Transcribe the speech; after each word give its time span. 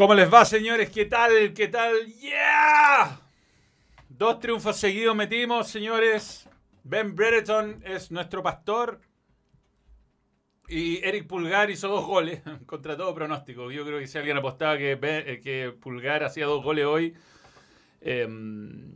¿Cómo 0.00 0.14
les 0.14 0.32
va, 0.32 0.46
señores? 0.46 0.88
¿Qué 0.88 1.04
tal? 1.04 1.52
¿Qué 1.52 1.68
tal? 1.68 2.06
¡Yeah! 2.06 3.20
Dos 4.08 4.40
triunfos 4.40 4.78
seguidos 4.78 5.14
metimos, 5.14 5.68
señores. 5.68 6.48
Ben 6.84 7.14
Brereton 7.14 7.82
es 7.84 8.10
nuestro 8.10 8.42
pastor. 8.42 9.02
Y 10.68 11.04
Eric 11.04 11.26
Pulgar 11.26 11.68
hizo 11.68 11.88
dos 11.88 12.06
goles 12.06 12.40
contra 12.64 12.96
todo 12.96 13.14
pronóstico. 13.14 13.70
Yo 13.70 13.84
creo 13.84 13.98
que 13.98 14.06
si 14.06 14.16
alguien 14.16 14.38
apostaba 14.38 14.78
que, 14.78 14.98
eh, 15.02 15.72
Pulgar 15.78 16.24
hacía 16.24 16.46
dos 16.46 16.64
goles 16.64 16.86
hoy, 16.86 17.14
em, 18.00 18.94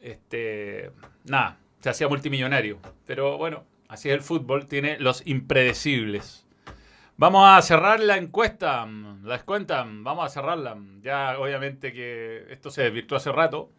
este, 0.00 0.90
nada, 1.22 1.56
se 1.78 1.88
hacía 1.88 2.08
multimillonario. 2.08 2.80
Pero 3.06 3.38
bueno, 3.38 3.64
así 3.86 4.08
es 4.08 4.16
el 4.16 4.22
fútbol, 4.22 4.66
tiene 4.66 4.98
los 4.98 5.24
impredecibles. 5.24 6.44
Vamos 7.22 7.48
a 7.48 7.62
cerrar 7.62 8.00
la 8.00 8.16
encuesta, 8.16 8.84
la 9.22 9.40
cuenta, 9.44 9.86
vamos 9.86 10.26
a 10.26 10.28
cerrarla. 10.28 10.76
Ya 11.02 11.38
obviamente 11.38 11.92
que 11.92 12.46
esto 12.50 12.68
se 12.68 12.82
desvirtuó 12.82 13.16
hace 13.16 13.30
rato. 13.30 13.70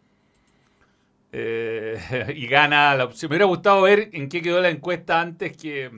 Eh, 1.30 2.32
y 2.36 2.46
gana 2.46 2.94
la 2.94 3.04
opción. 3.04 3.28
Me 3.28 3.34
hubiera 3.34 3.44
gustado 3.44 3.82
ver 3.82 4.08
en 4.14 4.30
qué 4.30 4.40
quedó 4.40 4.62
la 4.62 4.70
encuesta 4.70 5.20
antes 5.20 5.54
que, 5.58 5.90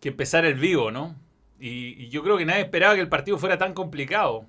que 0.00 0.10
empezar 0.10 0.44
el 0.44 0.56
vivo, 0.56 0.90
¿no? 0.90 1.16
Y, 1.58 2.04
y, 2.04 2.10
yo 2.10 2.22
creo 2.22 2.36
que 2.36 2.44
nadie 2.44 2.60
esperaba 2.60 2.94
que 2.94 3.00
el 3.00 3.08
partido 3.08 3.38
fuera 3.38 3.56
tan 3.56 3.72
complicado. 3.72 4.44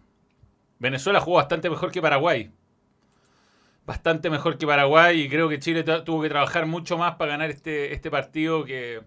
Venezuela 0.80 1.22
jugó 1.22 1.38
bastante 1.38 1.70
mejor 1.70 1.94
que 1.94 2.02
Paraguay. 2.02 2.52
Bastante 3.86 4.30
mejor 4.30 4.58
que 4.58 4.67
Paraguay 4.67 5.22
y 5.22 5.30
creo 5.30 5.48
que 5.48 5.59
Chile 5.59 5.84
tuvo 5.86 6.23
que 6.23 6.27
trabajar 6.27 6.66
mucho 6.66 6.98
más 6.98 7.16
para 7.16 7.31
ganar 7.31 7.52
este, 7.52 7.94
este 7.94 8.11
partido 8.11 8.66
que, 8.66 9.02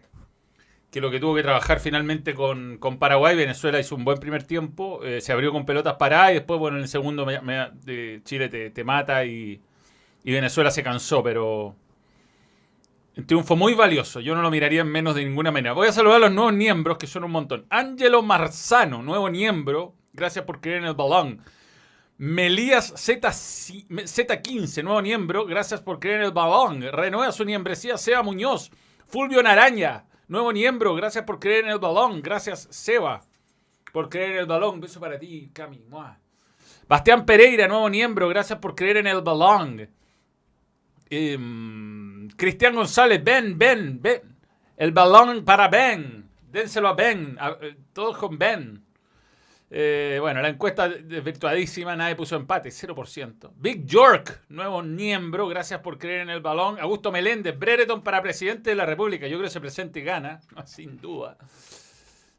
que 0.95 1.01
lo 1.01 1.11
que 1.11 1.19
tuvo 1.19 1.35
que 1.35 1.43
trabajar 1.43 1.81
finalmente 1.81 2.35
con, 2.35 2.79
con 2.79 2.99
Paraguay. 3.01 3.35
Venezuela 3.35 3.81
hizo 3.81 3.97
un 3.97 4.05
buen 4.05 4.19
primer 4.19 4.45
tiempo, 4.45 5.03
eh, 5.03 5.21
se 5.21 5.33
abrió 5.33 5.51
con 5.51 5.67
pelotas 5.67 5.95
paradas 5.95 6.31
y 6.31 6.35
después, 6.35 6.61
bueno, 6.61 6.77
en 6.77 6.85
el 6.85 6.89
segundo 6.89 7.27
Chile 8.23 8.49
te, 8.71 8.85
mata 8.85 9.25
y, 9.25 9.61
y, 10.23 10.33
Venezuela 10.33 10.71
se 10.71 10.85
cansó, 10.85 11.21
pero 11.21 11.75
un 13.17 13.27
triunfo 13.27 13.57
muy 13.57 13.75
valioso. 13.75 14.21
Yo 14.21 14.37
no 14.37 14.43
lo 14.43 14.53
miraría 14.53 14.83
en 14.83 14.87
menos 14.87 15.17
de 15.17 15.25
ninguna 15.25 15.51
manera. 15.51 15.73
Voy 15.73 15.89
a 15.89 15.93
saludar 15.93 16.19
a 16.19 16.27
los 16.27 16.33
nuevos 16.33 16.53
miembros, 16.53 16.97
que 16.97 17.09
son 17.09 17.25
un 17.25 17.33
montón. 17.33 17.67
Ángelo 17.71 18.23
Marzano, 18.23 19.03
nuevo 19.03 19.29
miembro, 19.31 19.97
gracias 20.13 20.45
por 20.45 20.61
creer 20.61 20.79
en 20.79 20.85
el 20.85 20.95
balón. 20.95 21.43
Melías 22.19 22.93
Z, 22.95 23.31
Z15, 23.31 24.85
nuevo 24.85 25.03
miembro, 25.03 25.45
gracias 25.45 25.81
por 25.81 25.99
creer 25.99 26.21
en 26.21 26.27
el 26.27 26.33
balón. 26.33 26.83
Renueva 26.83 27.33
su 27.33 27.45
miembresía, 27.45 27.99
Seba 27.99 28.23
Muñoz. 28.23 28.71
Fulvio 29.09 29.43
Naraña, 29.43 30.05
Nuevo 30.29 30.53
miembro, 30.53 30.95
gracias 30.95 31.25
por 31.25 31.39
creer 31.39 31.65
en 31.65 31.71
el 31.71 31.79
balón. 31.79 32.23
Gracias, 32.23 32.67
Seba, 32.71 33.21
por 33.93 34.09
creer 34.09 34.33
en 34.33 34.39
el 34.39 34.47
balón. 34.47 34.81
Beso 34.81 35.01
para 35.01 35.19
ti, 35.19 35.51
Cami. 35.53 35.85
Bastián 36.89 37.25
Pereira, 37.25 37.67
nuevo 37.69 37.89
miembro, 37.89 38.29
gracias 38.29 38.59
por 38.59 38.75
creer 38.75 38.99
en 38.99 39.07
el 39.07 39.23
balón. 39.23 39.89
Em, 41.11 42.29
Cristian 42.37 42.75
González, 42.75 43.23
Ben, 43.23 43.59
Ben, 43.59 44.01
Ben. 44.01 44.23
El 44.77 44.93
balón 44.93 45.45
para 45.45 45.69
Ben. 45.69 46.29
Dénselo 46.51 46.89
a 46.89 46.95
Ben. 46.95 47.39
Eh, 47.61 47.77
todos 47.93 48.17
con 48.17 48.39
Ben. 48.39 48.84
Eh, 49.77 50.19
bueno, 50.21 50.41
la 50.41 50.51
encuesta 50.51 50.89
desvirtuadísima, 50.89 51.97
nadie 51.97 52.15
puso 52.15 52.37
empate, 52.37 52.69
0%. 52.69 53.51
Big 53.57 53.85
York, 53.85 54.43
nuevo 54.49 54.81
miembro, 54.85 55.49
gracias 55.49 55.81
por 55.81 55.99
creer 55.99 56.21
en 56.21 56.31
el 56.31 56.41
balón. 56.41 56.79
Augusto 56.79 57.11
Meléndez, 57.11 57.59
Brereton 57.59 58.01
para 58.05 58.23
presidente 58.23 58.71
de 58.71 58.77
la 58.77 58.87
República. 58.87 59.27
Yo 59.27 59.37
creo 59.37 59.49
que 59.49 59.53
se 59.53 59.61
presente 59.61 59.99
y 59.99 60.05
gana, 60.05 60.41
sin 60.65 60.97
duda. 60.99 61.37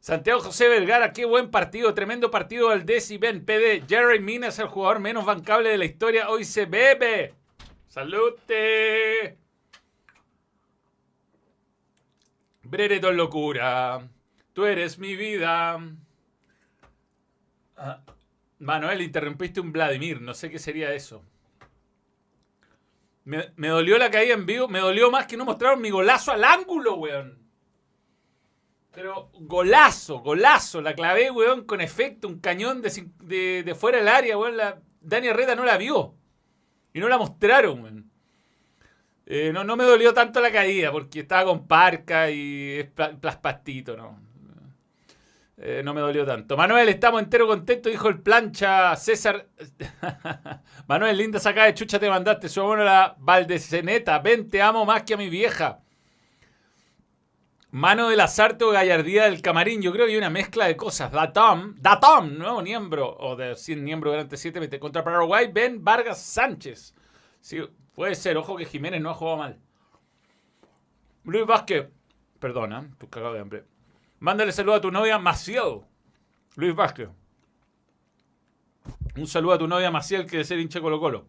Santiago 0.00 0.40
José 0.40 0.66
Vergara, 0.70 1.12
qué 1.12 1.26
buen 1.26 1.50
partido, 1.50 1.92
tremendo 1.92 2.30
partido 2.30 2.70
del 2.70 2.86
Desi 2.86 3.18
Ben 3.18 3.44
PD. 3.44 3.84
Jerry 3.86 4.18
Minas, 4.18 4.58
el 4.58 4.68
jugador 4.68 5.00
menos 5.00 5.26
bancable 5.26 5.68
de 5.68 5.76
la 5.76 5.84
historia, 5.84 6.30
hoy 6.30 6.42
se 6.42 6.64
bebe. 6.64 7.34
¡Salute! 7.86 9.36
Brereton 12.62 13.14
locura, 13.14 14.08
tú 14.54 14.64
eres 14.64 14.98
mi 14.98 15.14
vida. 15.16 15.78
Ah, 17.76 18.00
Manuel, 18.58 19.02
interrumpiste 19.02 19.60
un 19.60 19.72
Vladimir. 19.72 20.20
No 20.20 20.34
sé 20.34 20.50
qué 20.50 20.58
sería 20.58 20.92
eso. 20.94 21.22
Me, 23.24 23.68
dolió 23.68 23.98
la 23.98 24.10
caída 24.10 24.34
en 24.34 24.46
vivo. 24.46 24.68
Me 24.68 24.78
dolió 24.78 25.10
más 25.10 25.26
que 25.26 25.36
no 25.36 25.44
mostraron 25.44 25.80
mi 25.80 25.90
golazo 25.90 26.32
al 26.32 26.44
ángulo, 26.44 26.94
weón. 26.94 27.38
Pero 28.92 29.30
golazo, 29.34 30.20
golazo. 30.20 30.80
La 30.80 30.94
clavé, 30.94 31.30
weón, 31.30 31.64
con 31.64 31.80
efecto. 31.80 32.28
Un 32.28 32.38
cañón 32.38 32.80
de, 32.82 33.76
fuera 33.78 33.98
del 33.98 34.08
área, 34.08 34.38
weón. 34.38 34.56
La, 34.56 34.80
Dani 35.00 35.28
Herrera 35.28 35.54
no 35.54 35.64
la 35.64 35.76
vio. 35.76 36.14
Y 36.94 37.00
no 37.00 37.08
la 37.08 37.18
mostraron, 37.18 37.82
weón. 37.82 38.10
Eh, 39.26 39.50
no, 39.52 39.64
no 39.64 39.76
me 39.76 39.82
dolió 39.82 40.14
tanto 40.14 40.40
la 40.40 40.52
caída 40.52 40.92
porque 40.92 41.20
estaba 41.20 41.46
con 41.46 41.66
parca 41.66 42.30
y 42.30 42.78
es 42.78 42.90
plaspastito, 43.20 43.96
¿no? 43.96 44.20
Eh, 45.58 45.80
no 45.82 45.94
me 45.94 46.02
dolió 46.02 46.26
tanto. 46.26 46.56
Manuel, 46.56 46.88
estamos 46.90 47.22
entero 47.22 47.46
contentos, 47.46 47.90
dijo 47.90 48.08
el 48.08 48.20
plancha 48.20 48.94
César. 48.96 49.48
Manuel, 50.86 51.16
linda 51.16 51.38
sacada 51.38 51.66
de 51.66 51.74
chucha 51.74 51.98
te 51.98 52.10
mandaste. 52.10 52.48
Soy 52.48 52.66
bueno 52.66 52.84
la 52.84 53.16
Valdeseneta. 53.18 54.18
Ven, 54.18 54.50
te 54.50 54.60
amo 54.60 54.84
más 54.84 55.04
que 55.04 55.14
a 55.14 55.16
mi 55.16 55.30
vieja. 55.30 55.80
Mano 57.70 58.08
del 58.10 58.20
azarte 58.20 58.64
o 58.64 58.70
gallardía 58.70 59.24
del 59.24 59.40
camarín. 59.40 59.80
Yo 59.80 59.92
creo 59.92 60.06
que 60.06 60.12
hay 60.12 60.18
una 60.18 60.30
mezcla 60.30 60.66
de 60.66 60.76
cosas. 60.76 61.10
Datom, 61.10 61.74
Datom, 61.78 62.36
nuevo 62.36 62.60
miembro. 62.60 63.16
O 63.18 63.34
de 63.34 63.56
100 63.56 63.82
miembros 63.82 64.12
durante 64.12 64.36
7 64.36 64.60
meses. 64.60 64.78
Contra 64.78 65.02
Paraguay, 65.02 65.50
Ben 65.50 65.82
Vargas 65.82 66.22
Sánchez. 66.22 66.94
Sí, 67.40 67.60
puede 67.94 68.14
ser. 68.14 68.36
Ojo 68.36 68.56
que 68.56 68.66
Jiménez 68.66 69.00
no 69.00 69.10
ha 69.10 69.14
jugado 69.14 69.38
mal. 69.38 69.58
Luis 71.24 71.46
Vázquez. 71.46 71.88
Perdona, 72.38 72.90
tu 72.98 73.08
cagado 73.08 73.32
de 73.32 73.40
hambre. 73.40 73.75
Mándale 74.18 74.52
saludo 74.52 74.76
a 74.76 74.80
tu 74.80 74.90
novia 74.90 75.18
Maciel. 75.18 75.82
Luis 76.56 76.74
Vázquez. 76.74 77.08
Un 79.16 79.26
saludo 79.26 79.52
a 79.52 79.58
tu 79.58 79.68
novia 79.68 79.90
Maciel 79.90 80.26
que 80.26 80.38
de 80.38 80.44
ser 80.44 80.58
hincha 80.58 80.80
Colo 80.80 80.98
Colo. 81.00 81.26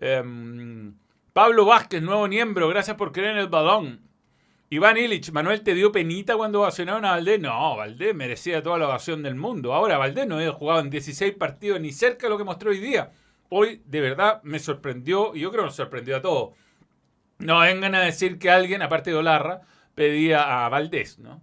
Em, 0.00 0.94
Pablo 1.32 1.64
Vázquez, 1.64 2.02
nuevo 2.02 2.26
miembro. 2.28 2.68
Gracias 2.68 2.96
por 2.96 3.12
creer 3.12 3.32
en 3.32 3.38
el 3.38 3.48
balón. 3.48 4.06
Iván 4.68 4.96
Illich, 4.96 5.30
Manuel, 5.30 5.62
¿te 5.62 5.74
dio 5.74 5.92
penita 5.92 6.36
cuando 6.36 6.60
ovacionaron 6.60 7.04
a 7.04 7.12
Valdés? 7.12 7.40
No, 7.40 7.76
Valdés 7.76 8.14
merecía 8.16 8.62
toda 8.62 8.78
la 8.78 8.88
ovación 8.88 9.22
del 9.22 9.36
mundo. 9.36 9.72
Ahora, 9.72 9.96
Valdés 9.96 10.26
no 10.26 10.36
había 10.36 10.50
jugado 10.52 10.80
en 10.80 10.90
16 10.90 11.34
partidos 11.34 11.80
ni 11.80 11.92
cerca 11.92 12.26
de 12.26 12.30
lo 12.30 12.38
que 12.38 12.42
mostró 12.42 12.70
hoy 12.70 12.80
día. 12.80 13.12
Hoy, 13.48 13.80
de 13.84 14.00
verdad, 14.00 14.42
me 14.42 14.58
sorprendió 14.58 15.36
y 15.36 15.40
yo 15.40 15.50
creo 15.50 15.62
que 15.62 15.66
nos 15.66 15.76
sorprendió 15.76 16.16
a 16.16 16.22
todos. 16.22 16.54
No 17.38 17.60
vengan 17.60 17.94
a 17.94 18.00
decir 18.00 18.38
que 18.38 18.50
alguien, 18.50 18.82
aparte 18.82 19.10
de 19.10 19.16
Olarra, 19.16 19.60
pedía 19.96 20.64
a 20.64 20.68
Valdés, 20.68 21.18
¿no? 21.18 21.42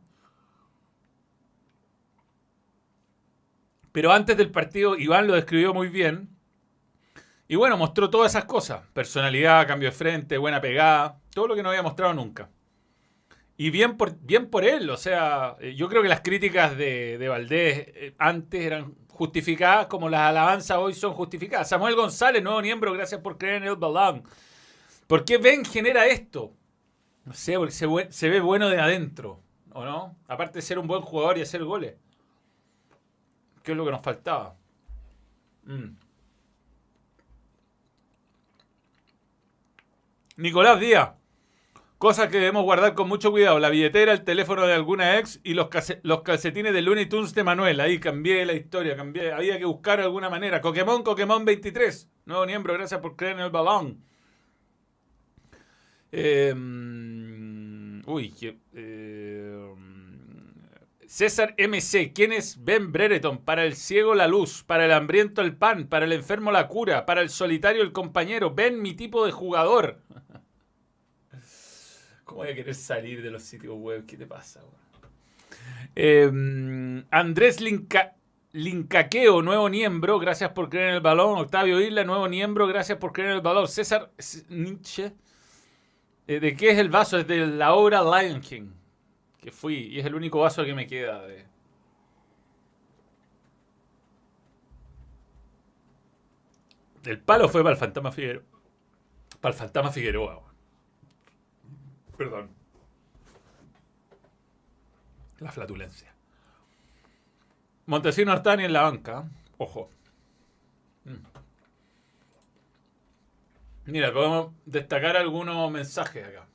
Pero 3.91 4.11
antes 4.11 4.37
del 4.37 4.51
partido, 4.51 4.95
Iván 4.95 5.27
lo 5.27 5.33
describió 5.33 5.73
muy 5.73 5.89
bien. 5.89 6.29
Y 7.47 7.55
bueno, 7.55 7.77
mostró 7.77 8.09
todas 8.09 8.31
esas 8.31 8.45
cosas. 8.45 8.83
Personalidad, 8.93 9.67
cambio 9.67 9.89
de 9.89 9.95
frente, 9.95 10.37
buena 10.37 10.61
pegada. 10.61 11.19
Todo 11.33 11.47
lo 11.47 11.55
que 11.55 11.61
no 11.61 11.69
había 11.69 11.83
mostrado 11.83 12.13
nunca. 12.13 12.49
Y 13.57 13.69
bien 13.69 13.97
por, 13.97 14.17
bien 14.19 14.49
por 14.49 14.65
él. 14.65 14.89
O 14.89 14.97
sea, 14.97 15.55
eh, 15.59 15.75
yo 15.75 15.89
creo 15.89 16.01
que 16.01 16.09
las 16.09 16.21
críticas 16.21 16.77
de, 16.77 17.17
de 17.17 17.27
Valdés 17.27 17.87
eh, 17.87 18.15
antes 18.17 18.61
eran 18.61 18.95
justificadas 19.09 19.87
como 19.87 20.09
las 20.09 20.21
alabanzas 20.21 20.77
hoy 20.77 20.93
son 20.93 21.13
justificadas. 21.13 21.69
Samuel 21.69 21.95
González, 21.95 22.41
nuevo 22.41 22.61
miembro, 22.61 22.93
gracias 22.93 23.21
por 23.21 23.37
creer 23.37 23.61
en 23.61 23.69
el 23.69 23.75
balón. 23.75 24.23
¿Por 25.05 25.23
qué 25.23 25.37
Ben 25.37 25.63
genera 25.65 26.07
esto? 26.07 26.53
No 27.25 27.33
sé, 27.33 27.57
porque 27.57 27.71
se, 27.71 28.29
ve 28.29 28.41
bueno 28.41 28.69
de 28.69 28.79
adentro, 28.79 29.41
¿o 29.71 29.85
no? 29.85 30.17
Aparte 30.27 30.59
de 30.59 30.61
ser 30.61 30.77
un 30.77 30.87
buen 30.87 31.01
jugador 31.01 31.37
y 31.37 31.41
hacer 31.41 31.63
goles. 31.63 31.95
¿Qué 33.63 33.71
es 33.71 33.77
lo 33.77 33.85
que 33.85 33.91
nos 33.91 34.01
faltaba? 34.01 34.55
Mm. 35.63 35.95
Nicolás 40.35 40.79
Díaz. 40.79 41.11
Cosas 41.97 42.27
que 42.27 42.37
debemos 42.37 42.63
guardar 42.63 42.95
con 42.95 43.07
mucho 43.07 43.31
cuidado. 43.31 43.59
La 43.59 43.69
billetera, 43.69 44.11
el 44.11 44.25
teléfono 44.25 44.67
de 44.67 44.73
alguna 44.73 45.17
ex 45.17 45.39
y 45.41 45.53
los, 45.53 45.69
calcetines 45.69 46.73
de 46.73 46.81
Looney 46.81 47.05
Tunes 47.05 47.33
de 47.33 47.45
Manuel. 47.45 47.79
Ahí 47.79 47.97
cambié 47.97 48.45
la 48.45 48.51
historia, 48.51 48.97
cambié. 48.97 49.31
Había 49.31 49.57
que 49.57 49.63
buscar 49.63 49.99
de 49.99 50.03
alguna 50.03 50.29
manera. 50.29 50.59
Pokémon, 50.59 51.01
Pokémon 51.01 51.45
23. 51.45 52.09
Nuevo 52.25 52.45
miembro, 52.45 52.73
gracias 52.73 52.99
por 52.99 53.15
creer 53.15 53.37
en 53.37 53.43
el 53.43 53.51
balón. 53.51 54.03
Em, 56.15 58.03
em, 58.05 59.75
César 61.07 61.55
MC, 61.57 62.13
¿quién 62.13 62.31
es 62.31 62.63
Ben 62.63 62.91
Brereton? 62.91 63.39
Para 63.39 63.65
el 63.65 63.75
ciego 63.75 64.13
la 64.13 64.27
luz, 64.27 64.63
para 64.63 64.85
el 64.85 64.91
hambriento 64.91 65.41
el 65.41 65.55
pan, 65.55 65.87
para 65.87 66.05
el 66.05 66.13
enfermo 66.13 66.51
la 66.51 66.67
cura, 66.67 67.07
para 67.07 67.21
el 67.21 67.29
solitario 67.29 67.81
el 67.81 67.91
compañero. 67.91 68.53
Ben, 68.53 68.79
mi 68.79 68.93
tipo 68.93 69.25
de 69.25 69.31
jugador. 69.31 70.01
¿Cómo 72.25 72.41
voy 72.41 72.49
a 72.49 72.55
querer 72.55 72.75
salir 72.75 73.23
de 73.23 73.31
los 73.31 73.41
sitios 73.41 73.75
web? 73.75 74.05
¿Qué 74.05 74.15
te 74.15 74.27
pasa? 74.27 74.61
Em, 75.95 77.05
Andrés 77.09 77.59
Linca 77.59 78.13
Lincaqueo, 78.51 79.41
nuevo 79.41 79.67
miembro, 79.67 80.19
gracias 80.19 80.51
por 80.51 80.69
creer 80.69 80.89
en 80.89 80.95
el 80.95 81.01
balón. 81.01 81.39
Octavio 81.39 81.81
Isla, 81.81 82.03
nuevo 82.03 82.29
miembro, 82.29 82.67
gracias 82.67 82.99
por 82.99 83.11
creer 83.11 83.31
en 83.31 83.37
el 83.37 83.41
balón. 83.41 83.67
César 83.67 84.11
Nietzsche, 84.49 85.13
¿de 86.27 86.55
qué 86.55 86.71
es 86.71 86.77
el 86.77 86.89
vaso? 86.89 87.17
Es 87.17 87.27
de 87.27 87.45
la 87.45 87.73
obra 87.73 88.01
Lion 88.01 88.41
King, 88.41 88.69
que 89.41 89.51
fui, 89.51 89.75
y 89.75 89.99
es 89.99 90.05
el 90.05 90.15
único 90.15 90.39
vaso 90.39 90.63
que 90.63 90.73
me 90.73 90.87
queda 90.87 91.21
de... 91.23 91.45
El 97.05 97.19
palo 97.19 97.49
fue 97.49 97.63
para 97.63 97.73
el 97.73 97.79
fantasma 97.79 98.11
Figueroa. 98.11 98.43
Para 99.41 99.53
el 99.53 99.59
fantasma 99.59 99.91
Figueroa. 99.91 100.41
Perdón. 102.17 102.49
La 105.39 105.51
flatulencia. 105.51 106.13
Montesino 107.85 108.31
Artani 108.31 108.63
en 108.63 108.71
la 108.71 108.83
banca. 108.83 109.29
Ojo. 109.57 109.89
Mm. 111.03 111.32
Mira, 113.85 114.13
podemos 114.13 114.53
destacar 114.65 115.17
algunos 115.17 115.69
mensajes 115.71 116.25
acá. 116.25 116.47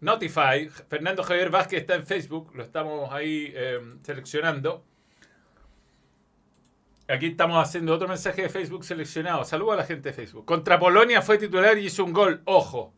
Notify, 0.00 0.68
Fernando 0.68 1.22
Javier 1.22 1.50
Vázquez 1.50 1.80
está 1.80 1.94
en 1.94 2.06
Facebook, 2.06 2.54
lo 2.54 2.62
estamos 2.62 3.10
ahí 3.12 3.52
eh, 3.54 3.80
seleccionando. 4.02 4.84
Aquí 7.08 7.26
estamos 7.26 7.56
haciendo 7.56 7.94
otro 7.94 8.08
mensaje 8.08 8.42
de 8.42 8.48
Facebook 8.48 8.84
seleccionado. 8.84 9.44
Saludo 9.44 9.72
a 9.72 9.76
la 9.76 9.84
gente 9.84 10.10
de 10.10 10.12
Facebook. 10.12 10.44
Contra 10.44 10.78
Polonia 10.78 11.22
fue 11.22 11.38
titular 11.38 11.78
y 11.78 11.86
hizo 11.86 12.04
un 12.04 12.12
gol. 12.12 12.42
Ojo. 12.44 12.92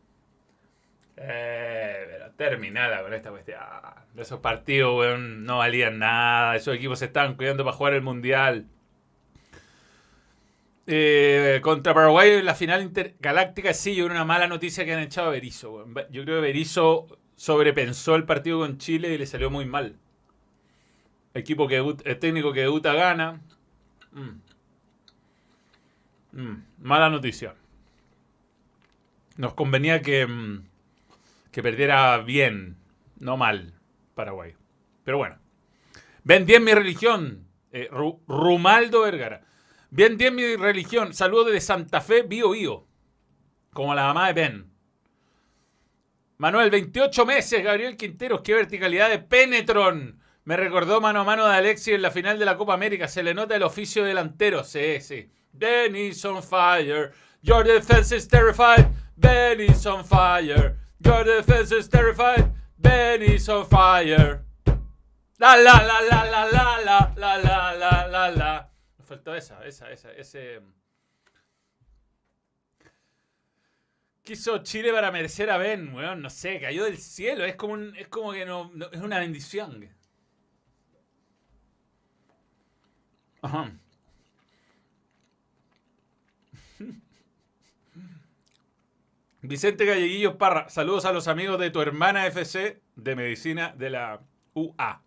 Eh, 1.15 2.19
terminada 2.35 3.03
con 3.03 3.13
esta 3.13 3.29
cuestión. 3.29 3.59
Esos 4.17 4.39
partidos, 4.39 5.19
no 5.19 5.59
valían 5.59 5.99
nada. 5.99 6.55
Esos 6.55 6.75
equipos 6.75 6.99
se 6.99 7.05
estaban 7.05 7.35
cuidando 7.35 7.63
para 7.63 7.77
jugar 7.77 7.93
el 7.93 8.01
Mundial. 8.01 8.65
Eh, 10.91 11.59
contra 11.61 11.93
Paraguay 11.93 12.31
en 12.31 12.45
la 12.45 12.55
final 12.55 12.81
intergaláctica, 12.81 13.75
sí, 13.75 13.93
yo 13.93 14.07
una 14.07 14.25
mala 14.25 14.47
noticia 14.47 14.85
que 14.85 14.93
han 14.93 15.03
echado 15.03 15.27
a 15.27 15.31
Berizzo. 15.31 15.85
Yo 16.09 16.23
creo 16.23 16.37
que 16.37 16.47
Berizzo 16.47 17.19
sobrepensó 17.35 18.15
el 18.15 18.23
partido 18.23 18.57
con 18.61 18.79
Chile 18.79 19.13
y 19.13 19.19
le 19.19 19.27
salió 19.27 19.51
muy 19.51 19.65
mal. 19.65 19.99
Equipo 21.35 21.67
que 21.67 21.77
el 21.77 22.17
técnico 22.17 22.53
que 22.53 22.61
debuta 22.61 22.95
gana. 22.95 23.39
Mm. 24.13 24.41
Mm. 26.41 26.63
Mala 26.79 27.11
noticia. 27.11 27.53
Nos 29.37 29.53
convenía 29.53 30.01
que, 30.01 30.25
mm, 30.25 30.63
que 31.51 31.61
perdiera 31.61 32.17
bien, 32.17 32.77
no 33.19 33.37
mal, 33.37 33.75
Paraguay. 34.15 34.55
Pero 35.03 35.19
bueno. 35.19 35.37
Ven 36.23 36.47
bien 36.47 36.63
mi 36.63 36.73
religión. 36.73 37.45
Eh, 37.71 37.91
Rumaldo 38.27 39.01
Vergara. 39.01 39.45
Bien 39.91 40.17
bien 40.17 40.35
mi 40.35 40.55
religión. 40.55 41.13
Saludos 41.13 41.51
de 41.51 41.61
Santa 41.61 42.01
Fe, 42.01 42.21
Bio 42.21 42.51
Bio. 42.51 42.87
Como 43.73 43.95
la 43.95 44.03
mamá 44.03 44.27
de 44.27 44.33
Ben. 44.33 44.71
Manuel, 46.37 46.69
28 46.69 47.25
meses, 47.25 47.63
Gabriel 47.63 47.97
Quinteros. 47.97 48.41
Qué 48.41 48.53
verticalidad 48.53 49.09
de 49.09 49.19
Penetron. 49.19 50.19
Me 50.45 50.55
recordó 50.57 51.01
mano 51.01 51.21
a 51.21 51.23
mano 51.23 51.47
de 51.47 51.55
Alexis 51.55 51.95
en 51.95 52.01
la 52.01 52.11
final 52.11 52.39
de 52.39 52.45
la 52.45 52.55
Copa 52.55 52.73
América. 52.73 53.07
Se 53.07 53.23
le 53.23 53.33
nota 53.33 53.55
el 53.55 53.63
oficio 53.63 54.05
delantero. 54.05 54.63
Sí, 54.63 55.01
sí. 55.01 55.29
Dennis 55.51 56.23
on 56.23 56.41
fire. 56.41 57.11
Your 57.41 57.63
defense 57.63 58.15
is 58.15 58.27
terrified. 58.27 58.87
Benny's 59.17 59.85
on 59.85 60.05
fire. 60.05 60.77
Your 60.99 61.23
defense 61.23 61.75
is 61.75 61.89
terrified. 61.89 62.51
Benny's 62.77 63.49
on 63.49 63.65
fire. 63.65 64.45
La 65.39 65.55
la 65.55 65.81
la 65.81 66.01
la 66.01 66.23
la 66.25 66.45
la 66.45 66.79
la 66.81 67.37
la 67.37 67.73
la 67.73 68.07
la 68.07 68.29
la. 68.29 68.68
Faltó 69.09 69.33
esa, 69.33 69.65
esa, 69.65 69.91
esa, 69.91 70.11
ese. 70.11 70.61
Quiso 74.21 74.59
Chile 74.59 74.93
para 74.93 75.11
merecer 75.11 75.49
a 75.49 75.57
Ben, 75.57 75.91
weón, 75.95 76.21
no 76.21 76.29
sé, 76.29 76.59
cayó 76.59 76.83
del 76.83 76.99
cielo, 76.99 77.43
es 77.43 77.55
como 77.55 77.73
un, 77.73 77.95
es 77.97 78.07
como 78.07 78.33
que 78.33 78.45
no 78.45 78.71
es 78.91 79.01
una 79.01 79.17
bendición. 79.17 79.89
Ajá. 83.41 83.71
Vicente 89.41 89.85
Galleguillo 89.85 90.37
Parra, 90.37 90.69
saludos 90.69 91.05
a 91.05 91.13
los 91.13 91.27
amigos 91.27 91.59
de 91.59 91.71
tu 91.71 91.81
hermana 91.81 92.27
FC 92.27 92.79
de 92.95 93.15
Medicina 93.15 93.73
de 93.75 93.89
la 93.89 94.21
UA. 94.53 95.01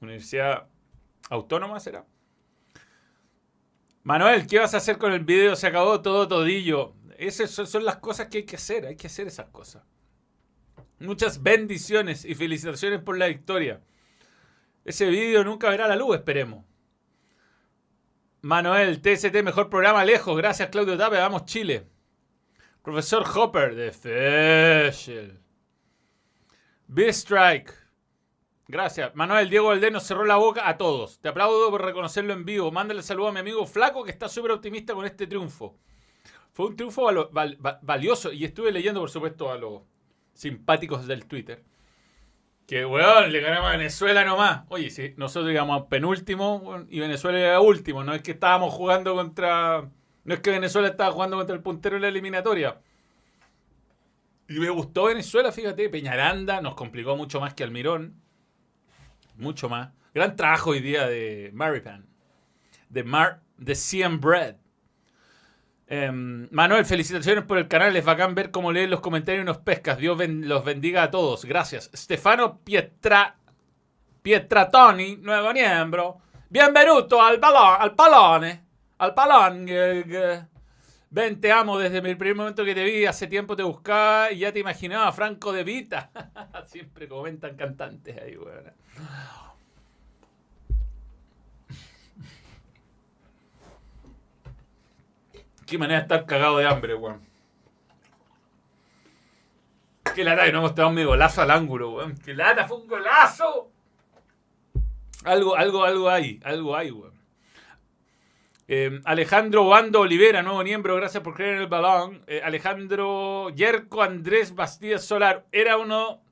Universidad 0.00 0.68
Autónoma 1.28 1.80
será. 1.80 2.06
Manuel, 4.02 4.46
¿qué 4.46 4.58
vas 4.58 4.74
a 4.74 4.78
hacer 4.78 4.98
con 4.98 5.12
el 5.12 5.24
video? 5.24 5.56
Se 5.56 5.66
acabó 5.66 6.00
todo 6.00 6.26
todillo. 6.26 6.94
Esas 7.18 7.50
son 7.50 7.84
las 7.84 7.96
cosas 7.96 8.28
que 8.28 8.38
hay 8.38 8.44
que 8.44 8.56
hacer, 8.56 8.86
hay 8.86 8.96
que 8.96 9.08
hacer 9.08 9.26
esas 9.26 9.48
cosas. 9.50 9.82
Muchas 10.98 11.42
bendiciones 11.42 12.24
y 12.24 12.34
felicitaciones 12.34 13.00
por 13.00 13.18
la 13.18 13.26
victoria. 13.26 13.82
Ese 14.84 15.06
video 15.06 15.44
nunca 15.44 15.68
verá 15.68 15.86
la 15.86 15.96
luz, 15.96 16.16
esperemos. 16.16 16.64
Manuel, 18.42 19.02
TST, 19.02 19.42
mejor 19.42 19.68
programa 19.68 20.04
lejos. 20.04 20.36
Gracias, 20.36 20.70
Claudio 20.70 20.96
Tape. 20.96 21.18
Vamos, 21.18 21.44
Chile. 21.44 21.86
Profesor 22.82 23.22
Hopper, 23.34 23.74
de 23.74 23.92
Feshel. 23.92 25.38
B-Strike. 26.86 27.74
Gracias. 28.70 29.14
Manuel, 29.16 29.50
Diego 29.50 29.66
Valdés 29.66 29.90
nos 29.90 30.04
cerró 30.04 30.24
la 30.24 30.36
boca 30.36 30.68
a 30.68 30.78
todos. 30.78 31.18
Te 31.18 31.28
aplaudo 31.28 31.70
por 31.70 31.84
reconocerlo 31.84 32.32
en 32.32 32.44
vivo. 32.44 32.70
Mándale 32.70 33.02
saludo 33.02 33.28
a 33.28 33.32
mi 33.32 33.40
amigo 33.40 33.66
Flaco, 33.66 34.04
que 34.04 34.12
está 34.12 34.28
súper 34.28 34.52
optimista 34.52 34.94
con 34.94 35.04
este 35.04 35.26
triunfo. 35.26 35.76
Fue 36.52 36.66
un 36.66 36.76
triunfo 36.76 37.10
valioso. 37.82 38.32
Y 38.32 38.44
estuve 38.44 38.70
leyendo, 38.70 39.00
por 39.00 39.10
supuesto, 39.10 39.50
a 39.50 39.58
los 39.58 39.82
simpáticos 40.34 41.08
del 41.08 41.26
Twitter. 41.26 41.64
Que, 42.64 42.86
weón, 42.86 43.32
le 43.32 43.40
ganamos 43.40 43.70
a 43.70 43.76
Venezuela 43.76 44.24
nomás. 44.24 44.62
Oye, 44.68 44.90
si 44.90 45.14
nosotros 45.16 45.52
íbamos 45.52 45.88
penúltimo 45.88 46.84
y 46.88 47.00
Venezuela 47.00 47.40
era 47.40 47.60
último. 47.60 48.04
No 48.04 48.14
es 48.14 48.22
que 48.22 48.30
estábamos 48.30 48.72
jugando 48.72 49.16
contra. 49.16 49.90
No 50.22 50.34
es 50.34 50.40
que 50.40 50.50
Venezuela 50.50 50.86
estaba 50.86 51.10
jugando 51.10 51.36
contra 51.36 51.56
el 51.56 51.62
puntero 51.62 51.96
en 51.96 52.02
la 52.02 52.08
eliminatoria. 52.08 52.80
Y 54.48 54.60
me 54.60 54.70
gustó 54.70 55.06
Venezuela, 55.06 55.50
fíjate. 55.50 55.88
Peñaranda 55.88 56.60
nos 56.60 56.76
complicó 56.76 57.16
mucho 57.16 57.40
más 57.40 57.54
que 57.54 57.64
Almirón. 57.64 58.29
Mucho 59.40 59.68
más. 59.68 59.90
Gran 60.14 60.36
trabajo 60.36 60.70
hoy 60.70 60.80
día 60.80 61.06
de 61.06 61.50
Maripan. 61.52 62.06
De, 62.88 63.04
Mar, 63.04 63.40
de 63.56 63.74
CM 63.74 64.18
Bread. 64.18 64.56
Em, 65.86 66.48
Manuel, 66.50 66.84
felicitaciones 66.84 67.44
por 67.44 67.58
el 67.58 67.66
canal. 67.66 67.96
Es 67.96 68.04
bacán 68.04 68.34
ver 68.34 68.50
cómo 68.50 68.70
leen 68.70 68.90
los 68.90 69.00
comentarios 69.00 69.42
y 69.42 69.46
nos 69.46 69.58
pescas. 69.58 69.98
Dios 69.98 70.18
los 70.28 70.64
bendiga 70.64 71.02
a 71.02 71.10
todos. 71.10 71.44
Gracias. 71.44 71.90
Stefano 71.94 72.58
Pietra, 72.58 73.36
Pietratoni, 74.22 75.16
nuevo 75.16 75.52
miembro. 75.52 76.18
Bienvenuto 76.48 77.22
al 77.22 77.38
balón, 77.38 77.76
al 77.80 77.94
palone. 77.94 78.64
Al 78.98 79.14
palón. 79.14 79.66
Ven, 81.12 81.40
te 81.40 81.50
amo 81.50 81.76
desde 81.76 81.98
el 81.98 82.16
primer 82.16 82.36
momento 82.36 82.64
que 82.64 82.72
te 82.72 82.84
vi. 82.84 83.04
Hace 83.04 83.26
tiempo 83.26 83.56
te 83.56 83.64
buscaba 83.64 84.30
y 84.30 84.38
ya 84.38 84.52
te 84.52 84.60
imaginaba 84.60 85.10
Franco 85.10 85.52
de 85.52 85.64
Vita. 85.64 86.10
Siempre 86.66 87.08
comentan 87.08 87.56
cantantes 87.56 88.16
ahí, 88.16 88.36
weón. 88.36 88.72
Qué 95.66 95.78
manera 95.78 95.98
de 95.98 96.02
estar 96.02 96.26
cagado 96.26 96.58
de 96.58 96.66
hambre, 96.66 96.94
weón. 96.94 97.20
Qué 100.14 100.22
lata 100.22 100.44
que 100.44 100.52
no 100.52 100.58
hemos 100.58 100.74
dado 100.76 100.90
mi 100.90 101.02
golazo 101.02 101.42
al 101.42 101.50
ángulo, 101.50 101.90
weón. 101.90 102.16
Qué 102.18 102.34
lata, 102.34 102.68
fue 102.68 102.76
un 102.78 102.86
golazo. 102.86 103.72
Algo, 105.24 105.56
algo, 105.56 105.84
algo 105.84 106.08
hay, 106.08 106.40
algo 106.44 106.76
hay, 106.76 106.92
weón. 106.92 107.09
Eh, 108.72 109.00
Alejandro 109.04 109.66
Bando 109.66 110.02
Olivera, 110.02 110.44
nuevo 110.44 110.62
miembro, 110.62 110.94
gracias 110.94 111.24
por 111.24 111.34
creer 111.34 111.56
en 111.56 111.62
el 111.62 111.66
balón. 111.66 112.22
Eh, 112.28 112.40
Alejandro 112.44 113.50
Yerko 113.50 114.00
Andrés 114.00 114.54
Bastidas 114.54 115.04
Solar, 115.04 115.44
era 115.50 115.76
uno 115.76 116.22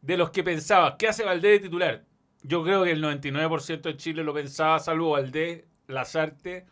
de 0.00 0.16
los 0.16 0.30
que 0.30 0.44
pensaba, 0.44 0.96
¿qué 0.96 1.08
hace 1.08 1.24
Valdés 1.24 1.54
de 1.54 1.58
titular? 1.58 2.04
Yo 2.44 2.62
creo 2.62 2.84
que 2.84 2.92
el 2.92 3.02
99% 3.02 3.80
de 3.80 3.96
Chile 3.96 4.22
lo 4.22 4.32
pensaba, 4.32 4.78
salvo 4.78 5.10
Valdés, 5.10 5.64
Lazarte 5.88 6.66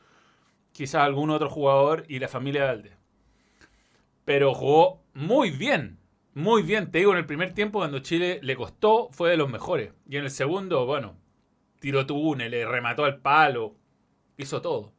quizás 0.70 1.02
algún 1.02 1.30
otro 1.30 1.50
jugador 1.50 2.04
y 2.06 2.20
la 2.20 2.28
familia 2.28 2.60
de 2.60 2.68
Valdés. 2.68 2.92
Pero 4.24 4.54
jugó 4.54 5.02
muy 5.12 5.50
bien, 5.50 5.98
muy 6.34 6.62
bien. 6.62 6.92
Te 6.92 6.98
digo, 6.98 7.10
en 7.10 7.18
el 7.18 7.26
primer 7.26 7.52
tiempo, 7.52 7.80
cuando 7.80 7.98
Chile 7.98 8.38
le 8.44 8.54
costó, 8.54 9.08
fue 9.10 9.30
de 9.30 9.36
los 9.36 9.50
mejores. 9.50 9.92
Y 10.08 10.18
en 10.18 10.22
el 10.22 10.30
segundo, 10.30 10.86
bueno, 10.86 11.16
tiró 11.80 12.06
túnel, 12.06 12.52
le 12.52 12.64
remató 12.64 13.04
al 13.04 13.18
palo, 13.18 13.74
hizo 14.36 14.62
todo. 14.62 14.95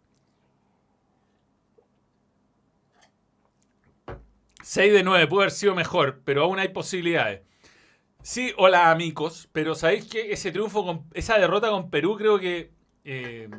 6 4.67 4.91
de 4.91 5.01
9, 5.01 5.27
pudo 5.27 5.39
haber 5.39 5.51
sido 5.51 5.75
mejor, 5.75 6.24
pero 6.25 6.43
aún 6.43 6.59
hay 6.59 6.67
posibilidades. 6.67 7.41
Sí, 8.21 8.53
hola 8.57 8.91
amigos, 8.91 9.47
pero 9.53 9.75
¿sabéis 9.75 10.07
que 10.07 10.33
ese 10.33 10.51
triunfo, 10.51 10.83
con, 10.83 11.05
esa 11.13 11.38
derrota 11.39 11.69
con 11.69 11.89
Perú 11.89 12.17
creo 12.17 12.38
que... 12.38 12.74
Eh, 13.05 13.50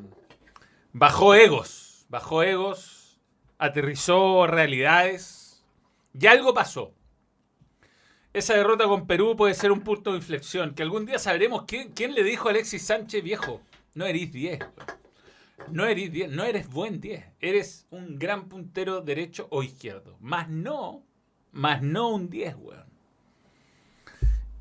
bajó 0.93 1.35
egos, 1.35 2.05
bajó 2.11 2.43
egos, 2.43 3.19
aterrizó 3.57 4.47
realidades 4.47 5.65
y 6.13 6.27
algo 6.27 6.53
pasó. 6.53 6.93
Esa 8.35 8.57
derrota 8.57 8.85
con 8.85 9.07
Perú 9.07 9.35
puede 9.35 9.55
ser 9.55 9.73
un 9.73 9.81
punto 9.81 10.11
de 10.11 10.19
inflexión, 10.19 10.75
que 10.75 10.83
algún 10.83 11.07
día 11.07 11.19
sabremos 11.19 11.65
quién, 11.65 12.15
le 12.15 12.23
dijo 12.23 12.49
a 12.49 12.51
Alexis 12.51 12.85
Sánchez, 12.85 13.25
viejo, 13.25 13.63
no 13.95 14.05
eres 14.05 14.31
10. 14.31 14.59
No 15.71 15.85
eres 15.87 16.13
10, 16.13 16.31
no 16.31 16.45
eres 16.45 16.69
buen 16.69 17.01
10. 17.01 17.25
Eres 17.41 17.87
un 17.91 18.19
gran 18.19 18.49
puntero 18.49 19.01
derecho 19.01 19.49
o 19.51 19.63
izquierdo. 19.63 20.17
Más 20.21 20.49
no, 20.49 21.05
más 21.53 21.83
no 21.83 22.11
un 22.11 22.31
10, 22.31 22.55
weón. 22.57 22.87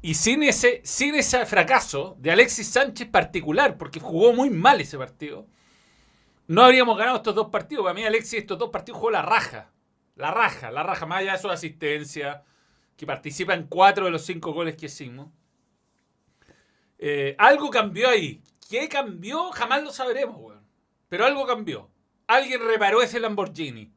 Y 0.01 0.13
sin 0.15 0.43
ese, 0.43 0.81
sin 0.83 1.15
ese 1.15 1.45
fracaso 1.45 2.15
de 2.19 2.31
Alexis 2.31 2.67
Sánchez 2.67 3.09
particular, 3.09 3.77
porque 3.77 3.99
jugó 3.99 4.33
muy 4.33 4.49
mal 4.49 4.79
ese 4.79 4.97
partido, 4.97 5.47
no 6.47 6.63
habríamos 6.63 6.97
ganado 6.97 7.17
estos 7.17 7.35
dos 7.35 7.49
partidos. 7.49 7.83
Para 7.83 7.93
mí, 7.93 8.03
Alexis, 8.03 8.39
estos 8.39 8.57
dos 8.57 8.69
partidos 8.69 8.99
jugó 8.99 9.11
la 9.11 9.21
raja. 9.21 9.71
La 10.15 10.31
raja, 10.31 10.71
la 10.71 10.83
raja, 10.83 11.05
más 11.05 11.19
allá 11.19 11.33
de 11.33 11.39
su 11.39 11.49
asistencia, 11.49 12.43
que 12.95 13.05
participa 13.05 13.53
en 13.53 13.67
cuatro 13.67 14.05
de 14.05 14.11
los 14.11 14.25
cinco 14.25 14.51
goles 14.51 14.75
que 14.75 14.87
hicimos. 14.87 15.29
Eh, 16.97 17.35
algo 17.37 17.69
cambió 17.69 18.09
ahí. 18.09 18.41
¿Qué 18.69 18.89
cambió? 18.89 19.51
Jamás 19.51 19.83
lo 19.83 19.91
sabremos, 19.91 20.37
weón. 20.37 20.56
Pero 21.09 21.25
algo 21.25 21.45
cambió. 21.45 21.89
Alguien 22.27 22.61
reparó 22.65 23.01
ese 23.01 23.19
Lamborghini. 23.19 23.91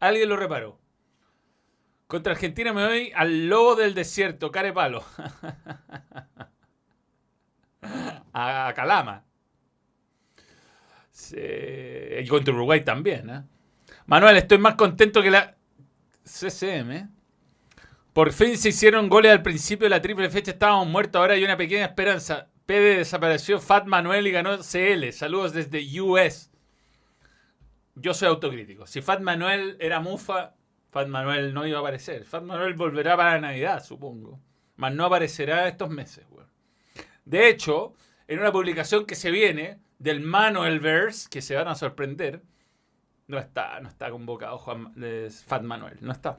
Alguien 0.00 0.28
lo 0.28 0.36
reparó. 0.36 0.80
Contra 2.06 2.32
Argentina 2.32 2.72
me 2.72 2.86
voy 2.86 3.12
al 3.14 3.48
lobo 3.48 3.76
del 3.76 3.94
desierto, 3.94 4.50
care 4.50 4.72
palo. 4.72 5.04
a, 8.32 8.72
Calama. 8.74 9.24
Y 11.32 12.26
contra 12.26 12.54
Uruguay 12.54 12.84
también. 12.84 13.28
¿eh? 13.28 13.42
Manuel, 14.06 14.38
estoy 14.38 14.58
más 14.58 14.74
contento 14.74 15.22
que 15.22 15.30
la 15.30 15.56
CCM. 16.24 17.10
Por 18.12 18.32
fin 18.32 18.56
se 18.56 18.70
hicieron 18.70 19.08
goles 19.08 19.32
al 19.32 19.42
principio 19.42 19.84
de 19.84 19.90
la 19.90 20.00
triple 20.00 20.30
fecha. 20.30 20.52
Estábamos 20.52 20.88
muertos. 20.88 21.20
Ahora 21.20 21.34
hay 21.34 21.44
una 21.44 21.56
pequeña 21.56 21.84
esperanza. 21.84 22.48
PD 22.68 22.98
desapareció. 22.98 23.60
Fat 23.60 23.86
Manuel 23.86 24.26
y 24.26 24.30
ganó 24.30 24.58
CL. 24.58 25.10
Saludos 25.12 25.54
desde 25.54 26.02
US. 26.02 26.50
Yo 27.94 28.12
soy 28.12 28.28
autocrítico. 28.28 28.86
Si 28.86 29.00
Fat 29.00 29.20
Manuel 29.20 29.78
era 29.80 30.00
mufa, 30.00 30.54
Fat 30.90 31.08
Manuel 31.08 31.54
no 31.54 31.66
iba 31.66 31.78
a 31.78 31.80
aparecer. 31.80 32.26
Fat 32.26 32.42
Manuel 32.42 32.74
volverá 32.74 33.16
para 33.16 33.40
Navidad, 33.40 33.82
supongo. 33.82 34.38
Mas 34.76 34.92
no 34.92 35.06
aparecerá 35.06 35.66
estos 35.66 35.88
meses, 35.88 36.26
De 37.24 37.48
hecho, 37.48 37.94
en 38.26 38.38
una 38.38 38.52
publicación 38.52 39.06
que 39.06 39.14
se 39.14 39.30
viene 39.30 39.80
del 39.98 40.20
Manuel 40.20 40.78
Verse, 40.78 41.26
que 41.30 41.40
se 41.40 41.56
van 41.56 41.68
a 41.68 41.74
sorprender, 41.74 42.42
no 43.28 43.38
está, 43.38 43.80
no 43.80 43.88
está 43.88 44.10
convocado 44.10 44.58
Juan, 44.58 44.92
Fat 45.46 45.62
Manuel. 45.62 45.96
No 46.02 46.12
está. 46.12 46.38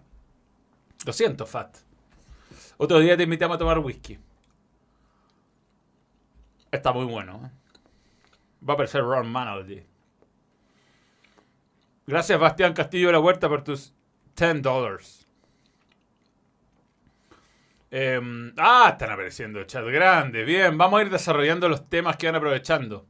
Lo 1.08 1.12
siento, 1.12 1.48
Fat. 1.48 1.76
Otro 2.78 3.00
día 3.00 3.18
te 3.18 3.24
invitamos 3.24 3.56
a 3.56 3.58
tomar 3.58 3.80
whisky. 3.80 4.20
Está 6.72 6.92
muy 6.94 7.06
bueno. 7.06 7.42
¿eh? 7.46 7.50
Va 8.68 8.74
a 8.74 8.76
aparecer 8.76 9.02
Ron 9.02 9.32
Manuel. 9.32 9.86
Gracias, 12.06 12.40
Bastián 12.40 12.74
Castillo 12.74 13.08
de 13.08 13.14
la 13.14 13.20
Huerta, 13.20 13.48
por 13.48 13.64
tus 13.64 13.94
10 14.36 14.62
dólares. 14.62 15.28
Em, 17.92 18.54
ah, 18.58 18.90
están 18.92 19.12
apareciendo 19.12 19.64
chat 19.64 19.86
grande. 19.86 20.44
Bien, 20.44 20.78
vamos 20.78 21.00
a 21.00 21.04
ir 21.04 21.10
desarrollando 21.10 21.68
los 21.68 21.90
temas 21.90 22.18
que 22.18 22.28
van 22.28 22.36
aprovechando. 22.36 23.08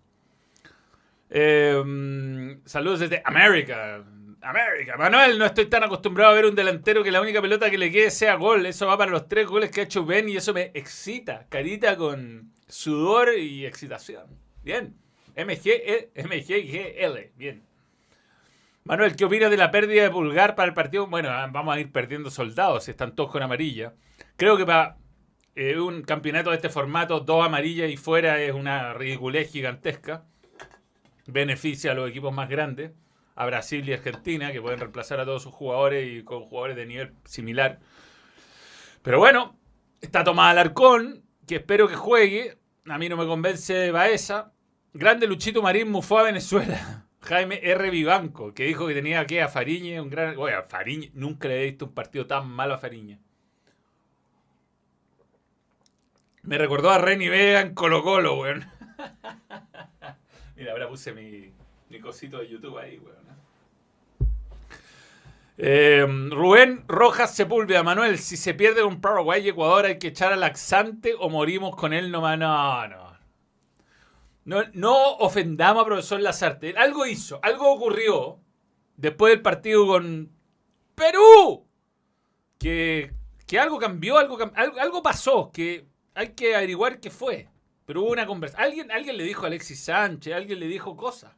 Em, 1.30 2.62
saludos 2.66 3.02
desde 3.02 3.22
América. 3.26 4.04
América. 4.42 4.98
Manuel, 4.98 5.38
no 5.38 5.46
estoy 5.46 5.66
tan 5.66 5.84
acostumbrado 5.84 6.32
a 6.32 6.36
ver 6.36 6.46
un 6.46 6.56
delantero 6.56 7.04
que 7.04 7.12
la 7.12 7.22
única 7.22 7.42
pelota 7.42 7.70
que 7.70 7.78
le 7.78 7.92
quede 7.92 8.10
sea 8.10 8.36
gol. 8.36 8.66
Eso 8.66 8.88
va 8.88 8.98
para 8.98 9.12
los 9.12 9.28
tres 9.28 9.48
goles 9.48 9.70
que 9.70 9.82
ha 9.82 9.84
hecho 9.84 10.06
Ben 10.06 10.30
y 10.30 10.38
eso 10.38 10.54
me 10.54 10.72
excita. 10.74 11.46
Carita 11.50 11.98
con 11.98 12.54
sudor 12.70 13.38
y 13.38 13.66
excitación. 13.66 14.28
Bien. 14.64 14.96
MG, 15.36 15.68
e, 15.68 16.12
MGGL. 16.16 17.32
Bien. 17.36 17.64
Manuel, 18.84 19.16
¿qué 19.16 19.26
opinas 19.26 19.52
de 19.52 19.58
la 19.58 19.72
pérdida 19.72 20.04
de 20.04 20.10
pulgar 20.10 20.56
para 20.56 20.70
el 20.70 20.74
partido? 20.74 21.08
Bueno, 21.08 21.30
ah, 21.30 21.48
vamos 21.52 21.76
a 21.76 21.80
ir 21.80 21.92
perdiendo 21.92 22.32
soldados, 22.32 22.88
están 22.88 23.16
todos 23.16 23.32
con 23.32 23.44
amarilla. 23.44 23.94
Creo 24.36 24.58
que 24.58 24.66
para 24.66 24.98
eh, 25.56 25.80
un 25.80 26.02
campeonato 26.02 26.50
de 26.50 26.56
este 26.56 26.70
formato, 26.70 27.20
dos 27.20 27.46
amarillas 27.46 27.90
y 27.92 27.98
fuera 27.98 28.42
es 28.42 28.54
una 28.54 28.94
ridiculez 28.94 29.52
gigantesca. 29.52 30.26
Beneficia 31.28 31.92
a 31.92 31.96
los 31.96 32.10
equipos 32.10 32.34
más 32.34 32.50
grandes, 32.50 32.92
a 33.36 33.46
Brasil 33.46 33.88
y 33.88 33.94
Argentina, 33.94 34.52
que 34.52 34.62
pueden 34.62 34.80
reemplazar 34.80 35.20
a 35.20 35.26
todos 35.26 35.44
sus 35.44 35.54
jugadores 35.54 36.08
y 36.12 36.24
con 36.24 36.44
jugadores 36.44 36.76
de 36.76 36.86
nivel 36.86 37.14
similar. 37.26 37.80
Pero 39.04 39.20
bueno, 39.20 39.58
está 40.02 40.24
Tomás 40.24 40.52
Alarcón, 40.52 41.24
que 41.48 41.58
espero 41.58 41.88
que 41.88 41.96
juegue. 41.96 42.59
A 42.90 42.98
mí 42.98 43.08
no 43.08 43.18
me 43.18 43.28
convence 43.28 43.92
Baeza. 43.92 44.52
Grande 44.94 45.28
Luchito 45.28 45.62
Marín 45.62 45.92
mufó 45.92 46.18
a 46.18 46.24
Venezuela. 46.24 47.06
Jaime 47.22 47.60
R. 47.62 47.90
Vivanco, 47.92 48.54
que 48.54 48.64
dijo 48.64 48.88
que 48.88 48.96
tenía 48.96 49.26
que 49.28 49.42
a 49.42 49.48
Fariñe, 49.48 50.02
un 50.02 50.10
gran. 50.10 50.36
Oye, 50.38 50.56
a 50.56 50.64
Fariñe, 50.64 51.12
nunca 51.14 51.48
le 51.48 51.62
he 51.62 51.66
visto 51.66 51.86
un 51.86 51.94
partido 51.94 52.26
tan 52.26 52.50
malo 52.50 52.74
a 52.74 52.78
Fariñe. 52.80 53.20
Me 56.42 56.58
recordó 56.58 56.90
a 56.90 56.98
Reni 56.98 57.28
Vega 57.28 57.62
en 57.62 57.76
Colo 57.76 58.02
Colo, 58.02 58.40
weón. 58.40 58.66
Mira, 60.56 60.72
ahora 60.72 60.88
puse 60.88 61.14
mi, 61.14 61.54
mi, 61.90 62.00
cosito 62.00 62.40
de 62.40 62.50
YouTube 62.50 62.80
ahí, 62.80 62.98
weón. 62.98 63.19
Eh, 65.62 66.06
Rubén 66.08 66.86
Rojas 66.88 67.36
Sepúlveda, 67.36 67.84
Manuel, 67.84 68.18
si 68.18 68.38
se 68.38 68.54
pierde 68.54 68.82
un 68.82 69.02
Paraguay 69.02 69.46
y 69.46 69.50
Ecuador 69.50 69.86
hay 69.86 70.00
que 70.00 70.08
echar 70.08 70.32
al 70.32 70.40
laxante 70.40 71.16
o 71.20 71.30
morimos 71.30 71.76
con 71.76 71.92
él 71.92 72.12
nomás. 72.12 72.40
No, 72.40 72.88
no. 72.88 73.10
No, 74.74 75.18
ofendamos 75.18 75.84
a 75.84 75.86
profesor 75.86 76.22
Lazarte. 76.22 76.74
Algo 76.78 77.06
hizo, 77.06 77.42
algo 77.44 77.74
ocurrió 77.74 78.40
después 78.96 79.34
del 79.34 79.42
partido 79.42 79.86
con 79.86 80.32
Perú. 80.96 81.68
Que, 82.58 83.12
algo 83.60 83.80
cambió, 83.80 84.18
algo, 84.18 84.38
algo, 84.56 85.04
pasó, 85.04 85.52
que 85.52 85.86
hay 86.16 86.30
que 86.30 86.56
averiguar 86.56 87.02
qué 87.02 87.10
fue. 87.10 87.50
Pero 87.86 88.04
hubo 88.04 88.12
una 88.12 88.26
conversación. 88.26 88.66
Alguien, 88.66 88.92
alguien 88.92 89.18
le 89.18 89.26
dijo 89.26 89.44
a 89.44 89.48
Alexis 89.48 89.84
Sánchez, 89.84 90.34
alguien 90.34 90.62
le 90.62 90.68
dijo 90.68 90.96
cosas. 90.96 91.34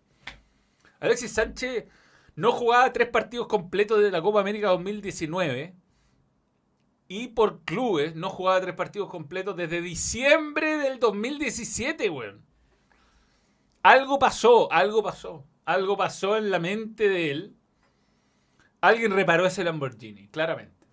Alexis 1.00 1.34
Sánchez 1.34 1.86
no 2.36 2.52
jugaba 2.52 2.94
tres 2.94 3.10
partidos 3.10 3.48
completos 3.48 4.02
de 4.02 4.12
la 4.12 4.22
Copa 4.22 4.40
América 4.40 4.70
2019 4.70 5.76
y 7.08 7.28
por 7.30 7.64
clubes 7.66 8.16
no 8.16 8.30
jugaba 8.30 8.62
tres 8.62 8.76
partidos 8.76 9.10
completos 9.10 9.58
desde 9.58 9.82
diciembre 9.82 10.78
del 10.78 11.00
2017, 11.00 12.10
weón. 12.10 12.46
Algo 13.84 14.18
pasó, 14.18 14.72
algo 14.72 15.04
pasó. 15.04 15.46
Algo 15.66 15.98
pasó 15.98 16.38
en 16.38 16.52
la 16.52 16.60
mente 16.60 17.10
de 17.10 17.32
él. 17.32 17.56
Alguien 18.80 19.12
reparó 19.12 19.46
ese 19.46 19.64
Lamborghini, 19.64 20.28
claramente. 20.30 20.88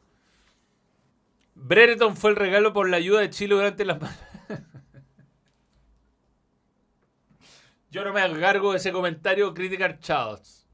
Brereton 1.54 2.16
fue 2.16 2.30
el 2.30 2.36
regalo 2.36 2.72
por 2.72 2.88
la 2.88 2.96
ayuda 2.98 3.20
de 3.20 3.30
Chile 3.30 3.54
durante 3.54 3.84
las... 3.84 3.98
Yo 7.90 8.04
no 8.04 8.12
me 8.12 8.20
agargo 8.20 8.72
de 8.72 8.78
ese 8.78 8.92
comentario 8.92 9.54
Critical 9.54 9.98
Charles. 10.00 10.67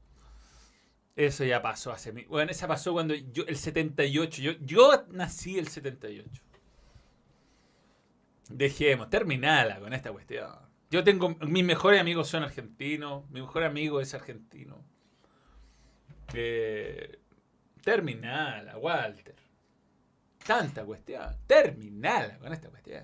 Eso 1.15 1.45
ya 1.45 1.61
pasó 1.61 1.91
hace... 1.91 2.11
Bueno, 2.11 2.51
esa 2.51 2.67
pasó 2.67 2.93
cuando 2.93 3.13
yo... 3.13 3.43
El 3.47 3.55
78. 3.57 4.41
Yo, 4.41 4.51
yo 4.61 5.05
nací 5.11 5.57
el 5.57 5.67
78. 5.67 6.29
Dejemos, 8.49 9.09
terminala 9.09 9.79
con 9.79 9.93
esta 9.93 10.11
cuestión. 10.11 10.51
Yo 10.91 11.03
tengo, 11.03 11.29
mis 11.41 11.63
mejores 11.63 11.99
amigos 11.99 12.27
son 12.27 12.43
argentinos, 12.43 13.29
mi 13.29 13.41
mejor 13.41 13.63
amigo 13.63 14.01
es 14.01 14.13
argentino. 14.13 14.83
Eh, 16.33 17.19
terminala, 17.83 18.77
Walter. 18.77 19.35
Tanta 20.45 20.85
cuestión. 20.85 21.35
Terminala 21.47 22.37
con 22.37 22.53
esta 22.53 22.69
cuestión. 22.69 23.03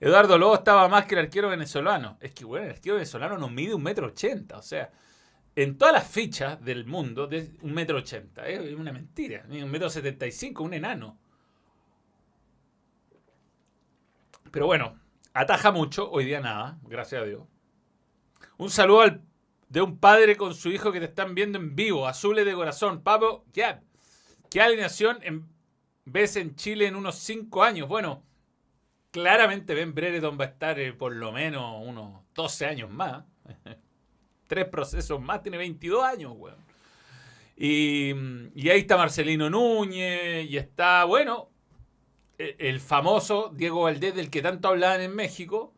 Eduardo 0.00 0.38
Lobo 0.38 0.54
estaba 0.54 0.86
más 0.88 1.06
que 1.06 1.14
el 1.16 1.22
arquero 1.22 1.48
venezolano. 1.48 2.18
Es 2.20 2.32
que, 2.32 2.44
bueno, 2.44 2.66
el 2.66 2.72
arquero 2.72 2.94
venezolano 2.96 3.36
no 3.36 3.48
mide 3.48 3.74
un 3.74 3.82
metro 3.82 4.06
ochenta. 4.06 4.58
O 4.58 4.62
sea, 4.62 4.90
en 5.62 5.78
todas 5.78 5.94
las 5.94 6.08
fichas 6.08 6.62
del 6.64 6.86
mundo, 6.86 7.26
de 7.26 7.52
un 7.62 7.72
metro 7.72 7.98
ochenta. 7.98 8.46
Es 8.46 8.74
una 8.74 8.92
mentira. 8.92 9.44
Un 9.48 9.70
metro 9.70 9.90
setenta 9.90 10.26
y 10.26 10.32
cinco, 10.32 10.64
un 10.64 10.74
enano. 10.74 11.18
Pero 14.50 14.66
bueno, 14.66 14.98
Ataja 15.38 15.70
mucho, 15.70 16.10
hoy 16.10 16.24
día 16.24 16.40
nada, 16.40 16.80
gracias 16.82 17.22
a 17.22 17.24
Dios. 17.24 17.42
Un 18.56 18.70
saludo 18.70 19.20
de 19.68 19.80
un 19.80 19.96
padre 19.98 20.36
con 20.36 20.52
su 20.52 20.68
hijo 20.70 20.90
que 20.90 20.98
te 20.98 21.04
están 21.04 21.36
viendo 21.36 21.58
en 21.58 21.76
vivo, 21.76 22.08
azules 22.08 22.44
de 22.44 22.54
corazón. 22.54 23.04
Pablo, 23.04 23.44
¿qué, 23.52 23.76
qué 24.50 24.60
alineación 24.60 25.18
en, 25.22 25.48
ves 26.04 26.34
en 26.34 26.56
Chile 26.56 26.88
en 26.88 26.96
unos 26.96 27.16
5 27.18 27.62
años? 27.62 27.86
Bueno, 27.86 28.24
claramente 29.12 29.74
Ben 29.74 29.94
Brereton 29.94 30.36
va 30.40 30.46
a 30.46 30.48
estar 30.48 30.80
eh, 30.80 30.92
por 30.92 31.14
lo 31.14 31.30
menos 31.30 31.86
unos 31.86 32.24
12 32.34 32.66
años 32.66 32.90
más. 32.90 33.24
tres 34.48 34.64
procesos 34.66 35.20
más, 35.20 35.42
tiene 35.42 35.58
22 35.58 36.02
años, 36.02 36.32
weón. 36.36 36.56
Y, 37.56 38.12
ahí 38.68 38.80
está 38.80 38.96
Marcelino 38.96 39.50
Núñez, 39.50 40.48
y 40.50 40.56
está, 40.56 41.04
bueno, 41.04 41.50
e, 42.38 42.56
el 42.58 42.80
famoso 42.80 43.52
Diego 43.54 43.82
Valdés, 43.82 44.14
del 44.14 44.30
que 44.30 44.42
tanto 44.42 44.68
hablaban 44.68 45.00
en 45.00 45.14
México, 45.14 45.74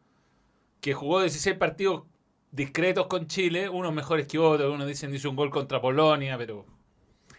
que 0.81 0.95
jugó 0.95 1.21
16 1.21 1.57
partidos 1.57 2.05
discretos 2.53 3.07
con 3.07 3.27
Chile, 3.27 3.69
unos 3.69 3.93
mejores 3.93 4.27
que 4.27 4.39
otros, 4.39 4.73
unos 4.73 4.87
dicen 4.87 5.15
hizo 5.15 5.31
un 5.31 5.37
gol 5.37 5.51
contra 5.51 5.81
Polonia, 5.81 6.37
pero 6.39 6.67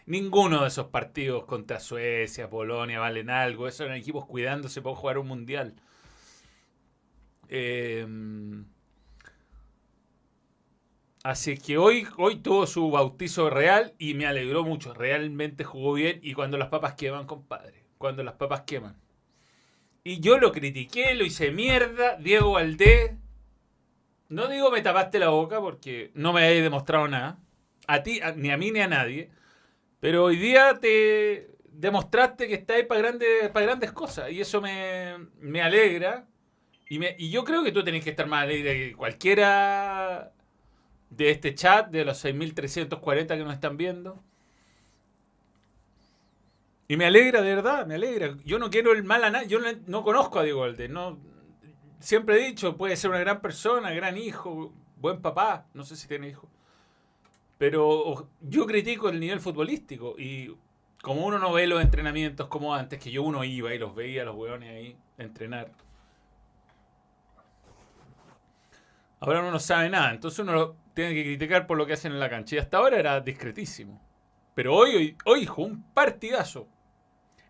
ninguno 0.06 0.62
de 0.62 0.68
esos 0.68 0.88
partidos 0.88 1.46
contra 1.46 1.80
Suecia, 1.80 2.50
Polonia 2.50 3.00
valen 3.00 3.30
algo, 3.30 3.68
esos 3.68 3.82
eran 3.82 3.98
equipos 3.98 4.26
cuidándose 4.26 4.82
para 4.82 4.96
jugar 4.96 5.18
un 5.18 5.28
mundial. 5.28 5.76
Em, 7.50 8.66
así 11.24 11.58
que 11.58 11.78
hoy, 11.78 12.08
hoy 12.18 12.38
tuvo 12.38 12.68
su 12.68 12.90
bautizo 12.92 13.50
real 13.50 13.94
y 13.98 14.14
me 14.14 14.26
alegró 14.26 14.64
mucho, 14.64 14.94
realmente 14.94 15.64
jugó 15.64 15.94
bien 15.94 16.20
y 16.22 16.34
cuando 16.34 16.58
las 16.58 16.70
papas 16.70 16.94
queman, 16.94 17.26
compadre, 17.26 17.86
cuando 17.98 18.24
las 18.24 18.36
papas 18.36 18.62
queman. 18.62 18.96
Y 20.04 20.20
yo 20.20 20.40
lo 20.40 20.52
critiqué, 20.52 21.14
lo 21.14 21.24
hice 21.24 21.52
mierda, 21.52 22.18
Diego 22.18 22.54
Valdés 22.54 23.12
no 24.32 24.48
digo 24.48 24.72
me 24.72 24.82
tapaste 24.82 25.20
la 25.20 25.28
boca 25.28 25.60
porque 25.60 26.12
no 26.14 26.32
me 26.32 26.46
habéis 26.46 26.64
demostrado 26.64 27.06
nada. 27.06 27.38
A 27.86 28.02
ti, 28.02 28.22
ni 28.38 28.50
a 28.50 28.56
mí, 28.56 28.72
ni 28.72 28.80
a 28.80 28.88
nadie. 28.88 29.30
Pero 30.00 30.24
hoy 30.24 30.38
día 30.38 30.80
te 30.80 31.50
demostraste 31.66 32.48
que 32.48 32.54
estáis 32.56 32.86
para 32.86 33.02
grandes, 33.02 33.50
para 33.50 33.66
grandes 33.66 33.92
cosas. 33.92 34.32
Y 34.32 34.40
eso 34.40 34.62
me, 34.62 35.62
alegra. 35.62 36.30
Y, 36.88 36.98
me, 36.98 37.14
y 37.20 37.30
yo 37.30 37.44
creo 37.44 37.62
que 37.62 37.74
tú 37.74 37.84
tenés 37.84 38.06
que 38.06 38.12
estar 38.12 38.26
más 38.26 38.44
alegre 38.44 38.74
que 38.92 38.96
cualquiera 38.96 40.32
de 41.12 41.30
este 41.30 41.54
chat, 41.54 41.90
de 41.92 42.04
los 42.06 42.26
6.340 42.26 43.28
que 43.28 43.44
nos 43.44 43.54
están 43.54 43.78
viendo. 43.78 44.24
Y 46.88 46.98
me 46.98 47.06
alegra, 47.06 47.42
de 47.42 47.56
verdad, 47.56 47.86
me 47.86 47.96
alegra. 47.96 48.36
Yo 48.44 48.60
no 48.60 48.70
quiero 48.70 48.92
el 48.92 49.04
mal 49.04 49.24
a 49.24 49.30
nadie. 49.30 49.48
Yo 49.48 49.60
no, 49.88 50.04
conozco 50.04 50.40
a 50.40 50.44
Diego 50.44 50.62
Valdés. 50.62 50.90
No, 50.90 51.20
siempre 52.00 52.36
he 52.36 52.48
dicho, 52.48 52.76
puede 52.76 52.98
ser 52.98 53.12
una 53.12 53.20
gran 53.20 53.42
persona, 53.42 53.92
gran 53.92 54.18
hijo, 54.18 54.74
buen 54.98 55.22
papá, 55.22 55.68
no 55.74 55.86
sé 55.86 55.96
si 55.96 56.08
tiene 56.08 56.30
hijo. 56.30 56.50
Pero 57.58 58.28
yo 58.42 58.66
critico 58.66 59.10
el 59.10 59.20
nivel 59.20 59.40
futbolístico 59.40 60.16
y 60.18 60.56
como 61.02 61.26
uno 61.26 61.40
no 61.40 61.54
ve 61.54 61.68
los 61.68 61.82
entrenamientos 61.82 62.48
como 62.48 62.74
antes, 62.74 63.00
que 63.00 63.12
yo 63.12 63.24
uno 63.24 63.44
iba 63.44 63.74
y 63.74 63.78
los 63.78 63.96
veía, 63.96 64.24
los 64.24 64.36
hueones 64.36 64.70
ahí, 64.70 64.98
entrenar. 65.18 65.72
Ahora 69.22 69.42
uno 69.42 69.52
no 69.52 69.60
sabe 69.60 69.88
nada, 69.88 70.12
entonces 70.12 70.40
uno 70.40 70.52
lo 70.52 70.76
tiene 70.96 71.14
que 71.14 71.24
criticar 71.24 71.68
por 71.68 71.78
lo 71.78 71.86
que 71.86 71.94
hacen 71.94 72.12
en 72.12 72.20
la 72.20 72.30
cancha. 72.30 72.56
Y 72.56 72.60
hasta 72.60 72.78
ahora 72.78 72.98
era 72.98 73.22
discretísimo. 73.22 74.02
Pero 74.56 74.76
hoy, 74.76 74.96
hoy, 74.96 75.18
hoy 75.26 75.42
hijo, 75.44 75.62
un 75.62 75.84
partidazo. 75.94 76.68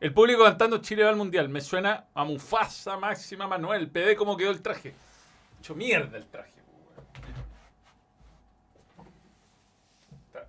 El 0.01 0.13
público 0.13 0.43
cantando 0.43 0.79
Chile 0.79 1.03
va 1.03 1.11
al 1.11 1.15
mundial. 1.15 1.47
Me 1.47 1.61
suena 1.61 2.07
a 2.13 2.25
Mufasa, 2.25 2.97
Máxima, 2.97 3.47
Manuel. 3.47 3.89
PD, 3.89 4.17
cómo 4.17 4.35
quedó 4.35 4.51
el 4.51 4.61
traje. 4.61 4.93
Hecho 5.59 5.73
mierda 5.73 6.17
el 6.17 6.25
traje. 6.25 6.51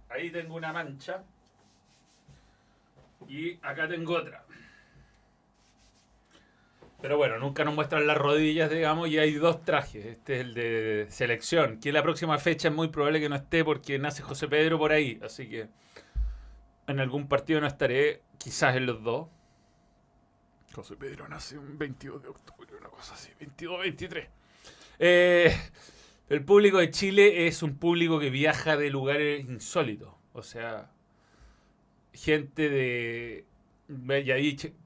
Ahí 0.09 0.31
tengo 0.31 0.57
una 0.57 0.73
mancha. 0.73 1.23
Y 3.29 3.59
acá 3.63 3.87
tengo 3.87 4.15
otra. 4.15 4.45
Pero 7.03 7.17
bueno, 7.17 7.37
nunca 7.37 7.65
nos 7.65 7.75
muestran 7.75 8.07
las 8.07 8.17
rodillas, 8.17 8.71
digamos, 8.71 9.09
y 9.09 9.19
hay 9.19 9.35
dos 9.35 9.65
trajes. 9.65 10.07
Este 10.07 10.37
es 10.37 10.41
el 10.43 10.55
de 10.55 11.07
selección, 11.11 11.81
que 11.81 11.91
la 11.91 12.01
próxima 12.01 12.39
fecha 12.39 12.69
es 12.69 12.75
muy 12.75 12.89
probable 12.89 13.19
que 13.19 13.29
no 13.29 13.35
esté 13.35 13.65
porque 13.65 13.99
nace 13.99 14.23
José 14.23 14.47
Pedro 14.47 14.79
por 14.79 14.93
ahí. 14.93 15.19
Así 15.21 15.49
que 15.49 15.67
en 16.87 17.01
algún 17.01 17.27
partido 17.27 17.61
no 17.61 17.67
estaré, 17.67 18.23
quizás 18.39 18.77
en 18.77 18.87
los 18.87 19.03
dos. 19.03 19.27
José 20.73 20.95
Pedro 20.97 21.27
nace 21.27 21.59
un 21.59 21.77
22 21.77 22.23
de 22.23 22.29
octubre, 22.29 22.71
una 22.79 22.89
cosa 22.89 23.15
así, 23.15 23.33
22, 23.41 23.81
23. 23.81 24.29
Eh, 25.01 25.57
el 26.29 26.45
público 26.45 26.79
de 26.79 26.91
Chile 26.91 27.49
es 27.49 27.65
un 27.65 27.79
público 27.79 28.21
que 28.21 28.31
viaja 28.31 28.77
de 28.77 28.91
lugares 28.91 29.45
insólitos. 29.45 30.15
O 30.35 30.45
sea, 30.45 30.93
gente 32.13 32.71
de 32.71 33.45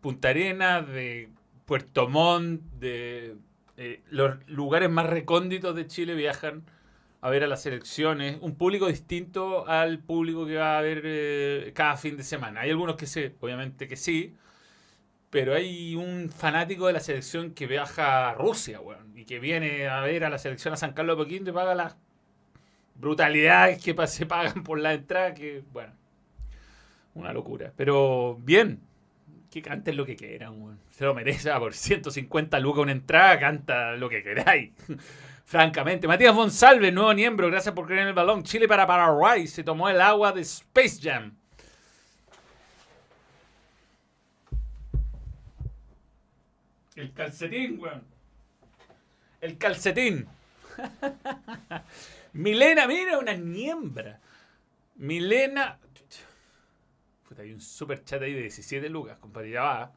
Punta 0.00 0.30
Arenas, 0.30 0.88
de 0.88 1.35
Puerto 1.66 2.08
Montt, 2.08 2.62
de 2.78 3.36
eh, 3.76 4.02
los 4.08 4.36
lugares 4.48 4.88
más 4.88 5.06
recónditos 5.06 5.76
de 5.76 5.86
Chile 5.86 6.14
viajan 6.14 6.64
a 7.20 7.28
ver 7.28 7.44
a 7.44 7.46
las 7.46 7.66
elecciones. 7.66 8.38
Un 8.40 8.54
público 8.56 8.86
distinto 8.86 9.68
al 9.68 9.98
público 9.98 10.46
que 10.46 10.56
va 10.56 10.78
a 10.78 10.80
ver 10.80 11.02
eh, 11.04 11.72
cada 11.74 11.98
fin 11.98 12.16
de 12.16 12.22
semana. 12.22 12.62
Hay 12.62 12.70
algunos 12.70 12.96
que 12.96 13.06
sí, 13.06 13.32
obviamente 13.40 13.86
que 13.86 13.96
sí 13.96 14.34
pero 15.36 15.54
hay 15.54 15.94
un 15.96 16.30
fanático 16.30 16.86
de 16.86 16.94
la 16.94 17.00
selección 17.00 17.52
que 17.52 17.66
viaja 17.66 18.30
a 18.30 18.34
Rusia, 18.34 18.80
weón, 18.80 19.12
y 19.18 19.26
que 19.26 19.38
viene 19.38 19.86
a 19.86 20.00
ver 20.00 20.24
a 20.24 20.30
la 20.30 20.38
selección 20.38 20.72
a 20.72 20.78
San 20.78 20.92
Carlos 20.92 21.18
de 21.18 21.24
Poquín 21.24 21.46
y 21.46 21.52
paga 21.52 21.74
las 21.74 21.96
brutalidades 22.94 23.82
que 23.82 23.94
se 24.06 24.24
pagan 24.24 24.62
por 24.62 24.78
la 24.78 24.94
entrada, 24.94 25.34
que, 25.34 25.62
bueno, 25.72 25.92
una 27.14 27.32
locura. 27.34 27.72
Pero 27.76 28.38
bien, 28.40 28.80
que 29.56 29.62
canten 29.62 29.96
lo 29.96 30.04
que 30.04 30.16
quieran, 30.16 30.60
weón. 30.60 30.78
Se 30.90 31.04
lo 31.04 31.14
merece, 31.14 31.50
ah, 31.50 31.58
por 31.58 31.72
150 31.72 32.60
lucas 32.60 32.82
una 32.82 32.92
entrada, 32.92 33.38
canta 33.38 33.92
lo 33.92 34.06
que 34.10 34.22
queráis. 34.22 34.72
Francamente. 35.46 36.06
Matías 36.06 36.34
González, 36.34 36.92
nuevo 36.92 37.14
miembro, 37.14 37.46
gracias 37.48 37.74
por 37.74 37.86
creer 37.86 38.02
en 38.02 38.08
el 38.08 38.14
balón. 38.14 38.42
Chile 38.42 38.68
para 38.68 38.86
Paraguay, 38.86 39.46
se 39.46 39.64
tomó 39.64 39.88
el 39.88 39.98
agua 40.02 40.32
de 40.32 40.42
Space 40.42 40.98
Jam. 41.00 41.34
El 46.96 47.12
calcetín, 47.14 47.80
weón. 47.80 48.02
El 49.40 49.56
calcetín. 49.56 50.26
Milena, 52.34 52.86
mira, 52.86 53.18
una 53.18 53.32
niembra. 53.32 54.20
Milena. 54.96 55.78
Hay 57.38 57.52
un 57.52 57.60
super 57.60 58.04
chat 58.04 58.22
ahí 58.22 58.32
de 58.32 58.42
17 58.42 58.88
lucas, 58.88 59.18
compadre. 59.18 59.50
Ya 59.50 59.62
va. 59.62 59.92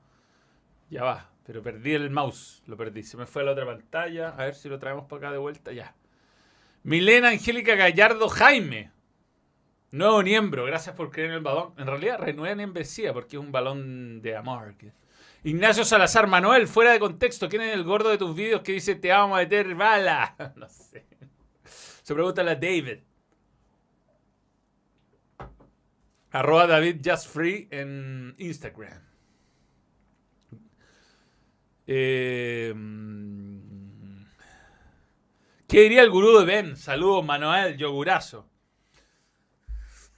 Ya 0.89 1.03
va. 1.03 1.29
Pero 1.45 1.61
perdí 1.61 1.93
el 1.93 2.09
mouse. 2.09 2.61
Lo 2.67 2.77
perdí. 2.77 3.03
Se 3.03 3.17
me 3.17 3.25
fue 3.25 3.41
a 3.41 3.45
la 3.45 3.51
otra 3.51 3.65
pantalla. 3.65 4.29
A 4.29 4.45
ver 4.45 4.55
si 4.55 4.69
lo 4.69 4.79
traemos 4.79 5.05
para 5.05 5.17
acá 5.17 5.31
de 5.31 5.37
vuelta. 5.37 5.71
Ya. 5.71 5.95
Milena 6.83 7.29
Angélica 7.29 7.75
Gallardo 7.75 8.29
Jaime. 8.29 8.91
Nuevo 9.91 10.21
miembro. 10.21 10.65
Gracias 10.65 10.95
por 10.95 11.09
creer 11.09 11.29
en 11.29 11.35
el 11.35 11.41
balón. 11.41 11.73
En 11.77 11.87
realidad, 11.87 12.19
renueva 12.19 12.55
membresía 12.55 13.13
porque 13.13 13.37
es 13.37 13.41
un 13.41 13.51
balón 13.51 14.21
de 14.21 14.35
amor. 14.35 14.75
Ignacio 15.43 15.85
Salazar 15.85 16.27
Manuel, 16.27 16.67
fuera 16.67 16.91
de 16.91 16.99
contexto, 16.99 17.47
¿quién 17.47 17.61
es 17.61 17.73
el 17.73 17.85
gordo 17.85 18.09
de 18.09 18.17
tus 18.17 18.35
vídeos 18.35 18.61
que 18.61 18.73
dice 18.73 18.95
te 18.95 19.09
vamos 19.09 19.37
a 19.37 19.41
meter 19.41 19.73
bala? 19.73 20.35
No 20.55 20.67
sé. 20.67 21.05
Se 21.63 22.13
pregunta 22.13 22.41
a 22.41 22.55
David. 22.55 22.99
Arroba 26.31 26.67
David 26.67 27.01
Just 27.03 27.35
en 27.37 28.35
Instagram. 28.37 29.01
Eh, 31.87 32.73
¿Qué 35.67 35.81
diría 35.81 36.03
el 36.03 36.11
gurú 36.11 36.37
de 36.39 36.45
Ben? 36.45 36.77
Saludos, 36.77 37.25
Manuel, 37.25 37.77
yogurazo. 37.77 38.47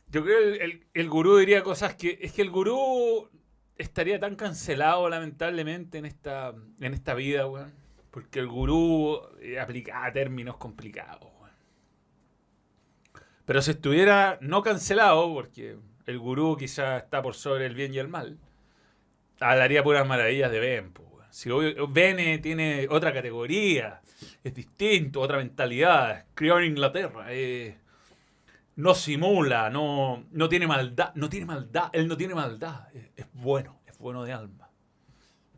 Yo 0.09 0.23
creo 0.23 0.53
que 0.53 0.63
el, 0.65 0.87
el, 0.93 1.09
gurú 1.09 1.37
diría 1.37 1.63
cosas 1.63 1.95
que. 1.95 2.19
Es 2.21 2.33
que 2.33 2.41
el 2.41 2.49
gurú 2.49 3.29
estaría 3.77 4.19
tan 4.19 4.35
cancelado, 4.35 5.07
lamentablemente, 5.07 5.97
en 5.97 6.05
esta, 6.05 6.53
en 6.81 6.93
esta 6.93 7.13
vida, 7.13 7.47
weón. 7.47 7.73
Porque 8.11 8.39
el 8.39 8.47
gurú 8.47 9.21
eh, 9.39 9.57
aplica 9.59 10.11
términos 10.11 10.57
complicados, 10.57 11.29
weón. 11.39 11.51
Pero 13.45 13.61
si 13.61 13.71
estuviera 13.71 14.37
no 14.41 14.61
cancelado, 14.61 15.33
porque 15.33 15.77
el 16.11 16.19
gurú 16.19 16.57
quizá 16.57 16.97
está 16.97 17.21
por 17.21 17.33
sobre 17.33 17.65
el 17.65 17.73
bien 17.73 17.93
y 17.93 17.97
el 17.97 18.07
mal, 18.07 18.37
hablaría 19.39 19.83
puras 19.83 20.07
maravillas 20.07 20.51
de 20.51 20.59
Ben. 20.59 20.93
Si 21.31 21.49
Ben 21.89 22.41
tiene 22.41 22.87
otra 22.89 23.13
categoría, 23.13 24.01
es 24.43 24.53
distinto, 24.53 25.21
otra 25.21 25.37
mentalidad, 25.37 26.25
crió 26.33 26.59
en 26.59 26.65
Inglaterra, 26.65 27.27
no 28.75 28.95
simula, 28.95 29.69
no, 29.69 30.25
no 30.31 30.49
tiene 30.49 30.67
maldad, 30.67 31.13
no 31.15 31.29
tiene 31.29 31.45
maldad, 31.45 31.89
él 31.93 32.07
no 32.07 32.17
tiene 32.17 32.35
maldad, 32.35 32.87
es, 32.93 33.27
bueno, 33.33 33.79
es 33.85 33.97
bueno 33.97 34.23
de 34.23 34.33
alma. 34.33 34.69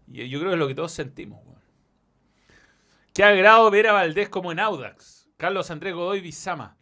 Y 0.07 0.29
yo 0.29 0.39
creo 0.39 0.51
que 0.51 0.55
es 0.55 0.59
lo 0.59 0.67
que 0.67 0.75
todos 0.75 0.91
sentimos. 0.91 1.39
Qué 3.13 3.23
agrado 3.23 3.69
ver 3.71 3.87
a 3.87 3.93
Valdés 3.93 4.29
como 4.29 4.51
en 4.51 4.59
Audax. 4.59 5.29
Carlos 5.37 5.69
Andrés 5.71 5.93
Godoy 5.93 6.19
Bizama. 6.19 6.77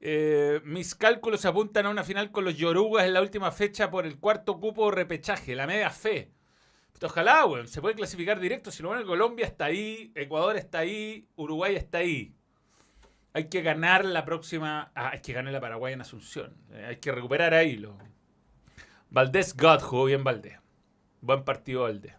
Eh, 0.00 0.60
mis 0.64 0.94
cálculos 0.94 1.44
apuntan 1.44 1.86
a 1.86 1.90
una 1.90 2.04
final 2.04 2.30
con 2.30 2.44
los 2.44 2.56
Yorugas 2.56 3.06
en 3.06 3.14
la 3.14 3.20
última 3.20 3.50
fecha 3.50 3.90
por 3.90 4.06
el 4.06 4.18
cuarto 4.18 4.60
cupo 4.60 4.90
repechaje, 4.90 5.56
la 5.56 5.66
media 5.66 5.90
fe. 5.90 6.32
ojalá, 7.02 7.46
weón, 7.46 7.68
se 7.68 7.80
puede 7.80 7.94
clasificar 7.94 8.38
directo. 8.40 8.70
Si 8.70 8.82
lo 8.82 8.90
bueno, 8.90 9.04
Colombia 9.06 9.46
está 9.46 9.66
ahí, 9.66 10.12
Ecuador 10.14 10.56
está 10.56 10.80
ahí, 10.80 11.26
Uruguay 11.36 11.76
está 11.76 11.98
ahí. 11.98 12.34
Hay 13.32 13.48
que 13.48 13.62
ganar 13.62 14.04
la 14.04 14.24
próxima. 14.24 14.90
Ah, 14.94 15.10
hay 15.12 15.20
que 15.20 15.32
ganar 15.32 15.52
la 15.52 15.60
Paraguay 15.60 15.92
en 15.94 16.00
Asunción. 16.00 16.56
Eh, 16.72 16.86
hay 16.88 16.96
que 16.96 17.12
recuperar 17.12 17.54
ahí. 17.54 17.76
Lo... 17.76 17.96
Valdés 19.10 19.56
God 19.56 19.80
jugó 19.80 20.04
bien 20.06 20.24
Valdés. 20.24 20.58
Buen 21.20 21.44
partido 21.44 21.82
Valdés. 21.82 22.14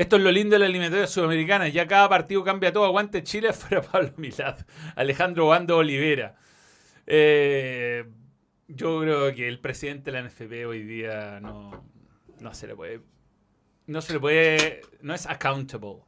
Esto 0.00 0.16
es 0.16 0.22
lo 0.22 0.32
lindo 0.32 0.54
de 0.54 0.60
la 0.60 0.64
eliminatoria 0.64 1.06
sudamericana. 1.06 1.68
Ya 1.68 1.86
cada 1.86 2.08
partido 2.08 2.42
cambia 2.42 2.72
todo. 2.72 2.86
Aguante 2.86 3.22
Chile 3.22 3.52
fuera 3.52 3.82
Pablo 3.82 4.14
Milad. 4.16 4.58
Alejandro 4.96 5.48
Bando 5.48 5.76
Olivera. 5.76 6.38
Eh, 7.06 8.06
yo 8.66 8.98
creo 9.02 9.34
que 9.34 9.46
el 9.46 9.60
presidente 9.60 10.10
de 10.10 10.22
la 10.22 10.26
NFP 10.26 10.66
hoy 10.66 10.84
día 10.84 11.38
no, 11.40 11.84
no 12.40 12.54
se 12.54 12.66
le 12.66 12.74
puede. 12.74 13.02
No 13.88 14.00
se 14.00 14.14
le 14.14 14.20
puede. 14.20 14.80
No 15.02 15.12
es 15.12 15.26
accountable. 15.26 15.98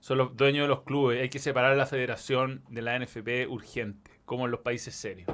Son 0.00 0.16
los 0.16 0.34
dueños 0.34 0.64
de 0.64 0.68
los 0.68 0.80
clubes. 0.80 1.20
Hay 1.20 1.28
que 1.28 1.38
separar 1.38 1.76
la 1.76 1.84
federación 1.84 2.64
de 2.70 2.80
la 2.80 2.98
NFP 2.98 3.46
urgente, 3.46 4.10
como 4.24 4.46
en 4.46 4.52
los 4.52 4.60
países 4.60 4.94
serios. 4.94 5.28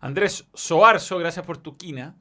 Andrés 0.00 0.48
Soarzo, 0.54 1.18
gracias 1.18 1.44
por 1.44 1.58
tu 1.58 1.76
quina. 1.76 2.16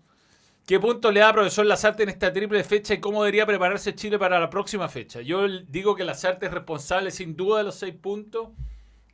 ¿Qué 0.67 0.81
punto 0.81 1.13
le 1.13 1.21
da 1.21 1.31
profesor 1.31 1.65
Lazarte 1.65 2.03
en 2.03 2.09
esta 2.09 2.33
triple 2.33 2.61
fecha 2.61 2.93
y 2.93 2.99
cómo 2.99 3.23
debería 3.23 3.45
prepararse 3.45 3.95
Chile 3.95 4.19
para 4.19 4.37
la 4.37 4.49
próxima 4.49 4.89
fecha? 4.89 5.21
Yo 5.21 5.47
digo 5.47 5.95
que 5.95 6.03
Lazarte 6.03 6.47
es 6.47 6.51
responsable 6.51 7.09
sin 7.11 7.37
duda 7.37 7.59
de 7.59 7.63
los 7.63 7.75
seis 7.75 7.95
puntos. 7.95 8.49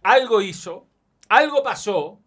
Algo 0.02 0.42
hizo, 0.42 0.88
algo 1.30 1.62
pasó, 1.62 2.20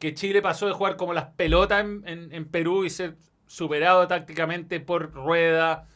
que 0.00 0.12
Chile 0.12 0.42
pasó 0.42 0.66
de 0.66 0.72
jugar 0.72 0.96
como 0.96 1.14
las 1.14 1.26
pelotas 1.36 1.82
en, 1.84 2.48
Perú 2.50 2.84
y 2.84 2.90
ser 2.90 3.16
superado 3.46 4.08
tácticamente 4.08 4.80
por 4.80 5.12
rueda, 5.12 5.86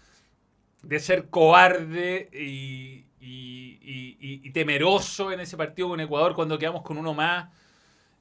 de 0.83 1.01
ser 1.01 1.31
cobarde 1.31 2.31
y, 2.33 3.07
temeroso 4.53 5.33
en 5.33 5.41
ese 5.41 5.57
partido 5.57 5.89
con 5.89 5.99
Ecuador 5.99 6.37
cuando 6.37 6.57
quedamos 6.61 6.83
con 6.83 6.97
uno 6.97 7.13
más. 7.13 7.49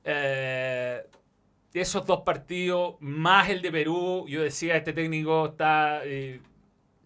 Eh, 0.03 1.03
esos 1.73 2.05
dos 2.05 2.21
partidos, 2.21 2.95
más 2.99 3.49
el 3.49 3.61
de 3.61 3.71
Perú, 3.71 4.25
yo 4.27 4.41
decía, 4.41 4.75
este 4.75 4.93
técnico 4.93 5.47
está 5.47 6.01
eh, 6.03 6.41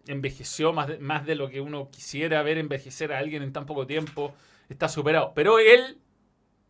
envejeció 0.07 0.73
más 0.73 0.87
de, 0.87 0.99
más 0.99 1.25
de 1.25 1.35
lo 1.35 1.49
que 1.49 1.61
uno 1.61 1.89
quisiera 1.91 2.41
ver 2.43 2.57
envejecer 2.57 3.11
a 3.13 3.19
alguien 3.19 3.43
en 3.43 3.51
tan 3.51 3.65
poco 3.65 3.85
tiempo, 3.85 4.33
está 4.69 4.87
superado. 4.87 5.33
Pero 5.35 5.59
él, 5.59 5.97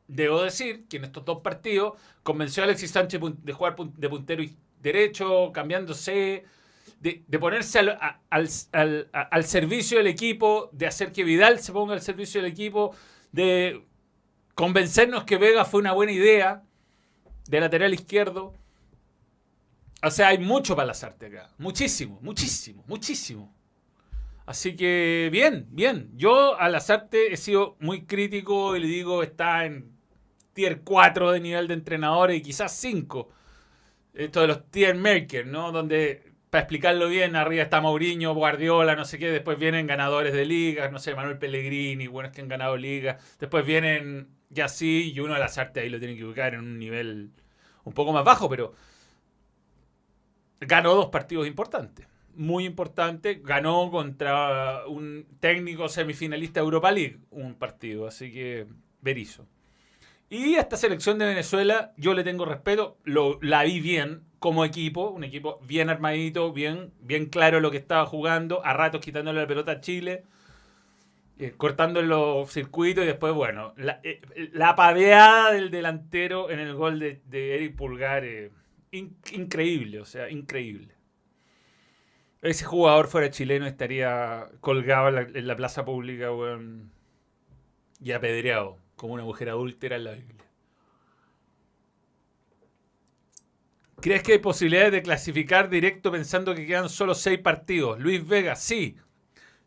debo 0.07 0.41
decir, 0.41 0.85
que 0.87 0.97
en 0.97 1.05
estos 1.05 1.23
dos 1.23 1.41
partidos 1.41 1.93
convenció 2.23 2.63
a 2.63 2.65
Alexis 2.65 2.91
Sánchez 2.91 3.21
de 3.43 3.53
jugar 3.53 3.75
de 3.75 4.09
puntero 4.09 4.43
derecho, 4.81 5.51
cambiándose, 5.53 6.45
de, 6.99 7.39
ponerse 7.39 7.79
al, 7.79 9.09
al 9.11 9.43
servicio 9.43 9.97
del 9.97 10.07
equipo, 10.07 10.69
de 10.73 10.87
hacer 10.87 11.11
que 11.11 11.23
Vidal 11.23 11.59
se 11.59 11.71
ponga 11.71 11.93
al 11.93 12.01
servicio 12.01 12.41
del 12.41 12.51
equipo, 12.51 12.95
de 13.31 13.83
convencernos 14.55 15.25
que 15.25 15.37
Vega 15.37 15.65
fue 15.65 15.79
una 15.79 15.93
buena 15.93 16.11
idea 16.11 16.63
de 17.47 17.59
lateral 17.59 17.93
izquierdo. 17.93 18.53
O 20.01 20.11
sea, 20.11 20.29
hay 20.29 20.37
mucho 20.37 20.75
para 20.75 20.91
arte 20.91 21.27
acá. 21.27 21.49
Muchísimo, 21.57 22.19
muchísimo, 22.21 22.83
muchísimo. 22.87 23.55
Así 24.45 24.75
que 24.75 25.29
bien, 25.31 25.67
bien. 25.71 26.11
Yo 26.15 26.59
a 26.59 26.65
arte 26.65 27.33
he 27.33 27.37
sido 27.37 27.77
muy 27.79 28.05
crítico 28.05 28.75
y 28.75 28.81
le 28.81 28.87
digo, 28.87 29.23
está 29.23 29.65
en 29.65 29.93
tier 30.53 30.81
4 30.81 31.31
de 31.31 31.39
nivel 31.39 31.67
de 31.67 31.75
entrenadores 31.75 32.37
y 32.37 32.41
quizás 32.41 32.75
5. 32.75 33.29
Esto 34.13 34.41
de 34.41 34.47
los 34.47 34.69
tier 34.69 34.95
makers, 34.95 35.47
¿no? 35.47 35.71
Donde, 35.71 36.33
para 36.49 36.63
explicarlo 36.63 37.07
bien, 37.07 37.35
arriba 37.35 37.63
está 37.63 37.81
Mourinho, 37.81 38.33
Guardiola, 38.35 38.95
no 38.95 39.05
sé 39.05 39.17
qué. 39.17 39.31
Después 39.31 39.57
vienen 39.57 39.87
ganadores 39.87 40.33
de 40.33 40.45
ligas, 40.45 40.91
no 40.91 40.99
sé, 40.99 41.15
Manuel 41.15 41.39
Pellegrini, 41.39 42.07
buenos 42.07 42.33
que 42.33 42.41
han 42.41 42.49
ganado 42.49 42.75
ligas. 42.77 43.37
Después 43.39 43.65
vienen 43.65 44.27
ya 44.53 44.67
sí, 44.67 45.11
y 45.13 45.19
uno 45.19 45.35
a 45.35 45.39
las 45.39 45.57
artes 45.57 45.83
ahí 45.83 45.89
lo 45.89 45.99
tiene 45.99 46.15
que 46.15 46.25
ubicar 46.25 46.53
en 46.53 46.61
un 46.61 46.79
nivel 46.79 47.31
un 47.83 47.93
poco 47.93 48.13
más 48.13 48.23
bajo, 48.23 48.49
pero 48.49 48.73
ganó 50.59 50.95
dos 50.95 51.07
partidos 51.07 51.47
importantes. 51.47 52.07
Muy 52.35 52.65
importante. 52.65 53.41
Ganó 53.43 53.91
contra 53.91 54.87
un 54.87 55.25
técnico 55.39 55.87
semifinalista 55.89 56.59
de 56.59 56.65
Europa 56.65 56.91
League 56.91 57.19
un 57.29 57.55
partido. 57.55 58.07
Así 58.07 58.31
que, 58.31 58.65
Berizo. 59.01 59.45
Y 60.29 60.55
esta 60.55 60.77
selección 60.77 61.19
de 61.19 61.27
Venezuela, 61.27 61.93
yo 61.95 62.15
le 62.15 62.23
tengo 62.23 62.45
respeto. 62.45 62.97
Lo, 63.03 63.37
la 63.41 63.63
vi 63.63 63.79
bien 63.79 64.23
como 64.39 64.65
equipo. 64.65 65.09
Un 65.09 65.23
equipo 65.23 65.59
bien 65.67 65.89
armadito, 65.89 66.51
bien, 66.53 66.91
bien 67.01 67.27
claro 67.27 67.59
lo 67.59 67.69
que 67.69 67.77
estaba 67.77 68.05
jugando. 68.07 68.65
A 68.65 68.73
ratos 68.73 69.01
quitándole 69.01 69.41
la 69.41 69.47
pelota 69.47 69.73
a 69.73 69.81
Chile 69.81 70.23
eh, 71.39 71.53
cortando 71.57 72.01
los 72.01 72.51
circuitos 72.51 73.03
y 73.03 73.07
después, 73.07 73.33
bueno, 73.33 73.73
la, 73.77 73.99
eh, 74.03 74.21
padeada 74.75 75.51
del 75.51 75.71
delantero 75.71 76.51
en 76.51 76.59
el 76.59 76.75
gol 76.75 76.99
de, 76.99 77.55
Eric 77.55 77.75
Pulgar, 77.75 78.23
eh, 78.23 78.51
increíble, 78.91 79.99
o 79.99 80.05
sea, 80.05 80.29
increíble. 80.29 80.93
Ese 82.43 82.65
jugador 82.65 83.07
fuera 83.07 83.31
chileno 83.31 83.65
estaría 83.65 84.47
colgado 84.59 85.07
en 85.17 85.47
la, 85.47 85.55
plaza 85.55 85.85
pública 85.85 86.29
y 87.99 88.11
apedreado, 88.11 88.77
como 88.95 89.13
una 89.13 89.23
mujer 89.23 89.49
adúltera 89.49 89.95
en 89.95 90.03
la 90.03 90.11
Biblia. 90.11 90.43
¿Crees 94.01 94.21
que 94.21 94.33
hay 94.33 94.39
posibilidades 94.39 94.91
de 94.91 95.01
clasificar 95.01 95.69
directo 95.69 96.11
pensando 96.11 96.53
que 96.53 96.67
quedan 96.67 96.89
solo 96.89 97.15
seis 97.15 97.39
partidos? 97.39 97.99
Luis 97.99 98.27
Vega, 98.27 98.55
sí. 98.57 98.97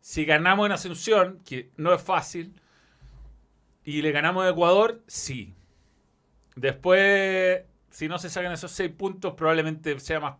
Si 0.07 0.23
ganamos 0.23 0.65
en 0.65 0.71
Asunción, 0.71 1.41
que 1.43 1.69
no 1.75 1.93
es 1.93 2.01
fácil, 2.01 2.61
y 3.83 4.01
le 4.01 4.13
ganamos 4.13 4.45
a 4.45 4.49
Ecuador, 4.51 5.03
sí. 5.05 5.53
Después, 6.55 7.63
si 7.89 8.07
no 8.07 8.17
se 8.17 8.29
sacan 8.29 8.53
esos 8.53 8.71
seis 8.71 8.89
puntos, 8.89 9.33
probablemente 9.33 9.99
sea 9.99 10.21
más. 10.21 10.37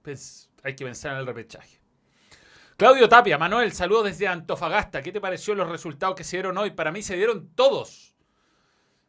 Pues, 0.00 0.50
hay 0.62 0.74
que 0.74 0.86
pensar 0.86 1.12
en 1.12 1.18
el 1.18 1.26
repechaje. 1.26 1.82
Claudio 2.78 3.10
Tapia, 3.10 3.36
Manuel, 3.36 3.72
saludos 3.72 4.04
desde 4.04 4.26
Antofagasta. 4.26 5.02
¿Qué 5.02 5.12
te 5.12 5.20
pareció 5.20 5.54
los 5.54 5.68
resultados 5.68 6.16
que 6.16 6.24
se 6.24 6.38
dieron 6.38 6.56
hoy? 6.56 6.70
Para 6.70 6.92
mí 6.92 7.02
se 7.02 7.14
dieron 7.14 7.50
todos. 7.54 8.16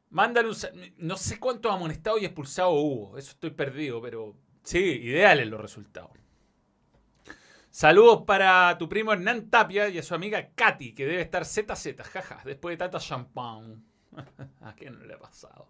Mándale 0.10 0.50
un. 0.50 0.58
No 0.98 1.16
sé 1.16 1.40
cuántos 1.40 1.72
amonestados 1.72 2.22
y 2.22 2.26
expulsados 2.26 2.74
hubo. 2.76 3.18
Eso 3.18 3.32
estoy 3.32 3.52
perdido, 3.52 4.02
pero 4.02 4.36
sí, 4.62 4.80
ideales 4.80 5.48
los 5.48 5.62
resultados. 5.62 6.12
Saludos 7.74 8.22
para 8.28 8.78
tu 8.78 8.88
primo 8.88 9.14
Hernán 9.14 9.50
Tapia 9.50 9.90
y 9.90 9.98
a 9.98 10.04
su 10.04 10.14
amiga 10.14 10.52
Katy, 10.54 10.94
que 10.94 11.08
debe 11.08 11.24
estar 11.24 11.44
ZZ, 11.44 12.04
jaja, 12.04 12.40
después 12.46 12.74
de 12.74 12.78
tanta 12.78 13.00
champán. 13.00 13.84
¿A 14.62 14.76
quién 14.76 15.00
no 15.00 15.04
le 15.06 15.16
ha 15.16 15.18
pasado? 15.18 15.68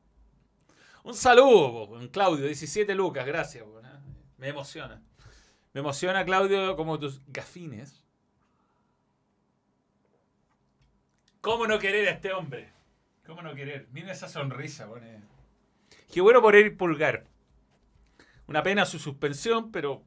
Un 1.06 1.14
saludo, 1.14 1.98
Claudio, 2.12 2.46
17 2.46 2.94
lucas, 2.94 3.26
gracias. 3.26 3.66
Me 4.38 4.50
emociona. 4.50 5.02
Me 5.72 5.80
emociona, 5.80 6.26
Claudio, 6.26 6.76
como 6.76 7.00
tus 7.00 7.22
gafines. 7.28 8.04
¿Cómo 11.40 11.68
no 11.68 11.80
querer 11.80 12.10
a 12.10 12.12
este 12.12 12.34
hombre? 12.34 12.74
¿Cómo 13.26 13.42
no 13.42 13.56
querer? 13.56 13.88
Mira 13.94 14.12
esa 14.12 14.28
sonrisa, 14.28 14.90
pone. 14.90 15.22
Qué 16.12 16.20
bueno 16.20 16.42
por 16.42 16.54
ir 16.56 16.76
pulgar. 16.76 17.28
Una 18.48 18.62
pena 18.62 18.86
su 18.86 19.00
suspensión, 19.00 19.72
pero 19.72 20.04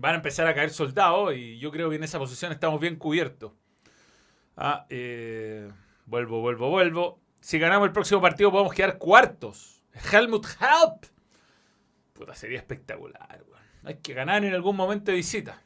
van 0.00 0.14
a 0.14 0.16
empezar 0.16 0.46
a 0.46 0.54
caer 0.54 0.70
soldados 0.70 1.34
y 1.34 1.58
yo 1.58 1.70
creo 1.70 1.90
que 1.90 1.96
en 1.96 2.04
esa 2.04 2.18
posición 2.18 2.52
estamos 2.52 2.80
bien 2.80 2.96
cubiertos. 2.96 3.52
Ah, 4.56 4.86
eh, 4.88 5.70
vuelvo, 6.06 6.40
vuelvo, 6.40 6.70
vuelvo. 6.70 7.20
Si 7.40 7.58
ganamos 7.58 7.86
el 7.86 7.92
próximo 7.92 8.20
partido 8.20 8.50
podemos 8.50 8.72
quedar 8.72 8.98
cuartos. 8.98 9.82
Helmut 10.10 10.46
Help. 10.46 11.04
Puta, 12.14 12.34
sería 12.34 12.58
espectacular. 12.58 13.44
Hay 13.84 13.96
que 13.96 14.14
ganar 14.14 14.44
en 14.44 14.54
algún 14.54 14.76
momento 14.76 15.10
de 15.10 15.18
visita. 15.18 15.62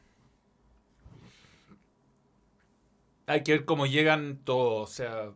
Hay 3.27 3.41
que 3.43 3.53
ver 3.53 3.65
cómo 3.65 3.85
llegan 3.85 4.37
todos. 4.43 4.89
O 4.89 4.93
sea, 4.93 5.31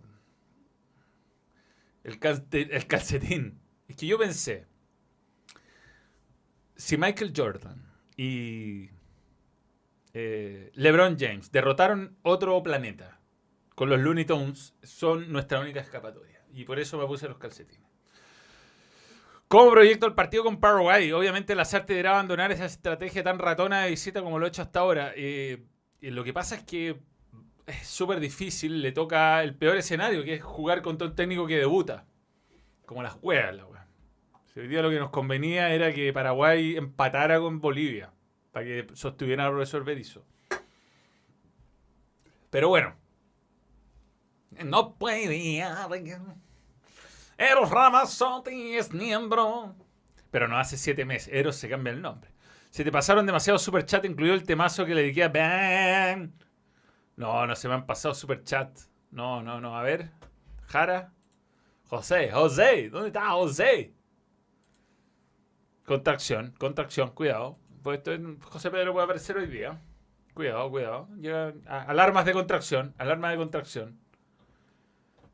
el, 2.04 2.20
el 2.52 2.88
calcetín. 2.88 3.60
Es 3.88 3.96
que 3.96 4.08
yo 4.08 4.18
pensé, 4.18 4.68
si 6.76 6.98
Michael 6.98 7.34
Jordan 7.36 7.89
y 8.22 8.90
eh, 10.14 10.72
LeBron 10.74 11.18
James 11.18 11.54
derrotaron 11.54 12.18
otro 12.22 12.62
planeta 12.62 13.18
con 13.76 13.90
los 13.90 13.98
Looney 13.98 14.26
Tunes, 14.26 14.74
son 14.84 15.32
nuestra 15.32 15.62
única 15.62 15.80
escapatoria. 15.80 16.44
Y 16.54 16.66
por 16.66 16.80
eso 16.80 16.98
me 16.98 17.06
puse 17.06 17.30
los 17.30 17.38
calcetines. 17.38 17.88
¿Cómo 19.48 19.72
proyecto 19.72 20.06
el 20.06 20.16
partido 20.16 20.44
con 20.44 20.60
Paraguay? 20.60 21.14
Obviamente 21.14 21.56
la 21.56 21.64
SAR 21.64 21.86
deberá 21.86 22.12
abandonar 22.12 22.52
esa 22.52 22.66
estrategia 22.66 23.24
tan 23.24 23.40
ratona 23.40 23.84
de 23.84 23.92
visita 23.92 24.22
como 24.22 24.38
lo 24.38 24.48
ha 24.48 24.50
hecho 24.50 24.64
hasta 24.64 24.82
ahora. 24.82 25.14
Eh, 25.16 25.64
lo 26.02 26.26
que 26.26 26.34
pasa 26.34 26.56
es 26.56 26.64
que 26.64 27.00
es 27.68 27.88
súper 27.88 28.20
difícil, 28.20 28.82
le 28.82 28.92
toca 28.92 29.42
el 29.42 29.56
peor 29.56 29.78
escenario, 29.78 30.26
que 30.26 30.34
es 30.34 30.44
jugar 30.44 30.82
contra 30.82 31.08
un 31.08 31.16
técnico 31.16 31.48
que 31.48 31.56
debuta. 31.56 32.06
Como 32.86 33.02
las 33.02 33.14
juegas, 33.14 33.56
la 33.56 33.64
Hoy 34.56 34.68
día 34.68 34.82
lo 34.82 34.90
que 34.90 35.00
nos 35.00 35.12
convenía 35.12 35.74
era 35.74 35.94
que 35.94 36.12
Paraguay 36.12 36.76
empatara 36.76 37.40
con 37.40 37.62
Bolivia, 37.62 38.12
para 38.52 38.66
que 38.66 38.88
sostuviera 38.94 39.46
al 39.46 39.52
profesor 39.52 39.84
Berizzo. 39.84 40.26
Pero 42.50 42.70
bueno, 42.70 42.96
No 44.66 44.96
puede 44.96 45.64
Eros 47.38 47.70
Ramazzotti 47.70 48.76
es 48.76 48.92
miembro. 48.92 49.76
Pero 50.32 50.48
no 50.48 50.58
hace 50.58 50.78
siete 50.78 51.06
meses. 51.06 51.34
Eros 51.34 51.56
se 51.56 51.70
cambia 51.70 51.94
el 51.94 52.02
nombre. 52.02 52.32
Se 52.70 52.84
te 52.84 52.92
pasaron 52.92 53.26
demasiado 53.26 53.58
super 53.58 53.86
chat, 53.86 54.04
incluido 54.06 54.36
el 54.36 54.44
temazo 54.44 54.86
que 54.86 54.94
le 54.94 55.02
dediqué 55.02 55.24
a 55.24 55.30
Ben. 55.30 56.34
No, 57.16 57.48
no 57.48 57.56
se 57.56 57.68
me 57.68 57.76
han 57.76 57.86
pasado 57.86 58.14
super 58.14 58.44
chat. 58.44 58.78
No, 59.12 59.42
no, 59.42 59.62
no. 59.62 59.78
A 59.78 59.84
ver. 59.84 60.12
Jara. 60.68 61.14
José, 61.88 62.32
José. 62.32 62.90
¿Dónde 62.90 63.08
está 63.08 63.32
José? 63.32 63.94
Contracción, 65.90 66.54
contracción, 66.60 67.10
cuidado. 67.16 67.58
Pues 67.82 68.02
José 68.44 68.70
Pedro 68.70 68.94
puede 68.94 69.06
aparecer 69.06 69.38
hoy 69.38 69.48
día. 69.48 69.82
Cuidado, 70.36 70.70
cuidado. 70.70 71.10
alarmas 71.66 72.26
de 72.26 72.34
contracción, 72.34 72.94
alarma 73.00 73.32
de 73.32 73.38
contracción. 73.38 74.00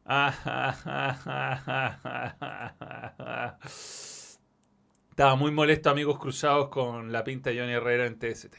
Estaba 5.10 5.36
muy 5.36 5.52
molesto, 5.52 5.90
amigos 5.90 6.20
cruzados, 6.20 6.70
con 6.70 7.12
la 7.12 7.26
pinta 7.26 7.50
de 7.50 7.60
Johnny 7.60 7.74
Herrera 7.74 8.06
en 8.06 8.18
TST. 8.18 8.56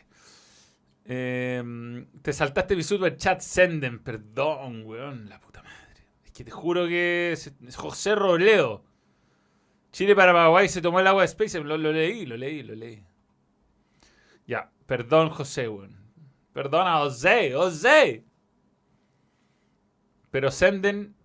Em, 1.07 2.07
te 2.21 2.35
saltaste 2.35 2.77
mi 2.77 2.83
super 2.83 3.17
chat, 3.17 3.41
Senden. 3.41 4.01
Perdón, 4.01 4.83
weón, 4.85 5.31
la 5.31 5.41
puta 5.41 5.63
madre. 5.63 6.03
Es 6.27 6.31
que 6.31 6.45
te 6.45 6.51
juro 6.51 6.87
que 6.87 7.33
es 7.33 7.55
José 7.75 8.15
Robledo. 8.15 8.85
Chile 9.97 10.15
para 10.15 10.35
Paraguay 10.35 10.69
se 10.69 10.83
tomó 10.83 11.01
el 11.01 11.07
agua 11.07 11.23
de 11.23 11.27
Space. 11.29 11.59
Lo, 11.59 11.79
leí, 11.79 12.27
lo 12.27 12.37
leí, 12.37 12.63
lo 12.63 12.75
leí. 12.75 13.03
Ya, 14.47 14.71
perdón, 14.85 15.31
José, 15.31 15.71
weón. 15.71 15.97
Perdona, 16.53 16.99
José, 16.99 17.55
José. 17.55 18.23
Pero 20.31 20.51
Senden, 20.51 21.17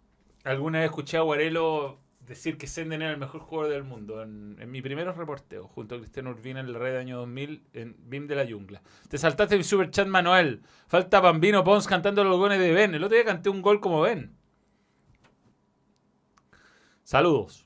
alguna 0.45 0.79
vez 0.79 0.85
escuché 0.85 1.17
a 1.17 1.19
Guarelo 1.19 1.99
decir 2.21 2.57
que 2.57 2.65
Senden 2.65 3.01
era 3.01 3.11
el 3.11 3.17
mejor 3.17 3.41
jugador 3.41 3.73
del 3.73 3.83
mundo 3.83 4.23
en, 4.23 4.55
mi 4.71 4.81
primeros 4.81 5.17
reporteos, 5.17 5.69
junto 5.69 5.95
a 5.95 5.97
Cristiano 5.97 6.29
Urbina 6.29 6.61
en 6.61 6.71
la 6.71 6.79
red 6.79 6.93
de 6.93 6.99
año 6.99 7.17
2000 7.17 7.63
en 7.73 7.97
BIM 8.07 8.27
de 8.27 8.35
la 8.35 8.47
Jungla. 8.49 8.81
Te 9.09 9.17
saltaste 9.17 9.57
mi 9.57 9.65
super 9.65 9.91
chat, 9.91 10.07
Manuel. 10.07 10.61
Falta 10.87 11.19
Bambino 11.19 11.65
Pons 11.65 11.87
cantando 11.87 12.23
los 12.23 12.37
goles 12.37 12.57
de 12.57 12.71
Ben. 12.71 12.95
El 12.95 13.03
otro 13.03 13.17
día 13.17 13.25
canté 13.25 13.49
un 13.49 13.61
gol 13.61 13.81
como 13.81 13.99
Ben. 13.99 14.33
Saludos. 17.03 17.65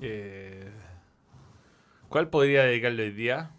Eh, 0.00 0.70
¿Cuál 2.08 2.28
podría 2.28 2.64
dedicarle 2.64 3.04
hoy 3.04 3.10
día? 3.12 3.50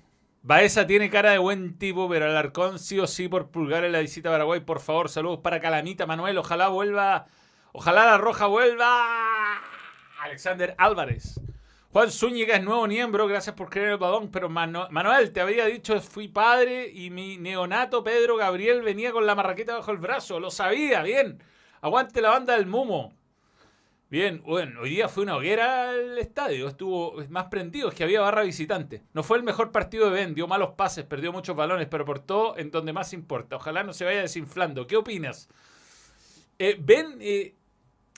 Baeza 0.41 0.85
tiene 0.85 1.09
cara 1.09 1.31
de 1.31 1.39
buen 1.39 1.77
tipo, 1.77 2.07
pero 2.07 2.25
Alarcón 2.25 2.77
sí 2.77 2.99
o 2.99 3.07
sí 3.07 3.27
por 3.27 3.49
pulgar 3.49 3.83
en 3.83 3.91
la 3.91 3.99
visita 3.99 4.29
a 4.29 4.33
Paraguay. 4.33 4.59
Por 4.59 4.79
favor, 4.79 5.09
saludos 5.09 5.39
para 5.39 5.59
Calamita, 5.59 6.05
Manuel. 6.05 6.37
Ojalá 6.37 6.67
vuelva. 6.67 7.25
Ojalá 7.73 8.05
la 8.05 8.17
roja 8.17 8.45
vuelva. 8.45 9.59
Alexander 10.21 10.75
Álvarez. 10.77 11.41
Juan 11.91 12.11
Zúñiga 12.11 12.57
es 12.57 12.63
nuevo 12.63 12.85
miembro, 12.87 13.25
gracias 13.25 13.55
por 13.55 13.69
creer 13.69 13.89
el 13.89 13.97
balón. 13.97 14.29
Pero 14.29 14.49
Manuel, 14.49 15.31
te 15.31 15.41
había 15.41 15.65
dicho, 15.65 15.99
fui 15.99 16.27
padre 16.27 16.89
y 16.93 17.09
mi 17.09 17.37
neonato 17.37 18.03
Pedro 18.03 18.35
Gabriel 18.35 18.81
venía 18.81 19.11
con 19.11 19.25
la 19.25 19.33
marraqueta 19.33 19.77
bajo 19.77 19.91
el 19.91 19.97
brazo. 19.97 20.39
Lo 20.39 20.51
sabía, 20.51 21.01
bien. 21.01 21.41
Aguante 21.81 22.21
la 22.21 22.29
banda 22.29 22.55
del 22.55 22.67
Mumo. 22.67 23.13
Bien, 24.07 24.43
bueno, 24.43 24.81
hoy 24.81 24.91
día 24.91 25.09
fue 25.09 25.23
una 25.23 25.35
hoguera 25.35 25.89
al 25.89 26.19
estadio, 26.19 26.67
estuvo 26.67 27.15
más 27.29 27.45
prendido, 27.45 27.89
es 27.89 27.95
que 27.95 28.03
había 28.03 28.21
barra 28.21 28.43
visitante. 28.43 29.01
No 29.13 29.23
fue 29.23 29.37
el 29.37 29.43
mejor 29.43 29.71
partido 29.71 30.05
de 30.05 30.11
Ben, 30.11 30.35
dio 30.35 30.47
malos 30.47 30.73
pases, 30.77 31.05
perdió 31.05 31.33
muchos 31.33 31.55
balones, 31.55 31.87
pero 31.89 32.05
todo 32.21 32.55
en 32.57 32.69
donde 32.69 32.93
más 32.93 33.13
importa. 33.13 33.55
Ojalá 33.55 33.83
no 33.83 33.93
se 33.93 34.05
vaya 34.05 34.21
desinflando. 34.21 34.85
¿Qué 34.85 34.95
opinas? 34.95 35.49
Eh, 36.59 36.77
ben 36.79 37.17
eh, 37.19 37.55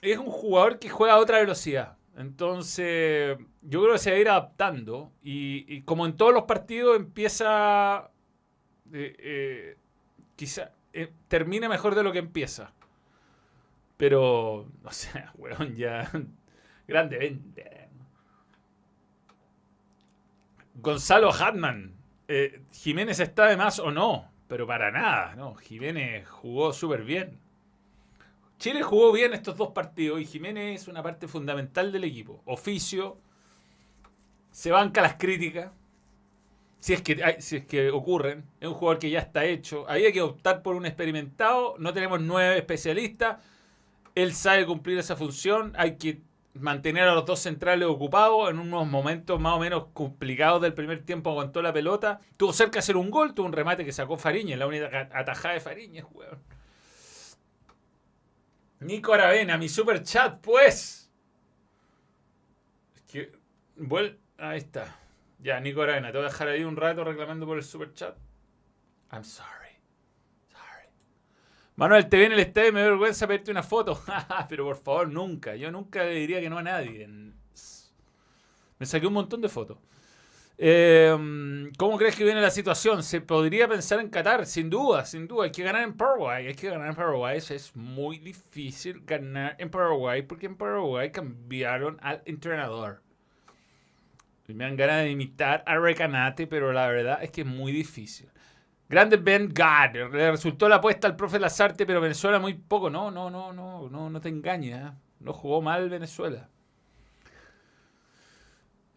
es 0.02 0.18
un 0.18 0.30
jugador 0.30 0.78
que 0.78 0.90
juega 0.90 1.14
a 1.14 1.20
otra 1.20 1.40
velocidad. 1.40 1.98
Entonces, 2.18 3.38
yo 3.62 3.82
creo 3.82 3.94
que 3.94 4.00
se 4.00 4.12
va 4.12 4.18
a 4.18 4.20
ir 4.20 4.30
adaptando. 4.30 5.12
Y, 5.24 5.82
como 5.84 6.06
en 6.06 6.18
todos 6.18 6.34
los 6.34 6.44
partidos, 6.44 6.98
empieza. 6.98 8.12
Eh, 8.92 9.78
quizá 10.36 10.72
termina 11.28 11.70
mejor 11.70 11.96
de 11.96 12.04
lo 12.04 12.12
que 12.12 12.20
empieza. 12.20 12.74
Pero, 13.98 14.68
o 14.84 14.92
sea, 14.92 15.32
weón, 15.38 15.76
ya. 15.76 16.10
Grande 16.88 17.18
vente. 17.18 17.90
Gonzalo 20.76 21.32
Hatman. 21.32 21.96
Eh, 22.28 22.62
Jiménez 22.72 23.20
está 23.20 23.48
de 23.48 23.58
más 23.58 23.80
o 23.80 23.90
no, 23.92 24.30
pero 24.48 24.68
para 24.68 24.92
nada, 24.92 25.36
¿no? 25.36 25.56
Jiménez 25.56 26.28
jugó 26.28 26.74
súper 26.74 27.04
bien. 27.04 27.40
Chile 28.60 28.82
jugó 28.84 29.12
bien 29.12 29.34
estos 29.34 29.56
dos 29.56 29.70
partidos 29.72 30.20
y 30.20 30.26
Jiménez 30.26 30.82
es 30.82 30.88
una 30.88 31.04
parte 31.04 31.28
fundamental 31.28 31.92
del 31.92 32.04
equipo. 32.04 32.42
Oficio, 32.46 33.18
se 34.52 34.72
banca 34.72 35.02
las 35.02 35.16
críticas, 35.16 35.72
si 36.80 36.94
es 36.94 37.02
que, 37.02 37.38
si 37.40 37.58
es 37.58 37.66
que 37.66 37.92
ocurren. 37.92 38.46
Es 38.60 38.68
un 38.68 38.74
jugador 38.74 39.00
que 39.00 39.10
ya 39.10 39.20
está 39.20 39.46
hecho. 39.46 39.86
Había 39.90 40.12
que 40.12 40.22
optar 40.22 40.62
por 40.62 40.76
un 40.76 40.86
experimentado. 40.86 41.76
No 41.80 41.94
tenemos 41.94 42.22
nueve 42.22 42.58
especialistas. 42.58 43.38
Él 44.18 44.34
sabe 44.34 44.66
cumplir 44.66 44.98
esa 44.98 45.16
función. 45.16 45.74
Hay 45.78 45.98
que 45.98 46.24
mantener 46.56 47.08
a 47.08 47.14
los 47.14 47.24
dos 47.28 47.40
centrales 47.40 47.88
ocupados 47.88 48.50
en 48.50 48.58
unos 48.58 48.88
momentos 48.88 49.40
más 49.40 49.54
o 49.54 49.60
menos 49.60 49.90
complicados 49.94 50.60
del 50.60 50.74
primer 50.74 51.06
tiempo. 51.06 51.30
Aguantó 51.30 51.62
la 51.62 51.72
pelota. 51.72 52.20
Tuvo 52.36 52.52
cerca 52.52 52.74
de 52.74 52.80
hacer 52.80 52.98
un 52.98 53.12
gol. 53.12 53.36
Tuvo 53.36 53.46
un 53.46 53.54
remate 53.54 53.86
que 53.86 53.92
sacó 53.92 54.18
Fariñez. 54.18 54.58
La 54.58 54.66
única 54.66 55.10
atajada 55.14 55.54
de 55.54 55.60
Fariñez, 55.60 56.06
weón. 56.12 56.40
Nico 58.80 59.14
Aravena, 59.14 59.56
mi 59.60 59.70
super 59.70 60.02
chat, 60.02 60.42
pues. 60.42 61.12
Es 62.96 63.02
que. 63.04 63.32
Ahí 64.40 64.58
está. 64.58 65.00
Ya, 65.38 65.60
Nico 65.60 65.84
Aravena, 65.84 66.12
te 66.12 66.18
voy 66.18 66.26
a 66.26 66.30
dejar 66.30 66.48
ahí 66.48 66.64
un 66.64 66.76
rato 66.76 67.04
reclamando 67.04 67.46
por 67.46 67.58
el 67.58 67.64
super 67.64 67.94
chat. 67.94 68.16
I'm 69.12 69.24
sorry. 69.24 69.57
Manuel, 71.78 72.10
te 72.10 72.18
viene 72.18 72.34
el 72.34 72.42
estadio 72.42 72.70
y 72.70 72.72
me 72.72 72.82
da 72.82 72.88
vergüenza 72.88 73.28
pedirte 73.28 73.52
una 73.52 73.62
foto. 73.62 74.02
Pero 74.50 74.66
por 74.66 74.78
favor, 74.78 75.10
nunca. 75.10 75.56
Yo 75.56 75.72
nunca 75.72 76.04
le 76.04 76.16
diría 76.16 76.42
que 76.42 76.50
no 76.50 76.58
a 76.58 76.64
nadie. 76.64 77.08
Me 78.80 78.86
saqué 78.86 79.06
un 79.06 79.14
montón 79.14 79.42
de 79.42 79.48
fotos. 79.48 79.78
Em, 80.58 81.72
¿Cómo 81.78 82.00
crees 82.00 82.16
que 82.16 82.24
viene 82.24 82.42
la 82.42 82.50
situación? 82.50 83.04
Se 83.04 83.22
podría 83.22 83.68
pensar 83.68 84.00
en 84.00 84.10
Qatar, 84.10 84.48
sin 84.48 84.72
duda, 84.72 85.06
sin 85.06 85.28
duda. 85.28 85.46
Hay 85.46 85.52
que 85.52 85.62
ganar 85.62 85.84
en 85.84 85.96
Paraguay. 85.96 86.48
Hay 86.48 86.56
que 86.56 86.68
ganar 86.68 86.88
en 86.88 86.96
Paraguay. 86.96 87.38
es 87.38 87.76
muy 87.76 88.18
difícil 88.18 89.04
ganar 89.06 89.56
en 89.60 89.70
Paraguay 89.70 90.24
porque 90.24 90.48
en 90.48 90.58
Paraguay 90.58 91.12
cambiaron 91.12 92.00
al 92.02 92.24
entrenador. 92.26 93.04
me 94.48 94.66
han 94.66 94.76
ganas 94.78 95.04
de 95.04 95.12
imitar 95.12 95.64
a 95.68 95.78
Recanate, 95.78 96.48
pero 96.48 96.74
la 96.74 96.88
verdad 96.88 97.24
es 97.24 97.30
que 97.30 97.42
es 97.42 97.48
muy 97.48 97.72
difícil. 97.72 98.30
Grande 98.90 99.18
Ben 99.18 99.50
God. 99.50 100.14
Le 100.14 100.32
resultó 100.32 100.70
la 100.70 100.78
apuesta 100.78 101.08
al 101.08 101.16
profe 101.16 101.40
Lazarte, 101.40 101.86
pero 101.86 102.02
Venezuela 102.02 102.40
muy 102.40 102.54
poco. 102.54 102.90
No, 102.90 103.12
no, 103.12 103.30
no, 103.30 103.52
no, 103.52 103.90
no, 103.90 104.10
no 104.10 104.22
te 104.22 104.30
engañes. 104.30 104.80
¿eh? 104.80 104.92
No 105.20 105.34
jugó 105.34 105.62
mal 105.62 105.90
Venezuela. 105.90 106.50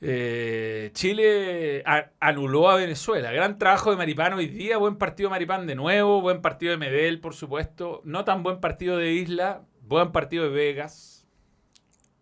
Eh, 0.02 0.90
Chile 0.94 1.84
anuló 2.20 2.70
a 2.70 2.76
Venezuela. 2.76 3.32
Gran 3.32 3.58
trabajo 3.58 3.90
de 3.90 3.96
Maripán 3.96 4.32
hoy 4.32 4.46
día. 4.46 4.78
Buen 4.78 4.96
partido 4.96 5.28
de 5.28 5.32
Maripán 5.32 5.66
de 5.66 5.74
nuevo. 5.74 6.20
Buen 6.20 6.40
partido 6.40 6.70
de 6.70 6.78
Medel, 6.78 7.20
por 7.20 7.34
supuesto. 7.34 8.00
No 8.04 8.24
tan 8.24 8.42
buen 8.42 8.60
partido 8.60 8.96
de 8.96 9.12
Isla. 9.12 9.64
Buen 9.82 10.12
partido 10.12 10.44
de 10.44 10.50
Vegas. 10.50 11.26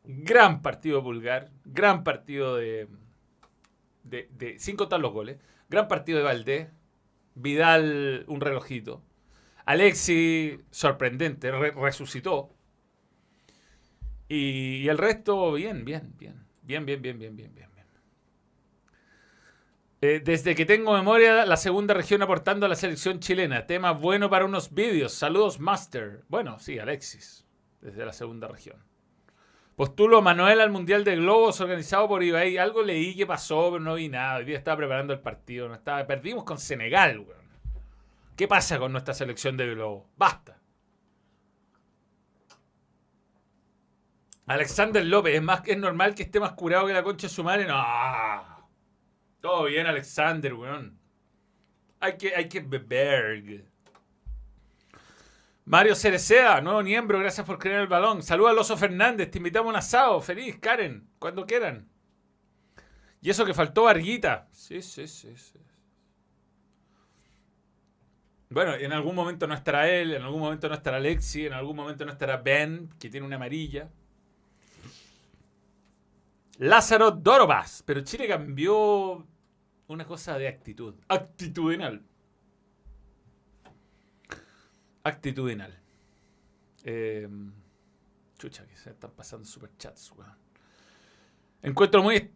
Gran 0.05 0.63
partido 0.63 0.99
de 0.99 1.03
Pulgar. 1.03 1.51
Gran 1.67 2.03
partido 2.03 2.57
de, 2.57 2.89
de, 4.05 4.29
de. 4.33 4.59
Sin 4.59 4.75
contar 4.77 5.01
los 5.01 5.13
goles. 5.13 5.39
Gran 5.69 5.87
partido 5.87 6.19
de 6.19 6.25
Valdés. 6.25 6.69
Vidal 7.41 8.25
un 8.29 8.41
relojito. 8.41 9.03
Alexi, 9.65 10.61
sorprendente, 10.71 11.51
resucitó. 11.51 12.55
Y, 14.29 14.89
el 14.89 14.99
resto, 14.99 15.53
bien, 15.53 15.85
bien, 15.85 16.15
bien. 16.19 16.47
Bien, 16.63 16.85
bien, 16.85 17.01
bien, 17.01 17.19
bien, 17.19 17.37
bien, 17.37 17.55
bien. 17.55 17.69
Eh, 20.01 20.23
desde 20.25 20.55
que 20.55 20.65
tengo 20.65 20.93
memoria, 20.93 21.45
la 21.45 21.57
segunda 21.57 21.93
región 21.93 22.23
aportando 22.23 22.67
a 22.67 22.69
la 22.69 22.77
selección 22.77 23.19
chilena. 23.19 23.67
Tema 23.67 23.91
bueno 23.91 24.31
para 24.31 24.45
unos 24.45 24.73
vídeos. 24.73 25.13
Saludos, 25.13 25.59
Master. 25.59 26.23
Bueno, 26.29 26.61
sí, 26.61 26.79
Alexis. 26.79 27.45
Desde 27.81 28.07
la 28.07 28.13
segunda 28.13 28.47
región. 28.47 28.88
Postulo 29.79 30.21
Manuel 30.23 30.61
al 30.61 30.73
Mundial 30.73 31.05
de 31.05 31.15
Globos 31.15 31.61
organizado 31.61 32.09
por 32.09 32.25
Ibai. 32.25 32.59
Algo 32.59 32.83
leí 32.83 33.15
que 33.15 33.29
pasó, 33.29 33.71
pero 33.71 33.85
no 33.85 33.95
vi 33.95 34.09
nada. 34.09 34.39
Hoy 34.39 34.45
día 34.45 34.59
estaba 34.59 34.79
preparando 34.79 35.13
el 35.13 35.21
partido. 35.21 35.69
No 35.69 35.77
estaba... 35.77 36.05
Perdimos 36.05 36.43
con 36.43 36.59
Senegal, 36.59 37.21
weón. 37.21 37.47
¿Qué 38.35 38.49
pasa 38.49 38.81
con 38.81 38.91
nuestra 38.91 39.15
selección 39.15 39.57
de 39.57 39.73
Globos? 39.73 40.05
Basta. 40.17 40.59
Alexander 44.47 45.07
López, 45.07 45.37
¿es, 45.37 45.43
más, 45.43 45.63
¿es 45.65 45.79
normal 45.79 46.17
que 46.17 46.25
esté 46.25 46.41
más 46.41 46.55
curado 46.55 46.89
que 46.89 46.93
la 46.93 47.05
concha 47.05 47.29
de 47.29 47.33
su 47.33 47.45
madre? 47.45 47.65
No. 47.65 47.81
Todo 49.41 49.67
bien, 49.67 49.87
Alexander, 49.87 50.55
weón. 50.55 50.99
Hay 52.01 52.17
que, 52.17 52.35
hay 52.35 52.49
que 52.49 52.59
beber. 52.59 53.65
Mario 55.69 55.95
Cerecea, 55.95 56.63
nuevo 56.63 56.83
miembro, 56.83 57.19
gracias 57.19 57.47
por 57.47 57.59
creer 57.59 57.81
el 57.81 57.89
balón. 57.89 58.23
Saluda 58.23 58.53
a 58.53 58.53
Loso 58.55 58.75
Fernández, 58.75 59.31
te 59.31 59.37
invitamos 59.37 59.67
a 59.67 59.71
un 59.71 59.77
asado. 59.77 60.23
Feliz, 60.23 60.57
Karen, 60.59 61.07
cuando 61.19 61.45
quieran. 61.45 61.87
Y 63.21 63.29
eso 63.29 63.45
que 63.45 63.53
faltó 63.53 63.87
Arguita. 63.87 64.49
Sí, 64.51 64.81
sí, 64.81 65.07
sí, 65.07 65.37
sí. 65.37 65.59
Bueno, 68.49 68.77
en 68.77 68.95
algún 68.95 69.15
momento 69.15 69.47
no 69.47 69.53
estará 69.53 69.91
él, 69.91 70.15
en 70.15 70.23
algún 70.23 70.41
momento 70.41 70.71
no 70.71 70.75
estará 70.75 70.97
Alexi, 70.97 71.45
en 71.45 71.53
algún 71.53 71.77
momento 71.77 72.07
no 72.07 72.13
estará 72.13 72.39
Ben, 72.39 72.89
que 72.99 73.11
tiene 73.11 73.27
una 73.27 73.37
amarilla. 73.37 73.91
Lázaro 76.57 77.11
Dorobas. 77.11 77.83
Pero 77.85 78.01
Chile 78.01 78.27
cambió 78.27 79.27
una 79.87 80.07
cosa 80.07 80.39
de 80.39 80.49
actitud. 80.49 80.95
Actitudinal. 81.09 82.03
Actitudinal. 85.09 85.79
Eh, 86.85 87.29
chucha, 88.39 88.67
que 88.67 88.77
se 88.77 88.91
están 88.91 89.11
pasando 89.11 89.45
superchats, 89.45 90.13
weón. 90.13 90.37
Encuentro 91.63 92.03
muy. 92.03 92.31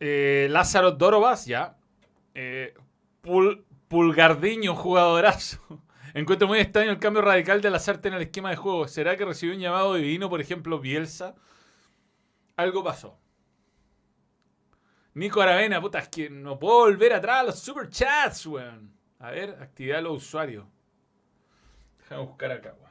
Eh, 0.00 0.46
Lázaro 0.50 0.92
Dorobas, 0.92 1.46
ya. 1.46 1.76
Eh, 2.34 2.74
Pulgardiño, 3.88 4.74
jugadorazo. 4.76 5.82
Encuentro 6.14 6.48
muy 6.48 6.58
extraño 6.58 6.90
el 6.90 6.98
cambio 6.98 7.22
radical 7.22 7.60
de 7.60 7.70
Lazarte 7.70 8.08
en 8.08 8.14
el 8.14 8.22
esquema 8.22 8.50
de 8.50 8.56
juego. 8.56 8.88
¿Será 8.88 9.16
que 9.16 9.24
recibió 9.24 9.54
un 9.54 9.60
llamado 9.60 9.94
divino, 9.94 10.28
por 10.28 10.40
ejemplo, 10.40 10.78
Bielsa? 10.78 11.34
Algo 12.56 12.82
pasó. 12.84 13.18
Nico 15.14 15.40
Aravena, 15.40 15.80
puta, 15.80 15.98
es 15.98 16.08
que 16.08 16.30
no 16.30 16.58
puedo 16.58 16.80
volver 16.80 17.12
atrás 17.12 17.40
a 17.40 17.42
los 17.44 17.58
superchats, 17.58 18.46
weón. 18.46 18.97
A 19.20 19.30
ver, 19.30 19.50
actividad 19.60 19.96
de 19.96 20.02
los 20.02 20.24
usuarios. 20.24 20.66
Déjame 21.98 22.22
buscar 22.22 22.52
acá, 22.52 22.74
weón. 22.78 22.88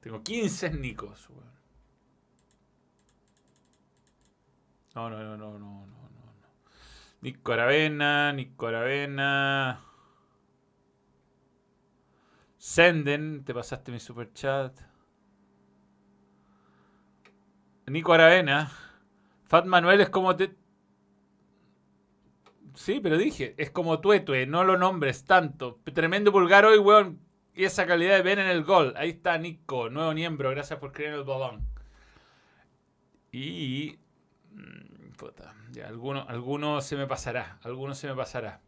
Tengo 0.00 0.22
15 0.22 0.70
Nicos, 0.70 1.28
weón. 1.30 1.58
No, 4.94 5.10
no, 5.10 5.22
no, 5.22 5.36
no, 5.36 5.58
no, 5.58 5.86
no. 5.86 5.98
Nico 7.20 7.52
Aravena, 7.52 8.32
Nico 8.32 8.66
Aravena. 8.66 9.80
Senden, 12.56 13.44
te 13.44 13.54
pasaste 13.54 13.92
mi 13.92 14.00
super 14.00 14.32
chat. 14.32 14.76
Nico 17.86 18.12
Aravena. 18.12 18.70
Fat 19.44 19.66
Manuel 19.66 20.00
es 20.00 20.10
como 20.10 20.36
te. 20.36 20.56
Sí, 22.78 23.00
pero 23.00 23.18
dije, 23.18 23.56
es 23.58 23.72
como 23.72 23.98
Tuetue, 23.98 24.46
no 24.46 24.62
lo 24.62 24.78
nombres 24.78 25.24
tanto. 25.24 25.80
Tremendo 25.92 26.30
pulgar 26.30 26.64
hoy, 26.64 26.78
weón. 26.78 27.18
Y 27.52 27.64
esa 27.64 27.86
calidad 27.88 28.14
de 28.14 28.22
Ben 28.22 28.38
en 28.38 28.46
el 28.46 28.62
gol. 28.62 28.94
Ahí 28.96 29.10
está 29.10 29.36
Nico, 29.36 29.90
nuevo 29.90 30.12
miembro. 30.14 30.50
Gracias 30.50 30.78
por 30.78 30.92
creer 30.92 31.14
en 31.14 31.18
el 31.18 31.24
balón. 31.24 31.68
Y. 33.32 33.98
Mm, 34.52 35.10
puta. 35.16 35.56
Ya, 35.72 35.88
alguno, 35.88 36.24
alguno 36.28 36.80
se 36.80 36.96
me 36.96 37.08
pasará. 37.08 37.58
Alguno 37.64 37.96
se 37.96 38.06
me 38.06 38.14
pasará. 38.14 38.60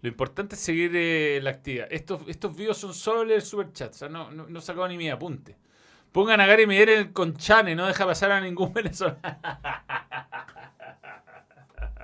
Lo 0.00 0.08
importante 0.08 0.54
es 0.54 0.60
seguir 0.60 0.92
eh, 0.94 1.40
la 1.42 1.50
actividad. 1.50 1.88
Estos, 1.90 2.20
estos 2.28 2.56
videos 2.56 2.78
son 2.78 2.94
solo 2.94 3.22
el 3.34 3.42
super 3.42 3.72
chat. 3.72 3.90
O 3.90 3.94
sea, 3.94 4.08
no, 4.08 4.30
no, 4.30 4.60
sacado 4.60 4.86
ni 4.86 4.96
mi 4.96 5.10
apunte. 5.10 5.58
Pongan 6.12 6.40
a 6.40 6.46
Gary 6.46 6.68
Miguel 6.68 6.88
el 6.88 7.12
Conchane, 7.12 7.74
no 7.74 7.88
deja 7.88 8.06
pasar 8.06 8.30
a 8.30 8.40
ningún 8.40 8.72
venezolano. 8.72 9.18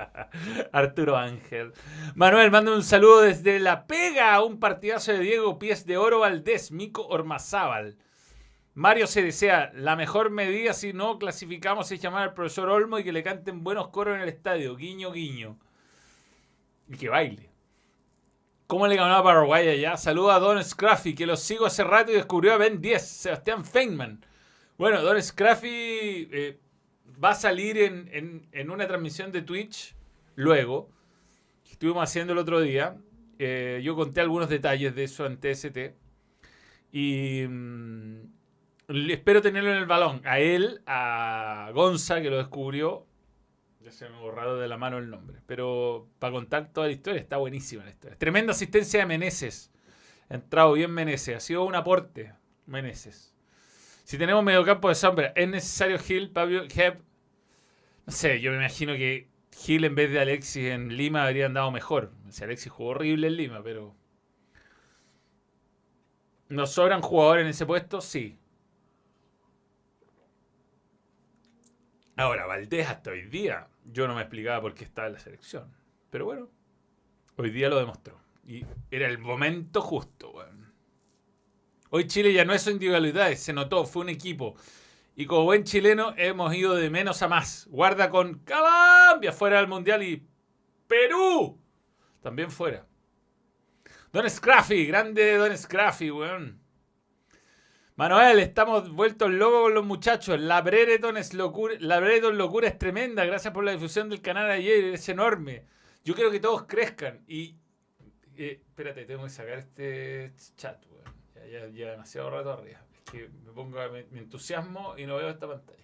Arturo 0.73 1.17
Ángel. 1.17 1.73
Manuel, 2.15 2.51
manda 2.51 2.73
un 2.73 2.83
saludo 2.83 3.23
desde 3.23 3.59
La 3.59 3.87
Pega. 3.87 4.43
Un 4.43 4.59
partidazo 4.59 5.13
de 5.13 5.21
Diego 5.21 5.59
Pies 5.59 5.87
de 5.87 5.97
Oro 5.97 6.21
Valdés, 6.21 6.73
Mico 6.73 7.07
Ormazábal. 7.07 7.97
Mario 8.75 9.07
se 9.07 9.23
desea, 9.23 9.73
la 9.75 9.97
mejor 9.97 10.31
medida 10.31 10.73
si 10.73 10.93
no 10.93 11.19
clasificamos 11.19 11.91
es 11.91 12.01
llamar 12.01 12.23
al 12.23 12.35
profesor 12.35 12.69
Olmo 12.69 12.99
y 12.99 13.05
que 13.05 13.13
le 13.13 13.23
canten 13.23 13.65
buenos 13.65 13.89
coros 13.89 14.15
en 14.17 14.23
el 14.23 14.29
estadio. 14.29 14.77
Guiño, 14.77 15.13
guiño. 15.13 15.59
Y 16.89 16.97
que 16.97 17.09
baile. 17.09 17.51
¿Cómo 18.67 18.87
le 18.87 18.95
ganó 18.95 19.17
a 19.17 19.25
Paraguay 19.25 19.69
allá? 19.69 19.97
Saluda 19.97 20.37
a 20.37 20.39
Don 20.39 20.63
Scruffy, 20.63 21.15
que 21.15 21.27
lo 21.27 21.37
sigo 21.37 21.67
hace 21.67 21.83
rato 21.83 22.13
y 22.13 22.15
descubrió 22.15 22.53
a 22.53 22.57
Ben 22.57 22.81
10, 22.81 23.05
Sebastián 23.05 23.65
Feynman. 23.65 24.25
Bueno, 24.79 25.03
Don 25.03 25.21
Scruffy 25.21 26.29
eh, 26.33 26.61
va 27.23 27.31
a 27.31 27.35
salir 27.35 27.79
en, 27.79 28.71
una 28.71 28.87
transmisión 28.87 29.33
de 29.33 29.43
Twitch 29.43 29.95
luego. 30.35 30.91
Estuvimos 31.71 32.03
haciendo 32.03 32.33
el 32.33 32.39
otro 32.39 32.61
día. 32.61 32.97
Eh, 33.39 33.81
yo 33.83 33.97
conté 33.97 34.21
algunos 34.21 34.49
detalles 34.49 34.95
de 34.95 35.05
eso 35.05 35.27
en 35.27 35.39
TST. 35.39 35.95
Y... 36.93 37.47
Mm, 37.49 38.41
espero 39.11 39.41
tenerlo 39.41 39.71
en 39.71 39.79
el 39.79 39.87
balón. 39.87 40.21
A 40.25 40.41
él, 40.41 40.83
a 40.87 41.71
Gonza, 41.73 42.21
que 42.21 42.31
lo 42.31 42.39
descubrió. 42.39 43.07
Ya 43.81 43.91
se 43.91 44.09
me 44.09 44.17
ha 44.17 44.21
borrado 44.21 44.59
de 44.59 44.69
la 44.69 44.77
mano 44.77 44.99
el 44.99 45.09
nombre. 45.09 45.41
Pero 45.47 46.09
para 46.19 46.33
contar 46.33 46.73
toda 46.73 46.87
la 46.87 46.93
historia, 46.93 47.21
está 47.21 47.37
buenísima 47.37 47.85
la 47.85 47.91
historia. 47.91 48.19
Tremenda 48.19 48.53
asistencia 48.53 49.01
de 49.01 49.07
Meneses. 49.07 49.71
Ha 50.29 50.35
entrado 50.35 50.73
bien 50.73 50.91
Meneses. 50.91 51.37
Ha 51.37 51.41
sido 51.41 51.65
un 51.65 51.75
aporte, 51.75 52.35
Meneses. 52.67 53.30
Si 54.11 54.19
tenemos 54.19 54.43
mediocampo 54.43 54.89
de 54.89 54.97
sombra, 54.97 55.33
¿es 55.37 55.49
necesario 55.49 55.97
Gil, 55.97 56.33
Pablo, 56.33 56.65
Hep? 56.65 57.01
No 58.07 58.13
sé, 58.13 58.41
yo 58.41 58.51
me 58.51 58.57
imagino 58.57 58.95
que 58.95 59.29
Gil 59.53 59.85
en 59.85 59.95
vez 59.95 60.11
de 60.11 60.19
Alexis 60.19 60.65
en 60.65 60.97
Lima 60.97 61.25
habrían 61.25 61.55
dado 61.55 61.71
mejor. 61.71 62.11
O 62.27 62.43
Alexis 62.45 62.73
jugó 62.73 62.91
horrible 62.91 63.29
en 63.29 63.37
Lima, 63.37 63.63
pero. 63.63 63.95
¿Nos 66.49 66.73
sobran 66.73 67.03
jugadores 67.03 67.45
en 67.45 67.51
ese 67.51 67.65
puesto? 67.67 68.01
Sí. 68.01 68.37
Ahora, 72.17 72.47
Valdés 72.47 72.89
hasta 72.89 73.13
hoy 73.13 73.23
día, 73.23 73.69
yo 73.85 74.09
no 74.09 74.17
me 74.17 74.23
explicaba 74.23 74.61
por 74.61 74.75
qué 74.75 74.83
estaba 74.83 75.07
en 75.07 75.13
la 75.13 75.21
selección. 75.21 75.73
Pero 76.11 76.25
bueno, 76.25 76.49
hoy 77.37 77.51
día 77.51 77.69
lo 77.69 77.79
demostró. 77.79 78.19
Y 78.45 78.67
era 78.91 79.07
el 79.07 79.19
momento 79.19 79.81
justo, 79.81 80.33
Hoy 81.91 82.07
Chile 82.07 82.33
ya 82.33 82.45
no 82.45 82.55
es 82.55 82.67
individualidad, 82.67 83.33
se 83.35 83.53
notó, 83.53 83.85
fue 83.85 84.03
un 84.03 84.09
equipo. 84.09 84.55
Y 85.17 85.27
como 85.27 85.45
buen 85.45 85.65
chileno 85.65 86.15
hemos 86.17 86.55
ido 86.55 86.75
de 86.75 86.89
menos 86.89 87.21
a 87.23 87.29
más. 87.29 87.67
Guarda 87.71 88.11
con 88.11 88.41
Colombia 88.41 89.33
fuera 89.33 89.59
del 89.59 89.69
Mundial 89.69 90.03
y 90.03 90.27
Perú 90.87 91.61
también 92.23 92.51
fuera. 92.51 92.87
Don 94.13 94.29
Scraffy, 94.29 94.87
grande 94.87 95.37
Don 95.37 95.57
Scraffy, 95.57 96.11
weón. 96.11 96.61
Manuel, 97.97 98.39
estamos 98.39 98.91
vueltos 98.91 99.31
locos 99.31 99.63
con 99.65 99.75
los 99.75 99.85
muchachos. 99.85 100.41
La 100.41 100.63
Brereton 100.63 101.17
es 101.17 101.35
locura, 101.35 101.75
la 101.81 102.01
Brereton 102.01 102.39
locura 102.39 102.69
es 102.69 102.79
tremenda. 102.79 103.25
Gracias 103.25 103.53
por 103.53 103.65
la 103.65 103.73
difusión 103.73 104.09
del 104.09 104.23
canal 104.23 104.51
ayer, 104.51 104.95
es 104.95 105.09
enorme. 105.09 105.67
Yo 106.03 106.15
quiero 106.15 106.31
que 106.31 106.41
todos 106.41 106.65
crezcan. 106.67 107.23
Y 107.27 107.57
eh, 108.37 108.63
espérate, 108.67 109.05
tengo 109.05 109.25
que 109.25 109.31
sacar 109.31 109.59
este 109.59 110.33
chat, 110.57 110.83
weón. 110.87 111.20
Ya, 111.49 111.91
demasiado 111.91 112.31
rato 112.31 112.53
arriba. 112.53 112.81
Es 112.93 113.11
que 113.11 113.29
me 113.29 113.53
pongo 113.53 113.79
mi, 114.11 114.19
entusiasmo 114.19 114.97
y 114.99 115.07
no 115.07 115.17
veo 115.17 115.31
esta 115.31 115.49
pantalla. 115.49 115.79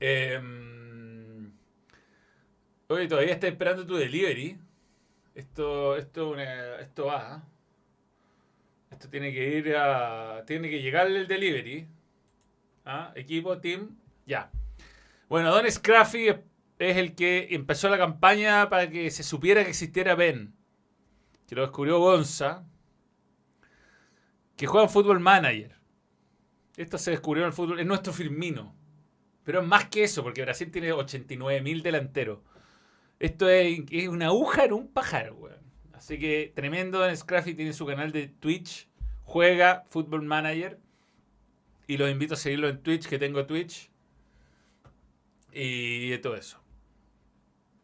Em, 0.00 1.52
oye, 2.86 3.08
todavía 3.08 3.34
estoy 3.34 3.50
esperando 3.50 3.86
tu 3.86 3.96
delivery. 3.96 4.58
Esto, 5.34 5.96
esto, 5.96 6.36
esto 6.38 7.06
va. 7.06 7.42
Esto 8.90 9.08
tiene 9.08 9.32
que 9.32 9.56
ir 9.56 9.76
a. 9.76 10.44
Tiene 10.46 10.70
que 10.70 10.80
llegar 10.80 11.06
el 11.06 11.26
delivery. 11.26 11.86
¿Ah? 12.84 13.12
Equipo, 13.14 13.58
team, 13.58 13.96
ya. 14.26 14.50
Bueno, 15.28 15.52
Don 15.54 15.70
Scruffy 15.70 16.28
es 16.78 16.96
el 16.96 17.14
que 17.14 17.48
empezó 17.50 17.90
la 17.90 17.98
campaña 17.98 18.70
para 18.70 18.88
que 18.88 19.10
se 19.10 19.22
supiera 19.22 19.62
que 19.62 19.70
existiera 19.70 20.14
Ben. 20.14 20.54
Que 21.46 21.54
lo 21.54 21.62
descubrió 21.62 21.98
Gonza. 21.98 22.64
Que 24.58 24.66
juega 24.66 24.84
en 24.84 24.90
Fútbol 24.90 25.20
Manager. 25.20 25.78
Esto 26.76 26.98
se 26.98 27.12
descubrió 27.12 27.44
en 27.44 27.48
el 27.48 27.52
fútbol. 27.52 27.80
Es 27.80 27.86
nuestro 27.86 28.12
Firmino. 28.12 28.74
Pero 29.44 29.62
es 29.62 29.66
más 29.66 29.86
que 29.88 30.04
eso, 30.04 30.22
porque 30.22 30.42
Brasil 30.42 30.70
tiene 30.70 30.92
89.000 30.92 31.80
delanteros. 31.80 32.40
Esto 33.20 33.48
es, 33.48 33.80
una 34.08 34.26
aguja 34.26 34.64
en 34.64 34.72
un 34.72 34.88
pájaro, 34.88 35.36
weón. 35.36 35.58
Así 35.92 36.18
que 36.18 36.52
tremendo 36.54 37.08
en 37.08 37.16
Scruffy 37.16 37.54
tiene 37.54 37.72
su 37.72 37.86
canal 37.86 38.12
de 38.12 38.26
Twitch. 38.26 38.88
Juega 39.22 39.86
Football 39.90 40.22
Manager. 40.24 40.78
Y 41.86 41.96
los 41.96 42.10
invito 42.10 42.34
a 42.34 42.36
seguirlo 42.36 42.68
en 42.68 42.82
Twitch, 42.82 43.06
que 43.06 43.18
tengo 43.18 43.46
Twitch. 43.46 43.90
Y 45.52 46.18
todo 46.18 46.34
eso. 46.36 46.60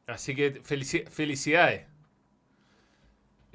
Así 0.06 0.34
que 0.34 0.60
felicidades. 0.60 1.86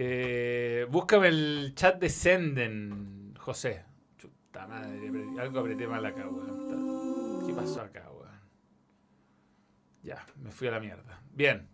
Eh, 0.01 0.87
búscame 0.89 1.27
el 1.27 1.73
chat 1.75 1.99
de 1.99 2.09
Senden, 2.09 3.33
José. 3.37 3.83
Chuta 4.17 4.65
madre, 4.65 5.11
algo 5.37 5.59
apreté 5.59 5.87
mal 5.87 6.05
acá, 6.05 6.25
weón. 6.25 7.45
¿Qué 7.45 7.53
pasó 7.53 7.81
acá, 7.81 8.09
weón? 8.09 8.39
Ya, 10.01 10.25
me 10.37 10.51
fui 10.51 10.69
a 10.69 10.71
la 10.71 10.79
mierda. 10.79 11.21
Bien. 11.33 11.67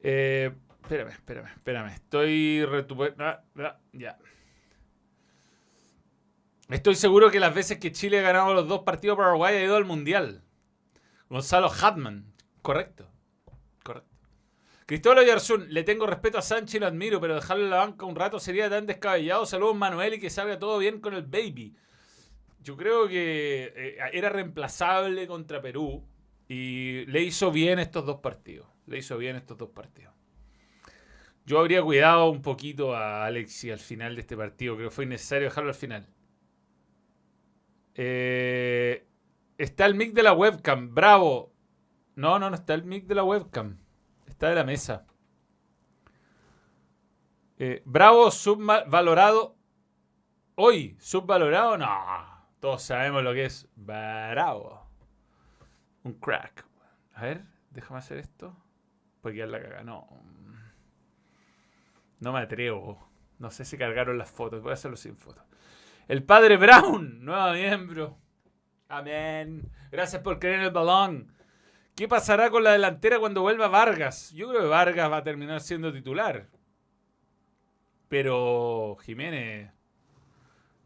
Eh, 0.00 0.52
Espérame, 0.82 1.10
espérame, 1.10 1.46
espérame. 1.46 1.92
Estoy 1.94 2.66
ah, 3.18 3.42
ah, 3.58 3.78
ya. 3.92 4.18
Estoy 6.68 6.96
seguro 6.96 7.30
que 7.30 7.40
las 7.40 7.54
veces 7.54 7.78
que 7.78 7.92
Chile 7.92 8.18
ha 8.18 8.22
ganado 8.22 8.52
los 8.52 8.68
dos 8.68 8.82
partidos 8.82 9.16
para 9.16 9.30
Uruguay 9.30 9.56
ha 9.56 9.64
ido 9.64 9.76
al 9.76 9.84
Mundial. 9.84 10.42
Gonzalo 11.30 11.70
Hatman. 11.70 12.26
Correcto. 12.62 13.11
Cristóbal 14.92 15.24
Yarzún, 15.24 15.72
le 15.72 15.84
tengo 15.84 16.06
respeto 16.06 16.36
a 16.36 16.42
Sánchez 16.42 16.74
y 16.74 16.78
lo 16.78 16.86
admiro, 16.86 17.18
pero 17.18 17.34
dejarlo 17.34 17.64
en 17.64 17.70
la 17.70 17.78
banca 17.78 18.04
un 18.04 18.14
rato 18.14 18.38
sería 18.38 18.68
tan 18.68 18.84
descabellado. 18.84 19.46
Saludos 19.46 19.74
Manuel 19.74 20.12
y 20.12 20.20
que 20.20 20.28
salga 20.28 20.58
todo 20.58 20.76
bien 20.76 21.00
con 21.00 21.14
el 21.14 21.22
baby. 21.22 21.74
Yo 22.60 22.76
creo 22.76 23.08
que 23.08 23.72
eh, 23.74 23.96
era 24.12 24.28
reemplazable 24.28 25.26
contra 25.26 25.62
Perú 25.62 26.06
y 26.46 27.06
le 27.06 27.22
hizo 27.22 27.50
bien 27.50 27.78
estos 27.78 28.04
dos 28.04 28.20
partidos. 28.20 28.66
Le 28.84 28.98
hizo 28.98 29.16
bien 29.16 29.34
estos 29.34 29.56
dos 29.56 29.70
partidos. 29.70 30.12
Yo 31.46 31.60
habría 31.60 31.82
cuidado 31.82 32.28
un 32.28 32.42
poquito 32.42 32.94
a 32.94 33.24
Alexi 33.24 33.70
al 33.70 33.78
final 33.78 34.14
de 34.14 34.20
este 34.20 34.36
partido. 34.36 34.76
Creo 34.76 34.90
que 34.90 34.94
fue 34.94 35.04
innecesario 35.06 35.48
dejarlo 35.48 35.70
al 35.70 35.74
final. 35.74 36.06
Eh, 37.94 39.06
está 39.56 39.86
el 39.86 39.94
mic 39.94 40.12
de 40.12 40.22
la 40.22 40.34
webcam. 40.34 40.94
Bravo. 40.94 41.50
No, 42.14 42.38
no, 42.38 42.50
no 42.50 42.56
está 42.56 42.74
el 42.74 42.84
mic 42.84 43.06
de 43.06 43.14
la 43.14 43.24
webcam. 43.24 43.81
Está 44.42 44.50
de 44.50 44.56
la 44.56 44.64
mesa. 44.64 45.06
Eh, 47.60 47.80
bravo, 47.84 48.28
subvalorado. 48.32 49.56
Hoy, 50.56 50.96
subvalorado. 50.98 51.78
No. 51.78 51.86
Todos 52.58 52.82
sabemos 52.82 53.22
lo 53.22 53.34
que 53.34 53.44
es 53.44 53.68
bravo. 53.76 54.84
Un 56.02 56.14
crack. 56.14 56.66
A 57.14 57.22
ver, 57.22 57.44
déjame 57.70 57.98
hacer 58.00 58.18
esto. 58.18 58.56
Porque 59.20 59.38
ya 59.38 59.46
la 59.46 59.62
caga. 59.62 59.84
No. 59.84 60.08
No 62.18 62.32
me 62.32 62.40
atrevo. 62.40 62.98
No 63.38 63.52
sé 63.52 63.64
si 63.64 63.78
cargaron 63.78 64.18
las 64.18 64.32
fotos. 64.32 64.60
Voy 64.60 64.72
a 64.72 64.74
hacerlo 64.74 64.96
sin 64.96 65.14
fotos. 65.14 65.44
El 66.08 66.24
padre 66.24 66.56
Brown, 66.56 67.24
nuevo 67.24 67.52
miembro. 67.52 68.18
Amén. 68.88 69.70
Gracias 69.92 70.20
por 70.20 70.40
creer 70.40 70.56
en 70.56 70.64
el 70.64 70.72
balón. 70.72 71.32
¿Qué 71.94 72.08
pasará 72.08 72.50
con 72.50 72.64
la 72.64 72.72
delantera 72.72 73.18
cuando 73.18 73.42
vuelva 73.42 73.68
Vargas? 73.68 74.32
Yo 74.32 74.48
creo 74.48 74.62
que 74.62 74.68
Vargas 74.68 75.10
va 75.10 75.18
a 75.18 75.24
terminar 75.24 75.60
siendo 75.60 75.92
titular. 75.92 76.48
Pero 78.08 78.96
Jiménez 79.02 79.70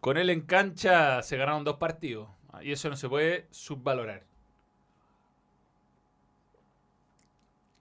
con 0.06 0.16
él 0.16 0.30
en 0.30 0.42
cancha 0.42 1.20
se 1.22 1.36
ganaron 1.36 1.64
dos 1.64 1.78
partidos. 1.78 2.28
Y 2.62 2.70
eso 2.70 2.88
no 2.88 2.96
se 2.96 3.08
puede 3.08 3.48
subvalorar. 3.50 4.24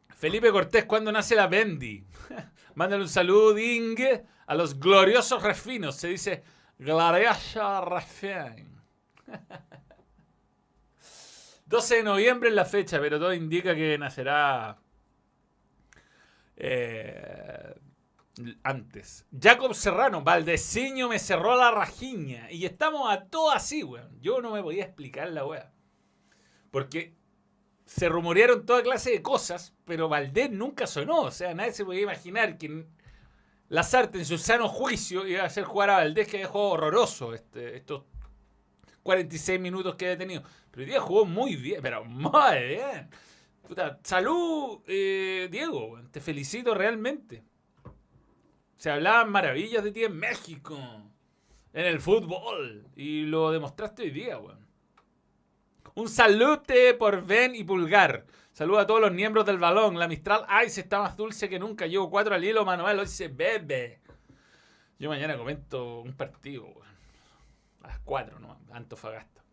Felipe 0.09 0.51
Cortés, 0.51 0.85
¿cuándo 0.85 1.11
nace 1.11 1.35
la 1.35 1.45
Bendy? 1.45 2.03
Mándale 2.73 3.03
un 3.03 3.09
saludo, 3.09 3.53
Ding, 3.53 3.99
a 4.47 4.55
los 4.55 4.79
gloriosos 4.79 5.43
refinos. 5.43 5.97
Se 5.97 6.07
dice 6.07 6.43
glorioso 6.79 7.85
refin. 7.85 8.81
12 11.75 11.95
de 11.97 12.03
noviembre 12.03 12.47
es 12.47 12.55
la 12.55 12.63
fecha, 12.63 13.01
pero 13.01 13.19
todo 13.19 13.33
indica 13.33 13.75
que 13.75 13.97
nacerá 13.97 14.77
eh, 16.55 17.75
antes. 18.63 19.25
Jacob 19.37 19.73
Serrano, 19.73 20.23
Valdeciño 20.23 21.09
me 21.09 21.19
cerró 21.19 21.57
la 21.57 21.71
rajiña. 21.71 22.49
Y 22.49 22.65
estamos 22.65 23.11
a 23.11 23.25
todo 23.25 23.51
así, 23.51 23.83
weón. 23.83 24.21
Yo 24.21 24.41
no 24.41 24.51
me 24.51 24.63
podía 24.63 24.85
explicar 24.85 25.29
la 25.31 25.45
weá. 25.45 25.73
Porque 26.71 27.13
se 27.83 28.07
rumorearon 28.07 28.65
toda 28.65 28.81
clase 28.81 29.11
de 29.11 29.21
cosas, 29.21 29.75
pero 29.83 30.07
Valdés 30.07 30.51
nunca 30.51 30.87
sonó. 30.87 31.23
O 31.23 31.31
sea, 31.31 31.53
nadie 31.53 31.73
se 31.73 31.83
podía 31.83 32.03
imaginar 32.03 32.57
que 32.57 32.85
Lazarte 33.67 34.19
en 34.19 34.25
su 34.25 34.37
sano 34.37 34.69
juicio 34.69 35.27
iba 35.27 35.43
a 35.43 35.47
hacer 35.47 35.65
jugar 35.65 35.89
a 35.89 35.97
Valdés, 35.97 36.29
que 36.29 36.37
había 36.37 36.47
jugado 36.47 36.69
horroroso 36.69 37.33
este, 37.33 37.75
estos 37.75 38.03
46 39.05 39.59
minutos 39.59 39.93
que 39.95 40.05
había 40.05 40.17
tenido. 40.17 40.41
Pero 40.71 40.81
hoy 40.81 40.89
día 40.89 40.99
jugó 40.99 41.25
muy 41.25 41.55
bien, 41.55 41.79
pero 41.79 42.03
muy 42.03 42.57
bien. 42.67 43.07
salud, 44.01 44.79
eh, 44.87 45.47
Diego. 45.51 46.01
Te 46.09 46.19
felicito 46.19 46.73
realmente. 46.73 47.43
Se 48.77 48.89
hablaban 48.89 49.31
maravillas 49.31 49.83
de 49.83 49.91
ti 49.91 50.03
en 50.03 50.17
México. 50.17 50.75
En 51.71 51.85
el 51.85 51.99
fútbol. 51.99 52.87
Y 52.95 53.25
lo 53.27 53.51
demostraste 53.51 54.01
hoy 54.01 54.09
día, 54.09 54.39
weón. 54.39 54.65
Un 55.93 56.09
salute 56.09 56.95
por 56.95 57.23
Ben 57.23 57.53
y 57.53 57.63
Pulgar. 57.63 58.25
Saludo 58.53 58.79
a 58.79 58.87
todos 58.87 59.01
los 59.01 59.11
miembros 59.11 59.45
del 59.45 59.59
balón. 59.59 59.99
La 59.99 60.07
Mistral 60.07 60.47
Ice 60.65 60.81
está 60.81 60.99
más 60.99 61.15
dulce 61.15 61.47
que 61.47 61.59
nunca. 61.59 61.85
Llevo 61.85 62.09
cuatro 62.09 62.33
al 62.33 62.43
hilo, 62.43 62.65
Manuel. 62.65 62.97
Hoy 62.97 63.07
se 63.07 63.27
bebe. 63.27 64.01
Yo 64.97 65.09
mañana 65.09 65.37
comento 65.37 65.99
un 66.01 66.13
partido, 66.13 66.65
weón. 66.65 66.94
A 67.85 67.87
las 67.87 67.99
cuatro, 67.99 68.39
¿no? 68.39 68.59
Antofagasta. 68.71 69.43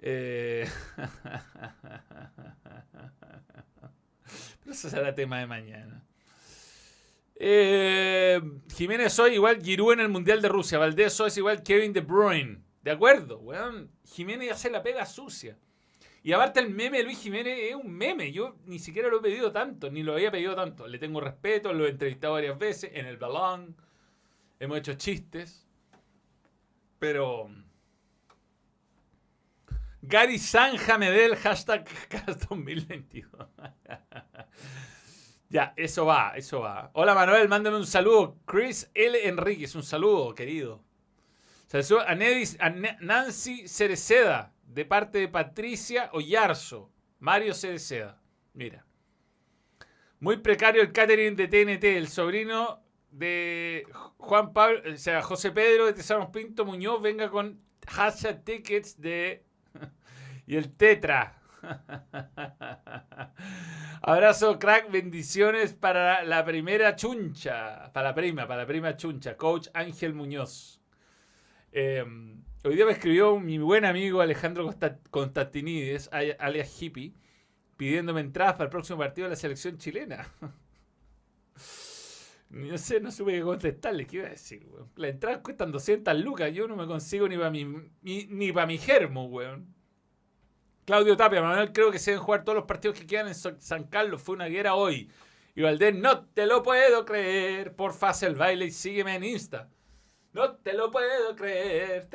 Eh... 0.00 0.68
Pero 4.60 4.72
eso 4.72 4.90
será 4.90 5.14
tema 5.14 5.38
de 5.38 5.46
mañana. 5.46 6.04
Eh, 7.36 8.40
Jiménez 8.74 9.12
soy 9.12 9.34
igual 9.34 9.62
Giroud 9.62 9.92
en 9.92 10.00
el 10.00 10.08
Mundial 10.08 10.42
de 10.42 10.48
Rusia. 10.48 10.78
Valdés 10.78 11.12
soy 11.12 11.28
es 11.28 11.36
igual 11.36 11.62
Kevin 11.62 11.92
De 11.92 12.00
Bruyne. 12.00 12.64
De 12.82 12.90
acuerdo, 12.90 13.38
weón. 13.38 13.92
Jiménez 14.04 14.48
ya 14.48 14.56
se 14.56 14.68
la 14.68 14.82
pega 14.82 15.06
sucia. 15.06 15.56
Y 16.24 16.32
aparte 16.32 16.58
el 16.58 16.70
meme 16.70 16.98
de 16.98 17.04
Luis 17.04 17.20
Jiménez 17.20 17.56
es 17.60 17.76
un 17.76 17.92
meme. 17.92 18.32
Yo 18.32 18.56
ni 18.64 18.80
siquiera 18.80 19.08
lo 19.08 19.18
he 19.18 19.22
pedido 19.22 19.52
tanto, 19.52 19.88
ni 19.88 20.02
lo 20.02 20.14
había 20.14 20.32
pedido 20.32 20.56
tanto. 20.56 20.88
Le 20.88 20.98
tengo 20.98 21.20
respeto, 21.20 21.72
lo 21.72 21.86
he 21.86 21.90
entrevistado 21.90 22.32
varias 22.32 22.58
veces 22.58 22.90
en 22.94 23.06
el 23.06 23.18
balón. 23.18 23.76
Hemos 24.58 24.78
hecho 24.78 24.94
chistes. 24.94 25.61
Pero... 27.02 27.50
Gary 30.02 30.38
Sanja 30.38 30.98
Medel, 30.98 31.34
hashtag 31.34 31.84
2022. 32.48 33.28
Ya, 35.48 35.74
eso 35.76 36.06
va, 36.06 36.32
eso 36.34 36.60
va. 36.60 36.90
Hola 36.94 37.14
Manuel, 37.14 37.46
mándame 37.46 37.76
un 37.76 37.86
saludo. 37.86 38.38
Chris 38.46 38.88
L. 38.94 39.28
Enríquez, 39.28 39.74
un 39.74 39.82
saludo, 39.82 40.34
querido. 40.34 40.82
Saludo 41.66 42.00
a, 42.00 42.14
Nancy 42.14 43.68
Cereceda, 43.68 44.54
de 44.64 44.84
parte 44.86 45.18
de 45.18 45.28
Patricia 45.28 46.08
Oyarzo. 46.14 46.90
Mario 47.18 47.52
Cereceda. 47.52 48.22
Mira. 48.54 48.86
Muy 50.20 50.38
precario 50.38 50.80
el 50.80 50.92
catering 50.92 51.36
de 51.36 51.48
TNT, 51.48 51.84
el 51.84 52.08
sobrino 52.08 52.82
de 53.12 53.86
Juan 54.16 54.52
Pablo, 54.52 54.80
o 54.92 54.96
sea, 54.96 55.22
José 55.22 55.52
Pedro 55.52 55.86
de 55.86 55.92
Tesanos 55.92 56.30
Pinto 56.30 56.64
Muñoz, 56.64 57.00
venga 57.00 57.30
con 57.30 57.60
hashtag 57.88 58.44
tickets 58.44 59.00
de... 59.00 59.44
y 60.46 60.56
el 60.56 60.74
Tetra. 60.74 61.38
Abrazo, 64.02 64.58
crack, 64.58 64.90
bendiciones 64.90 65.74
para 65.74 66.24
la 66.24 66.44
primera 66.44 66.96
chuncha, 66.96 67.92
para 67.92 68.08
la 68.08 68.14
prima, 68.14 68.48
para 68.48 68.62
la 68.62 68.66
prima 68.66 68.96
chuncha, 68.96 69.36
coach 69.36 69.68
Ángel 69.74 70.14
Muñoz. 70.14 70.80
Em, 71.70 72.42
hoy 72.64 72.74
día 72.74 72.86
me 72.86 72.92
escribió 72.92 73.38
mi 73.38 73.58
buen 73.58 73.84
amigo 73.84 74.20
Alejandro 74.20 74.74
Constantinides, 75.10 76.10
alias 76.12 76.82
Hippie, 76.82 77.14
pidiéndome 77.76 78.22
entradas 78.22 78.54
para 78.54 78.64
el 78.64 78.70
próximo 78.70 78.98
partido 78.98 79.26
de 79.26 79.30
la 79.30 79.36
selección 79.36 79.78
chilena. 79.78 80.26
No 82.70 82.78
sé, 82.78 83.00
no 83.00 83.10
supe 83.10 83.32
qué 83.32 83.42
contestarle. 83.42 84.06
¿Qué 84.06 84.18
iba 84.18 84.26
a 84.26 84.30
decir, 84.30 84.66
weón? 84.66 84.90
Las 84.96 85.12
entradas 85.12 85.40
cuestan 85.42 85.72
200 85.72 86.14
lucas. 86.20 86.52
Yo 86.52 86.68
no 86.68 86.76
me 86.76 86.86
consigo 86.86 87.26
ni 87.26 87.36
para 87.36 87.50
mi, 87.50 87.64
ni 88.02 88.52
para 88.52 88.66
mi 88.66 88.78
germo, 88.78 89.26
weón. 89.26 89.74
Claudio 90.84 91.16
Tapia, 91.16 91.40
Manuel, 91.40 91.72
creo 91.72 91.90
que 91.90 91.98
se 91.98 92.10
deben 92.10 92.24
jugar 92.24 92.44
todos 92.44 92.56
los 92.56 92.66
partidos 92.66 92.98
que 92.98 93.06
quedan 93.06 93.28
en 93.28 93.34
San 93.34 93.84
Carlos. 93.84 94.20
Fue 94.20 94.34
una 94.34 94.46
guerra 94.46 94.74
hoy. 94.74 95.10
Y 95.54 95.62
Valdés, 95.62 95.94
no 95.94 96.24
te 96.26 96.46
lo 96.46 96.62
puedo 96.62 97.04
creer. 97.04 97.74
Por 97.74 97.94
el 98.22 98.34
baile 98.34 98.66
y 98.66 98.70
sígueme 98.70 99.14
en 99.14 99.24
Insta. 99.24 99.68
No 100.32 100.56
te 100.56 100.72
lo 100.72 100.90
puedo 100.90 101.36
creer. 101.36 102.08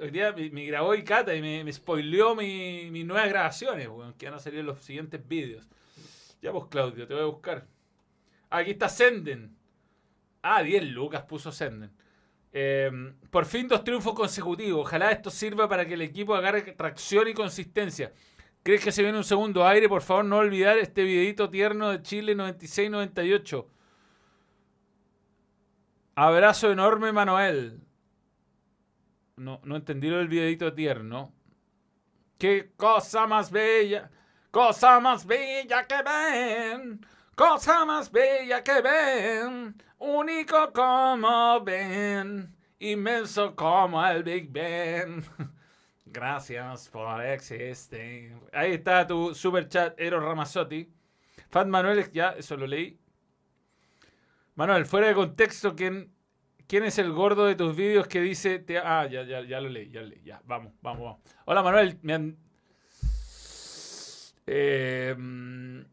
Hoy 0.00 0.10
día 0.10 0.32
me, 0.32 0.66
grabó 0.66 0.94
y 0.94 1.02
Cata 1.02 1.34
y 1.34 1.40
me, 1.40 1.72
spoileó 1.72 2.34
mis 2.36 2.90
mi 2.92 3.02
nuevas 3.02 3.28
grabaciones, 3.28 3.88
que 4.18 4.26
van 4.26 4.34
a 4.34 4.38
salir 4.38 4.60
en 4.60 4.66
los 4.66 4.80
siguientes 4.80 5.26
vídeos. 5.26 5.66
Ya 6.42 6.50
vos, 6.50 6.68
Claudio, 6.68 7.06
te 7.06 7.14
voy 7.14 7.22
a 7.22 7.26
buscar. 7.26 7.66
Aquí 8.50 8.72
está 8.72 8.88
Senden. 8.88 9.55
Ah, 10.48 10.62
10 10.62 10.84
lucas 10.84 11.24
puso 11.24 11.50
Senden. 11.50 11.90
Eh, 12.52 12.90
por 13.30 13.46
fin 13.46 13.66
dos 13.66 13.82
triunfos 13.82 14.14
consecutivos. 14.14 14.86
Ojalá 14.86 15.10
esto 15.10 15.28
sirva 15.28 15.68
para 15.68 15.84
que 15.84 15.94
el 15.94 16.02
equipo 16.02 16.36
agarre 16.36 16.62
tracción 16.62 17.26
y 17.26 17.34
consistencia. 17.34 18.12
¿Crees 18.62 18.84
que 18.84 18.92
se 18.92 19.02
viene 19.02 19.18
un 19.18 19.24
segundo 19.24 19.66
aire? 19.66 19.88
Por 19.88 20.02
favor, 20.02 20.24
no 20.24 20.38
olvidar 20.38 20.78
este 20.78 21.02
videito 21.02 21.50
tierno 21.50 21.90
de 21.90 22.00
Chile 22.02 22.36
96-98. 22.36 23.66
Abrazo 26.14 26.70
enorme, 26.70 27.10
Manuel. 27.10 27.80
No, 29.36 29.60
no 29.64 29.76
entendí 29.76 30.08
lo 30.08 30.18
del 30.18 30.28
videito 30.28 30.72
tierno. 30.72 31.34
¡Qué 32.38 32.70
cosa 32.76 33.26
más 33.26 33.50
bella! 33.50 34.10
¡Cosa 34.52 35.00
más 35.00 35.26
bella 35.26 35.86
que 35.86 36.02
ven! 36.02 37.00
Cosa 37.36 37.84
más 37.84 38.10
bella 38.10 38.64
que 38.64 38.80
ven, 38.80 39.76
único 39.98 40.72
como 40.72 41.60
ven, 41.62 42.54
inmenso 42.78 43.54
como 43.54 44.04
el 44.06 44.22
Big 44.22 44.50
Ben. 44.50 45.24
Gracias 46.06 46.88
por 46.88 47.22
existir. 47.24 48.32
Ahí 48.52 48.72
está 48.72 49.06
tu 49.06 49.34
super 49.34 49.68
chat, 49.68 49.98
Eros 50.00 50.22
Ramazzotti. 50.22 50.88
Fat 51.50 51.66
Manuel, 51.66 52.10
ya, 52.12 52.30
eso 52.30 52.56
lo 52.56 52.66
leí. 52.66 52.98
Manuel, 54.54 54.86
fuera 54.86 55.08
de 55.08 55.14
contexto, 55.14 55.76
¿quién, 55.76 56.12
quién 56.66 56.84
es 56.84 56.98
el 56.98 57.12
gordo 57.12 57.44
de 57.44 57.54
tus 57.54 57.76
vídeos 57.76 58.08
que 58.08 58.20
dice... 58.20 58.58
Te, 58.58 58.78
ah, 58.78 59.06
ya, 59.06 59.24
ya, 59.24 59.42
ya 59.42 59.60
lo 59.60 59.68
leí, 59.68 59.90
ya 59.90 60.00
lo 60.00 60.06
leí. 60.06 60.22
Ya, 60.24 60.40
vamos, 60.44 60.72
vamos, 60.80 61.02
vamos. 61.02 61.20
Hola 61.44 61.62
Manuel, 61.62 61.98
me 62.02 62.14
han, 62.14 62.38
eh, 64.46 65.14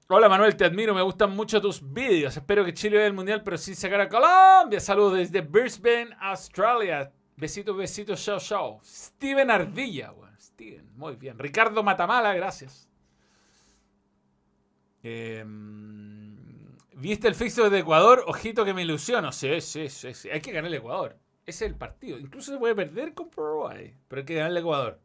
hola 0.07 0.29
Manuel, 0.29 0.55
te 0.55 0.65
admiro, 0.65 0.93
me 0.93 1.01
gustan 1.01 1.31
mucho 1.31 1.61
tus 1.61 1.93
vídeos. 1.93 2.35
Espero 2.37 2.63
que 2.63 2.73
Chile 2.73 2.97
vea 2.97 3.07
el 3.07 3.13
mundial, 3.13 3.43
pero 3.43 3.57
sin 3.57 3.75
sacar 3.75 4.01
a 4.01 4.09
Colombia. 4.09 4.79
Saludos 4.79 5.17
desde 5.17 5.41
Brisbane, 5.41 6.15
Australia. 6.19 7.11
Besitos, 7.35 7.75
besitos, 7.75 8.23
chao, 8.23 8.39
chao. 8.39 8.79
Steven 8.83 9.49
Ardilla, 9.49 10.13
Steven, 10.39 10.95
muy 10.95 11.15
bien. 11.15 11.39
Ricardo 11.39 11.81
Matamala, 11.83 12.33
gracias. 12.33 12.87
Em, 15.01 16.37
¿Viste 16.95 17.27
el 17.27 17.35
fixo 17.35 17.69
de 17.69 17.79
Ecuador? 17.79 18.23
Ojito 18.27 18.63
que 18.63 18.73
me 18.73 18.83
ilusiono. 18.83 19.31
Sí, 19.31 19.59
sí, 19.61 19.89
sí, 19.89 20.13
sí. 20.13 20.29
Hay 20.29 20.41
que 20.41 20.51
ganar 20.51 20.69
el 20.69 20.75
Ecuador. 20.77 21.17
Ese 21.45 21.65
es 21.65 21.71
el 21.71 21.77
partido. 21.77 22.17
Incluso 22.17 22.53
se 22.53 22.57
puede 22.57 22.75
perder 22.75 23.13
con 23.13 23.29
Paraguay, 23.29 23.95
pero 24.07 24.21
hay 24.21 24.25
que 24.25 24.35
ganar 24.35 24.51
el 24.51 24.57
Ecuador. 24.57 25.01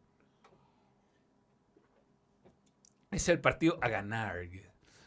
Es 3.11 3.29
el 3.29 3.41
partido 3.41 3.79
a 3.81 3.89
ganar. 3.89 4.37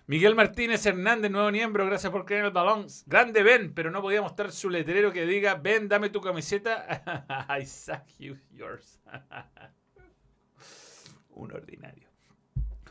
Miguel 0.07 0.35
Martínez 0.35 0.85
Hernández, 0.85 1.31
nuevo 1.31 1.51
miembro, 1.51 1.85
gracias 1.85 2.11
por 2.11 2.25
creer 2.25 2.45
el 2.45 2.51
balón. 2.51 2.87
Grande 3.05 3.43
Ben, 3.43 3.73
pero 3.73 3.91
no 3.91 4.01
podía 4.01 4.21
mostrar 4.21 4.51
su 4.51 4.69
letrero 4.69 5.13
que 5.13 5.25
diga, 5.25 5.55
Ben, 5.55 5.87
dame 5.87 6.09
tu 6.09 6.19
camiseta. 6.19 7.47
I 7.49 7.65
suck 7.65 8.05
you 8.17 8.37
yours. 8.51 8.99
Un 11.29 11.53
ordinario. 11.53 12.09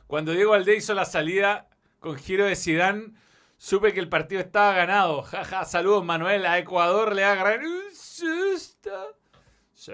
Cuando 0.06 0.32
Diego 0.32 0.54
Alde 0.54 0.76
hizo 0.76 0.94
la 0.94 1.04
salida 1.04 1.68
con 1.98 2.16
giro 2.16 2.46
de 2.46 2.56
Sidán, 2.56 3.16
supe 3.58 3.92
que 3.92 4.00
el 4.00 4.08
partido 4.08 4.40
estaba 4.40 4.72
ganado. 4.72 5.22
Jaja, 5.22 5.64
saludos 5.64 6.04
Manuel, 6.04 6.46
a 6.46 6.58
Ecuador 6.58 7.14
le 7.14 7.24
ha 7.24 7.58
un 7.58 7.94
susto. 7.94 9.19
Sí, 9.80 9.92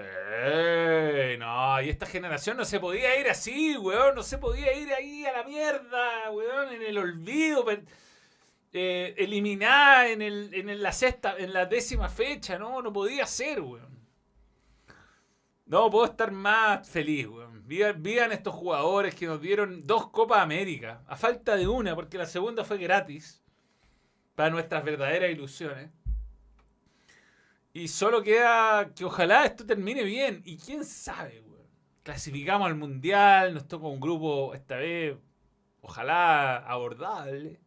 no, 1.39 1.81
y 1.81 1.87
esta 1.87 2.05
generación 2.05 2.57
no 2.57 2.65
se 2.65 2.77
podía 2.77 3.17
ir 3.21 3.29
así, 3.29 3.77
weón, 3.77 4.15
no 4.15 4.21
se 4.21 4.37
podía 4.37 4.73
ir 4.73 4.91
ahí 4.91 5.25
a 5.25 5.31
la 5.31 5.43
mierda, 5.45 6.29
weón, 6.29 6.73
en 6.73 6.81
el 6.81 6.97
olvido, 6.97 7.65
eh, 8.73 9.15
eliminada 9.17 10.09
en, 10.09 10.21
el, 10.21 10.53
en 10.53 10.83
la 10.83 10.91
sexta, 10.91 11.37
en 11.37 11.53
la 11.53 11.67
décima 11.67 12.09
fecha, 12.09 12.59
no, 12.59 12.81
no 12.81 12.91
podía 12.91 13.25
ser, 13.25 13.61
weón. 13.61 14.05
No 15.65 15.89
puedo 15.89 16.03
estar 16.03 16.33
más 16.33 16.85
feliz, 16.89 17.27
weón. 17.27 17.65
Vivan 17.65 18.33
estos 18.33 18.55
jugadores 18.55 19.15
que 19.15 19.25
nos 19.25 19.39
dieron 19.41 19.87
dos 19.87 20.09
Copas 20.09 20.39
América, 20.39 21.01
a 21.07 21.15
falta 21.15 21.55
de 21.55 21.65
una, 21.65 21.95
porque 21.95 22.17
la 22.17 22.25
segunda 22.25 22.65
fue 22.65 22.77
gratis, 22.77 23.41
para 24.35 24.49
nuestras 24.49 24.83
verdaderas 24.83 25.31
ilusiones. 25.31 25.91
Y 27.77 27.87
solo 27.89 28.23
queda 28.23 28.91
que 28.95 29.05
ojalá 29.05 29.45
esto 29.45 29.63
termine 29.63 30.03
bien. 30.03 30.41
Y 30.45 30.57
quién 30.57 30.83
sabe, 30.83 31.41
weón. 31.41 31.67
Clasificamos 32.01 32.65
al 32.65 32.75
mundial, 32.75 33.53
nos 33.53 33.67
toca 33.67 33.85
un 33.85 33.99
grupo 33.99 34.55
esta 34.55 34.77
vez, 34.77 35.15
ojalá 35.81 36.57
abordable. 36.57 37.61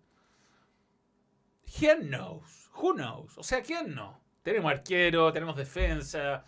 ¿Quién 1.78 2.08
knows? 2.08 2.70
Who 2.74 2.94
knows? 2.94 3.38
O 3.38 3.44
sea, 3.44 3.62
¿quién 3.62 3.94
no? 3.94 4.20
Tenemos 4.42 4.72
arquero, 4.72 5.32
tenemos 5.32 5.56
defensa. 5.56 6.44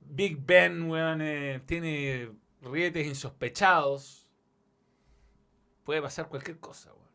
Big 0.00 0.38
Ben, 0.46 0.88
weón, 0.88 1.20
eh, 1.20 1.60
tiene 1.66 2.30
rietes 2.62 3.06
insospechados. 3.06 4.26
Puede 5.84 6.00
pasar 6.00 6.28
cualquier 6.28 6.58
cosa, 6.60 6.94
weón. 6.94 7.10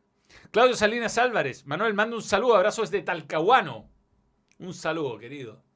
Claudio 0.52 0.76
Salinas 0.76 1.18
Álvarez. 1.18 1.66
Manuel, 1.66 1.96
manda 1.96 2.16
un 2.16 2.22
saludo, 2.22 2.56
abrazo 2.56 2.84
desde 2.84 3.02
Talcahuano. 3.02 3.90
Un 4.60 4.76
saludo, 4.76 5.18
querido. 5.18 5.71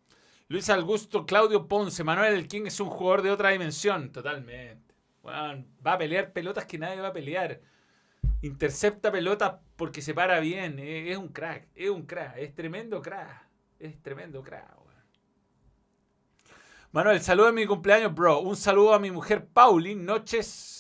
Luis 0.48 0.70
Augusto, 0.70 1.26
Claudio 1.26 1.68
Ponce, 1.68 2.04
Manuel 2.04 2.36
El 2.36 2.48
King 2.48 2.64
es 2.68 2.80
un 2.80 2.90
jugador 2.90 3.22
de 3.24 3.32
otra 3.32 3.50
dimensión. 3.50 4.12
Totalmente. 4.12 4.94
va 5.26 5.94
a 5.94 5.98
pelear 5.98 6.34
pelotas 6.34 6.66
que 6.66 6.78
nadie 6.78 7.02
va 7.02 7.08
a 7.08 7.14
pelear. 7.14 7.62
Intercepta 8.42 9.12
pelotas 9.12 9.56
porque 9.76 10.02
se 10.02 10.14
para 10.14 10.40
bien. 10.40 10.78
Es, 10.80 11.18
un 11.18 11.30
crack. 11.30 11.68
Es 11.74 11.90
un 11.90 12.06
crack. 12.06 12.38
Es 12.38 12.54
tremendo 12.54 13.02
crack. 13.02 13.48
Es 13.80 14.02
tremendo 14.02 14.44
crack. 14.44 14.86
Manuel, 16.92 17.20
saludo 17.20 17.50
en 17.50 17.56
mi 17.56 17.66
cumpleaños, 17.66 18.16
bro. 18.16 18.40
Un 18.40 18.56
saludo 18.56 18.94
a 18.94 19.00
mi 19.00 19.12
mujer 19.12 19.46
Pauli. 19.48 19.96
Noches. 19.96 20.76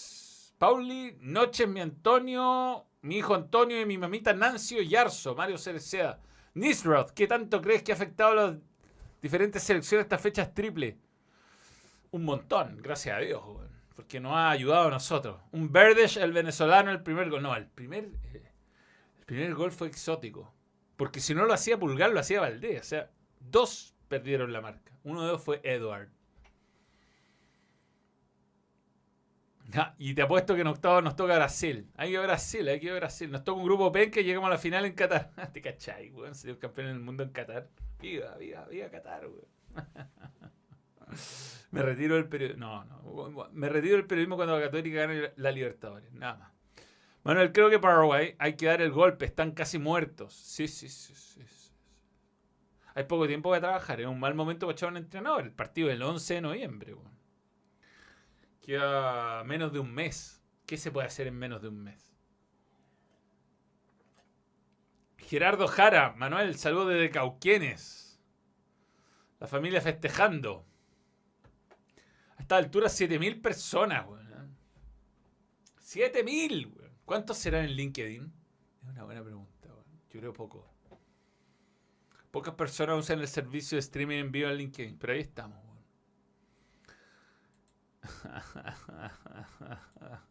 Pauli, 0.57 1.17
noches, 1.19 1.67
mi 1.67 1.81
Antonio, 1.81 2.85
mi 3.01 3.17
hijo 3.17 3.35
Antonio 3.35 3.79
y 3.81 3.85
mi 3.85 3.97
mamita 3.97 4.33
Nancy 4.33 4.87
Yarzo, 4.87 5.35
Mario 5.35 5.57
Cereceda. 5.57 6.21
Nisroth, 6.53 7.11
¿qué 7.11 7.27
tanto 7.27 7.61
crees 7.61 7.83
que 7.83 7.91
ha 7.91 7.95
afectado 7.95 8.31
a 8.31 8.35
los 8.35 8.55
diferentes 9.25 9.63
selecciones 9.63 10.05
estas 10.05 10.21
fechas 10.21 10.53
triple. 10.53 10.99
Un 12.11 12.25
montón, 12.25 12.77
gracias 12.79 13.17
a 13.17 13.19
Dios, 13.19 13.41
porque 13.95 14.19
nos 14.19 14.33
ha 14.33 14.51
ayudado 14.51 14.89
a 14.89 14.91
nosotros. 14.91 15.41
Un 15.51 15.71
Verdes, 15.71 16.17
el 16.17 16.31
venezolano, 16.31 16.91
el 16.91 17.01
primer 17.01 17.31
gol. 17.31 17.41
No, 17.41 17.55
el 17.55 17.65
primer, 17.65 18.03
el 18.03 19.25
primer 19.25 19.55
gol 19.55 19.71
fue 19.71 19.87
exótico. 19.87 20.53
Porque 20.95 21.19
si 21.19 21.33
no 21.33 21.45
lo 21.45 21.53
hacía 21.53 21.79
Pulgar, 21.79 22.11
lo 22.11 22.19
hacía 22.19 22.39
Valdés. 22.39 22.81
O 22.81 22.83
sea, 22.83 23.09
dos 23.39 23.95
perdieron 24.07 24.53
la 24.53 24.61
marca. 24.61 24.91
Uno 25.03 25.23
de 25.23 25.29
ellos 25.29 25.43
fue 25.43 25.59
Edward. 25.63 26.09
y 29.97 30.13
te 30.13 30.21
apuesto 30.21 30.53
que 30.53 30.61
en 30.61 30.67
octavo 30.67 31.01
nos 31.01 31.15
toca 31.15 31.33
Brasil. 31.35 31.89
Hay 31.95 32.11
que 32.11 32.19
Brasil, 32.19 32.67
hay 32.67 32.79
que 32.79 32.93
Brasil. 32.93 33.31
Nos 33.31 33.43
toca 33.43 33.57
un 33.57 33.65
grupo 33.65 33.91
pen 33.91 34.11
que 34.11 34.23
llegamos 34.23 34.49
a 34.49 34.51
la 34.51 34.59
final 34.59 34.85
en 34.85 34.93
Qatar. 34.93 35.31
te 35.51 35.63
cachai, 35.63 36.11
weón. 36.11 36.35
Sería 36.35 36.59
campeón 36.59 36.89
del 36.89 36.99
mundo 36.99 37.23
en 37.23 37.31
Qatar. 37.31 37.67
Viva, 37.99 38.35
viva, 38.37 38.65
viva 38.65 38.89
Qatar, 38.89 39.27
weón. 39.27 39.47
me 41.71 41.81
retiro 41.81 42.15
del 42.15 42.27
periodismo. 42.27 42.65
No, 42.65 42.85
no. 42.85 43.49
Me 43.53 43.69
retiro 43.69 43.95
del 43.95 44.05
periodismo 44.05 44.35
cuando 44.35 44.57
la 44.57 44.65
Católica 44.65 45.07
gane 45.07 45.33
la 45.35 45.51
Libertadores. 45.51 46.11
Nada 46.13 46.35
más. 46.35 46.51
Manuel, 47.23 47.51
creo 47.51 47.69
que 47.69 47.79
Paraguay 47.79 48.35
hay 48.37 48.55
que 48.55 48.67
dar 48.67 48.81
el 48.81 48.91
golpe. 48.91 49.25
Están 49.25 49.51
casi 49.51 49.79
muertos. 49.79 50.33
Sí, 50.33 50.67
sí, 50.67 50.89
sí, 50.89 51.15
sí. 51.15 51.41
Hay 52.93 53.03
poco 53.03 53.27
tiempo 53.27 53.49
para 53.49 53.61
trabajar. 53.61 53.99
Es 53.99 54.07
un 54.07 54.19
mal 54.19 54.35
momento 54.35 54.67
para 54.67 54.73
echar 54.75 54.89
un 54.89 54.97
entrenador. 54.97 55.43
El 55.43 55.51
partido 55.51 55.89
del 55.89 56.01
11 56.01 56.35
de 56.35 56.41
noviembre, 56.41 56.93
weón. 56.93 57.15
Queda 58.61 59.43
menos 59.43 59.73
de 59.73 59.79
un 59.79 59.93
mes. 59.93 60.41
¿Qué 60.65 60.77
se 60.77 60.91
puede 60.91 61.07
hacer 61.07 61.27
en 61.27 61.37
menos 61.37 61.61
de 61.61 61.67
un 61.67 61.83
mes? 61.83 62.14
Gerardo 65.25 65.67
Jara, 65.67 66.13
Manuel, 66.15 66.55
saludo 66.55 66.89
desde 66.89 67.09
Cauquienes. 67.09 68.21
La 69.39 69.47
familia 69.47 69.81
festejando. 69.81 70.63
A 72.37 72.41
esta 72.41 72.57
altura, 72.57 72.87
7.000 72.87 73.41
personas, 73.41 74.05
weón. 74.07 74.55
7.000, 75.81 76.71
weón. 76.71 76.91
¿Cuántos 77.05 77.39
serán 77.39 77.65
en 77.65 77.71
LinkedIn? 77.71 78.31
Es 78.83 78.89
una 78.89 79.03
buena 79.03 79.23
pregunta, 79.23 79.67
weón. 79.67 80.01
Yo 80.11 80.19
creo 80.19 80.33
poco. 80.33 80.71
Pocas 82.29 82.53
personas 82.53 82.99
usan 82.99 83.19
el 83.19 83.27
servicio 83.27 83.77
de 83.77 83.79
streaming 83.79 84.17
en 84.17 84.31
vivo 84.31 84.49
en 84.49 84.57
LinkedIn, 84.57 84.97
pero 84.99 85.13
ahí 85.13 85.21
estamos. 85.21 85.59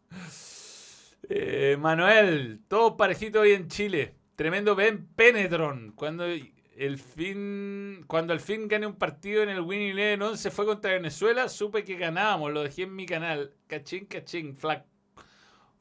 Eh, 1.27 1.75
Manuel, 1.79 2.61
todo 2.67 2.95
parejito 2.95 3.39
hoy 3.39 3.53
en 3.53 3.67
Chile. 3.67 4.15
Tremendo 4.35 4.75
Ben 4.75 5.07
Penetron. 5.07 5.91
Cuando 5.93 6.25
el 6.25 6.97
fin, 6.97 8.03
cuando 8.07 8.33
al 8.33 8.39
fin 8.39 8.67
gané 8.67 8.85
un 8.85 8.95
partido 8.95 9.43
en 9.43 9.49
el 9.49 9.61
Winning 9.61 9.91
Eleven 9.91 10.21
11 10.21 10.51
fue 10.51 10.65
contra 10.65 10.91
Venezuela, 10.91 11.47
supe 11.47 11.83
que 11.83 11.95
ganábamos. 11.95 12.51
Lo 12.51 12.63
dejé 12.63 12.83
en 12.83 12.95
mi 12.95 13.05
canal. 13.05 13.53
Cachín, 13.67 14.05
cachín. 14.05 14.55
Flaco, 14.55 14.85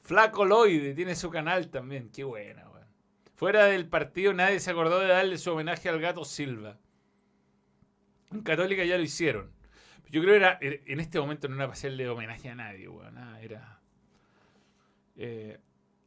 Flacoloide 0.02 0.94
tiene 0.94 1.14
su 1.14 1.30
canal 1.30 1.68
también. 1.68 2.10
Qué 2.10 2.24
buena, 2.24 2.64
Fuera 3.34 3.64
del 3.64 3.88
partido 3.88 4.32
nadie 4.32 4.60
se 4.60 4.70
acordó 4.70 5.00
de 5.00 5.08
darle 5.08 5.38
su 5.38 5.50
homenaje 5.50 5.88
al 5.88 6.00
gato 6.00 6.24
Silva. 6.24 6.78
En 8.30 8.42
Católica 8.42 8.84
ya 8.84 8.96
lo 8.96 9.02
hicieron. 9.02 9.50
Yo 10.08 10.22
creo 10.22 10.34
que 10.34 10.36
era, 10.36 10.58
en 10.60 11.00
este 11.00 11.18
momento 11.18 11.48
no 11.48 11.56
era 11.56 11.64
para 11.64 11.72
hacerle 11.72 12.08
homenaje 12.08 12.48
a 12.48 12.54
nadie, 12.54 12.88
weón. 12.88 13.18
era. 13.40 13.80
Eh, 15.16 15.58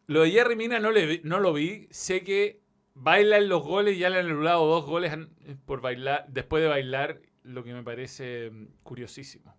lo 0.07 0.21
de 0.21 0.31
Jerry 0.31 0.55
Mina 0.55 0.79
no, 0.79 0.91
lo 1.39 1.53
vi. 1.53 1.87
Sé 1.91 2.23
que 2.23 2.61
baila 2.93 3.37
en 3.37 3.49
los 3.49 3.63
goles 3.63 3.95
y 3.95 3.99
ya 3.99 4.09
le 4.09 4.19
han 4.19 4.25
anulado 4.25 4.65
dos 4.65 4.85
goles 4.85 5.13
por 5.65 5.81
bailar, 5.81 6.25
después 6.29 6.63
de 6.63 6.69
bailar, 6.69 7.21
lo 7.43 7.63
que 7.63 7.73
me 7.73 7.83
parece 7.83 8.49
mm, 8.49 8.67
curiosísimo. 8.83 9.55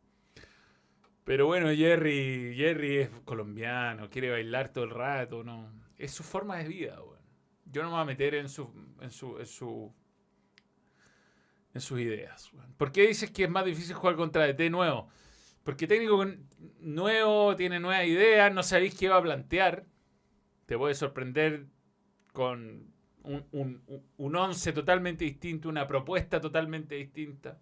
Pero 1.25 1.47
bueno, 1.47 1.69
Jerry, 1.69 2.55
Jerry 2.57 2.99
es 2.99 3.11
colombiano, 3.27 4.09
quiere 4.09 4.31
bailar 4.31 4.73
todo 4.73 4.85
el 4.85 4.91
rato, 4.91 5.45
¿no? 5.45 5.71
Es 5.97 6.13
su 6.13 6.23
forma 6.23 6.57
de 6.57 6.69
vida. 6.69 6.99
Yo 7.67 7.83
no 7.83 7.89
me 7.89 7.95
voy 7.95 8.03
a 8.03 8.07
meter 8.07 8.35
en 8.35 8.49
su, 8.49 8.73
en 9.03 9.11
su, 9.11 9.39
en 9.39 9.47
su, 9.47 9.95
en 11.75 11.81
sus 11.83 12.01
ideas. 12.01 12.51
¿Por 12.79 12.91
qué 12.91 13.07
dices 13.07 13.31
que 13.31 13.45
es 13.45 13.51
más 13.51 13.67
difícil 13.67 13.95
jugar 13.95 14.17
contra 14.17 14.47
DT 14.47 14.71
nuevo? 14.71 15.11
Porque 15.63 15.87
técnico 15.87 16.25
nuevo 16.81 17.55
tiene 17.57 17.79
nuevas 17.79 18.07
ideas, 18.07 18.51
no 18.55 18.63
sabéis 18.63 18.99
qué 18.99 19.11
va 19.11 19.19
a 19.19 19.23
plantear. 19.23 19.85
Te 20.69 20.77
puede 20.77 20.95
sorprender 20.95 21.65
con 22.35 22.93
un, 23.23 23.47
un, 23.53 24.03
un 24.19 24.37
once 24.37 24.71
totalmente 24.75 25.25
distinto, 25.25 25.71
una 25.71 25.87
propuesta 25.87 26.43
totalmente 26.43 26.95
distinta. 26.95 27.59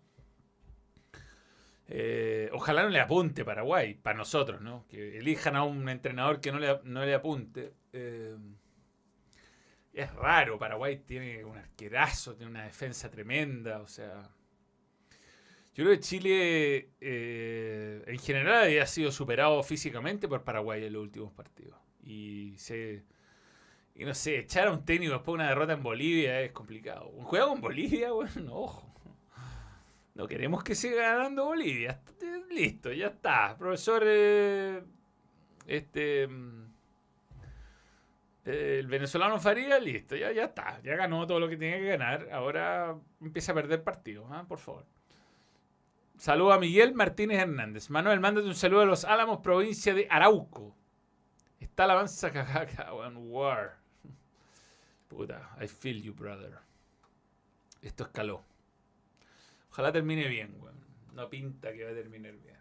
Eh, 1.86 2.50
ojalá 2.52 2.82
no 2.82 2.88
le 2.88 2.98
apunte 2.98 3.44
Paraguay, 3.44 3.94
para 3.94 4.18
nosotros, 4.18 4.60
¿no? 4.60 4.88
Que 4.88 5.18
elijan 5.18 5.54
a 5.54 5.62
un 5.62 5.88
entrenador 5.88 6.40
que 6.40 6.50
no 6.50 6.58
le, 6.58 6.80
no 6.82 7.04
le 7.04 7.14
apunte. 7.14 7.74
Eh, 7.92 8.34
es 9.92 10.12
raro, 10.14 10.58
Paraguay 10.58 10.96
tiene 11.06 11.44
un 11.44 11.56
arquerazo, 11.58 12.34
tiene 12.34 12.50
una 12.50 12.64
defensa 12.64 13.08
tremenda, 13.08 13.82
o 13.82 13.86
sea... 13.86 14.28
Yo 15.74 15.84
creo 15.84 15.90
que 15.90 16.00
Chile 16.00 16.90
eh, 17.00 18.02
en 18.04 18.18
general 18.18 18.64
había 18.64 18.86
sido 18.86 19.12
superado 19.12 19.62
físicamente 19.62 20.26
por 20.26 20.42
Paraguay 20.42 20.84
en 20.84 20.92
los 20.92 21.02
últimos 21.02 21.32
partidos. 21.32 21.85
Y 22.06 22.54
se... 22.56 23.02
Y 23.94 24.04
no 24.04 24.14
sé, 24.14 24.38
echar 24.38 24.68
a 24.68 24.72
un 24.72 24.84
técnico 24.84 25.14
después 25.14 25.32
de 25.32 25.42
una 25.42 25.48
derrota 25.48 25.72
en 25.72 25.82
Bolivia 25.82 26.40
es 26.40 26.52
complicado. 26.52 27.08
Un 27.08 27.24
juego 27.24 27.54
en 27.54 27.60
Bolivia, 27.60 28.12
bueno, 28.12 28.54
ojo. 28.54 28.94
No 30.14 30.26
queremos 30.26 30.62
que 30.62 30.74
siga 30.74 31.16
ganando 31.16 31.46
Bolivia. 31.46 32.00
Listo, 32.50 32.92
ya 32.92 33.08
está. 33.08 33.56
Profesor, 33.58 34.02
eh, 34.06 34.82
este... 35.66 36.26
Mm, 36.28 36.66
el 38.44 38.86
venezolano 38.86 39.40
Faría, 39.40 39.80
listo, 39.80 40.14
ya, 40.14 40.30
ya 40.30 40.44
está. 40.44 40.80
Ya 40.82 40.94
ganó 40.94 41.26
todo 41.26 41.40
lo 41.40 41.48
que 41.48 41.56
tenía 41.56 41.78
que 41.78 41.88
ganar. 41.88 42.28
Ahora 42.32 42.96
empieza 43.20 43.50
a 43.50 43.56
perder 43.56 43.82
partidos, 43.82 44.28
¿ah? 44.30 44.44
por 44.46 44.58
favor. 44.58 44.86
Saludo 46.16 46.52
a 46.52 46.58
Miguel 46.60 46.94
Martínez 46.94 47.40
Hernández. 47.40 47.90
Manuel, 47.90 48.20
mándate 48.20 48.46
un 48.46 48.54
saludo 48.54 48.82
a 48.82 48.86
los 48.86 49.04
Álamos, 49.04 49.40
provincia 49.40 49.94
de 49.94 50.06
Arauco. 50.08 50.76
Está 51.60 51.86
la 51.86 51.94
avanza 51.94 52.32
cajaca, 52.32 52.92
War. 53.16 53.76
Puta, 55.08 55.50
I 55.60 55.68
feel 55.68 56.02
you, 56.02 56.14
brother. 56.14 56.58
Esto 57.82 58.04
escaló. 58.04 58.44
Ojalá 59.70 59.92
termine 59.92 60.26
bien, 60.28 60.54
weón. 60.60 60.76
No 61.14 61.28
pinta 61.28 61.72
que 61.72 61.84
va 61.84 61.90
a 61.90 61.94
terminar 61.94 62.32
bien. 62.32 62.56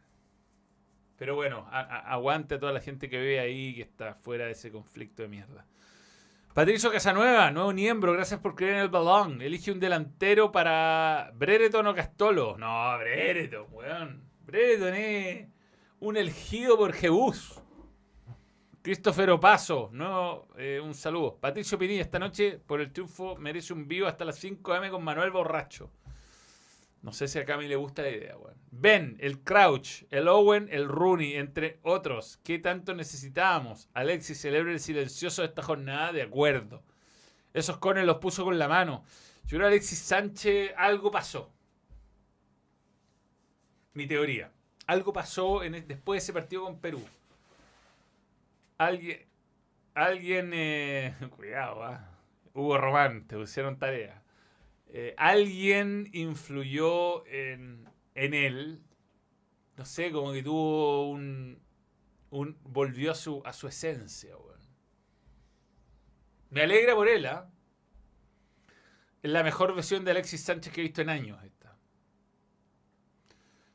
Pero 1.17 1.35
bueno, 1.35 1.65
aguante 1.71 2.55
a 2.55 2.59
toda 2.59 2.73
la 2.73 2.81
gente 2.81 3.09
que 3.09 3.17
vive 3.17 3.39
ahí 3.39 3.73
que 3.73 3.81
está 3.81 4.15
fuera 4.15 4.45
de 4.45 4.51
ese 4.51 4.71
conflicto 4.71 5.21
de 5.21 5.29
mierda. 5.29 5.65
Patricio 6.53 6.91
Casanueva, 6.91 7.51
nuevo 7.51 7.73
miembro, 7.73 8.13
gracias 8.13 8.39
por 8.39 8.55
creer 8.55 8.75
en 8.75 8.81
el 8.81 8.89
balón. 8.89 9.41
Elige 9.41 9.71
un 9.71 9.79
delantero 9.79 10.51
para 10.51 11.31
Brereton 11.35 11.87
o 11.87 11.95
Castolo. 11.95 12.57
No, 12.57 12.97
Brereton, 12.97 13.67
weón. 13.71 14.23
Brereton 14.45 14.93
es 14.93 15.47
un 15.99 16.17
elegido 16.17 16.77
por 16.77 16.93
Jebus. 16.93 17.61
Christopher 18.85 19.31
Opaso, 19.31 19.89
no, 19.93 20.47
eh, 20.59 20.79
un 20.79 20.93
saludo. 20.93 21.37
Patricio 21.37 21.75
Pinilla, 21.75 22.03
esta 22.03 22.19
noche 22.19 22.59
por 22.67 22.79
el 22.79 22.91
triunfo 22.93 23.35
merece 23.35 23.73
un 23.73 23.87
vivo 23.87 24.05
hasta 24.05 24.25
las 24.25 24.37
5 24.37 24.73
am 24.73 24.91
con 24.91 25.03
Manuel 25.03 25.31
Borracho. 25.31 25.89
No 27.01 27.11
sé 27.11 27.27
si 27.27 27.39
a 27.39 27.45
Cami 27.45 27.67
le 27.67 27.77
gusta 27.77 28.03
la 28.03 28.11
idea, 28.11 28.37
weón. 28.37 28.53
Ben, 28.69 29.17
el 29.19 29.39
Crouch, 29.39 30.03
el 30.11 30.27
Owen, 30.27 30.67
el 30.71 30.87
Rooney, 30.87 31.33
entre 31.33 31.79
otros. 31.81 32.39
¿Qué 32.43 32.59
tanto 32.59 32.93
necesitábamos? 32.93 33.89
Alexis 33.95 34.39
celebra 34.39 34.71
el 34.71 34.79
silencioso 34.79 35.41
de 35.41 35.47
esta 35.47 35.63
jornada, 35.63 36.11
de 36.11 36.21
acuerdo. 36.21 36.83
Esos 37.55 37.77
cones 37.77 38.05
los 38.05 38.17
puso 38.17 38.45
con 38.45 38.59
la 38.59 38.67
mano. 38.67 39.03
Yo 39.47 39.57
creo 39.57 39.67
Alexis 39.67 39.97
Sánchez, 39.97 40.73
algo 40.77 41.09
pasó. 41.09 41.51
Mi 43.95 44.05
teoría. 44.05 44.51
Algo 44.85 45.11
pasó 45.11 45.61
después 45.61 46.21
de 46.21 46.23
ese 46.23 46.33
partido 46.33 46.65
con 46.65 46.79
Perú. 46.79 47.01
Alguien. 48.77 49.27
Alguien. 49.93 50.51
Eh, 50.53 51.15
cuidado, 51.35 51.83
¿ah? 51.83 52.11
Hugo 52.53 52.77
Román, 52.77 53.27
te 53.27 53.35
pusieron 53.35 53.77
tarea 53.77 54.25
eh, 54.97 55.13
alguien 55.17 56.09
influyó 56.13 57.27
en, 57.27 57.85
él. 58.13 58.81
No 59.75 59.83
sé, 59.83 60.09
como 60.09 60.31
que 60.31 60.41
tuvo 60.41 61.09
un. 61.09 61.61
un 62.29 62.57
volvió 62.63 63.11
a 63.11 63.15
su, 63.15 63.41
a 63.45 63.51
su 63.51 63.67
esencia, 63.67 64.35
Me 66.49 66.61
alegra 66.61 66.95
por 66.95 67.09
él, 67.09 67.25
¿ah? 67.25 67.51
Es 69.21 69.29
la 69.29 69.43
mejor 69.43 69.75
versión 69.75 70.05
de 70.05 70.11
Alexis 70.11 70.45
Sánchez 70.45 70.71
que 70.71 70.79
he 70.79 70.83
visto 70.83 71.01
en 71.01 71.09
años. 71.09 71.43
Esta. 71.43 71.77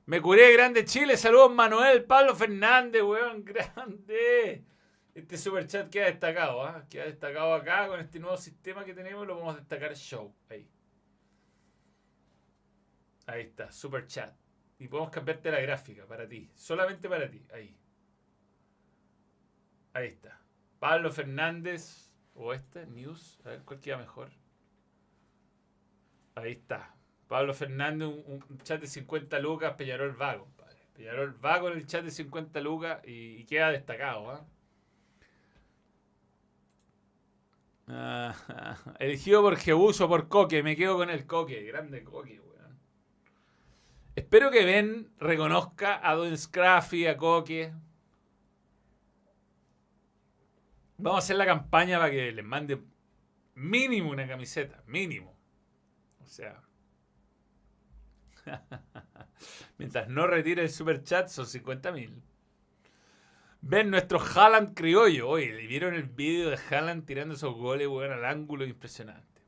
Me 0.06 0.22
curé, 0.22 0.54
grande 0.54 0.86
Chile. 0.86 1.18
Saludos, 1.18 1.52
Manuel, 1.52 2.04
Pablo 2.04 2.34
Fernández, 2.34 3.02
weón, 3.02 3.44
grande. 3.44 4.64
Este 5.14 5.36
super 5.36 5.66
chat 5.66 5.90
queda 5.90 6.06
destacado, 6.06 6.64
¿ah? 6.64 6.86
Queda 6.88 7.04
destacado 7.04 7.54
acá 7.54 7.88
con 7.88 8.00
este 8.00 8.18
nuevo 8.18 8.36
sistema 8.36 8.84
que 8.84 8.94
tenemos. 8.94 9.26
Lo 9.26 9.36
vamos 9.36 9.56
a 9.56 9.58
destacar 9.58 9.94
show. 9.96 10.32
Ahí. 10.48 10.68
Ahí 13.26 13.42
está, 13.42 13.70
super 13.72 14.06
chat. 14.06 14.34
Y 14.78 14.88
podemos 14.88 15.10
cambiarte 15.10 15.50
la 15.50 15.60
gráfica 15.60 16.06
para 16.06 16.28
ti. 16.28 16.50
Solamente 16.54 17.08
para 17.08 17.30
ti. 17.30 17.44
Ahí. 17.52 17.76
Ahí 19.92 20.08
está. 20.08 20.40
Pablo 20.78 21.10
Fernández. 21.10 22.12
O 22.34 22.54
este, 22.54 22.86
News. 22.86 23.40
A 23.44 23.50
ver 23.50 23.62
cuál 23.62 23.80
queda 23.80 23.98
mejor. 23.98 24.30
Ahí 26.34 26.52
está. 26.52 26.94
Pablo 27.30 27.54
Fernández, 27.54 28.08
un, 28.08 28.58
chat 28.64 28.80
de 28.80 28.88
50 28.88 29.38
lucas, 29.38 29.74
Peñarol 29.74 30.16
Vago, 30.16 30.46
compadre. 30.46 30.78
Peñarol 30.94 31.32
Vago 31.34 31.68
en 31.68 31.78
el 31.78 31.86
chat 31.86 32.04
de 32.04 32.10
50 32.10 32.60
lucas 32.60 33.00
y, 33.04 33.44
queda 33.44 33.70
destacado, 33.70 34.30
¿ah? 34.30 34.44
elegido 38.98 39.42
por 39.42 39.58
o 39.58 40.08
por 40.08 40.28
Coque. 40.28 40.62
Me 40.62 40.76
quedo 40.76 40.96
con 40.96 41.10
el 41.10 41.26
Coque. 41.26 41.62
Grande 41.64 42.04
Coque, 42.04 42.40
Espero 44.16 44.50
que 44.50 44.64
Ben 44.64 45.12
reconozca 45.18 46.00
a 46.06 46.14
Don 46.14 46.36
Scraffy, 46.36 47.06
a 47.06 47.16
Coque. 47.16 47.72
Vamos 50.98 51.16
a 51.16 51.24
hacer 51.24 51.36
la 51.36 51.46
campaña 51.46 51.98
para 51.98 52.10
que 52.10 52.30
les 52.32 52.44
mande 52.44 52.82
mínimo 53.54 54.10
una 54.10 54.26
camiseta, 54.28 54.82
mínimo. 54.86 55.34
O 56.22 56.26
sea. 56.26 56.62
Mientras 59.78 60.08
no 60.08 60.26
retire 60.26 60.62
el 60.62 60.70
super 60.70 61.02
chat 61.02 61.28
son 61.28 61.46
50 61.46 61.92
mil. 61.92 62.22
Ven 63.62 63.90
nuestro 63.90 64.18
Haaland 64.20 64.74
criollo. 64.74 65.28
Oye, 65.28 65.52
¿le 65.52 65.66
vieron 65.66 65.94
el 65.94 66.04
vídeo 66.04 66.50
de 66.50 66.58
Haaland 66.70 67.04
tirando 67.04 67.34
esos 67.34 67.54
goles, 67.54 67.88
weón, 67.88 68.12
al 68.12 68.24
ángulo 68.24 68.64
impresionante? 68.64 69.42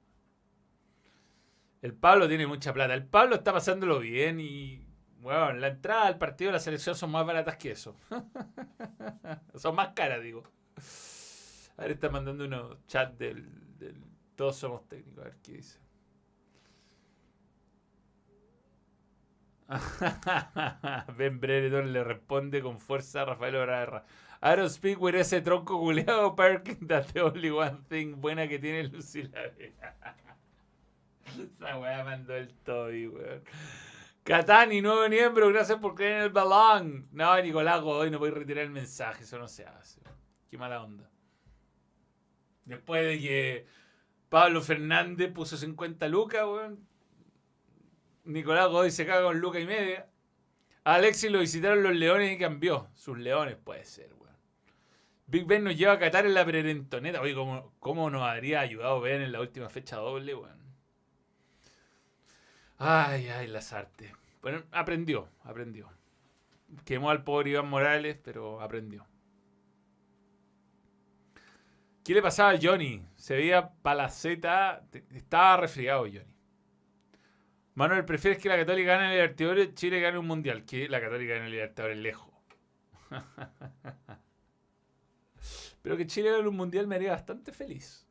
El 1.80 1.94
Pablo 1.94 2.28
tiene 2.28 2.46
mucha 2.46 2.72
plata. 2.72 2.94
El 2.94 3.06
Pablo 3.06 3.36
está 3.36 3.52
pasándolo 3.52 3.98
bien 3.98 4.40
y. 4.40 4.86
Bueno, 5.20 5.52
la 5.52 5.68
entrada 5.68 6.06
al 6.06 6.18
partido 6.18 6.48
de 6.48 6.54
la 6.54 6.60
selección 6.60 6.96
son 6.96 7.10
más 7.10 7.24
baratas 7.24 7.56
que 7.56 7.70
eso. 7.72 7.96
son 9.54 9.74
más 9.74 9.90
caras, 9.94 10.22
digo. 10.22 10.42
A 11.76 11.82
ver, 11.82 11.92
está 11.92 12.08
mandando 12.08 12.44
unos 12.44 12.84
chat 12.86 13.16
del, 13.18 13.48
Todos 14.36 14.56
somos 14.56 14.88
técnicos. 14.88 15.24
A 15.24 15.28
ver 15.28 15.38
qué 15.42 15.52
dice. 15.52 15.81
ben 21.16 21.40
Brereton 21.40 21.92
le 21.92 22.04
responde 22.04 22.60
con 22.60 22.78
fuerza 22.78 23.22
a 23.22 23.24
Rafael 23.26 23.56
Obraerra. 23.56 24.04
I 24.42 24.56
don't 24.56 24.70
speak 24.70 25.00
with 25.00 25.14
ese 25.14 25.40
tronco 25.40 25.78
culeado 25.78 26.34
Perkin. 26.36 26.86
That's 26.86 27.12
the 27.12 27.20
only 27.20 27.50
one 27.50 27.78
thing 27.88 28.16
buena 28.20 28.48
que 28.48 28.58
tiene 28.58 28.88
Lucila. 28.88 29.38
Esa 31.32 31.78
weá 31.78 32.04
mandó 32.04 32.34
el 32.34 32.52
Toby, 32.64 33.06
weón. 33.06 33.42
Catani, 34.24 34.82
nuevo 34.82 35.08
miembro, 35.08 35.48
gracias 35.48 35.78
por 35.78 35.94
creer 35.94 36.18
en 36.18 36.22
el 36.24 36.30
balón. 36.30 37.08
No, 37.12 37.40
Nicolás 37.40 37.80
Godoy, 37.80 38.10
no 38.10 38.18
voy 38.18 38.30
a 38.30 38.34
retirar 38.34 38.64
el 38.64 38.70
mensaje, 38.70 39.24
eso 39.24 39.38
no 39.38 39.48
se 39.48 39.64
hace. 39.64 40.00
Qué 40.50 40.58
mala 40.58 40.82
onda. 40.82 41.08
Después 42.64 43.04
de 43.04 43.18
que 43.20 43.66
Pablo 44.28 44.60
Fernández 44.60 45.32
puso 45.32 45.56
50 45.56 46.06
lucas, 46.08 46.44
weón. 46.44 46.86
Nicolás 48.24 48.68
Godoy 48.68 48.90
se 48.90 49.06
caga 49.06 49.24
con 49.24 49.40
lucas 49.40 49.62
y 49.62 49.66
media. 49.66 50.08
A 50.84 50.94
Alexis 50.94 51.30
lo 51.30 51.40
visitaron 51.40 51.82
los 51.82 51.94
leones 51.94 52.32
y 52.32 52.38
cambió. 52.38 52.88
Sus 52.94 53.18
leones, 53.18 53.56
puede 53.56 53.84
ser, 53.84 54.12
weón. 54.14 54.36
Big 55.26 55.46
Ben 55.46 55.64
nos 55.64 55.76
lleva 55.76 55.92
a 55.92 55.98
Qatar 55.98 56.26
en 56.26 56.34
la 56.34 56.44
prerentoneta. 56.44 57.20
Oye, 57.20 57.34
¿cómo, 57.34 57.72
¿cómo 57.78 58.10
nos 58.10 58.22
habría 58.22 58.60
ayudado 58.60 59.00
Ben 59.00 59.22
en 59.22 59.32
la 59.32 59.40
última 59.40 59.68
fecha 59.68 59.96
doble, 59.96 60.34
weón? 60.34 60.62
Ay, 62.78 63.28
ay, 63.28 63.46
las 63.46 63.72
artes. 63.72 64.12
Bueno, 64.40 64.64
aprendió, 64.72 65.28
aprendió. 65.44 65.88
Quemó 66.84 67.10
al 67.10 67.22
pobre 67.22 67.50
Iván 67.50 67.68
Morales, 67.68 68.18
pero 68.22 68.60
aprendió. 68.60 69.06
¿Qué 72.04 72.14
le 72.14 72.22
pasaba 72.22 72.50
a 72.50 72.58
Johnny? 72.60 73.06
Se 73.14 73.36
veía 73.36 73.70
palaceta. 73.82 74.84
Estaba 75.14 75.58
resfriado 75.58 76.02
Johnny. 76.06 76.31
Manuel, 77.74 78.04
¿prefieres 78.04 78.38
que 78.38 78.48
la 78.48 78.56
Católica 78.56 78.96
gane 78.96 79.06
el 79.06 79.12
Libertadores 79.12 79.74
Chile 79.74 80.00
gane 80.00 80.18
un 80.18 80.26
Mundial? 80.26 80.64
Que 80.64 80.88
la 80.88 81.00
Católica 81.00 81.34
gane 81.34 81.46
el 81.46 81.52
Libertadores 81.52 81.98
lejos. 81.98 82.32
Pero 85.82 85.96
que 85.96 86.06
Chile 86.06 86.30
gane 86.30 86.46
un 86.46 86.56
Mundial 86.56 86.86
me 86.86 86.96
haría 86.96 87.12
bastante 87.12 87.52
feliz. 87.52 88.06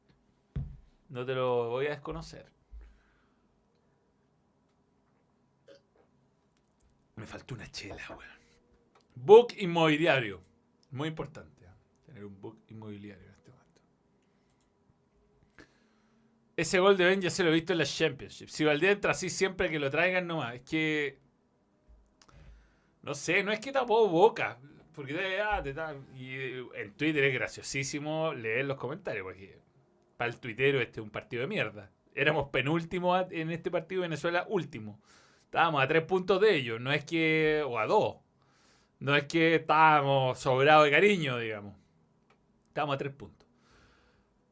No 1.09 1.26
te 1.26 1.36
lo 1.36 1.70
voy 1.70 1.88
a 1.88 1.91
desconocer. 1.91 2.51
Me 7.16 7.28
faltó 7.28 7.53
una 7.53 7.70
chela, 7.70 8.03
weón. 8.09 8.41
Book 9.14 9.53
inmobiliario. 9.57 10.41
Muy 10.89 11.09
importante. 11.09 11.66
¿eh? 11.66 11.70
Tener 12.05 12.26
un 12.26 12.41
book 12.41 12.64
inmobiliario 12.70 13.24
en 13.24 13.32
este 13.32 13.51
momento. 13.51 13.82
Ese 16.62 16.78
gol 16.78 16.95
de 16.95 17.05
Ben 17.05 17.20
ya 17.20 17.32
se 17.32 17.43
lo 17.43 17.49
he 17.49 17.53
visto 17.53 17.74
en 17.74 17.80
la 17.80 17.86
Championship. 17.86 18.47
Si 18.47 18.64
Valdés 18.64 18.91
entra 18.91 19.14
así 19.14 19.32
siempre 19.32 19.72
que 19.72 19.80
lo 19.80 19.89
traigan 19.89 20.28
nomás. 20.28 20.53
Es 20.53 20.62
que. 20.62 21.18
No 23.01 23.16
sé, 23.16 23.41
no 23.41 23.51
es 23.51 23.59
que 23.59 23.72
tapó 23.72 24.07
boca. 24.07 24.59
Porque 24.93 25.41
ah, 25.41 25.64
y 26.16 26.36
eh, 26.36 26.64
en 26.76 26.93
Twitter 26.93 27.24
es 27.24 27.34
graciosísimo 27.34 28.36
leer 28.36 28.66
los 28.66 28.78
comentarios. 28.78 29.24
Porque 29.24 29.57
para 30.18 30.30
el 30.30 30.38
tuitero 30.38 30.80
este 30.80 30.99
es 30.99 31.03
un 31.03 31.09
partido 31.09 31.41
de 31.41 31.47
mierda. 31.47 31.89
Éramos 32.14 32.49
penúltimo 32.49 33.18
en 33.18 33.49
este 33.49 33.72
partido 33.72 34.03
Venezuela, 34.03 34.45
último. 34.47 35.01
Estábamos 35.45 35.82
a 35.82 35.88
tres 35.88 36.03
puntos 36.03 36.39
de 36.41 36.57
ellos. 36.57 36.80
No 36.80 36.93
es 36.93 37.03
que. 37.05 37.64
o 37.66 37.80
a 37.80 37.88
dos. 37.88 38.18
No 38.99 39.16
es 39.16 39.24
que 39.24 39.55
estábamos 39.55 40.38
sobrados 40.38 40.86
de 40.86 40.91
cariño, 40.91 41.39
digamos. 41.39 41.74
Estábamos 42.68 42.93
a 42.93 42.97
tres 42.99 43.14
puntos. 43.14 43.47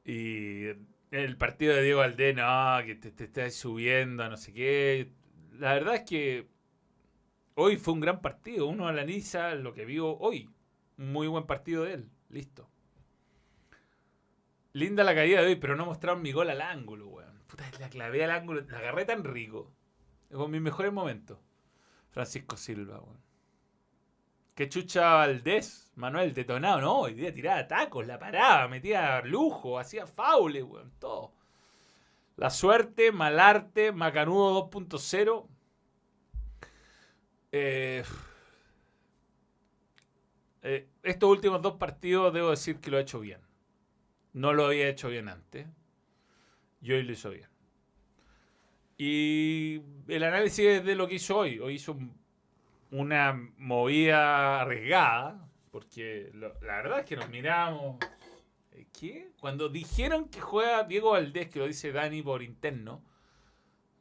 Y 0.06 0.70
el 1.12 1.38
partido 1.38 1.76
de 1.76 1.84
Diego 1.84 2.02
Aldén, 2.02 2.38
no, 2.38 2.78
que 2.86 2.96
te, 2.96 3.12
te 3.12 3.26
estás 3.26 3.56
subiendo, 3.56 4.28
no 4.30 4.38
sé 4.38 4.54
qué. 4.54 5.12
La 5.58 5.74
verdad 5.74 5.96
es 5.96 6.02
que 6.02 6.48
hoy 7.56 7.78
fue 7.78 7.94
un 7.94 8.00
gran 8.00 8.22
partido. 8.22 8.68
Uno 8.68 8.88
analiza 8.88 9.56
lo 9.56 9.74
que 9.74 9.86
vio 9.86 10.18
hoy. 10.18 10.50
Muy 10.98 11.28
buen 11.28 11.46
partido 11.46 11.84
de 11.84 11.94
él. 11.94 12.10
Listo. 12.30 12.70
Linda 14.74 15.04
la 15.04 15.16
caída 15.16 15.42
de 15.42 15.48
hoy, 15.48 15.56
pero 15.56 15.76
no 15.76 15.86
mostraron 15.86 16.22
mi 16.22 16.32
gol 16.32 16.50
al 16.50 16.62
ángulo, 16.62 17.08
weón. 17.08 17.42
Puta, 17.48 17.70
la 17.80 17.90
clavé 17.90 18.24
al 18.24 18.32
ángulo. 18.32 18.62
La 18.70 18.78
agarré 18.78 19.06
tan 19.06 19.24
rico. 19.24 19.74
Con 20.32 20.52
mis 20.52 20.62
mejores 20.62 20.94
momentos. 20.94 21.40
Francisco 22.12 22.56
Silva, 22.56 23.00
weón. 23.00 23.29
Que 24.60 24.68
chucha 24.68 25.14
Valdés, 25.14 25.90
Manuel 25.96 26.34
detonado, 26.34 26.82
no, 26.82 27.00
hoy 27.00 27.14
día 27.14 27.34
tiraba 27.34 27.66
tacos, 27.66 28.06
la 28.06 28.20
paraba, 28.20 28.68
metía 28.68 29.22
lujo, 29.22 29.80
hacía 29.80 30.06
faule, 30.06 30.62
weón, 30.62 30.92
todo. 31.00 31.32
La 32.36 32.50
suerte, 32.50 33.14
Malarte, 33.14 33.94
Macanudo 33.94 34.70
2.0. 34.70 35.48
Eh, 37.54 38.04
eh, 40.64 40.90
estos 41.04 41.30
últimos 41.30 41.62
dos 41.62 41.76
partidos 41.76 42.34
debo 42.34 42.50
decir 42.50 42.82
que 42.82 42.92
lo 42.92 42.98
ha 42.98 43.02
hecho 43.02 43.22
bien. 43.22 43.40
No 44.34 44.52
lo 44.52 44.66
había 44.66 44.90
hecho 44.90 45.08
bien 45.08 45.30
antes. 45.30 45.68
Y 46.82 46.92
hoy 46.92 47.04
lo 47.04 47.14
hizo 47.14 47.30
bien. 47.30 47.48
Y 48.98 49.82
el 50.10 50.24
análisis 50.26 50.84
de 50.84 50.96
lo 50.96 51.08
que 51.08 51.16
hizo 51.16 51.38
hoy. 51.38 51.60
Hoy 51.60 51.76
hizo 51.76 51.94
un 51.94 52.20
una 52.92 53.34
movida 53.58 54.62
arriesgada, 54.62 55.48
porque 55.72 56.32
la 56.34 56.52
verdad 56.60 57.00
es 57.00 57.06
que 57.06 57.16
nos 57.16 57.30
miramos. 57.30 57.98
Eh, 58.72 58.88
¿Qué? 58.98 59.32
Cuando 59.40 59.70
dijeron 59.70 60.30
que 60.30 60.42
juega 60.42 60.84
Diego 60.84 61.12
Valdés, 61.12 61.50
que 61.50 61.60
lo 61.60 61.68
dice 61.68 61.92
Dani 61.92 62.22
por 62.22 62.42
interno, 62.42 63.04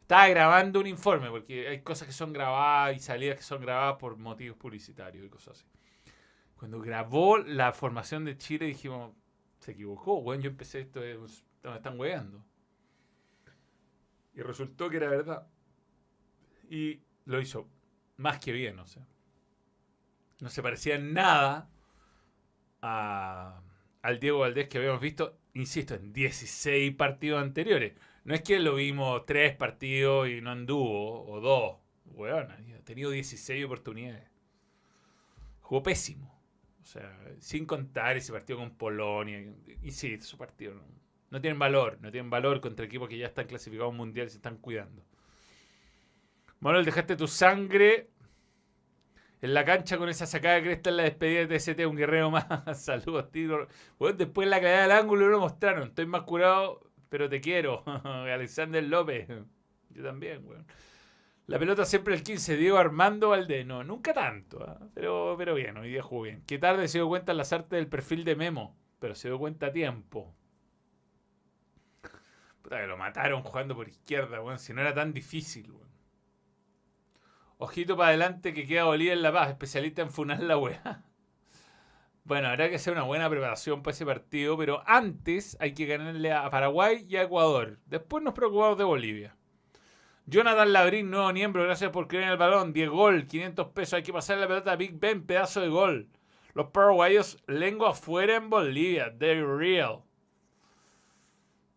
estaba 0.02 0.28
grabando 0.28 0.80
un 0.80 0.86
informe, 0.86 1.30
porque 1.30 1.68
hay 1.68 1.82
cosas 1.82 2.08
que 2.08 2.14
son 2.14 2.32
grabadas 2.32 2.96
y 2.96 3.00
salidas 3.00 3.36
que 3.36 3.42
son 3.42 3.60
grabadas 3.60 3.96
por 3.98 4.16
motivos 4.16 4.56
publicitarios 4.56 5.24
y 5.26 5.28
cosas 5.28 5.58
así. 5.58 5.66
Cuando 6.56 6.80
grabó 6.80 7.38
la 7.38 7.72
formación 7.72 8.24
de 8.24 8.36
Chile 8.36 8.66
dijimos, 8.66 9.12
se 9.58 9.72
equivocó, 9.72 10.22
bueno, 10.22 10.42
yo 10.42 10.50
empecé 10.50 10.80
esto, 10.80 11.00
me 11.00 11.76
están 11.76 12.00
weando. 12.00 12.42
Y 14.34 14.40
resultó 14.40 14.88
que 14.88 14.96
era 14.96 15.08
verdad. 15.08 15.46
Y 16.70 17.00
lo 17.26 17.40
hizo 17.40 17.68
más 18.18 18.38
que 18.38 18.52
bien, 18.52 18.78
o 18.78 18.86
sea. 18.86 19.06
No 20.40 20.50
se 20.50 20.62
parecía 20.62 20.96
en 20.96 21.14
nada 21.14 21.70
al 22.80 24.20
Diego 24.20 24.40
Valdés 24.40 24.68
que 24.68 24.78
habíamos 24.78 25.00
visto, 25.00 25.38
insisto, 25.54 25.94
en 25.94 26.12
16 26.12 26.94
partidos 26.94 27.42
anteriores. 27.42 27.94
No 28.24 28.34
es 28.34 28.42
que 28.42 28.60
lo 28.60 28.74
vimos 28.74 29.24
tres 29.26 29.56
partidos 29.56 30.28
y 30.28 30.40
no 30.40 30.50
anduvo, 30.50 31.24
o 31.26 31.40
dos. 31.40 31.78
Bueno, 32.04 32.36
ha 32.52 32.84
tenido 32.84 33.10
16 33.10 33.64
oportunidades. 33.64 34.28
Jugó 35.60 35.82
pésimo. 35.82 36.38
O 36.82 36.84
sea, 36.84 37.18
sin 37.40 37.66
contar 37.66 38.16
ese 38.16 38.32
partido 38.32 38.58
con 38.58 38.76
Polonia. 38.76 39.42
Sí, 39.90 40.20
su 40.20 40.38
partido 40.38 40.74
no, 40.74 40.82
no 41.30 41.40
tienen 41.40 41.58
valor. 41.58 41.98
No 42.00 42.10
tienen 42.10 42.30
valor 42.30 42.60
contra 42.60 42.86
equipos 42.86 43.08
que 43.08 43.18
ya 43.18 43.26
están 43.26 43.46
clasificados 43.46 43.94
mundial 43.94 44.26
y 44.26 44.30
se 44.30 44.36
están 44.36 44.58
cuidando. 44.58 45.04
Manuel, 46.60 46.84
dejaste 46.84 47.16
tu 47.16 47.28
sangre 47.28 48.10
en 49.40 49.54
la 49.54 49.64
cancha 49.64 49.96
con 49.98 50.08
esa 50.08 50.26
sacada 50.26 50.56
de 50.56 50.62
cresta 50.62 50.90
en 50.90 50.96
la 50.96 51.02
despedida 51.04 51.46
de 51.46 51.58
TST, 51.58 51.80
un 51.86 51.96
guerrero 51.96 52.30
más. 52.30 52.46
Saludos, 52.82 53.30
tío. 53.30 53.68
Bueno, 53.98 54.16
después 54.16 54.48
la 54.48 54.60
caída 54.60 54.82
del 54.82 54.92
ángulo 54.92 55.28
lo 55.28 55.38
mostraron. 55.40 55.88
Estoy 55.88 56.06
más 56.06 56.22
curado, 56.22 56.80
pero 57.08 57.28
te 57.28 57.40
quiero. 57.40 57.84
Alexander 58.04 58.82
López. 58.82 59.28
Yo 59.90 60.02
también, 60.02 60.44
weón. 60.46 60.66
La 61.46 61.58
pelota 61.58 61.86
siempre 61.86 62.14
el 62.14 62.22
15, 62.22 62.56
Diego 62.56 62.76
Armando 62.76 63.30
Valdés. 63.30 63.64
No, 63.64 63.82
nunca 63.84 64.12
tanto, 64.12 64.62
¿ah? 64.62 64.78
pero, 64.94 65.34
pero 65.38 65.54
bien, 65.54 65.76
hoy 65.78 65.88
día 65.88 66.02
jugó 66.02 66.22
bien. 66.22 66.42
Qué 66.46 66.58
tarde 66.58 66.88
se 66.88 66.98
dio 66.98 67.08
cuenta 67.08 67.32
en 67.32 67.38
las 67.38 67.52
artes 67.52 67.70
del 67.70 67.86
perfil 67.86 68.24
de 68.24 68.36
Memo, 68.36 68.76
pero 68.98 69.14
se 69.14 69.28
dio 69.28 69.38
cuenta 69.38 69.66
a 69.66 69.72
tiempo. 69.72 70.34
Puta 72.60 72.80
que 72.80 72.86
lo 72.86 72.98
mataron 72.98 73.42
jugando 73.42 73.74
por 73.74 73.88
izquierda, 73.88 74.42
weón. 74.42 74.58
Si 74.58 74.74
no 74.74 74.82
era 74.82 74.92
tan 74.92 75.14
difícil, 75.14 75.70
weón. 75.70 75.87
Ojito 77.60 77.96
para 77.96 78.10
adelante 78.10 78.54
que 78.54 78.66
queda 78.66 78.84
Bolivia 78.84 79.12
en 79.12 79.22
La 79.22 79.32
Paz, 79.32 79.48
especialista 79.48 80.00
en 80.02 80.10
funar 80.10 80.40
la 80.42 80.56
weá. 80.56 81.04
Bueno, 82.24 82.48
habrá 82.48 82.68
que 82.68 82.76
hacer 82.76 82.92
una 82.92 83.04
buena 83.04 83.30
preparación 83.30 83.82
para 83.82 83.94
ese 83.94 84.04
partido, 84.04 84.58
pero 84.58 84.82
antes 84.84 85.56
hay 85.60 85.72
que 85.72 85.86
ganarle 85.86 86.30
a 86.30 86.50
Paraguay 86.50 87.06
y 87.08 87.16
a 87.16 87.22
Ecuador. 87.22 87.78
Después 87.86 88.22
nos 88.22 88.34
preocupamos 88.34 88.76
de 88.76 88.84
Bolivia. 88.84 89.34
Jonathan 90.26 90.74
Labrín, 90.74 91.10
nuevo 91.10 91.32
miembro, 91.32 91.64
gracias 91.64 91.90
por 91.90 92.06
creer 92.06 92.24
en 92.24 92.30
el 92.32 92.36
balón. 92.36 92.74
10 92.74 92.90
gol, 92.90 93.26
500 93.26 93.68
pesos. 93.68 93.94
Hay 93.94 94.02
que 94.02 94.12
pasar 94.12 94.36
la 94.36 94.46
pelota 94.46 94.72
a 94.72 94.76
Big 94.76 95.00
Ben, 95.00 95.24
pedazo 95.24 95.62
de 95.62 95.68
gol. 95.68 96.10
Los 96.52 96.66
paraguayos, 96.66 97.42
lengua 97.46 97.92
afuera 97.92 98.36
en 98.36 98.50
Bolivia. 98.50 99.10
They're 99.18 99.46
real. 99.46 100.02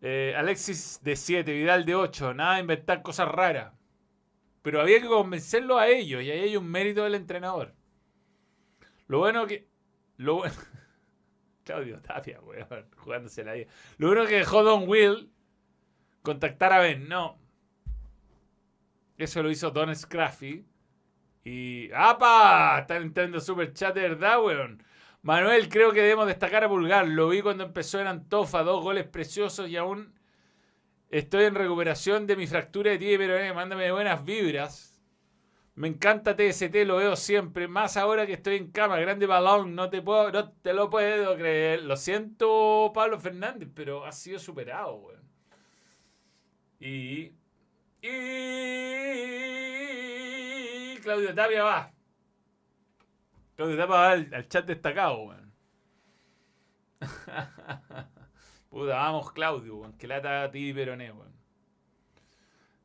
Eh, 0.02 0.34
Alexis 0.36 1.00
de 1.02 1.16
7, 1.16 1.50
Vidal 1.50 1.86
de 1.86 1.94
8. 1.94 2.34
Nada 2.34 2.56
de 2.56 2.60
inventar 2.60 3.00
cosas 3.00 3.28
raras. 3.28 3.72
Pero 4.62 4.80
había 4.80 5.00
que 5.00 5.08
convencerlo 5.08 5.78
a 5.78 5.88
ellos 5.88 6.22
y 6.22 6.30
ahí 6.30 6.40
hay 6.40 6.56
un 6.56 6.70
mérito 6.70 7.02
del 7.02 7.16
entrenador. 7.16 7.74
Lo 9.08 9.18
bueno 9.18 9.46
que. 9.46 9.68
Lo 10.16 10.36
bueno. 10.36 10.54
Claudio 11.64 12.00
Tapia, 12.00 12.40
weón, 12.40 12.86
jugándose 12.96 13.44
la 13.44 13.54
vida. 13.54 13.66
Lo 13.98 14.08
bueno 14.08 14.26
que 14.26 14.36
dejó 14.36 14.62
Don 14.62 14.88
Will 14.88 15.30
contactar 16.22 16.72
a 16.72 16.80
Ben, 16.80 17.08
no. 17.08 17.38
Eso 19.18 19.42
lo 19.42 19.50
hizo 19.50 19.70
Don 19.70 19.94
Scraffy. 19.94 20.64
Y. 21.44 21.90
¡Apa! 21.92 22.78
Están 22.80 23.02
entrando 23.02 23.40
super 23.40 23.72
chat 23.72 23.94
de 23.94 24.02
verdad, 24.02 24.42
weón. 24.42 24.82
Manuel, 25.22 25.68
creo 25.68 25.92
que 25.92 26.02
debemos 26.02 26.26
destacar 26.26 26.64
a 26.64 26.68
Pulgar. 26.68 27.06
Lo 27.06 27.28
vi 27.28 27.42
cuando 27.42 27.64
empezó 27.64 28.00
en 28.00 28.06
Antofa, 28.06 28.62
dos 28.62 28.82
goles 28.82 29.06
preciosos 29.06 29.68
y 29.68 29.76
aún 29.76 30.14
Estoy 31.12 31.44
en 31.44 31.54
recuperación 31.54 32.26
de 32.26 32.36
mi 32.36 32.46
fractura 32.46 32.90
de 32.90 32.98
tibia, 32.98 33.18
pero 33.18 33.36
eh, 33.36 33.52
mándame 33.52 33.92
buenas 33.92 34.24
vibras. 34.24 34.98
Me 35.74 35.88
encanta 35.88 36.34
TST, 36.34 36.74
lo 36.86 36.96
veo 36.96 37.16
siempre. 37.16 37.68
Más 37.68 37.98
ahora 37.98 38.26
que 38.26 38.32
estoy 38.32 38.56
en 38.56 38.72
cama. 38.72 38.98
Grande 38.98 39.26
balón, 39.26 39.74
no 39.74 39.90
te 39.90 40.00
puedo, 40.00 40.32
no 40.32 40.50
te 40.50 40.72
lo 40.72 40.88
puedo 40.88 41.36
creer. 41.36 41.82
Lo 41.82 41.96
siento, 41.96 42.92
Pablo 42.94 43.18
Fernández, 43.18 43.68
pero 43.74 44.06
ha 44.06 44.12
sido 44.12 44.38
superado, 44.38 44.94
weón. 44.96 45.20
Y. 46.80 47.34
Y. 48.00 48.08
Claudio 51.02 51.34
Tapia 51.34 51.62
va. 51.62 51.92
Claudio 53.56 53.76
Tapia 53.76 53.94
va 53.94 54.12
al, 54.12 54.48
chat 54.48 54.64
destacado, 54.64 55.24
weón. 55.24 55.52
Puta, 58.72 58.94
vamos, 58.94 59.32
Claudio, 59.32 59.76
weón. 59.76 59.92
Que 59.98 60.06
lata 60.06 60.44
a 60.44 60.50
ti 60.50 60.72
Peroné, 60.72 61.12
weón. 61.12 61.30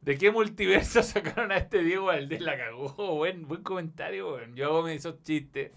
¿De 0.02 0.18
qué 0.18 0.32
multiverso 0.32 1.02
sacaron 1.14 1.50
a 1.54 1.58
este 1.58 1.82
Diego 1.82 2.08
Valdés? 2.08 2.42
La 2.42 2.58
cagó. 2.58 2.90
Buen, 3.16 3.48
buen 3.48 3.64
comentario, 3.64 4.34
weón. 4.34 4.54
Yo 4.54 4.66
hago 4.66 4.88
esos 4.90 5.24
chistes. 5.24 5.72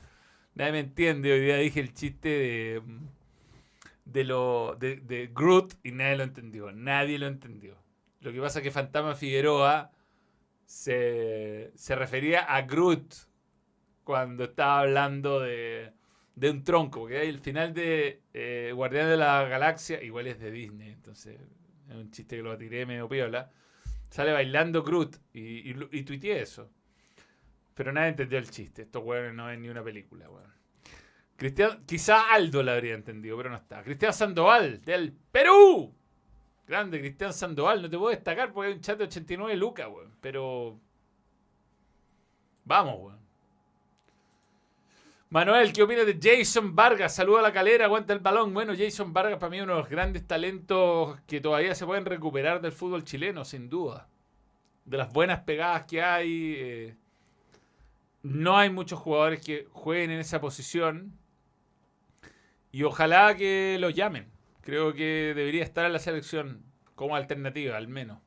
Nadie 0.57 0.73
me 0.73 0.81
entiende. 0.81 1.33
Hoy 1.33 1.41
día 1.43 1.57
dije 1.59 1.79
el 1.79 1.95
chiste 1.95 2.29
de. 2.29 2.83
de, 4.05 4.25
lo, 4.25 4.75
de, 4.81 4.97
de 4.97 5.31
Groot 5.33 5.75
y 5.85 5.93
nadie 5.93 6.17
lo 6.17 6.25
entendió. 6.25 6.73
Nadie 6.73 7.17
lo 7.17 7.29
entendió. 7.29 7.77
Lo 8.19 8.33
que 8.33 8.41
pasa 8.41 8.59
es 8.59 8.65
que 8.65 8.73
Fantasma 8.73 9.15
Figueroa 9.15 9.93
se, 10.67 11.71
se 11.77 11.95
refería 11.95 12.41
a 12.41 12.63
Groot 12.63 13.15
cuando 14.03 14.43
estaba 14.43 14.81
hablando 14.81 15.39
de, 15.39 15.93
de 16.41 16.51
un 16.51 16.65
tronco. 16.65 17.01
Porque 17.01 17.29
el 17.29 17.39
final 17.39 17.75
de 17.75 18.23
eh, 18.33 18.73
Guardián 18.75 19.09
de 19.09 19.17
la 19.17 19.45
Galaxia, 19.45 20.03
igual 20.03 20.27
es 20.27 20.41
de 20.41 20.51
Disney, 20.51 20.91
entonces 20.91 21.39
es 21.89 21.95
un 21.95 22.11
chiste 22.11 22.37
que 22.37 22.43
lo 22.43 22.57
tiré 22.57 22.87
medio 22.87 23.09
piola. 23.09 23.51
Sale 24.09 24.33
bailando 24.33 24.83
Groot 24.83 25.17
y, 25.35 25.71
y, 25.71 26.03
tuiteé 26.03 26.41
eso. 26.41 26.71
Pero 27.75 27.93
nadie 27.93 28.09
entendió 28.09 28.39
el 28.39 28.51
chiste. 28.51 28.83
Estos 28.83 29.05
weones 29.05 29.35
no 29.35 29.47
ven 29.47 29.63
ni 29.63 29.69
una 29.69 29.85
película, 29.85 30.29
weón. 30.29 30.51
Cristian, 31.37 31.85
quizá 31.87 32.33
Aldo 32.33 32.63
lo 32.63 32.73
habría 32.73 32.95
entendido, 32.95 33.37
pero 33.37 33.51
no 33.51 33.57
está. 33.57 33.83
Cristian 33.83 34.13
Sandoval, 34.13 34.83
del 34.85 35.13
Perú. 35.13 35.95
Grande, 36.67 36.99
Cristian 36.99 37.33
Sandoval. 37.33 37.83
No 37.83 37.89
te 37.91 37.97
puedo 37.97 38.11
destacar 38.11 38.53
porque 38.53 38.69
hay 38.71 38.75
un 38.75 38.81
chat 38.81 38.99
de 38.99 39.05
89 39.05 39.57
lucas, 39.57 39.89
weón. 39.89 40.13
Pero. 40.21 40.81
Vamos, 42.65 42.97
weón. 42.99 43.20
Manuel, 45.33 45.73
¿qué 45.73 45.85
opinas 45.85 46.07
de 46.07 46.19
Jason 46.21 46.75
Vargas? 46.75 47.15
Saluda 47.15 47.39
a 47.39 47.43
la 47.43 47.53
calera, 47.53 47.85
aguanta 47.85 48.13
el 48.13 48.19
balón. 48.19 48.53
Bueno, 48.53 48.73
Jason 48.77 49.13
Vargas 49.13 49.39
para 49.39 49.49
mí 49.49 49.59
es 49.59 49.63
uno 49.63 49.75
de 49.75 49.79
los 49.79 49.89
grandes 49.89 50.27
talentos 50.27 51.21
que 51.29 51.41
todavía 51.41 51.73
se 51.77 51.87
pueden 51.87 52.05
recuperar 52.05 52.61
del 52.61 52.73
fútbol 52.73 53.05
chileno, 53.05 53.45
sin 53.45 53.71
duda. 53.71 54.09
De 54.85 54.97
las 54.97 55.13
buenas 55.13 55.43
pegadas 55.43 55.85
que 55.85 56.03
hay. 56.03 56.55
Eh, 56.59 56.97
no 58.25 58.59
hay 58.59 58.71
muchos 58.71 58.99
jugadores 58.99 59.41
que 59.41 59.69
jueguen 59.71 60.11
en 60.11 60.19
esa 60.19 60.41
posición. 60.41 61.17
Y 62.73 62.83
ojalá 62.83 63.37
que 63.37 63.77
lo 63.79 63.91
llamen. 63.91 64.33
Creo 64.63 64.95
que 64.95 65.33
debería 65.37 65.63
estar 65.63 65.87
en 65.87 65.93
la 65.93 66.01
selección 66.01 66.65
como 66.97 67.15
alternativa, 67.15 67.77
al 67.77 67.87
menos. 67.87 68.19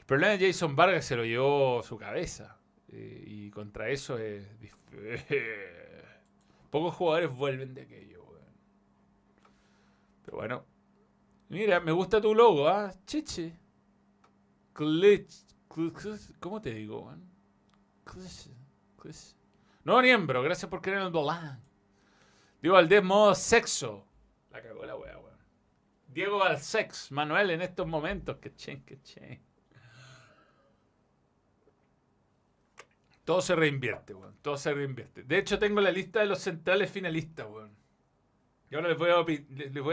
El 0.00 0.06
problema 0.06 0.36
de 0.36 0.48
Jason 0.48 0.74
Vargas 0.74 1.04
se 1.04 1.14
lo 1.14 1.24
llevó 1.24 1.84
su 1.84 1.96
cabeza. 1.98 2.58
Eh, 2.88 3.22
y 3.28 3.50
contra 3.52 3.90
eso 3.90 4.18
es 4.18 4.58
Pocos 6.70 6.94
jugadores 6.94 7.34
vuelven 7.34 7.74
de 7.74 7.82
aquello, 7.82 8.24
Pero 10.24 10.36
bueno. 10.36 10.64
Mira, 11.48 11.80
me 11.80 11.92
gusta 11.92 12.20
tu 12.20 12.34
logo, 12.34 12.68
¿ah? 12.68 12.92
Chiche. 13.06 13.58
¿Cómo 16.40 16.60
te 16.60 16.72
digo, 16.72 17.02
weón? 17.02 17.30
No, 19.84 20.00
miembro, 20.00 20.42
gracias 20.42 20.70
por 20.70 20.86
en 20.86 20.98
el 20.98 21.10
volán. 21.10 21.62
Diego 22.60 22.74
Valdés, 22.74 23.02
modo 23.02 23.34
sexo. 23.34 24.06
La 24.50 24.62
cagó 24.62 24.84
la 24.84 24.96
wea, 24.96 25.18
weón. 25.18 25.38
Diego 26.08 26.40
sex 26.58 27.10
Manuel, 27.10 27.50
en 27.50 27.62
estos 27.62 27.86
momentos. 27.86 28.36
Que 28.36 28.54
chen, 28.54 28.84
que 28.84 29.00
chen. 29.02 29.42
Todo 33.32 33.40
se 33.40 33.56
reinvierte, 33.56 34.12
weón. 34.12 34.36
Todo 34.42 34.58
se 34.58 34.74
reinvierte. 34.74 35.22
De 35.22 35.38
hecho, 35.38 35.58
tengo 35.58 35.80
la 35.80 35.90
lista 35.90 36.20
de 36.20 36.26
los 36.26 36.40
centrales 36.40 36.90
finalistas, 36.90 37.46
weón. 37.48 37.74
Y 38.70 38.74
ahora 38.74 38.88
les 38.90 38.98
voy 38.98 39.08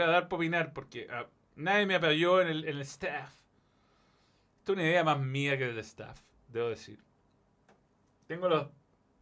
a, 0.02 0.06
dar 0.06 0.28
para 0.28 0.36
opinar 0.36 0.74
porque 0.74 1.06
ah, 1.10 1.26
nadie 1.56 1.86
me 1.86 1.94
apoyó 1.94 2.42
en 2.42 2.48
el, 2.48 2.64
el 2.66 2.82
staff. 2.82 3.32
Esto 4.58 4.72
es 4.72 4.76
una 4.76 4.86
idea 4.86 5.04
más 5.04 5.20
mía 5.20 5.56
que 5.56 5.68
del 5.68 5.78
staff, 5.78 6.20
debo 6.48 6.68
decir. 6.68 6.98
Tengo 8.26 8.46
los 8.46 8.68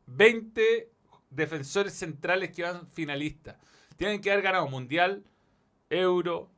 20 0.06 0.90
defensores 1.30 1.92
centrales 1.92 2.50
que 2.50 2.64
van 2.64 2.88
finalistas. 2.88 3.54
Tienen 3.96 4.20
que 4.20 4.32
haber 4.32 4.42
ganado 4.42 4.66
Mundial, 4.66 5.22
Euro, 5.90 6.50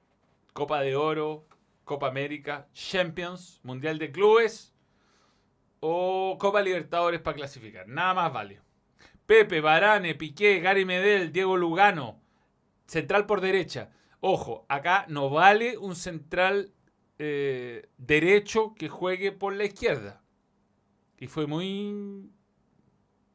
Copa 0.54 0.80
de 0.80 0.96
Oro, 0.96 1.44
Copa 1.84 2.08
América, 2.08 2.68
Champions, 2.72 3.60
Mundial 3.62 3.98
de 3.98 4.10
Clubes 4.10 4.69
o 5.80 6.36
Copa 6.38 6.62
Libertadores 6.62 7.20
para 7.20 7.36
clasificar. 7.36 7.88
Nada 7.88 8.14
más 8.14 8.32
vale. 8.32 8.60
Pepe, 9.26 9.60
Barane, 9.60 10.14
Piqué, 10.14 10.60
Gary 10.60 10.84
Medel, 10.84 11.32
Diego 11.32 11.56
Lugano, 11.56 12.20
central 12.86 13.26
por 13.26 13.40
derecha. 13.40 13.90
Ojo, 14.20 14.66
acá 14.68 15.06
no 15.08 15.30
vale 15.30 15.78
un 15.78 15.96
central 15.96 16.72
eh, 17.18 17.88
derecho 17.96 18.74
que 18.74 18.88
juegue 18.88 19.32
por 19.32 19.54
la 19.54 19.64
izquierda. 19.64 20.22
Y 21.18 21.26
fue 21.26 21.46
muy... 21.46 22.30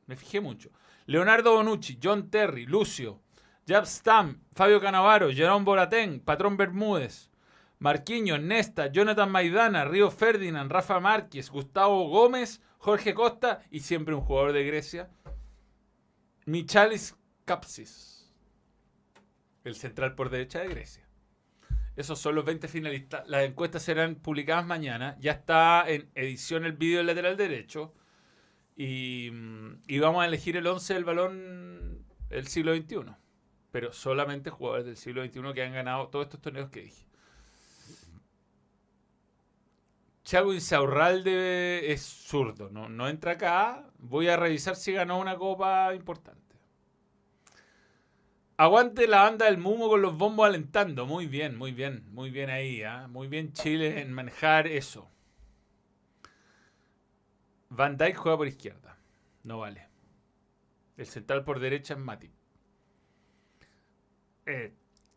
Me 0.05 0.15
fijé 0.15 0.41
mucho. 0.41 0.69
Leonardo 1.05 1.53
Bonucci, 1.53 1.99
John 2.01 2.29
Terry, 2.29 2.65
Lucio, 2.65 3.21
Jab 3.67 3.85
Stam, 3.85 4.41
Fabio 4.53 4.81
Canavaro, 4.81 5.31
Jerón 5.31 5.65
Boratén, 5.65 6.19
Patrón 6.19 6.57
Bermúdez, 6.57 7.31
Marquinhos, 7.79 8.39
Nesta, 8.41 8.87
Jonathan 8.87 9.31
Maidana, 9.31 9.85
Río 9.85 10.11
Ferdinand, 10.11 10.71
Rafa 10.71 10.99
Márquez, 10.99 11.49
Gustavo 11.49 12.07
Gómez, 12.07 12.61
Jorge 12.77 13.13
Costa 13.13 13.61
y 13.71 13.79
siempre 13.81 14.15
un 14.15 14.21
jugador 14.21 14.53
de 14.53 14.63
Grecia, 14.63 15.09
Michalis 16.45 17.15
Kapsis, 17.45 18.31
el 19.63 19.75
central 19.75 20.15
por 20.15 20.29
derecha 20.29 20.59
de 20.59 20.69
Grecia. 20.69 21.05
Esos 21.95 22.19
son 22.19 22.35
los 22.35 22.45
20 22.45 22.67
finalistas. 22.67 23.27
Las 23.27 23.43
encuestas 23.45 23.81
serán 23.81 24.15
publicadas 24.15 24.65
mañana. 24.65 25.15
Ya 25.19 25.31
está 25.31 25.85
en 25.87 26.09
edición 26.13 26.65
el 26.65 26.73
vídeo 26.73 26.97
del 26.97 27.07
lateral 27.07 27.37
derecho. 27.37 27.93
Y, 28.75 29.31
y, 29.87 29.99
vamos 29.99 30.21
a 30.21 30.27
elegir 30.27 30.57
el 30.57 30.67
11 30.67 30.93
del 30.93 31.05
balón 31.05 32.05
del 32.27 32.47
siglo 32.47 32.75
XXI. 32.75 33.15
Pero 33.71 33.93
solamente 33.93 34.49
jugadores 34.49 34.85
del 34.85 34.97
siglo 34.97 35.25
XXI 35.25 35.53
que 35.53 35.63
han 35.63 35.73
ganado 35.73 36.09
todos 36.09 36.25
estos 36.25 36.41
torneos 36.41 36.69
que 36.69 36.81
dije. 36.81 37.05
Chago 40.25 40.53
Insaurralde 40.53 41.93
es 41.93 42.01
zurdo, 42.01 42.71
¿no? 42.71 42.89
no 42.89 43.07
entra 43.07 43.33
acá. 43.33 43.85
Voy 43.99 44.27
a 44.27 44.35
revisar 44.35 44.75
si 44.75 44.91
ganó 44.91 45.19
una 45.19 45.37
copa 45.37 45.93
importante. 45.93 46.41
Aguante 48.57 49.07
la 49.07 49.21
banda 49.21 49.45
del 49.45 49.59
Mumo 49.59 49.87
con 49.87 50.01
los 50.01 50.17
bombos 50.17 50.47
alentando. 50.47 51.05
Muy 51.05 51.27
bien, 51.27 51.55
muy 51.55 51.73
bien, 51.73 52.05
muy 52.11 52.31
bien 52.31 52.49
ahí. 52.49 52.81
¿eh? 52.81 53.07
Muy 53.07 53.27
bien 53.27 53.53
Chile 53.53 54.01
en 54.01 54.13
manejar 54.13 54.65
eso. 54.65 55.11
Van 57.69 57.95
Dyke 57.95 58.15
juega 58.17 58.37
por 58.37 58.47
izquierda. 58.47 58.97
No 59.43 59.59
vale. 59.59 59.87
El 60.97 61.05
central 61.05 61.43
por 61.43 61.59
derecha 61.59 61.93
es 61.93 61.99
Mati. 61.99 62.31
Eh, 64.47 64.73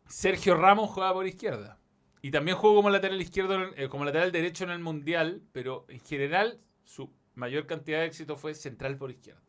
Sergio 0.06 0.54
Ramos 0.54 0.90
juega 0.90 1.14
por 1.14 1.26
izquierda. 1.26 1.77
Y 2.22 2.30
también 2.30 2.56
juega 2.56 2.76
como 2.76 2.90
lateral 2.90 3.20
izquierdo, 3.20 3.70
eh, 3.76 3.88
como 3.88 4.04
lateral 4.04 4.32
derecho 4.32 4.64
en 4.64 4.70
el 4.70 4.80
Mundial, 4.80 5.42
pero 5.52 5.86
en 5.88 6.00
general 6.00 6.60
su 6.84 7.12
mayor 7.34 7.66
cantidad 7.66 8.00
de 8.00 8.06
éxito 8.06 8.36
fue 8.36 8.54
central 8.54 8.96
por 8.96 9.10
izquierda. 9.10 9.42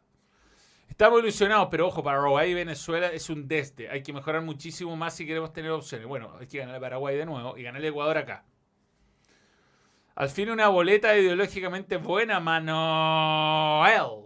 Estamos 0.88 1.22
ilusionados, 1.22 1.70
pero 1.72 1.88
ojo, 1.88 2.04
Paraguay 2.04 2.52
y 2.52 2.54
Venezuela 2.54 3.08
es 3.08 3.30
un 3.30 3.48
desde. 3.48 3.90
Hay 3.90 4.04
que 4.04 4.12
mejorar 4.12 4.42
muchísimo 4.42 4.96
más 4.96 5.16
si 5.16 5.26
queremos 5.26 5.54
tener 5.54 5.72
opciones. 5.72 6.08
Bueno, 6.08 6.36
hay 6.40 6.48
que 6.48 6.58
ganar 6.58 6.76
a 6.76 6.80
Paraguay 6.80 7.16
de 7.16 7.26
nuevo 7.26 7.58
y 7.58 7.64
ganar 7.64 7.82
a 7.82 7.88
Ecuador 7.88 8.18
acá. 8.18 8.46
Al 10.16 10.30
fin 10.30 10.50
una 10.50 10.68
boleta 10.68 11.18
ideológicamente 11.18 11.96
buena, 11.96 12.42
Manuel. 12.42 14.26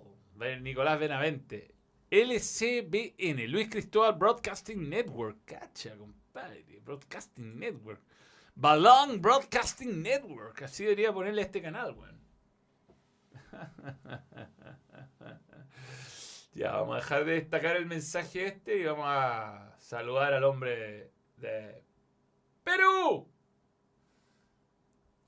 Nicolás 0.63 0.99
Benavente. 0.99 1.75
LCBN, 2.09 3.47
Luis 3.47 3.69
Cristóbal 3.69 4.13
Broadcasting 4.13 4.89
Network. 4.89 5.45
Cacha, 5.45 5.95
compadre. 5.95 6.79
Broadcasting 6.83 7.59
Network. 7.59 8.01
Balón 8.55 9.21
Broadcasting 9.21 10.01
Network. 10.01 10.63
Así 10.63 10.83
debería 10.83 11.13
ponerle 11.13 11.41
este 11.41 11.61
canal, 11.61 11.93
weón. 11.93 12.21
ya, 16.53 16.71
vamos 16.71 16.95
a 16.95 16.99
dejar 16.99 17.25
de 17.25 17.33
destacar 17.33 17.75
el 17.75 17.85
mensaje 17.85 18.47
este 18.47 18.77
y 18.77 18.85
vamos 18.85 19.05
a 19.07 19.75
saludar 19.77 20.33
al 20.33 20.43
hombre 20.43 21.11
de 21.37 21.83
Perú 22.63 23.33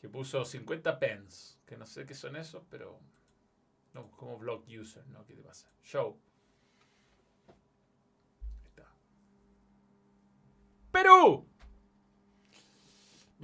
que 0.06 0.10
puso 0.10 0.46
50 0.46 1.00
pens, 1.00 1.60
que 1.66 1.76
no 1.76 1.88
sé 1.88 2.06
qué 2.06 2.14
son 2.14 2.36
esos, 2.36 2.64
pero 2.70 3.00
no, 3.94 4.12
como 4.12 4.38
blog 4.38 4.64
user, 4.68 5.04
¿no? 5.08 5.26
¿Qué 5.26 5.34
te 5.34 5.42
pasa? 5.42 5.68
Show. 5.82 6.16
está. 8.68 8.86
Perú. 10.92 11.50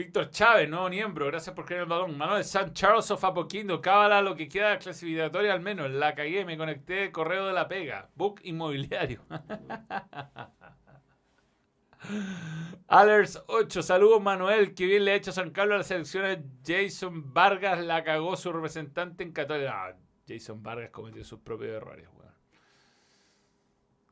Víctor 0.01 0.31
Chávez, 0.31 0.67
nuevo 0.67 0.89
miembro, 0.89 1.27
gracias 1.27 1.55
por 1.55 1.63
creer 1.63 1.83
el 1.83 1.87
balón. 1.87 2.17
Manuel 2.17 2.43
San 2.43 2.73
Charles 2.73 3.11
of 3.11 3.23
Apoquindo, 3.23 3.79
cábala 3.79 4.23
lo 4.23 4.35
que 4.35 4.49
queda 4.49 4.79
clasificatoria 4.79 5.53
al 5.53 5.61
menos. 5.61 5.91
La 5.91 6.15
cagué, 6.15 6.43
me 6.43 6.57
conecté, 6.57 7.11
correo 7.11 7.45
de 7.45 7.53
la 7.53 7.67
pega. 7.67 8.09
Book 8.15 8.41
inmobiliario. 8.43 9.21
Alers 12.87 13.43
8, 13.45 13.83
saludos 13.83 14.23
Manuel, 14.23 14.73
que 14.73 14.87
bien 14.87 15.05
le 15.05 15.11
ha 15.11 15.15
hecho 15.15 15.31
San 15.31 15.51
Carlos 15.51 15.75
a 15.75 15.77
la 15.77 15.83
selección 15.83 16.51
Jason 16.65 17.31
Vargas, 17.31 17.85
la 17.85 18.03
cagó 18.03 18.35
su 18.35 18.51
representante 18.51 19.23
en 19.23 19.33
Católica. 19.33 19.95
Jason 20.27 20.63
Vargas 20.63 20.89
cometió 20.89 21.23
sus 21.23 21.41
propios 21.41 21.73
errores, 21.73 22.07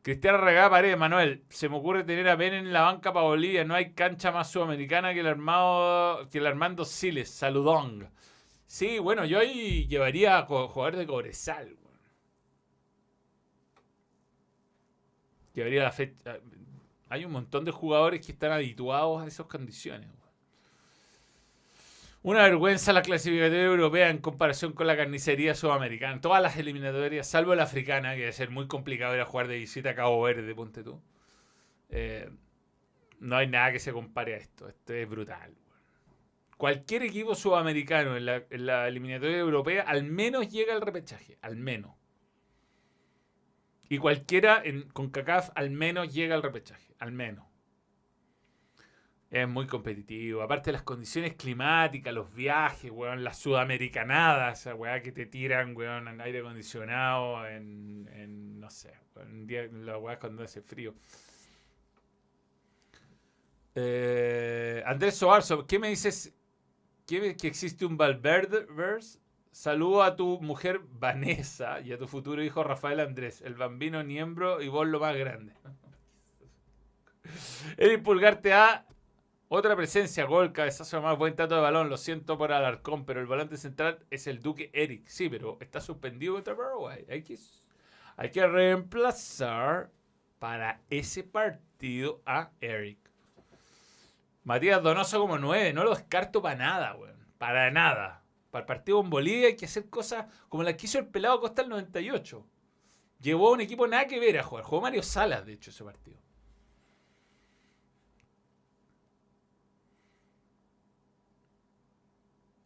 Cristiano 0.01 0.37
Regada 0.37 0.69
Paredes, 0.69 0.97
Manuel, 0.97 1.43
se 1.49 1.67
me 1.67 1.75
ocurre 1.75 2.03
tener 2.03 2.27
a 2.29 2.35
Ben 2.35 2.53
en 2.53 2.71
la 2.71 2.83
banca 2.83 3.11
para 3.11 3.25
Bolivia. 3.25 3.65
No 3.65 3.75
hay 3.75 3.93
cancha 3.93 4.31
más 4.31 4.49
sudamericana 4.49 5.13
que 5.13 5.19
el 5.19 5.27
armado, 5.27 6.29
que 6.29 6.37
el 6.37 6.47
Armando 6.47 6.85
Siles. 6.85 7.29
Saludón. 7.29 8.09
Sí, 8.65 8.99
bueno, 8.99 9.25
yo 9.25 9.39
ahí 9.39 9.87
llevaría 9.87 10.37
a 10.37 10.45
jugadores 10.45 10.99
de 10.99 11.07
Cobresal. 11.07 11.75
Llevaría 15.53 15.83
la 15.83 15.91
fecha. 15.91 16.37
Hay 17.09 17.25
un 17.25 17.31
montón 17.31 17.65
de 17.65 17.71
jugadores 17.71 18.25
que 18.25 18.31
están 18.31 18.51
habituados 18.51 19.21
a 19.23 19.27
esas 19.27 19.47
condiciones. 19.47 20.09
Una 22.22 22.43
vergüenza 22.43 22.91
la 22.91 23.01
clasificatoria 23.01 23.63
europea 23.63 24.09
en 24.09 24.17
comparación 24.17 24.74
con 24.74 24.88
la 24.88 24.97
carnicería 24.97 25.55
sudamericana. 25.55 26.20
Todas 26.20 26.41
las 26.43 26.57
eliminatorias, 26.57 27.28
salvo 27.28 27.55
la 27.55 27.63
africana, 27.63 28.13
que 28.13 28.22
debe 28.22 28.34
ser 28.34 28.49
muy 28.49 28.67
complicado 28.67 29.15
ir 29.15 29.22
a 29.22 29.26
jugar 29.26 29.47
de 29.47 29.57
visita 29.57 29.91
a 29.91 29.95
Cabo 29.95 30.22
Verde, 30.22 30.53
ponte 30.53 30.84
tú. 30.84 31.01
Eh, 31.89 32.30
no 33.20 33.38
hay 33.38 33.47
nada 33.47 33.72
que 33.72 33.80
se 33.80 33.93
compare 33.93 34.34
a 34.36 34.38
esto. 34.38 34.67
Esto 34.67 34.93
es 34.93 35.09
brutal. 35.09 35.55
Cualquier 36.57 37.03
equipo 37.03 37.36
sudamericano 37.36 38.17
en 38.17 38.26
la, 38.65 38.88
eliminatoria 38.88 39.38
europea 39.38 39.84
al 39.84 40.03
menos 40.03 40.49
llega 40.49 40.74
al 40.74 40.82
repechaje. 40.82 41.38
Al 41.41 41.55
menos. 41.55 41.93
Y 43.88 43.97
cualquiera 43.97 44.61
en, 44.63 44.89
con 44.89 45.09
CACAF 45.09 45.51
al 45.55 45.70
menos 45.70 46.13
llega 46.13 46.36
al 46.36 46.43
repechaje. 46.43 46.95
Al 46.99 47.13
menos. 47.13 47.48
Es 49.32 49.47
muy 49.47 49.67
competitivo. 49.67 50.41
Aparte 50.41 50.71
las 50.71 50.82
condiciones 50.82 51.36
climáticas, 51.36 52.11
los 52.13 52.34
viajes, 52.34 52.89
weón, 52.89 53.23
las 53.23 53.38
sudamericanadas, 53.38 54.61
esa 54.61 54.73
weá 54.73 55.03
que 55.03 55.11
te 55.11 55.27
tiran, 55.27 55.75
weón, 55.75 56.07
en 56.07 56.19
aire 56.19 56.39
acondicionado, 56.39 57.45
en, 57.47 58.09
en 58.11 58.59
no 58.59 58.71
sé, 58.71 58.91
en 59.21 59.45
día, 59.45 59.67
la 59.71 59.99
weá 59.99 60.17
cuando 60.17 60.43
hace 60.43 60.61
frío. 60.61 60.95
Eh, 63.75 64.82
Andrés 64.86 65.15
Soarzo, 65.15 65.67
¿qué 65.67 65.77
me 65.77 65.89
dices? 65.89 66.34
¿Qué, 67.05 67.38
que 67.38 67.47
existe 67.47 67.86
un 67.86 67.97
Valverde-verse? 67.97 69.19
Saludo 69.51 70.01
a 70.03 70.15
tu 70.15 70.41
mujer 70.41 70.82
Vanessa 70.91 71.82
y 71.82 71.91
a 71.91 71.97
tu 71.99 72.07
futuro 72.07 72.43
hijo 72.43 72.63
Rafael 72.63 72.99
Andrés, 72.99 73.41
el 73.41 73.53
bambino 73.53 74.01
Niembro 74.03 74.61
y 74.61 74.69
vos 74.69 74.88
lo 74.88 74.99
más 74.99 75.15
grande. 75.15 75.53
Eric 77.77 78.01
Pulgar 78.01 78.41
te 78.41 78.53
ha 78.53 78.86
otra 79.51 79.75
presencia, 79.75 80.25
gol, 80.25 80.53
cabezazo 80.53 81.01
más 81.01 81.17
buen 81.17 81.35
tato 81.35 81.55
de 81.55 81.61
balón. 81.61 81.89
Lo 81.89 81.97
siento 81.97 82.37
por 82.37 82.51
Alarcón, 82.51 83.03
pero 83.03 83.19
el 83.19 83.25
volante 83.25 83.57
central 83.57 84.05
es 84.11 84.27
el 84.27 84.43
Duque 84.43 84.69
Eric. 84.73 85.07
Sí, 85.07 85.27
pero 85.27 85.57
está 85.59 85.81
suspendido 85.81 86.35
contra 86.35 86.55
Paraguay. 86.55 87.03
Hay 87.09 87.23
que, 87.23 87.35
hay 88.15 88.29
que 88.29 88.45
reemplazar 88.45 89.89
para 90.37 90.81
ese 90.91 91.23
partido 91.23 92.21
a 92.27 92.51
Eric. 92.61 92.99
Matías 94.43 94.83
Donoso 94.83 95.19
como 95.19 95.39
nueve. 95.39 95.73
No 95.73 95.83
lo 95.83 95.95
descarto 95.95 96.43
para 96.43 96.55
nada, 96.55 96.95
weón. 96.95 97.17
Para 97.39 97.71
nada. 97.71 98.23
Para 98.51 98.61
el 98.61 98.67
partido 98.67 98.99
con 98.99 99.09
Bolivia 99.09 99.47
hay 99.47 99.55
que 99.55 99.65
hacer 99.65 99.89
cosas 99.89 100.27
como 100.47 100.61
las 100.61 100.75
que 100.75 100.85
hizo 100.85 100.99
el 100.99 101.07
pelado 101.07 101.41
Costa 101.41 101.63
el 101.63 101.69
98. 101.69 102.45
Llevó 103.19 103.51
un 103.51 103.61
equipo 103.61 103.87
nada 103.87 104.05
que 104.05 104.19
ver 104.19 104.37
a 104.37 104.43
jugar. 104.43 104.63
Jugó 104.63 104.81
Mario 104.81 105.01
Salas, 105.01 105.43
de 105.43 105.53
hecho, 105.53 105.71
ese 105.71 105.83
partido. 105.83 106.19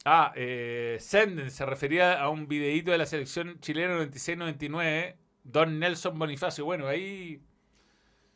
Ah, 0.06 0.34
eh, 0.36 0.98
Senden 1.00 1.50
se 1.50 1.66
refería 1.66 2.22
a 2.22 2.30
un 2.30 2.48
videíto 2.48 2.92
de 2.92 2.98
la 2.98 3.06
selección 3.06 3.60
chilena 3.62 3.96
96-99, 3.98 5.16
Don 5.44 5.80
Nelson 5.80 6.20
Bonifacio. 6.20 6.66
Bueno, 6.66 6.88
ahí 6.88 7.42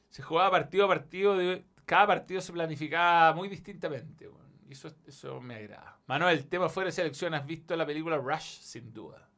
se 0.09 0.21
jugaba 0.23 0.51
partido 0.51 0.85
a 0.85 0.87
partido, 0.87 1.37
cada 1.85 2.07
partido 2.07 2.39
se 2.39 2.53
planificaba 2.53 3.33
muy 3.33 3.49
distintamente. 3.49 4.29
y 4.69 4.71
eso, 4.71 4.89
eso 5.05 5.41
me 5.41 5.55
agrada. 5.55 5.99
Manuel, 6.07 6.37
el 6.37 6.47
tema 6.47 6.69
fuera 6.69 6.87
de 6.87 6.93
selección, 6.93 7.33
¿has 7.33 7.45
visto 7.45 7.75
la 7.75 7.85
película 7.85 8.17
Rush? 8.17 8.59
Sin 8.61 8.93
duda. 8.93 9.29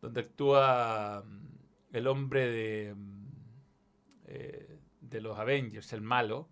Donde 0.00 0.20
actúa 0.20 1.24
mm, 1.26 1.96
el 1.96 2.06
hombre 2.06 2.48
de, 2.48 2.94
mm, 2.94 3.26
eh, 4.26 4.78
de 5.00 5.20
los 5.20 5.38
Avengers, 5.38 5.92
el 5.92 6.02
malo, 6.02 6.48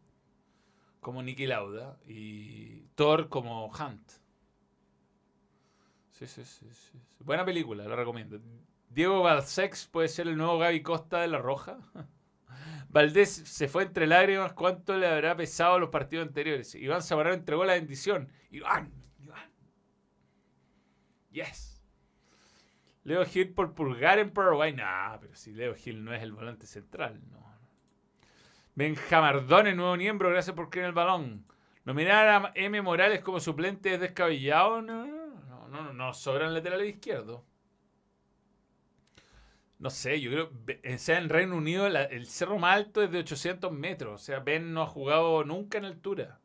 como 1.01 1.23
Nicky 1.23 1.47
Lauda, 1.47 1.99
y 2.09 2.83
Thor 2.97 3.29
como 3.29 3.67
Hunt. 3.67 4.22
Sí, 6.27 6.45
sí, 6.45 6.45
sí, 6.45 6.67
sí. 6.71 6.99
Buena 7.19 7.45
película, 7.45 7.83
la 7.85 7.97
recomiendo. 7.97 8.39
Diego 8.89 9.23
Balsex 9.23 9.89
puede 9.89 10.07
ser 10.07 10.29
el 10.29 10.37
nuevo 10.37 10.57
Gaby 10.57 10.81
Costa 10.81 11.21
de 11.21 11.27
La 11.27 11.39
Roja. 11.39 11.79
Valdés 12.91 13.31
se 13.31 13.67
fue 13.67 13.83
entre 13.83 14.07
lágrimas. 14.07 14.53
¿Cuánto 14.53 14.97
le 14.97 15.09
habrá 15.09 15.37
pesado 15.37 15.81
los 15.81 15.89
partidos 15.89 16.29
anteriores? 16.29 16.77
Iván 16.77 17.03
Zamorano 17.03 17.35
entregó 17.35 17.65
la 17.65 17.73
bendición. 17.73 18.29
Iván, 18.51 18.93
Iván. 19.19 19.51
Yes. 21.33 21.83
Leo 23.03 23.25
Gil 23.25 23.53
por 23.53 23.75
pulgar 23.75 24.21
en 24.21 24.31
Paraguay. 24.31 24.73
Nah, 24.73 25.19
pero 25.19 25.35
si 25.35 25.53
Leo 25.53 25.75
Gil 25.75 26.05
no 26.05 26.15
es 26.15 26.23
el 26.23 26.31
volante 26.31 26.67
central. 26.67 27.21
No. 27.33 27.43
Benjamardón, 28.77 29.75
nuevo 29.75 29.97
miembro. 29.97 30.31
Gracias 30.31 30.55
por 30.55 30.71
creer 30.71 30.87
el 30.87 30.93
balón. 30.93 31.45
Nominar 31.85 32.29
a 32.29 32.53
M. 32.55 32.81
Morales 32.81 33.23
como 33.23 33.41
suplente 33.41 33.95
es 33.95 34.01
descabellado. 34.01 34.83
No 34.83 35.22
no, 35.93 35.99
no, 35.99 36.07
no 36.09 36.15
sobran 36.15 36.55
laterales 36.55 36.89
izquierdos. 36.95 37.43
No 39.79 39.91
sé, 39.91 40.21
yo 40.21 40.31
creo, 40.31 40.95
o 40.95 40.99
sea, 40.99 41.19
en 41.19 41.29
Reino 41.29 41.57
Unido 41.57 41.87
el 41.89 42.27
cerro 42.27 42.59
más 42.59 42.77
alto 42.77 43.03
es 43.03 43.11
de 43.11 43.19
800 43.19 43.73
metros. 43.73 44.21
O 44.23 44.25
sea, 44.25 44.39
Ben 44.41 44.73
no 44.73 44.83
ha 44.83 44.87
jugado 44.87 45.45
nunca 45.45 45.79
en 45.79 45.85
altura. 45.87 46.41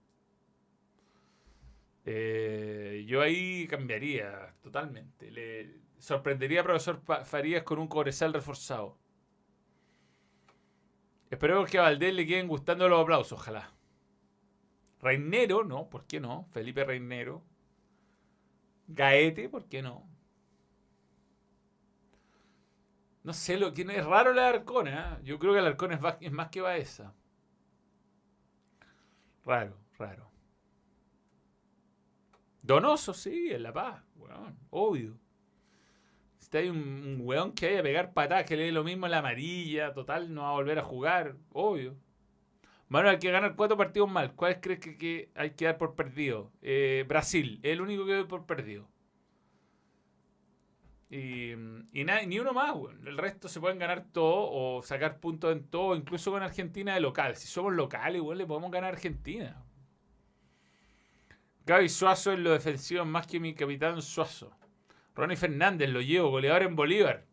Eh, 2.06 3.04
yo 3.08 3.22
ahí 3.22 3.68
cambiaría 3.68 4.56
totalmente. 4.64 5.30
Le 5.30 5.82
sorprendería 6.00 6.62
a 6.62 6.64
profesor 6.64 7.02
Farías 7.26 7.64
con 7.64 7.80
un 7.80 7.88
cobresal 7.88 8.34
reforzado. 8.34 8.98
Espero 11.30 11.66
que 11.66 11.78
a 11.78 11.82
Valdés 11.84 12.14
le 12.14 12.26
queden 12.26 12.48
gustando 12.48 12.88
los 12.88 13.02
aplausos, 13.02 13.38
ojalá. 13.40 13.72
Reinero, 15.02 15.64
no, 15.64 15.90
¿por 15.90 16.06
qué 16.06 16.20
no? 16.20 16.48
Felipe 16.52 16.84
Reinero. 16.86 17.44
Gaete, 18.88 19.50
¿por 19.50 19.66
qué 19.68 19.82
no? 19.82 20.08
No 23.24 23.34
sé, 23.34 23.58
lo 23.58 23.74
que 23.74 23.82
es 23.82 24.06
raro 24.06 24.34
la 24.34 24.48
Arcona. 24.48 25.18
¿eh? 25.20 25.24
Yo 25.26 25.38
creo 25.38 25.54
que 25.54 25.60
el 25.60 25.66
Arcona 25.68 26.00
es, 26.22 26.32
más 26.32 26.50
que 26.50 26.62
Baeza. 26.62 27.14
Raro, 29.46 29.78
raro. 29.98 30.32
Donoso, 32.62 33.14
sí, 33.14 33.50
en 33.52 33.64
La 33.64 33.74
Paz, 33.74 34.02
weón, 34.16 34.58
obvio. 34.70 35.18
Si 36.40 36.58
hay 36.58 36.70
un, 36.70 36.78
un, 36.78 37.18
weón 37.22 37.54
que 37.54 37.68
vaya 37.68 37.80
a 37.80 37.84
pegar 37.84 38.14
patadas, 38.14 38.46
que 38.46 38.56
le 38.56 38.64
dé 38.64 38.72
lo 38.72 38.84
mismo 38.86 39.06
en 39.08 39.12
la 39.12 39.20
amarilla, 39.20 39.94
total, 39.94 40.34
no 40.34 40.44
va 40.44 40.50
a 40.50 40.54
volver 40.54 40.80
a 40.80 40.84
jugar, 40.84 41.36
obvio. 41.52 41.98
Bueno, 42.90 43.10
hay 43.10 43.20
que 43.20 43.32
ganar 43.32 43.56
cuatro 43.56 43.78
partidos 43.78 44.10
mal. 44.10 44.34
¿Cuáles 44.34 44.60
crees 44.62 44.80
que, 44.80 45.30
hay 45.36 45.52
que 45.52 45.66
dar 45.66 45.78
por 45.78 45.96
perdido? 45.96 46.52
Eh, 46.62 47.06
Brasil, 47.08 47.60
el 47.64 47.82
único 47.82 48.06
que 48.06 48.14
doy 48.14 48.26
por 48.26 48.46
perdido. 48.46 48.88
Y, 51.10 51.54
ni 51.94 52.40
uno 52.40 52.54
más, 52.54 52.76
El 53.06 53.18
resto 53.18 53.48
se 53.48 53.62
pueden 53.62 53.80
ganar 53.80 54.06
todo 54.12 54.50
o 54.52 54.84
sacar 54.84 55.20
puntos 55.20 55.54
en 55.54 55.64
todo, 55.68 55.96
incluso 55.96 56.32
con 56.32 56.44
Argentina 56.44 56.94
de 56.94 57.00
local. 57.00 57.36
Si 57.36 57.48
somos 57.48 57.74
locales, 57.74 58.18
igual 58.18 58.38
le 58.38 58.46
podemos 58.46 58.72
ganar 58.72 58.92
a 58.92 58.94
Argentina. 58.94 59.64
Gaby 61.66 61.90
Suazo 61.90 62.32
en 62.32 62.44
lo 62.44 62.52
defensivo 62.52 63.04
más 63.06 63.28
que 63.28 63.40
mi 63.40 63.54
capitán 63.54 64.02
Suazo. 64.02 64.52
Ronnie 65.16 65.36
Fernández 65.36 65.90
lo 65.90 66.02
llevo, 66.02 66.30
goleador 66.30 66.64
en 66.64 66.76
Bolívar. 66.76 67.26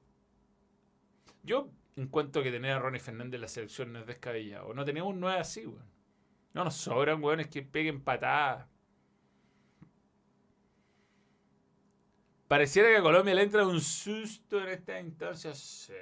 Yo 1.42 1.68
encuentro 1.96 2.42
que 2.42 2.50
tener 2.50 2.72
a 2.72 2.78
Ronnie 2.78 3.00
Fernández 3.00 3.34
en 3.34 3.40
la 3.40 3.48
selección 3.48 3.92
no 3.92 4.00
es 4.00 4.06
descabellado. 4.06 4.74
No 4.74 4.84
tenemos 4.84 5.14
nueve 5.14 5.38
así, 5.38 5.66
weón. 5.66 5.92
No 6.52 6.64
nos 6.64 6.74
sobran 6.74 7.22
weones 7.22 7.48
que 7.48 7.62
peguen 7.62 8.00
patadas. 8.00 8.66
Pareciera 12.46 12.88
que 12.88 12.98
a 12.98 13.02
Colombia 13.02 13.34
le 13.34 13.42
entra 13.42 13.66
un 13.66 13.80
susto 13.80 14.60
en 14.62 14.68
esta 14.68 15.00
instancia. 15.00 15.54
Sí, 15.54 15.92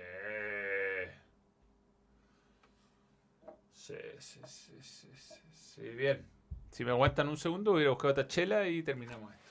sí, 3.72 3.94
sí, 4.18 4.40
sí, 4.46 5.08
sí, 5.14 5.40
sí. 5.52 5.82
Bien. 5.90 6.26
Si 6.70 6.84
me 6.84 6.90
aguantan 6.90 7.28
un 7.28 7.36
segundo, 7.36 7.72
voy 7.72 7.84
a 7.84 7.90
buscar 7.90 8.10
otra 8.12 8.26
chela 8.26 8.68
y 8.68 8.82
terminamos 8.82 9.32
esto. 9.32 9.41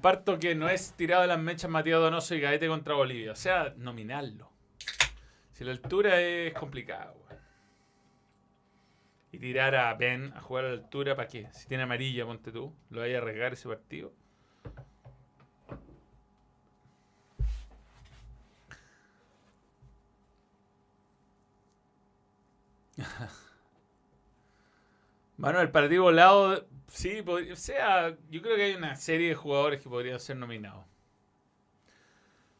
Comparto 0.00 0.38
que 0.38 0.54
no 0.54 0.66
es 0.70 0.94
tirado 0.94 1.20
de 1.20 1.28
las 1.28 1.38
mechas 1.38 1.70
Matías 1.70 2.00
Donoso 2.00 2.34
y 2.34 2.40
Gaete 2.40 2.68
contra 2.68 2.94
Bolivia. 2.94 3.32
O 3.32 3.36
sea, 3.36 3.74
nominarlo. 3.76 4.50
Si 5.52 5.62
la 5.62 5.72
altura 5.72 6.18
es 6.22 6.54
complicado, 6.54 7.12
weón. 7.28 7.42
Y 9.30 9.38
tirar 9.38 9.74
a 9.74 9.92
Ben 9.92 10.32
a 10.34 10.40
jugar 10.40 10.64
a 10.64 10.68
la 10.68 10.74
altura, 10.74 11.14
¿para 11.14 11.28
qué? 11.28 11.48
Si 11.52 11.68
tiene 11.68 11.82
amarilla, 11.82 12.24
ponte 12.24 12.50
tú. 12.50 12.74
¿Lo 12.88 13.00
vaya 13.00 13.18
a 13.18 13.20
arriesgar 13.20 13.52
ese 13.52 13.68
partido? 13.68 14.14
Bueno, 25.36 25.58
el 25.62 25.70
partido 25.70 26.02
volado, 26.02 26.66
sí, 26.90 27.24
o 27.26 27.56
sea, 27.56 28.16
yo 28.30 28.42
creo 28.42 28.56
que 28.56 28.62
hay 28.64 28.74
una 28.74 28.96
serie 28.96 29.28
de 29.28 29.34
jugadores 29.34 29.80
que 29.82 29.88
podrían 29.88 30.20
ser 30.20 30.36
nominados. 30.36 30.84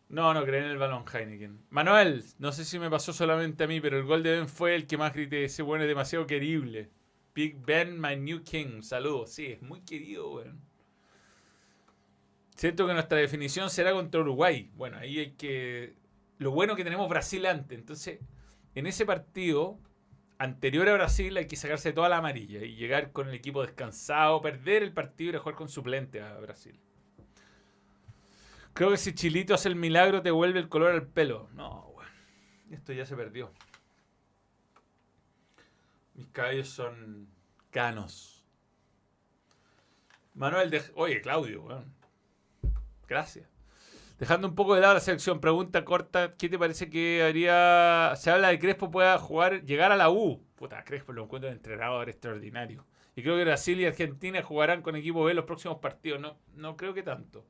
No, 0.08 0.34
no 0.34 0.44
creen 0.44 0.64
en 0.64 0.70
el 0.72 0.78
balón 0.78 1.04
Heineken. 1.06 1.66
Manuel, 1.70 2.24
no 2.38 2.50
sé 2.50 2.64
si 2.64 2.80
me 2.80 2.90
pasó 2.90 3.12
solamente 3.12 3.62
a 3.62 3.66
mí, 3.68 3.80
pero 3.80 3.96
el 3.96 4.04
gol 4.04 4.24
de 4.24 4.32
Ben 4.32 4.48
fue 4.48 4.74
el 4.74 4.86
que 4.88 4.98
más 4.98 5.14
grité. 5.14 5.44
Ese 5.44 5.62
bueno 5.62 5.84
es 5.84 5.88
demasiado 5.88 6.26
querible. 6.26 6.90
Big 7.32 7.56
Ben, 7.64 8.00
my 8.00 8.16
new 8.16 8.42
king. 8.42 8.82
Saludos. 8.82 9.30
Sí, 9.30 9.46
es 9.46 9.62
muy 9.62 9.82
querido, 9.82 10.32
weón. 10.32 10.60
Siento 12.56 12.88
que 12.88 12.92
nuestra 12.92 13.18
definición 13.18 13.70
será 13.70 13.92
contra 13.92 14.20
Uruguay. 14.20 14.70
Bueno, 14.74 14.98
ahí 14.98 15.20
hay 15.20 15.30
que... 15.32 15.94
Lo 16.38 16.50
bueno 16.50 16.74
que 16.74 16.82
tenemos 16.82 17.08
Brasil 17.08 17.46
antes. 17.46 17.78
Entonces, 17.78 18.18
en 18.74 18.88
ese 18.88 19.06
partido, 19.06 19.78
anterior 20.40 20.88
a 20.88 20.94
Brasil, 20.94 21.36
hay 21.36 21.46
que 21.46 21.54
sacarse 21.54 21.92
toda 21.92 22.08
la 22.08 22.16
amarilla 22.16 22.64
y 22.64 22.74
llegar 22.74 23.12
con 23.12 23.28
el 23.28 23.34
equipo 23.34 23.60
descansado, 23.60 24.40
perder 24.40 24.82
el 24.82 24.92
partido 24.92 25.34
y 25.34 25.38
jugar 25.38 25.54
con 25.54 25.68
suplente 25.68 26.22
a 26.22 26.32
Brasil. 26.38 26.80
Creo 28.72 28.90
que 28.90 28.96
si 28.96 29.14
Chilito 29.14 29.52
hace 29.52 29.68
el 29.68 29.76
milagro 29.76 30.22
te 30.22 30.30
vuelve 30.30 30.58
el 30.58 30.70
color 30.70 30.92
al 30.92 31.06
pelo. 31.06 31.50
No, 31.52 31.92
weón. 31.94 32.10
Esto 32.70 32.94
ya 32.94 33.04
se 33.04 33.16
perdió. 33.16 33.52
Mis 36.14 36.28
cabellos 36.28 36.70
son 36.70 37.28
canos. 37.70 38.42
Manuel 40.32 40.70
de... 40.70 40.82
Oye, 40.94 41.20
Claudio, 41.20 41.64
weón. 41.64 41.94
Gracias. 43.06 43.59
Dejando 44.20 44.46
un 44.48 44.54
poco 44.54 44.74
de 44.74 44.82
lado 44.82 44.92
la 44.92 45.00
selección, 45.00 45.40
pregunta 45.40 45.82
corta, 45.82 46.34
¿qué 46.36 46.50
te 46.50 46.58
parece 46.58 46.90
que 46.90 47.22
haría... 47.22 48.12
Se 48.16 48.30
habla 48.30 48.48
de 48.48 48.58
Crespo 48.58 48.90
pueda 48.90 49.18
jugar, 49.18 49.64
llegar 49.64 49.92
a 49.92 49.96
la 49.96 50.10
U. 50.10 50.44
Puta, 50.56 50.84
Crespo 50.84 51.14
lo 51.14 51.24
encuentro 51.24 51.48
un 51.48 51.56
entrenador 51.56 52.06
extraordinario. 52.10 52.84
Y 53.16 53.22
creo 53.22 53.38
que 53.38 53.44
Brasil 53.44 53.80
y 53.80 53.86
Argentina 53.86 54.42
jugarán 54.42 54.82
con 54.82 54.94
equipo 54.94 55.24
B 55.24 55.32
los 55.32 55.46
próximos 55.46 55.78
partidos. 55.78 56.20
No, 56.20 56.36
no 56.54 56.76
creo 56.76 56.92
que 56.92 57.02
tanto. 57.02 57.46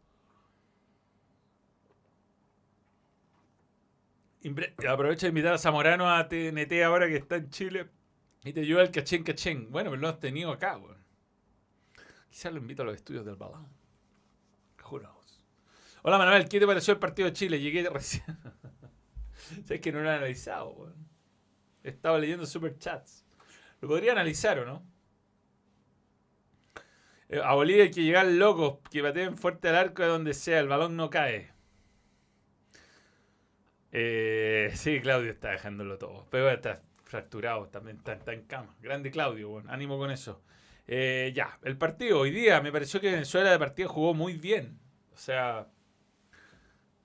Aprovecho 4.88 5.26
de 5.26 5.30
invitar 5.30 5.54
a 5.54 5.58
Zamorano 5.58 6.08
a 6.08 6.28
TNT 6.28 6.84
ahora 6.84 7.08
que 7.08 7.16
está 7.16 7.34
en 7.34 7.50
Chile 7.50 7.88
y 8.44 8.52
te 8.52 8.64
lleva 8.64 8.82
el 8.82 8.92
cachén 8.92 9.24
cachén. 9.24 9.72
Bueno, 9.72 9.90
pero 9.90 10.00
lo 10.00 10.08
has 10.08 10.20
tenido 10.20 10.52
acá, 10.52 10.76
weón. 10.76 11.04
Quizás 12.30 12.52
lo 12.52 12.60
invito 12.60 12.82
a 12.82 12.84
los 12.84 12.94
estudios 12.94 13.26
del 13.26 13.34
balón. 13.34 13.79
Hola 16.02 16.16
Manuel, 16.18 16.48
¿qué 16.48 16.58
te 16.58 16.66
pareció 16.66 16.94
el 16.94 16.98
partido 16.98 17.26
de 17.28 17.34
Chile? 17.34 17.60
Llegué 17.60 17.88
recién. 17.90 18.24
Sabes 19.64 19.80
que 19.80 19.92
no 19.92 20.00
lo 20.00 20.10
he 20.10 20.14
analizado. 20.14 20.94
Estaba 21.82 22.18
leyendo 22.18 22.46
super 22.46 22.78
chats. 22.78 23.26
Lo 23.80 23.88
podría 23.88 24.12
analizar 24.12 24.58
o 24.60 24.64
no. 24.64 24.82
Eh, 27.28 27.40
A 27.42 27.54
Bolivia 27.54 27.84
hay 27.84 27.90
que 27.90 28.02
llegar 28.02 28.26
locos, 28.26 28.78
que 28.90 29.02
pateen 29.02 29.36
fuerte 29.36 29.68
al 29.68 29.76
arco 29.76 30.02
de 30.02 30.08
donde 30.08 30.34
sea, 30.34 30.60
el 30.60 30.68
balón 30.68 30.96
no 30.96 31.10
cae. 31.10 31.50
Eh, 33.92 34.70
sí, 34.74 35.00
Claudio 35.00 35.30
está 35.30 35.50
dejándolo 35.50 35.98
todo. 35.98 36.26
Pero 36.30 36.50
está 36.50 36.82
fracturado, 37.04 37.68
también 37.68 37.98
está, 37.98 38.12
está 38.14 38.32
en 38.32 38.42
cama. 38.46 38.76
Grande 38.80 39.10
Claudio, 39.10 39.48
bueno, 39.50 39.70
ánimo 39.70 39.98
con 39.98 40.10
eso. 40.10 40.42
Eh, 40.86 41.32
ya, 41.34 41.58
el 41.62 41.76
partido 41.76 42.20
hoy 42.20 42.30
día 42.30 42.60
me 42.60 42.72
pareció 42.72 43.00
que 43.00 43.10
Venezuela 43.12 43.50
de 43.50 43.58
partida 43.58 43.88
jugó 43.88 44.14
muy 44.14 44.34
bien. 44.34 44.78
O 45.12 45.16
sea, 45.16 45.68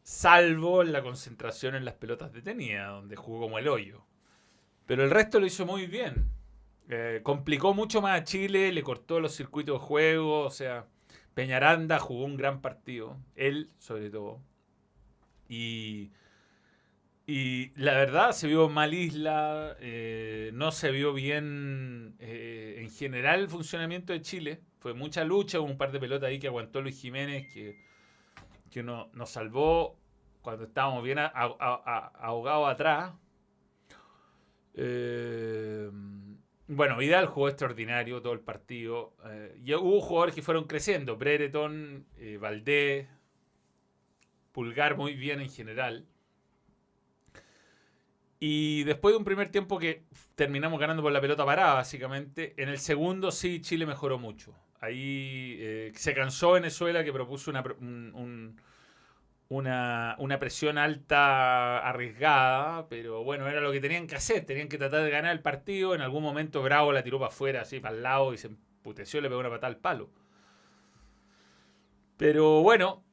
salvo 0.06 0.84
la 0.84 1.02
concentración 1.02 1.74
en 1.74 1.84
las 1.84 1.96
pelotas 1.96 2.32
detenidas, 2.32 2.90
donde 2.90 3.16
jugó 3.16 3.40
como 3.42 3.58
el 3.58 3.68
hoyo. 3.68 4.06
Pero 4.86 5.04
el 5.04 5.10
resto 5.10 5.40
lo 5.40 5.48
hizo 5.48 5.66
muy 5.66 5.88
bien. 5.88 6.30
Eh, 6.90 7.22
complicó 7.24 7.74
mucho 7.74 8.04
más 8.04 8.22
a 8.22 8.24
Chile, 8.24 8.72
le 8.72 8.84
cortó 8.84 9.20
los 9.20 9.36
circuitos 9.36 9.82
de 9.82 9.86
juego. 9.88 10.42
O 10.42 10.52
sea, 10.52 10.86
Peñaranda 11.34 11.98
jugó 11.98 12.24
un 12.24 12.38
gran 12.38 12.62
partido. 12.62 13.18
Él, 13.36 13.72
sobre 13.80 14.12
todo. 14.12 14.40
Y. 15.50 16.12
Y 17.28 17.72
la 17.76 17.96
verdad 17.96 18.34
se 18.34 18.46
vio 18.48 18.70
mal 18.70 18.94
Isla, 18.94 19.76
eh, 19.80 20.52
no 20.54 20.72
se 20.72 20.92
vio 20.92 21.12
bien 21.12 22.16
eh, 22.20 22.76
en 22.78 22.92
general 22.92 23.40
el 23.40 23.50
funcionamiento 23.50 24.14
de 24.14 24.22
Chile. 24.22 24.62
Fue 24.78 24.94
mucha 24.94 25.24
lucha, 25.24 25.60
hubo 25.60 25.66
un 25.66 25.80
par 25.80 25.92
de 25.92 26.00
pelotas 26.00 26.30
ahí 26.30 26.38
que 26.38 26.46
aguantó 26.46 26.82
Luis 26.82 27.02
Jiménez, 27.02 27.52
que, 27.52 27.84
que 28.76 28.84
no- 28.84 29.10
nos 29.14 29.30
salvó 29.30 29.98
cuando 30.42 30.66
estábamos 30.66 31.02
bien 31.02 31.18
ahogados 31.18 32.70
atrás. 32.70 33.14
Eh, 34.74 35.90
bueno, 36.68 36.98
Vidal 36.98 37.28
jugó 37.28 37.48
extraordinario 37.48 38.22
todo 38.22 38.34
el 38.34 38.42
partido. 38.42 39.14
eh, 39.28 39.58
y 39.64 39.74
hubo 39.76 40.02
jugadores 40.02 40.36
que 40.36 40.42
fueron 40.42 40.66
creciendo, 40.66 41.16
Brereton, 41.16 42.06
eh, 42.18 42.38
Valdés, 42.38 43.08
Pulgar 44.52 44.98
muy 44.98 45.14
bien 45.16 45.40
en 45.40 45.50
general. 45.50 46.06
Y 48.42 48.84
después 48.84 49.14
de 49.14 49.18
un 49.20 49.24
primer 49.24 49.50
tiempo 49.52 49.80
que 49.80 50.04
terminamos 50.36 50.82
ganando 50.82 51.02
por 51.02 51.14
la 51.14 51.22
pelota 51.22 51.46
parada, 51.46 51.76
básicamente, 51.76 52.54
en 52.62 52.68
el 52.68 52.80
segundo 52.80 53.32
sí 53.32 53.62
Chile 53.62 53.86
mejoró 53.86 54.20
mucho. 54.20 54.54
Ahí 54.82 55.58
eh, 55.60 55.92
se 55.96 56.14
cansó 56.14 56.52
Venezuela 56.54 57.04
que 57.04 57.14
propuso 57.14 57.52
una, 57.52 57.64
un- 57.80 58.12
un- 58.16 58.62
una, 59.50 60.40
presión 60.40 60.78
alta 60.78 61.80
arriesgada, 61.80 62.88
pero 62.90 63.24
bueno, 63.24 63.48
era 63.48 63.62
lo 63.62 63.72
que 63.72 63.80
tenían 63.82 64.08
que 64.08 64.16
hacer, 64.16 64.46
tenían 64.46 64.68
que 64.70 64.78
tratar 64.78 65.04
de 65.04 65.10
ganar 65.12 65.32
el 65.34 65.42
partido. 65.42 65.96
En 65.96 66.02
algún 66.02 66.24
momento 66.24 66.62
Bravo 66.64 66.92
la 66.92 67.04
tiró 67.04 67.20
para 67.20 67.30
afuera, 67.32 67.62
así 67.62 67.80
para 67.80 67.96
el 67.96 68.04
lado, 68.04 68.34
y 68.34 68.38
se 68.38 68.48
emputeció 68.48 69.20
y 69.20 69.24
le 69.24 69.30
pegó 69.30 69.40
una 69.42 69.50
patada 69.50 69.68
al 69.68 69.78
palo. 69.78 70.10
Pero 72.18 72.62
bueno, 72.62 73.04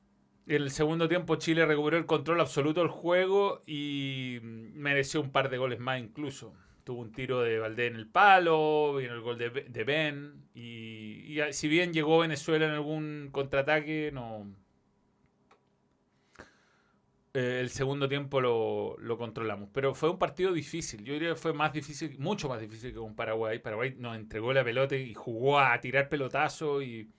en 0.47 0.62
el 0.62 0.70
segundo 0.70 1.09
tiempo 1.09 1.36
Chile 1.36 1.66
recuperó 1.66 1.97
el 1.98 2.06
control 2.06 2.40
absoluto 2.40 2.80
del 2.80 2.90
juego 2.90 3.62
y 3.66 4.39
mereció 4.43 5.20
un 5.20 5.30
par 5.32 5.48
de 5.51 5.59
goles 5.59 5.80
más 5.80 6.01
incluso. 6.01 6.55
Tuvo 6.84 7.00
un 7.02 7.12
tiro 7.12 7.40
de 7.42 7.59
Valdés 7.59 7.90
en 7.90 7.96
el 7.96 8.09
palo, 8.09 8.96
vino 8.96 9.14
el 9.14 9.20
gol 9.20 9.38
de, 9.38 9.50
de 9.50 9.84
Ben 9.84 10.48
y, 10.54 11.40
y 11.40 11.52
si 11.52 11.68
bien 11.68 11.92
llegó 11.92 12.18
Venezuela 12.20 12.66
en 12.66 12.72
algún 12.72 13.28
contraataque, 13.32 14.10
no... 14.12 14.46
eh, 17.34 17.59
el 17.60 17.70
segundo 17.70 18.09
tiempo 18.09 18.40
lo, 18.40 18.96
lo 18.98 19.18
controlamos. 19.18 19.68
Pero 19.72 19.94
fue 19.94 20.10
un 20.10 20.18
partido 20.18 20.52
difícil. 20.52 21.04
Yo 21.04 21.14
diría 21.14 21.30
que 21.30 21.36
fue 21.36 21.52
más 21.52 21.72
difícil, 21.72 22.18
mucho 22.18 22.48
más 22.48 22.60
difícil 22.60 22.92
que 22.92 22.98
con 22.98 23.14
Paraguay. 23.14 23.59
Paraguay 23.59 23.94
nos 23.98 24.16
entregó 24.16 24.52
la 24.52 24.64
pelota 24.64 24.96
y 24.96 25.14
jugó 25.14 25.59
a 25.59 25.78
tirar 25.80 26.09
pelotazo 26.09 26.82
y 26.82 27.10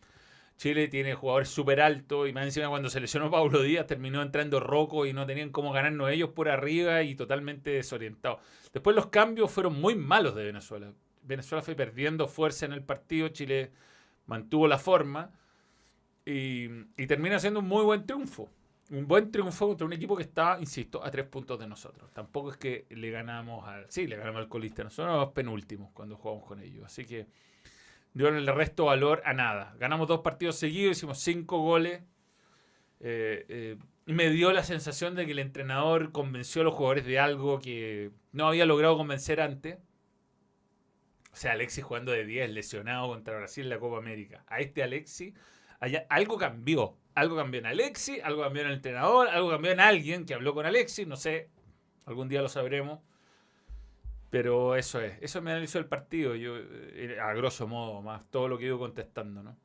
Chile 0.57 0.87
tiene 0.87 1.13
jugadores 1.13 1.49
súper 1.49 1.81
altos 1.81 2.29
y 2.29 2.33
más 2.33 2.45
encima 2.45 2.69
cuando 2.69 2.89
se 2.89 2.99
lesionó 2.99 3.29
Pablo 3.29 3.61
Díaz 3.61 3.87
terminó 3.87 4.21
entrando 4.21 4.59
Rocco 4.59 5.05
y 5.05 5.13
no 5.13 5.25
tenían 5.25 5.49
cómo 5.49 5.71
ganarnos 5.71 6.09
ellos 6.09 6.29
por 6.29 6.49
arriba 6.49 7.03
y 7.03 7.15
totalmente 7.15 7.71
desorientados. 7.71 8.39
Después 8.71 8.95
los 8.95 9.07
cambios 9.07 9.51
fueron 9.51 9.79
muy 9.79 9.95
malos 9.95 10.35
de 10.35 10.45
Venezuela. 10.45 10.93
Venezuela 11.23 11.61
fue 11.61 11.75
perdiendo 11.75 12.27
fuerza 12.27 12.65
en 12.65 12.73
el 12.73 12.83
partido, 12.83 13.29
Chile 13.29 13.71
mantuvo 14.25 14.67
la 14.67 14.77
forma 14.77 15.31
y, 16.25 16.67
termina 17.07 17.39
siendo 17.39 17.59
un 17.59 17.67
muy 17.67 17.83
buen 17.83 18.05
triunfo. 18.05 18.49
Un 18.89 19.07
buen 19.07 19.31
triunfo 19.31 19.67
contra 19.67 19.87
un 19.87 19.93
equipo 19.93 20.15
que 20.15 20.23
está, 20.23 20.57
insisto, 20.59 21.03
a 21.03 21.09
tres 21.09 21.25
puntos 21.25 21.57
de 21.59 21.67
nosotros. 21.67 22.11
Tampoco 22.13 22.51
es 22.51 22.57
que 22.57 22.85
le 22.89 23.09
ganamos 23.11 23.67
al... 23.67 23.85
Sí, 23.89 24.07
le 24.07 24.17
ganamos 24.17 24.41
al 24.41 24.49
colista. 24.49 24.83
Nosotros 24.83 25.13
somos 25.13 25.33
penúltimos 25.33 25.91
cuando 25.93 26.15
jugamos 26.15 26.45
con 26.45 26.59
ellos. 26.59 26.85
Así 26.85 27.05
que 27.05 27.27
no 28.13 28.31
le 28.31 28.51
resto 28.51 28.85
valor 28.85 29.21
a 29.25 29.33
nada. 29.33 29.75
Ganamos 29.79 30.07
dos 30.07 30.21
partidos 30.21 30.55
seguidos, 30.57 30.97
hicimos 30.97 31.19
cinco 31.19 31.59
goles. 31.59 32.03
Eh, 32.99 33.45
eh, 33.49 33.77
me 34.05 34.29
dio 34.29 34.51
la 34.51 34.63
sensación 34.63 35.15
de 35.15 35.25
que 35.25 35.31
el 35.31 35.39
entrenador 35.39 36.11
convenció 36.11 36.61
a 36.61 36.65
los 36.65 36.73
jugadores 36.73 37.05
de 37.05 37.19
algo 37.19 37.59
que 37.59 38.11
no 38.31 38.47
había 38.47 38.65
logrado 38.65 38.97
convencer 38.97 39.41
antes. 39.41 39.77
O 41.31 41.35
sea, 41.35 41.53
Alexis 41.53 41.83
jugando 41.83 42.11
de 42.11 42.25
10, 42.25 42.51
lesionado 42.51 43.07
contra 43.07 43.35
Brasil 43.37 43.63
en 43.63 43.69
la 43.71 43.79
Copa 43.79 43.97
América. 43.97 44.43
A 44.47 44.59
este 44.59 44.83
Alexis, 44.83 45.33
algo 46.09 46.37
cambió. 46.37 46.97
Algo 47.15 47.35
cambió 47.35 47.59
en 47.59 47.67
Alexis, 47.67 48.23
algo 48.23 48.43
cambió 48.43 48.61
en 48.63 48.69
el 48.69 48.75
entrenador, 48.75 49.27
algo 49.27 49.49
cambió 49.49 49.71
en 49.71 49.79
alguien 49.79 50.25
que 50.25 50.33
habló 50.33 50.53
con 50.53 50.65
Alexis, 50.65 51.07
no 51.07 51.15
sé. 51.15 51.49
Algún 52.05 52.27
día 52.27 52.41
lo 52.41 52.49
sabremos. 52.49 52.99
Pero 54.33 54.75
eso 54.75 54.99
es, 54.99 55.13
eso 55.21 55.43
me 55.43 55.51
analizó 55.51 55.77
el 55.77 55.85
partido, 55.85 56.33
yo, 56.33 56.55
eh, 56.57 57.19
a 57.21 57.35
grosso 57.35 57.67
modo, 57.67 58.01
más 58.01 58.25
todo 58.31 58.47
lo 58.47 58.57
que 58.57 58.65
ido 58.65 58.79
contestando, 58.79 59.43
¿no? 59.43 59.55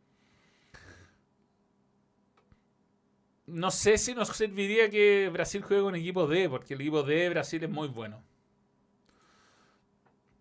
no 3.46 3.70
sé 3.70 3.96
si 3.96 4.14
nos 4.14 4.28
serviría 4.28 4.90
que 4.90 5.30
Brasil 5.32 5.62
juegue 5.62 5.82
con 5.82 5.94
equipo 5.96 6.26
D, 6.26 6.50
porque 6.50 6.74
el 6.74 6.82
equipo 6.82 7.02
D 7.02 7.14
de 7.14 7.28
Brasil 7.30 7.64
es 7.64 7.70
muy 7.70 7.88
bueno. 7.88 8.22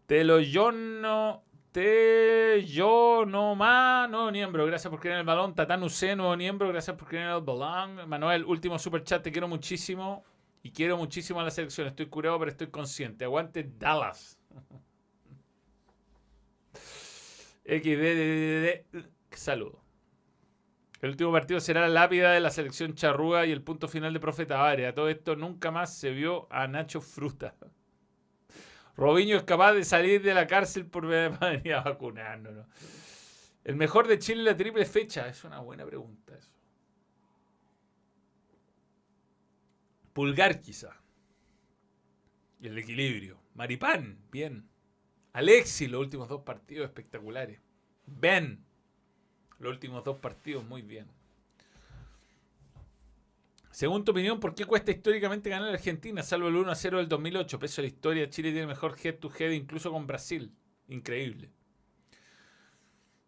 Te 0.07 0.25
lo 0.25 0.41
yo 0.41 0.73
no. 0.73 1.45
Te 1.71 2.65
yo 2.65 3.23
no 3.25 3.55
más. 3.55 4.09
Nuevo 4.09 4.29
miembro, 4.29 4.65
gracias 4.65 4.91
por 4.91 4.99
creer 4.99 5.19
el 5.19 5.25
balón. 5.25 5.55
Tatán 5.55 5.83
Use, 5.83 6.17
nuevo 6.17 6.35
miembro, 6.35 6.67
gracias 6.67 6.97
por 6.97 7.07
creer 7.07 7.29
el 7.29 7.41
balón. 7.41 8.09
Manuel, 8.09 8.43
último 8.43 8.77
super 8.77 9.05
chat, 9.05 9.23
te 9.23 9.31
quiero 9.31 9.47
muchísimo. 9.47 10.25
Y 10.63 10.71
quiero 10.71 10.97
muchísimo 10.97 11.39
a 11.39 11.43
la 11.43 11.51
selección. 11.51 11.88
Estoy 11.88 12.07
curado, 12.07 12.39
pero 12.39 12.51
estoy 12.51 12.67
consciente. 12.67 13.25
Aguante 13.25 13.63
Dallas. 13.63 14.38
XD. 17.65 18.85
Saludo. 19.31 19.84
El 21.01 21.11
último 21.11 21.31
partido 21.31 21.59
será 21.59 21.81
la 21.81 21.89
lápida 21.89 22.31
de 22.31 22.39
la 22.39 22.49
selección 22.49 22.95
charrúa 22.95 23.45
y 23.45 23.51
el 23.51 23.61
punto 23.61 23.88
final 23.88 24.13
de 24.13 24.19
Profe 24.19 24.45
Tavares. 24.45 24.89
A 24.89 24.95
todo 24.95 25.09
esto 25.09 25.35
nunca 25.35 25.69
más 25.69 25.95
se 25.95 26.09
vio 26.09 26.47
a 26.49 26.67
Nacho 26.67 27.01
Fruta. 27.01 27.55
Robinho 28.97 29.38
es 29.38 29.43
capaz 29.43 29.73
de 29.73 29.84
salir 29.84 30.23
de 30.23 30.34
la 30.34 30.47
cárcel 30.47 30.88
por 30.88 31.05
venir 31.05 31.73
a 31.73 31.81
vacunarnos. 31.81 32.65
El 33.63 33.75
mejor 33.75 34.07
de 34.07 34.17
Chile 34.17 34.39
en 34.39 34.45
la 34.45 34.57
triple 34.57 34.85
fecha. 34.85 35.27
Es 35.27 35.43
una 35.43 35.59
buena 35.59 35.85
pregunta 35.85 36.35
eso. 36.35 36.56
Pulgar 40.18 40.61
quizá. 40.61 40.99
Y 42.60 42.65
el 42.65 42.77
equilibrio. 42.80 43.39
Maripán, 43.53 44.18
bien. 44.31 44.68
Alexi, 45.31 45.85
los 45.85 46.02
últimos 46.02 46.27
dos 46.27 46.41
partidos 46.41 46.88
espectaculares. 46.88 47.60
Ben, 48.07 48.65
los 49.60 49.72
últimos 49.72 50.03
dos 50.03 50.18
partidos 50.18 50.65
muy 50.65 50.81
bien. 50.81 51.06
Según 53.69 54.03
tu 54.03 54.11
opinión, 54.11 54.39
¿por 54.39 54.56
qué 54.56 54.65
cuesta 54.65 54.89
históricamente 54.89 55.52
ganar 55.52 55.69
a 55.69 55.73
Argentina, 55.73 56.23
salvo 56.23 56.48
el 56.48 56.56
1 56.56 56.72
a 56.72 56.76
0 56.76 56.98
del 56.98 57.07
2008? 57.07 57.60
Peso 57.60 57.84
de 57.84 57.88
la 57.88 57.94
historia, 57.94 58.27
Chile 58.31 58.52
tiene 58.52 58.65
mejor 58.65 58.95
head 59.03 59.19
to 59.19 59.31
head 59.38 59.52
incluso 59.52 59.91
con 59.91 60.07
Brasil. 60.07 60.52
Increíble. 60.88 61.52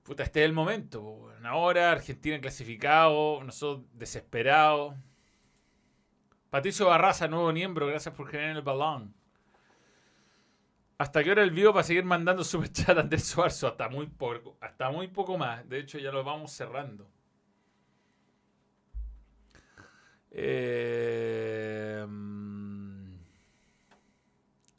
Puta, 0.02 0.24
este 0.24 0.40
es 0.40 0.46
el 0.48 0.54
momento. 0.54 1.32
Ahora 1.44 1.92
Argentina 1.92 2.42
clasificado, 2.42 3.44
nosotros 3.44 3.86
desesperados. 3.94 4.96
Patricio 6.50 6.88
Barraza, 6.88 7.28
nuevo 7.28 7.52
miembro, 7.54 7.86
gracias 7.88 8.16
por 8.16 8.28
generar 8.28 8.56
el 8.56 8.64
balón. 8.64 9.14
¿Hasta 10.98 11.24
qué 11.24 11.32
hora 11.32 11.44
el 11.44 11.52
vivo 11.52 11.74
para 11.74 11.84
seguir 11.84 12.04
mandando 12.04 12.44
superchat 12.46 12.98
a 12.98 13.02
Andrés 13.02 13.26
Suarzo? 13.26 13.68
Hasta 13.68 13.88
muy 13.88 14.08
poco, 14.08 14.58
hasta 14.60 14.90
muy 14.90 15.08
poco 15.08 15.38
más. 15.38 15.68
De 15.70 15.80
hecho, 15.80 16.00
ya 16.00 16.12
lo 16.12 16.24
vamos 16.24 16.52
cerrando. 16.52 17.08
Eh, 20.32 22.06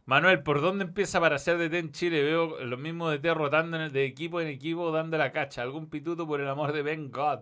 Manuel, 0.07 0.43
¿por 0.43 0.61
dónde 0.61 0.85
empieza 0.85 1.21
para 1.21 1.39
ser 1.39 1.57
DT 1.57 1.79
en 1.79 1.93
Chile? 1.93 2.23
Veo 2.23 2.65
lo 2.65 2.77
mismo 2.77 3.09
DT 3.11 3.33
rotando 3.33 3.79
de 3.91 4.05
equipo 4.05 4.41
en 4.41 4.49
equipo, 4.49 4.91
dando 4.91 5.17
la 5.17 5.31
cacha. 5.31 5.63
¿Algún 5.63 5.89
pituto 5.89 6.27
por 6.27 6.41
el 6.41 6.49
amor 6.49 6.73
de 6.73 6.83
Ben 6.83 7.13
God? 7.13 7.41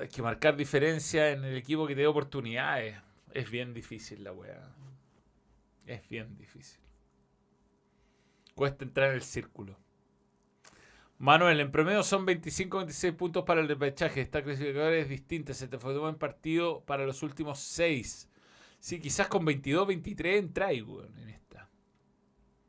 Hay 0.00 0.08
que 0.08 0.22
marcar 0.22 0.56
diferencia 0.56 1.30
en 1.30 1.44
el 1.44 1.56
equipo 1.56 1.86
que 1.86 1.94
te 1.94 2.02
dé 2.02 2.06
oportunidades. 2.06 2.96
Es 3.32 3.50
bien 3.50 3.74
difícil 3.74 4.24
la 4.24 4.32
weá. 4.32 4.74
Es 5.86 6.08
bien 6.08 6.36
difícil. 6.36 6.80
Cuesta 8.54 8.84
entrar 8.84 9.10
en 9.10 9.16
el 9.16 9.22
círculo. 9.22 9.78
Manuel, 11.18 11.58
en 11.60 11.72
promedio 11.72 12.02
son 12.02 12.26
25-26 12.26 13.16
puntos 13.16 13.44
para 13.44 13.60
el 13.60 13.68
repechaje. 13.68 14.20
Esta 14.20 14.42
clasificadora 14.42 14.96
es 14.96 15.08
distinta. 15.08 15.52
Se 15.52 15.66
te 15.66 15.78
fue 15.78 15.94
un 15.94 16.00
buen 16.00 16.14
partido 16.14 16.84
para 16.84 17.04
los 17.04 17.22
últimos 17.22 17.58
6. 17.58 18.28
Sí, 18.78 19.00
quizás 19.00 19.26
con 19.26 19.44
22-23 19.44 20.38
entráis, 20.38 20.82
weón, 20.84 21.16
en 21.18 21.30
esta. 21.30 21.68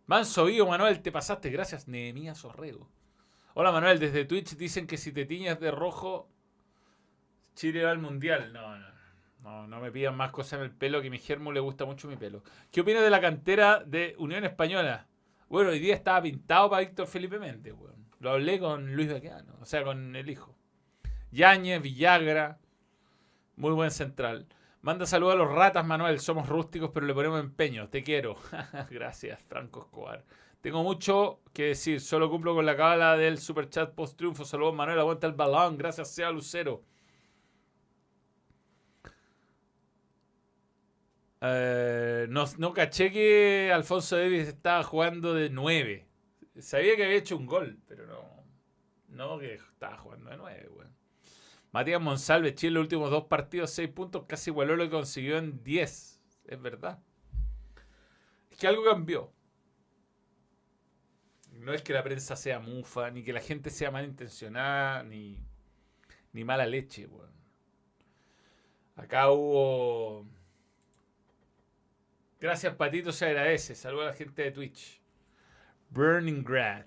Manso 0.07 0.47
Manuel, 0.67 1.01
te 1.01 1.11
pasaste. 1.11 1.49
Gracias, 1.51 1.87
Nehemías 1.87 2.43
Orrego. 2.43 2.89
Hola, 3.53 3.71
Manuel. 3.71 3.99
Desde 3.99 4.25
Twitch 4.25 4.55
dicen 4.55 4.87
que 4.87 4.97
si 4.97 5.11
te 5.11 5.25
tiñas 5.25 5.59
de 5.59 5.69
rojo 5.69 6.27
Chile 7.59 7.83
va 7.83 7.91
al 7.91 7.99
mundial. 7.99 8.53
No, 8.53 8.77
no, 8.77 8.87
no, 9.43 9.67
no 9.67 9.81
me 9.81 9.91
pidan 9.91 10.15
más 10.15 10.31
cosas 10.31 10.59
en 10.59 10.61
el 10.61 10.71
pelo, 10.71 11.01
que 11.01 11.09
mi 11.09 11.17
germo 11.17 11.51
le 11.51 11.59
gusta 11.59 11.83
mucho 11.83 12.07
mi 12.07 12.15
pelo. 12.15 12.41
¿Qué 12.71 12.79
opinas 12.79 13.03
de 13.03 13.09
la 13.09 13.19
cantera 13.19 13.83
de 13.85 14.15
Unión 14.17 14.45
Española? 14.45 15.07
Bueno, 15.49 15.71
hoy 15.71 15.79
día 15.79 15.93
estaba 15.93 16.21
pintado 16.21 16.69
para 16.69 16.79
Víctor 16.79 17.07
Felipe 17.07 17.37
Méndez, 17.37 17.73
weón. 17.77 18.07
Lo 18.21 18.31
hablé 18.31 18.59
con 18.59 18.95
Luis 18.95 19.09
Bequeano, 19.09 19.57
o 19.59 19.65
sea, 19.65 19.83
con 19.83 20.15
el 20.15 20.29
hijo. 20.29 20.55
Yañez, 21.31 21.81
Villagra, 21.81 22.59
muy 23.57 23.71
buen 23.71 23.91
central. 23.91 24.47
Manda 24.81 25.05
saludos 25.05 25.33
a 25.33 25.37
los 25.39 25.51
ratas, 25.51 25.85
Manuel. 25.85 26.21
Somos 26.21 26.47
rústicos, 26.47 26.91
pero 26.93 27.05
le 27.05 27.13
ponemos 27.13 27.41
empeño. 27.41 27.89
Te 27.89 28.03
quiero. 28.03 28.37
Gracias, 28.89 29.37
Franco 29.49 29.81
Escobar. 29.81 30.23
Tengo 30.61 30.81
mucho 30.81 31.41
que 31.51 31.63
decir. 31.63 31.99
Solo 31.99 32.29
cumplo 32.29 32.55
con 32.55 32.65
la 32.65 32.77
cábala 32.77 33.17
del 33.17 33.37
superchat 33.37 33.93
post 33.95 34.17
triunfo. 34.17 34.45
Saludos, 34.45 34.75
Manuel. 34.75 34.99
Aguanta 34.99 35.27
el 35.27 35.33
balón. 35.33 35.77
Gracias, 35.77 36.09
sea 36.09 36.31
Lucero. 36.31 36.83
Eh, 41.41 42.27
no, 42.29 42.73
caché 42.73 43.11
que 43.11 43.71
Alfonso 43.73 44.17
Davis 44.17 44.47
estaba 44.47 44.83
jugando 44.83 45.33
de 45.33 45.49
9. 45.49 46.07
Sabía 46.59 46.95
que 46.95 47.05
había 47.05 47.17
hecho 47.17 47.37
un 47.37 47.45
gol, 47.45 47.79
pero 47.87 48.05
no. 48.05 48.43
No 49.07 49.39
que 49.39 49.55
estaba 49.55 49.97
jugando 49.97 50.29
de 50.29 50.37
9, 50.37 50.69
Matías 51.71 52.01
Monsalve, 52.01 52.55
Chile, 52.55 52.73
los 52.73 52.81
últimos 52.81 53.11
dos 53.11 53.25
partidos, 53.25 53.69
6 53.71 53.89
puntos, 53.89 54.25
casi 54.27 54.49
igualó 54.49 54.75
lo 54.75 54.85
que 54.85 54.89
consiguió 54.89 55.37
en 55.37 55.63
10. 55.63 56.19
Es 56.45 56.61
verdad. 56.61 56.99
Es 58.49 58.57
que 58.57 58.67
algo 58.67 58.83
cambió. 58.83 59.31
No 61.51 61.73
es 61.73 61.83
que 61.83 61.93
la 61.93 62.03
prensa 62.03 62.35
sea 62.35 62.59
mufa, 62.59 63.11
ni 63.11 63.23
que 63.23 63.33
la 63.33 63.41
gente 63.41 63.69
sea 63.69 63.91
malintencionada, 63.91 65.03
ni, 65.03 65.37
ni 66.33 66.43
mala 66.43 66.65
leche, 66.65 67.07
Acá 68.95 69.29
hubo 69.29 70.25
Gracias, 72.39 72.73
Patito, 72.75 73.11
se 73.11 73.25
agradece. 73.25 73.75
Saludos 73.75 74.05
a 74.05 74.09
la 74.11 74.13
gente 74.13 74.41
de 74.43 74.51
Twitch. 74.51 75.01
Burning 75.89 76.41
Grad. 76.41 76.85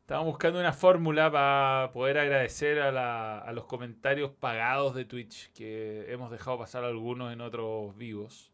Estamos 0.00 0.24
buscando 0.26 0.58
una 0.58 0.72
fórmula 0.72 1.30
para 1.30 1.92
poder 1.92 2.18
agradecer 2.18 2.80
a, 2.80 3.52
los 3.52 3.66
comentarios 3.66 4.30
pagados 4.30 4.94
de 4.94 5.04
Twitch, 5.04 5.52
que 5.52 6.10
hemos 6.10 6.30
dejado 6.30 6.58
pasar 6.58 6.84
algunos 6.84 7.32
en 7.34 7.42
otros 7.42 7.94
vivos. 7.98 8.50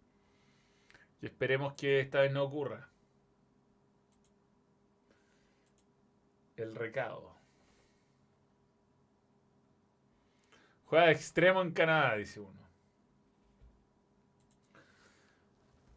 Y 1.23 1.27
esperemos 1.27 1.75
que 1.75 2.01
esta 2.01 2.21
vez 2.21 2.33
no 2.33 2.43
ocurra. 2.43 2.91
El 6.57 6.75
recado. 6.75 7.37
Juega 10.87 11.07
de 11.07 11.13
extremo 11.13 11.63
en 11.63 11.71
Canadá, 11.71 12.17
dice 12.17 12.41
uno. 12.41 12.66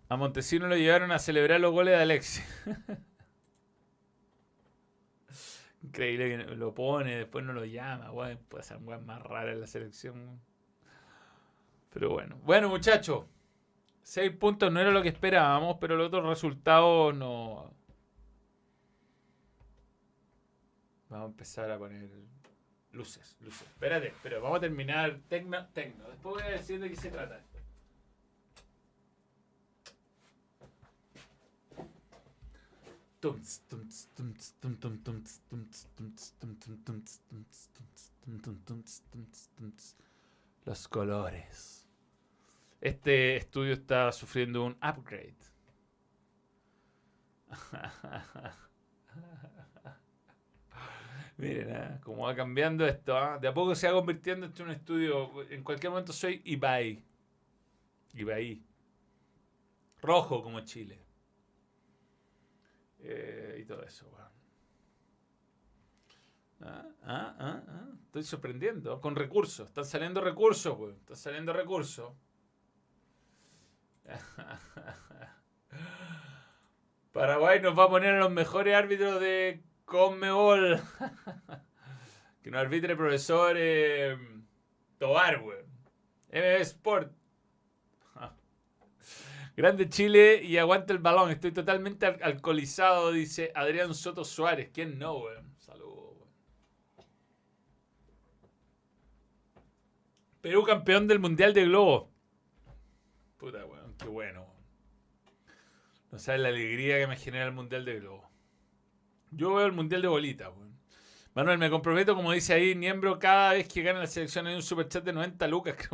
A 0.10 0.18
Montesino 0.18 0.68
lo 0.68 0.76
llevaron 0.76 1.12
a 1.12 1.20
celebrar 1.20 1.62
los 1.62 1.72
goles 1.72 1.96
de 1.96 2.02
Alexis. 2.02 2.44
Increíble 5.84 6.30
que 6.30 6.38
lo 6.56 6.74
pone, 6.74 7.16
después 7.16 7.46
no 7.46 7.54
lo 7.54 7.64
llama. 7.64 8.10
Bueno, 8.10 8.40
puede 8.50 8.64
ser 8.64 8.80
más 8.80 9.22
rara 9.22 9.52
en 9.52 9.62
la 9.62 9.68
selección. 9.68 10.42
Pero 11.94 12.10
bueno. 12.10 12.40
Bueno, 12.44 12.70
muchachos. 12.70 13.26
Seis 14.02 14.32
puntos 14.32 14.72
no 14.72 14.80
era 14.80 14.90
lo 14.90 15.04
que 15.04 15.10
esperábamos, 15.10 15.78
pero 15.80 15.96
los 15.96 16.08
otros 16.08 16.26
resultados 16.26 17.16
no. 17.16 17.72
Vamos 21.10 21.28
a 21.28 21.30
empezar 21.30 21.70
a 21.70 21.78
poner 21.78 22.10
luces, 22.94 23.38
luces. 23.42 23.62
Espérate, 23.62 24.16
pero 24.24 24.42
vamos 24.42 24.58
a 24.58 24.62
terminar 24.62 25.20
tecno, 25.28 25.68
tecno. 25.68 26.10
Después 26.10 26.36
voy 26.36 26.44
a 26.44 26.56
decir 26.56 26.80
de 26.80 26.90
qué 26.90 26.96
se 26.96 27.12
trata. 27.12 27.44
Los 40.66 40.88
colores. 40.88 41.86
Este 42.80 43.36
estudio 43.36 43.74
está 43.74 44.12
sufriendo 44.14 44.64
un 44.64 44.72
upgrade. 44.76 45.36
Miren, 51.38 51.70
¿eh? 51.70 52.00
como 52.04 52.24
va 52.24 52.36
cambiando 52.36 52.86
esto. 52.86 53.18
¿ah? 53.18 53.38
De 53.38 53.48
a 53.50 53.54
poco 53.54 53.76
se 53.76 53.88
va 53.88 53.94
convirtiendo 53.94 54.46
en 54.46 54.62
un 54.62 54.72
estudio. 54.72 55.44
En 55.50 55.64
cualquier 55.64 55.90
momento 55.90 56.14
soy 56.14 56.42
Ibai. 56.46 57.04
Ibai. 58.14 58.64
Rojo 60.02 60.42
como 60.42 60.62
Chile. 60.62 61.09
Eh, 63.02 63.60
y 63.62 63.66
todo 63.66 63.84
eso. 63.84 64.10
Ah, 66.62 66.86
ah, 67.04 67.36
ah, 67.40 67.64
ah. 67.68 67.88
Estoy 68.06 68.24
sorprendiendo. 68.24 69.00
Con 69.00 69.16
recursos. 69.16 69.68
Están 69.68 69.86
saliendo 69.86 70.22
recursos, 70.22 70.78
weón. 70.78 70.96
Están 70.96 71.18
saliendo 71.18 71.54
recursos. 71.54 72.14
Paraguay 77.12 77.62
nos 77.62 77.78
va 77.78 77.86
a 77.86 77.90
poner 77.90 78.16
a 78.16 78.20
los 78.20 78.32
mejores 78.32 78.76
árbitros 78.76 79.22
de 79.22 79.64
Conmebol. 79.86 80.82
que 82.44 82.52
nos 82.52 82.62
arbitre 82.62 82.96
profesor 82.96 83.56
eh, 83.58 84.18
Tobar, 84.98 85.42
weón. 85.42 85.66
MB 86.32 86.62
Sport. 86.62 87.19
Grande 89.60 89.90
Chile 89.90 90.42
y 90.42 90.56
aguanta 90.56 90.94
el 90.94 91.00
balón. 91.00 91.32
Estoy 91.32 91.52
totalmente 91.52 92.06
alcoholizado, 92.06 93.12
dice 93.12 93.52
Adrián 93.54 93.94
Soto 93.94 94.24
Suárez. 94.24 94.70
¿Quién 94.74 94.98
no, 94.98 95.18
weón? 95.18 95.54
Saludos. 95.58 96.16
Perú 100.40 100.64
campeón 100.64 101.10
del 101.10 101.20
Mundial 101.20 101.54
de 101.54 101.66
Globo. 101.66 102.10
Puta, 103.36 103.66
weón, 103.66 103.96
qué 103.98 104.08
bueno. 104.08 104.46
No 106.10 106.20
sabes 106.20 106.40
la 106.40 106.48
alegría 106.48 106.98
que 106.98 107.08
me 107.08 107.18
genera 107.18 107.44
el 107.44 107.52
Mundial 107.52 107.84
de 107.84 108.00
Globo. 108.00 108.32
Yo 109.30 109.56
veo 109.56 109.66
el 109.66 109.74
Mundial 109.74 110.02
de 110.02 110.08
Bolita, 110.08 110.52
weón. 110.52 110.80
Manuel, 111.34 111.58
me 111.58 111.70
comprometo, 111.70 112.16
como 112.16 112.32
dice 112.32 112.54
ahí, 112.54 112.76
miembro, 112.76 113.20
cada 113.20 113.52
vez 113.52 113.68
que 113.68 113.82
gane 113.82 114.00
la 114.00 114.08
selección 114.08 114.48
hay 114.48 114.56
un 114.56 114.64
superchat 114.64 115.04
de 115.04 115.12
90 115.12 115.46
lucas. 115.50 115.76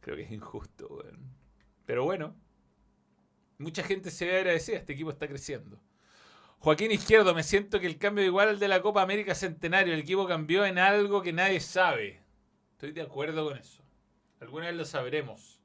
Creo 0.00 0.16
que 0.16 0.22
es 0.22 0.30
injusto, 0.30 0.86
weón. 0.86 1.31
Pero 1.92 2.04
bueno, 2.04 2.34
mucha 3.58 3.82
gente 3.82 4.10
se 4.10 4.24
ve 4.24 4.38
agradecida. 4.38 4.78
Este 4.78 4.94
equipo 4.94 5.10
está 5.10 5.28
creciendo. 5.28 5.78
Joaquín 6.58 6.90
Izquierdo, 6.90 7.34
me 7.34 7.42
siento 7.42 7.80
que 7.80 7.86
el 7.86 7.98
cambio 7.98 8.24
igual 8.24 8.48
al 8.48 8.58
de 8.58 8.66
la 8.66 8.80
Copa 8.80 9.02
América 9.02 9.34
Centenario. 9.34 9.92
El 9.92 10.00
equipo 10.00 10.26
cambió 10.26 10.64
en 10.64 10.78
algo 10.78 11.20
que 11.20 11.34
nadie 11.34 11.60
sabe. 11.60 12.22
Estoy 12.70 12.92
de 12.92 13.02
acuerdo 13.02 13.44
con 13.44 13.58
eso. 13.58 13.82
Alguna 14.40 14.68
vez 14.68 14.76
lo 14.76 14.86
sabremos. 14.86 15.60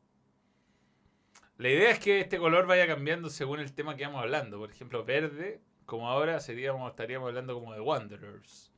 La 1.58 1.70
idea 1.70 1.92
es 1.92 2.00
que 2.00 2.20
este 2.20 2.40
color 2.40 2.68
vaya 2.68 2.88
cambiando 2.88 3.30
según 3.30 3.62
el 3.62 3.72
tema 3.72 3.96
que 3.96 4.06
vamos 4.06 4.22
hablando. 4.22 4.58
Por 4.60 4.70
ejemplo, 4.70 5.06
verde, 5.06 5.62
como 5.86 6.10
ahora 6.10 6.36
estaríamos 6.36 6.92
hablando 7.26 7.54
como 7.54 7.74
de 7.74 7.80
Wanderers. 7.80 8.74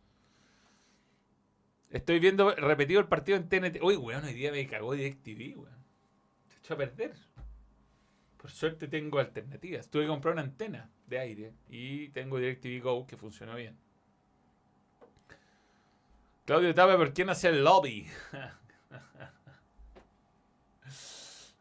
Estoy 1.90 2.20
viendo 2.20 2.54
repetido 2.54 3.00
el 3.00 3.08
partido 3.08 3.40
en 3.40 3.50
TNT. 3.50 3.82
Uy, 3.82 3.96
weón, 3.96 4.24
hoy 4.24 4.34
día 4.34 4.52
me 4.52 4.68
cagó 4.68 4.94
DirecTV, 4.94 5.58
weón. 5.58 5.80
Se 6.50 6.60
echó 6.60 6.74
a 6.76 6.78
perder. 6.78 7.29
Por 8.42 8.52
suerte 8.52 8.88
tengo 8.88 9.20
alternativas. 9.20 9.90
Tuve 9.90 10.04
que 10.04 10.08
comprar 10.08 10.34
una 10.34 10.44
antena 10.44 10.90
de 11.08 11.20
aire 11.20 11.54
y 11.68 12.08
tengo 12.10 12.38
DirecTV 12.38 12.82
Go 12.82 13.06
que 13.06 13.18
funcionó 13.18 13.56
bien. 13.56 13.78
Claudio 16.46 16.74
Tapa, 16.74 16.96
¿por 16.98 17.14
qué 17.14 17.26
no 17.26 17.34
hace 17.34 17.50
el 17.50 17.64
lobby? 17.64 18.08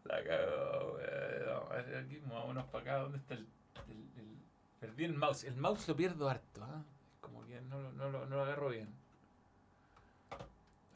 La 0.04 0.24
cagó. 0.24 0.98
Aquí, 1.98 2.22
vámonos 2.26 2.64
para 2.66 2.82
acá. 2.82 2.96
¿Dónde 3.02 3.18
está 3.18 3.34
el, 3.34 3.46
Perdí 4.80 5.04
el 5.04 5.14
mouse. 5.14 5.44
El 5.44 5.56
mouse 5.56 5.88
lo 5.88 5.96
pierdo 5.96 6.28
harto, 6.28 6.62
¿ah? 6.62 6.84
Como 7.20 7.44
que 7.44 7.60
no, 7.62 7.92
no, 7.92 8.10
no 8.10 8.24
lo 8.26 8.42
agarro 8.44 8.68
bien. 8.70 8.88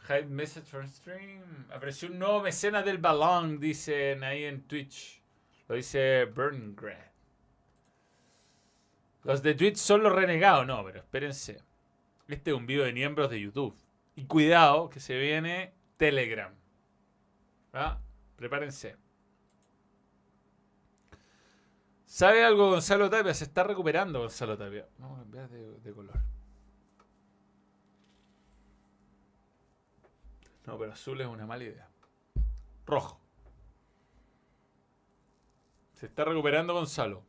Hide 0.09 0.27
message 0.27 0.67
from 0.67 0.89
stream. 0.89 1.67
Apareció 1.73 2.09
un 2.09 2.19
nuevo 2.19 2.41
mecenas 2.41 2.85
del 2.85 2.99
balón, 2.99 3.59
dicen 3.59 4.23
ahí 4.23 4.45
en 4.45 4.63
Twitch. 4.63 5.22
Lo 5.73 5.77
dice 5.77 6.27
Burngrad. 6.27 6.99
Los 9.23 9.43
de 9.43 9.55
Twitch 9.55 9.77
son 9.77 10.03
los 10.03 10.13
renegados. 10.13 10.67
No, 10.67 10.85
pero 10.85 10.99
espérense. 10.99 11.63
Este 12.29 12.51
es 12.51 12.57
un 12.59 12.67
video 12.67 12.85
de 12.85 12.93
miembros 12.93 13.31
de 13.31 13.41
YouTube. 13.41 13.75
Y 14.15 14.27
cuidado 14.27 14.91
que 14.91 15.01
se 15.01 15.17
viene 15.17 15.73
Telegram. 15.97 16.55
¿Ah? 17.73 17.99
Prepárense. 18.37 18.99
¿Sabe 22.05 22.45
algo 22.45 22.69
Gonzalo 22.69 23.09
Tapia? 23.09 23.33
Se 23.33 23.45
está 23.45 23.65
recuperando 23.65 24.21
Gonzalo 24.21 24.59
Tapia. 24.59 24.87
Vamos 24.99 25.21
a 25.21 25.23
cambiar 25.23 25.49
de 25.49 25.93
color. 25.95 26.21
No, 30.67 30.77
pero 30.79 30.93
azul 30.93 31.19
es 31.19 31.27
una 31.27 31.47
mala 31.47 31.65
idea. 31.65 31.89
Rojo. 32.85 33.22
Se 36.03 36.07
está 36.07 36.25
recuperando 36.25 36.75
Gonzalo. 36.75 37.25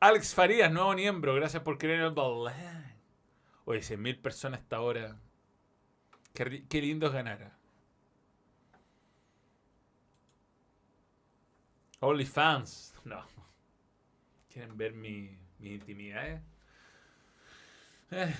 Alex 0.00 0.34
Farías, 0.34 0.72
nuevo 0.72 0.92
miembro. 0.92 1.36
Gracias 1.36 1.62
por 1.62 1.78
creer 1.78 2.00
en 2.00 2.06
el 2.06 2.10
balón. 2.10 2.52
Oye, 3.64 3.78
100.000 3.78 4.20
personas 4.20 4.58
hasta 4.58 4.74
ahora. 4.74 5.16
Qué, 6.32 6.82
lindo 6.82 7.06
es 7.06 7.12
ganar. 7.12 7.52
OnlyFans. 12.00 12.92
No. 13.04 13.24
¿Quieren 14.52 14.76
ver 14.76 14.92
mi, 14.92 15.38
mi 15.60 15.74
intimidad? 15.74 16.28
Eh? 16.28 16.42
eh. 18.10 18.34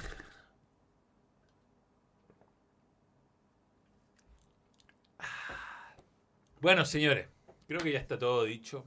Bueno, 6.61 6.85
señores, 6.85 7.29
creo 7.69 7.79
que 7.79 7.93
ya 7.93 8.01
está 8.01 8.19
todo 8.19 8.43
dicho. 8.43 8.85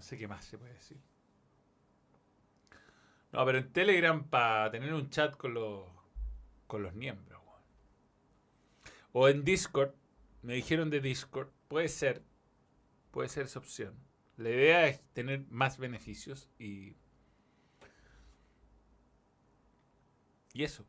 No 0.00 0.04
sé 0.04 0.16
qué 0.16 0.26
más 0.26 0.42
se 0.46 0.56
puede 0.56 0.72
decir. 0.72 0.96
No, 3.32 3.44
pero 3.44 3.58
en 3.58 3.70
Telegram 3.70 4.24
para 4.24 4.70
tener 4.70 4.94
un 4.94 5.10
chat 5.10 5.36
con 5.36 5.52
los, 5.52 5.84
con 6.66 6.82
los 6.82 6.94
miembros. 6.94 7.38
O 9.12 9.28
en 9.28 9.44
Discord. 9.44 9.92
Me 10.40 10.54
dijeron 10.54 10.88
de 10.88 11.00
Discord. 11.00 11.50
Puede 11.68 11.88
ser. 11.88 12.22
Puede 13.10 13.28
ser 13.28 13.44
esa 13.44 13.58
opción. 13.58 13.94
La 14.38 14.48
idea 14.48 14.86
es 14.86 15.02
tener 15.12 15.44
más 15.50 15.76
beneficios 15.76 16.48
y. 16.58 16.96
Y 20.54 20.64
eso. 20.64 20.86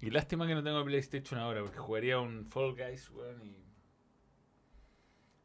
Y 0.00 0.10
lástima 0.10 0.46
que 0.46 0.54
no 0.54 0.62
tengo 0.62 0.84
PlayStation 0.84 1.40
ahora, 1.40 1.62
porque 1.62 1.78
jugaría 1.78 2.20
un 2.20 2.44
Fall 2.44 2.74
Guys, 2.74 3.08
weón, 3.08 3.42
y 3.42 3.56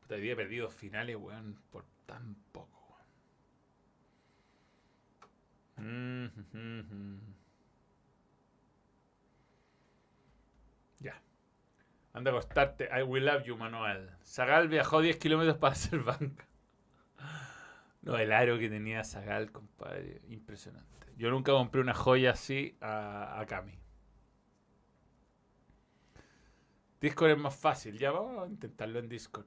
te 0.06 0.16
había 0.16 0.36
perdido 0.36 0.70
finales, 0.70 1.16
weón, 1.16 1.62
por 1.72 1.86
tan 2.06 2.36
poco. 2.52 2.78
Ya. 10.99 11.22
Anda 12.14 12.31
a 12.31 12.34
acostarte. 12.34 12.89
I 12.91 13.03
will 13.03 13.26
love 13.26 13.43
you, 13.43 13.57
Manuel. 13.57 14.10
Zagal 14.23 14.68
viajó 14.68 15.01
10 15.01 15.18
kilómetros 15.18 15.57
para 15.57 15.73
hacer 15.73 15.99
banca. 15.99 16.45
No, 18.01 18.18
el 18.18 18.31
aro 18.31 18.57
que 18.57 18.69
tenía 18.69 19.03
Zagal, 19.03 19.51
compadre. 19.51 20.22
Impresionante. 20.30 21.07
Yo 21.18 21.30
nunca 21.30 21.51
compré 21.51 21.81
una 21.81 21.93
joya 21.93 22.31
así 22.31 22.77
a, 22.81 23.39
a 23.39 23.45
Cami. 23.45 23.77
Discord 27.01 27.31
es 27.31 27.38
más 27.38 27.56
fácil. 27.56 27.97
Ya 27.97 28.11
vamos 28.11 28.43
a 28.43 28.47
intentarlo 28.47 28.99
en 28.99 29.10
Discord. 29.10 29.45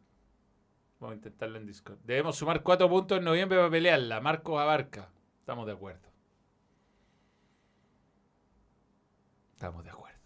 Vamos 1.00 1.14
a 1.14 1.16
intentarlo 1.16 1.59
en 1.59 1.66
Discord. 1.66 1.98
Debemos 2.04 2.36
sumar 2.36 2.62
cuatro 2.62 2.88
puntos 2.88 3.18
en 3.18 3.24
noviembre 3.24 3.59
para 3.59 3.70
pelearla. 3.70 4.20
Marcos 4.20 4.60
Abarca. 4.60 5.09
Estamos 5.40 5.66
de 5.66 5.72
acuerdo. 5.72 6.11
Estamos 9.62 9.84
de 9.84 9.90
acuerdo. 9.90 10.18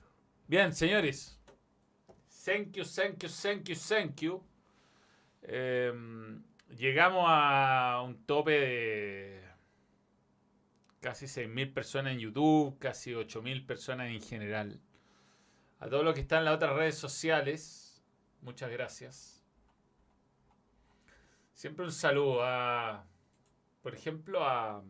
Bien, 0.48 0.72
señores. 0.72 1.38
Thank 2.46 2.72
you, 2.72 2.84
thank 2.84 3.18
you, 3.18 3.28
thank 3.28 3.64
you, 3.64 3.74
thank 3.74 4.20
you. 4.22 4.42
Em, 5.42 6.42
llegamos 6.70 7.26
a 7.28 8.00
un 8.02 8.24
tope 8.24 8.52
de 8.52 9.44
casi 11.02 11.26
6.000 11.26 11.74
personas 11.74 12.14
en 12.14 12.20
YouTube, 12.20 12.78
casi 12.78 13.12
8.000 13.12 13.66
personas 13.66 14.08
en 14.08 14.22
general. 14.22 14.80
A 15.80 15.88
todos 15.90 16.02
los 16.02 16.14
que 16.14 16.22
están 16.22 16.38
en 16.38 16.44
las 16.46 16.54
otras 16.54 16.74
redes 16.74 16.96
sociales, 16.96 18.02
muchas 18.40 18.70
gracias. 18.70 19.44
Siempre 21.52 21.84
un 21.84 21.92
saludo 21.92 22.42
a, 22.42 23.04
por 23.82 23.94
ejemplo, 23.94 24.42
a 24.42 24.82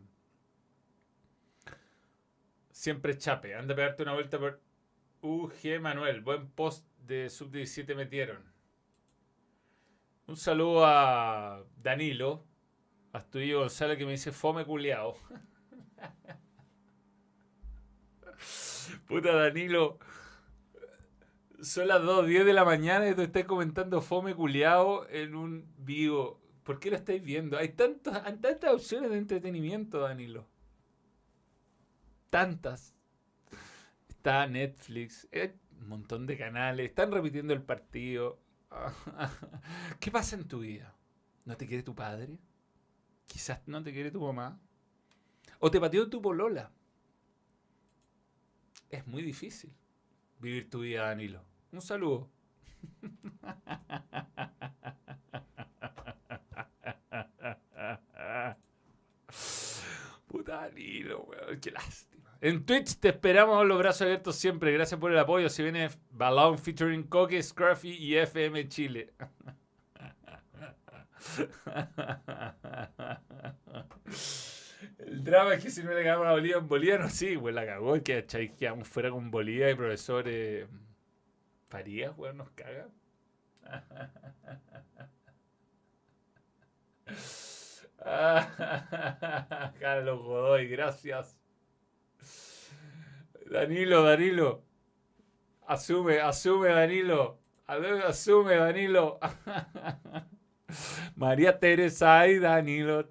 Siempre 2.77 3.17
Chape. 3.17 3.55
Anda 3.55 3.73
a 3.73 3.77
pegarte 3.77 4.03
una 4.03 4.13
vuelta 4.13 4.39
por 4.39 4.61
UG 5.23 5.81
Manuel. 5.81 6.21
Buen 6.21 6.51
post 6.51 6.87
de 6.99 7.31
Sub-17 7.31 7.97
metieron. 7.97 8.53
Un 10.27 10.37
saludo 10.37 10.85
a 10.85 11.65
Danilo, 11.83 12.45
a 13.15 13.19
Astudillo 13.19 13.61
González 13.61 13.97
que 13.97 14.05
me 14.05 14.11
dice 14.11 14.31
fome 14.31 14.67
culiao. 14.67 15.17
Puta 19.09 19.35
Danilo. 19.35 19.99
Son 21.63 21.89
las 21.89 22.03
2.10 22.03 22.45
de 22.45 22.53
la 22.53 22.67
mañana 22.67 23.09
y 23.09 23.15
tú 23.15 23.23
estás 23.23 23.45
comentando 23.45 24.03
fome 24.03 24.35
culiao 24.35 25.09
en 25.09 25.35
un 25.35 25.67
vivo. 25.79 26.43
¿Por 26.63 26.79
qué 26.79 26.91
lo 26.91 26.97
estáis 26.97 27.23
viendo? 27.23 27.57
Hay 27.57 27.71
tantas, 27.71 28.23
tantas 28.43 28.71
opciones 28.71 29.11
de 29.11 29.17
entretenimiento, 29.17 30.01
Danilo. 30.01 30.47
Tantas. 32.37 32.95
está 34.11 34.47
Netflix, 34.47 35.27
hay 35.33 35.59
un 35.81 35.89
montón 35.89 36.27
de 36.27 36.37
canales, 36.37 36.91
están 36.91 37.11
repitiendo 37.11 37.55
el 37.55 37.63
partido. 37.63 38.39
¿Qué 40.01 40.11
pasa 40.11 40.37
en 40.37 40.47
tu 40.47 40.59
vida? 40.59 40.95
¿No 41.47 41.57
te 41.57 41.67
quiere 41.67 41.83
tu 41.83 41.95
padre? 41.95 42.37
Quizás 43.27 43.67
no 43.67 43.83
te 43.83 43.91
quiere 43.91 44.11
tu 44.11 44.21
mamá. 44.21 44.61
¿O 45.61 45.71
te 45.71 45.81
pateó 45.81 46.11
tu 46.11 46.21
polola? 46.21 46.71
Es 48.91 49.07
muy 49.07 49.23
difícil 49.23 49.73
vivir 50.39 50.69
tu 50.69 50.81
vida, 50.81 51.07
Danilo. 51.07 51.43
Un 51.73 51.81
saludo. 51.81 52.29
Puta 60.27 60.57
Danilo, 60.57 61.23
weón, 61.23 61.61
qué 61.61 61.71
lástima. 61.71 62.26
En 62.41 62.65
Twitch 62.65 62.99
te 62.99 63.09
esperamos 63.09 63.67
los 63.67 63.79
brazos 63.79 64.03
abiertos 64.03 64.37
siempre. 64.37 64.73
Gracias 64.73 65.01
por 65.01 65.11
el 65.11 65.19
apoyo. 65.19 65.49
Si 65.49 65.63
viene 65.63 65.89
Balloon 66.11 66.59
featuring 66.59 67.05
Coque, 67.05 67.43
Scruffy 67.43 67.91
y 67.91 68.17
FM 68.17 68.69
Chile. 68.69 69.13
El 74.99 75.25
drama 75.25 75.55
es 75.55 75.63
que 75.63 75.71
si 75.71 75.83
no 75.83 75.93
le 75.93 76.05
cagamos 76.05 76.27
a 76.27 76.33
Bolivia 76.33 76.57
en 76.59 76.69
Bolivia, 76.69 76.99
no, 76.99 77.09
sí, 77.09 77.37
pues 77.39 77.55
la 77.55 77.65
cagó. 77.67 78.03
Que 78.03 78.25
quedamos 78.59 78.87
fuera 78.89 79.11
con 79.11 79.31
Bolivia 79.31 79.71
y 79.71 79.75
profesor 79.75 80.25
eh, 80.27 80.67
Farías, 81.69 82.17
weón, 82.17 82.37
nos 82.39 82.51
caga. 82.51 82.89
Carlos 89.81 90.23
Godoy, 90.23 90.69
gracias. 90.69 91.36
Danilo, 93.51 94.03
Danilo. 94.03 94.63
Asume, 95.67 96.21
asume, 96.21 96.69
Danilo. 96.69 97.39
Asume, 97.67 98.57
Danilo. 98.57 99.19
María 101.17 101.59
Teresa 101.59 102.27
y 102.27 102.39
Danilo 102.39 103.07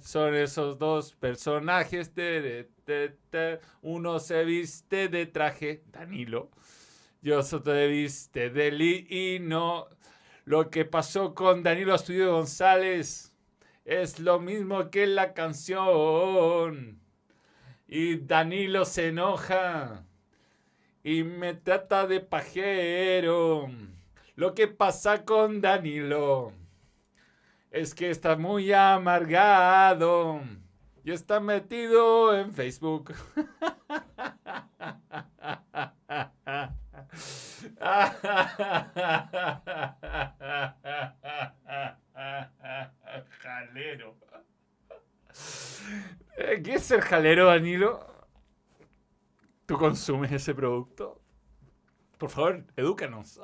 son 0.00 0.34
esos 0.34 0.78
dos 0.78 1.14
personajes. 1.14 2.12
Uno 3.82 4.18
se 4.18 4.44
viste 4.44 5.08
de 5.08 5.26
traje, 5.26 5.82
Danilo. 5.86 6.50
Y 7.22 7.30
otro 7.32 7.64
se 7.64 7.86
viste 7.88 8.50
de 8.50 8.70
lino. 8.70 9.88
Lo 10.44 10.70
que 10.70 10.84
pasó 10.84 11.34
con 11.34 11.62
Danilo 11.62 11.94
Estudio 11.94 12.32
González 12.32 13.34
es 13.84 14.20
lo 14.20 14.40
mismo 14.40 14.90
que 14.90 15.06
la 15.06 15.32
canción. 15.32 17.03
Y 17.86 18.16
Danilo 18.16 18.84
se 18.84 19.08
enoja 19.08 20.04
y 21.02 21.22
me 21.22 21.54
trata 21.54 22.06
de 22.06 22.20
pajero. 22.20 23.70
Lo 24.36 24.54
que 24.54 24.68
pasa 24.68 25.24
con 25.24 25.60
Danilo 25.60 26.52
es 27.70 27.94
que 27.94 28.10
está 28.10 28.36
muy 28.36 28.72
amargado 28.72 30.40
y 31.04 31.12
está 31.12 31.40
metido 31.40 32.36
en 32.36 32.52
Facebook. 32.52 33.14
jalero. 43.40 44.16
¿Qué 46.62 46.74
es 46.74 46.84
ser 46.84 47.00
jalero, 47.00 47.46
Danilo? 47.46 48.06
¿Tú 49.66 49.76
consumes 49.78 50.30
ese 50.32 50.54
producto? 50.54 51.20
Por 52.18 52.30
favor, 52.30 52.64
edúcanos. 52.76 53.40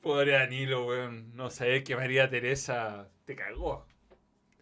Pobre 0.00 0.32
Danilo, 0.32 0.86
weón. 0.86 1.34
No 1.36 1.50
sabés 1.50 1.84
que 1.84 1.96
María 1.96 2.28
Teresa 2.30 3.08
te 3.24 3.34
cagó. 3.36 3.86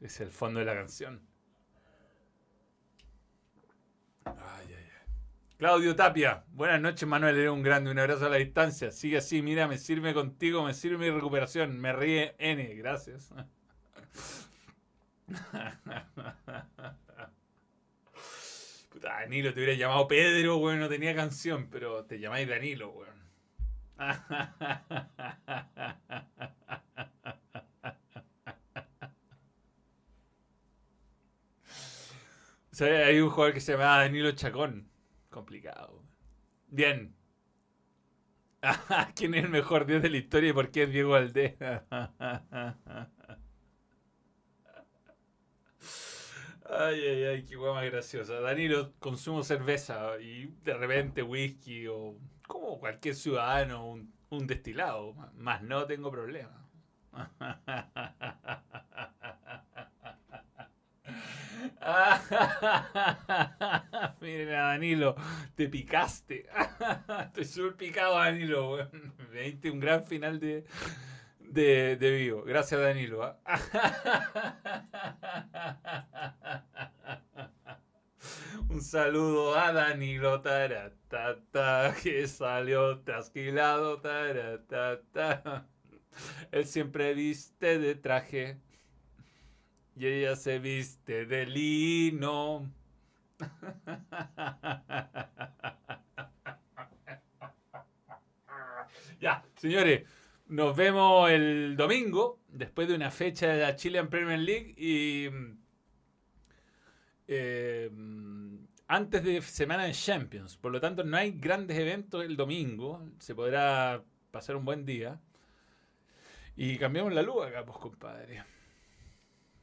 Es 0.00 0.20
el 0.20 0.30
fondo 0.30 0.60
de 0.60 0.66
la 0.66 0.74
canción. 0.74 1.20
Ay. 4.24 4.61
Claudio 5.62 5.94
Tapia, 5.94 6.42
buenas 6.48 6.80
noches 6.80 7.08
Manuel, 7.08 7.36
eres 7.36 7.50
un 7.50 7.62
grande, 7.62 7.92
un 7.92 7.98
abrazo 8.00 8.26
a 8.26 8.30
la 8.30 8.38
distancia. 8.38 8.90
Sigue 8.90 9.18
así, 9.18 9.42
mira, 9.42 9.68
me 9.68 9.78
sirve 9.78 10.12
contigo, 10.12 10.64
me 10.64 10.74
sirve 10.74 10.98
mi 10.98 11.08
recuperación. 11.08 11.78
Me 11.78 11.92
ríe 11.92 12.34
N, 12.40 12.74
gracias. 12.74 13.32
Puta, 18.90 19.20
Danilo, 19.20 19.54
te 19.54 19.60
hubiera 19.60 19.74
llamado 19.74 20.08
Pedro, 20.08 20.56
weón, 20.56 20.80
no 20.80 20.88
tenía 20.88 21.14
canción, 21.14 21.68
pero 21.70 22.06
te 22.06 22.18
llamáis 22.18 22.48
Danilo, 22.48 22.90
weón. 22.90 23.22
O 32.72 32.74
sea, 32.74 33.06
hay 33.06 33.20
un 33.20 33.30
jugador 33.30 33.54
que 33.54 33.60
se 33.60 33.72
llama 33.72 33.98
Danilo 33.98 34.32
Chacón. 34.32 34.91
Complicado. 35.32 36.04
Bien. 36.68 37.14
¿Quién 39.16 39.34
es 39.34 39.44
el 39.44 39.50
mejor 39.50 39.86
10 39.86 40.02
de 40.02 40.10
la 40.10 40.16
historia 40.18 40.50
y 40.50 40.52
por 40.52 40.70
qué 40.70 40.84
es 40.84 40.90
Diego 40.92 41.14
Aldea? 41.14 41.84
Ay, 46.64 47.00
ay, 47.06 47.24
ay, 47.24 47.44
qué 47.44 47.56
guay 47.56 47.74
más 47.74 47.84
graciosa. 47.90 48.40
Danilo, 48.40 48.92
consumo 48.98 49.42
cerveza 49.42 50.18
y 50.20 50.46
de 50.64 50.74
repente 50.74 51.22
whisky 51.22 51.86
o 51.88 52.16
como 52.46 52.78
cualquier 52.78 53.14
ciudadano, 53.14 53.88
un, 53.90 54.12
un 54.30 54.46
destilado. 54.46 55.14
Más 55.36 55.62
no 55.62 55.86
tengo 55.86 56.10
problema. 56.10 56.68
Miren 64.20 64.54
a 64.54 64.62
Danilo, 64.68 65.16
te 65.56 65.68
picaste. 65.68 66.46
Estoy 67.26 67.44
súper 67.44 67.92
Danilo. 67.92 68.88
Me 69.32 69.40
diste 69.42 69.68
un 69.70 69.80
gran 69.80 70.04
final 70.04 70.38
de, 70.38 70.64
de, 71.40 71.96
de 71.96 72.10
vivo. 72.12 72.44
Gracias, 72.44 72.80
Danilo. 72.80 73.24
¿ah? 73.24 73.36
Un 78.68 78.80
saludo 78.80 79.58
a 79.58 79.72
Danilo 79.72 80.40
taratata, 80.40 81.94
que 82.02 82.26
salió 82.28 83.00
trasquilado. 83.00 84.00
Taratata. 84.00 85.66
Él 86.52 86.66
siempre 86.66 87.14
viste 87.14 87.78
de 87.78 87.94
traje 87.96 88.58
y 89.96 90.06
ella 90.06 90.36
se 90.36 90.58
viste 90.58 91.26
de 91.26 91.46
lino. 91.46 92.70
ya, 99.20 99.44
señores, 99.56 100.08
nos 100.46 100.76
vemos 100.76 101.30
el 101.30 101.76
domingo, 101.76 102.40
después 102.48 102.88
de 102.88 102.94
una 102.94 103.10
fecha 103.10 103.48
de 103.48 103.62
la 103.62 103.76
Chilean 103.76 104.08
Premier 104.08 104.38
League 104.38 104.74
y 104.76 105.28
eh, 107.28 107.90
antes 108.88 109.24
de 109.24 109.40
semana 109.42 109.84
de 109.84 109.92
Champions. 109.92 110.56
Por 110.56 110.72
lo 110.72 110.80
tanto, 110.80 111.02
no 111.04 111.16
hay 111.16 111.32
grandes 111.32 111.78
eventos 111.78 112.24
el 112.24 112.36
domingo. 112.36 113.02
Se 113.18 113.34
podrá 113.34 114.04
pasar 114.30 114.56
un 114.56 114.64
buen 114.66 114.84
día. 114.84 115.18
Y 116.56 116.76
cambiamos 116.76 117.12
la 117.14 117.22
luz 117.22 117.46
acá, 117.46 117.64
pues, 117.64 117.78
compadre. 117.78 118.44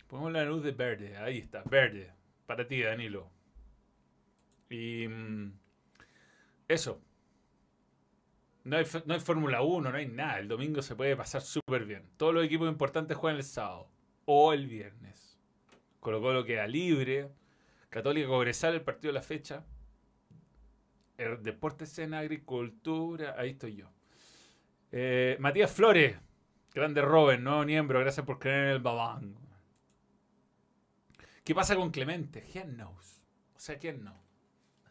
Ponemos 0.09 0.31
la 0.31 0.43
luz 0.43 0.63
de 0.63 0.71
verde. 0.71 1.15
Ahí 1.17 1.37
está, 1.37 1.61
verde. 1.69 2.11
Para 2.47 2.67
ti, 2.67 2.81
Danilo. 2.81 3.29
Y 4.67 5.07
mm, 5.07 5.53
eso. 6.67 6.99
No 8.63 8.77
hay, 8.77 8.85
no 9.05 9.13
hay 9.13 9.19
Fórmula 9.19 9.61
1, 9.61 9.91
no 9.91 9.95
hay 9.95 10.07
nada. 10.07 10.39
El 10.39 10.47
domingo 10.47 10.81
se 10.81 10.95
puede 10.95 11.15
pasar 11.15 11.41
súper 11.41 11.85
bien. 11.85 12.09
Todos 12.17 12.33
los 12.33 12.43
equipos 12.43 12.67
importantes 12.67 13.15
juegan 13.15 13.37
el 13.37 13.43
sábado 13.43 13.87
o 14.25 14.51
el 14.51 14.65
viernes. 14.65 15.39
Colocó 15.99 16.33
lo 16.33 16.43
queda 16.43 16.65
libre. 16.65 17.29
Católica 17.89 18.27
Cobresal, 18.27 18.73
el 18.73 18.81
partido 18.81 19.13
de 19.13 19.19
la 19.19 19.23
fecha. 19.23 19.63
El 21.19 21.43
deportes 21.43 21.99
en 21.99 22.15
agricultura. 22.15 23.35
Ahí 23.37 23.51
estoy 23.51 23.75
yo. 23.75 23.91
Eh, 24.91 25.37
Matías 25.39 25.71
Flores. 25.71 26.17
Grande 26.73 27.03
Robert, 27.03 27.39
nuevo 27.39 27.63
miembro. 27.63 27.99
Gracias 27.99 28.25
por 28.25 28.39
creer 28.39 28.65
en 28.65 28.71
el 28.71 28.79
balón. 28.79 29.48
¿Qué 31.49 31.55
pasa 31.55 31.75
con 31.75 31.89
Clemente? 31.89 32.45
¿Quién 32.51 32.75
knows? 32.75 33.23
O 33.55 33.59
sea, 33.59 33.79
¿quién 33.79 34.03
no? 34.03 34.23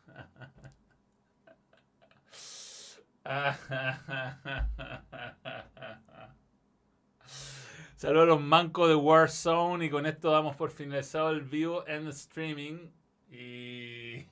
Saludos 7.95 8.25
a 8.25 8.27
los 8.27 8.41
mancos 8.41 8.89
de 8.89 8.97
Warzone 8.97 9.87
y 9.87 9.91
con 9.91 10.05
esto 10.05 10.33
damos 10.33 10.57
por 10.57 10.73
finalizado 10.73 11.31
el 11.31 11.43
vivo 11.43 11.87
en 11.87 12.09
streaming. 12.09 12.91
Y. 13.31 14.17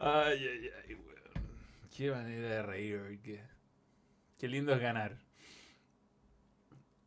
ay, 0.00 0.48
ay, 0.48 0.70
ay. 0.84 0.98
Qué 1.96 2.10
manera 2.10 2.48
de 2.48 2.62
reír, 2.64 3.20
qué 4.36 4.48
lindo 4.48 4.72
es 4.72 4.80
ganar. 4.80 5.25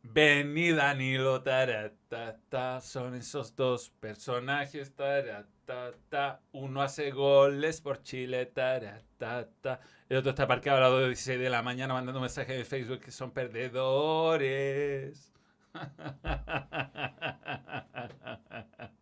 Ven 0.02 0.54
Danilo, 0.76 1.42
taratata, 1.42 2.80
son 2.80 3.14
esos 3.14 3.54
dos 3.54 3.90
personajes, 4.00 4.94
taratata. 4.94 6.40
Uno 6.52 6.82
hace 6.82 7.10
goles 7.10 7.80
por 7.80 8.02
Chile, 8.02 8.46
taratata. 8.46 9.80
El 10.08 10.18
otro 10.18 10.30
está 10.30 10.46
parqueado 10.46 10.78
a 10.78 10.88
las 10.88 11.10
2.16 11.10 11.38
de 11.38 11.50
la 11.50 11.62
mañana 11.62 11.94
mandando 11.94 12.20
mensajes 12.20 12.56
de 12.56 12.64
Facebook 12.64 13.00
que 13.00 13.10
son 13.10 13.30
perdedores. 13.30 15.32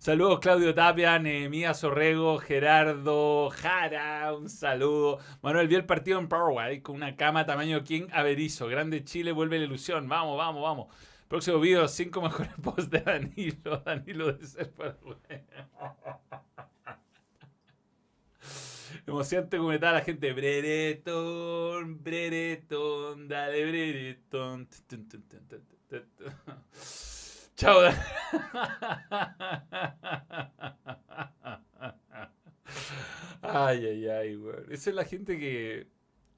Saludos 0.00 0.40
Claudio 0.40 0.74
Tapia, 0.74 1.18
Nehemías 1.18 1.84
Orrego, 1.84 2.38
Gerardo 2.38 3.50
Jara, 3.50 4.34
un 4.34 4.48
saludo. 4.48 5.18
Manuel 5.42 5.68
vio 5.68 5.76
el 5.76 5.84
partido 5.84 6.18
en 6.18 6.28
Paraguay 6.28 6.80
con 6.80 6.96
una 6.96 7.16
cama 7.16 7.44
tamaño 7.44 7.84
King 7.84 8.08
Averizo. 8.12 8.66
Grande 8.66 9.04
Chile, 9.04 9.32
vuelve 9.32 9.58
la 9.58 9.66
ilusión. 9.66 10.08
Vamos, 10.08 10.38
vamos, 10.38 10.62
vamos. 10.62 10.96
Próximo 11.28 11.60
video, 11.60 11.86
cinco 11.86 12.22
mejores 12.22 12.52
posts 12.62 12.88
de 12.90 13.00
Danilo. 13.00 13.82
Danilo 13.84 14.32
de 14.32 14.46
ser 14.46 14.72
Paraguay. 14.72 15.18
Emocionante 19.06 19.58
como 19.58 19.72
está 19.72 19.92
la 19.92 20.00
gente. 20.00 20.32
Brereton, 20.32 22.02
Brereton, 22.02 23.28
dale 23.28 23.66
Brereton. 23.66 24.66
Chao. 27.60 27.80
Ay, 33.42 33.84
ay, 33.84 34.08
ay, 34.08 34.36
weón. 34.36 34.64
Esa 34.70 34.90
es 34.90 34.96
la 34.96 35.04
gente 35.04 35.38
que 35.38 35.88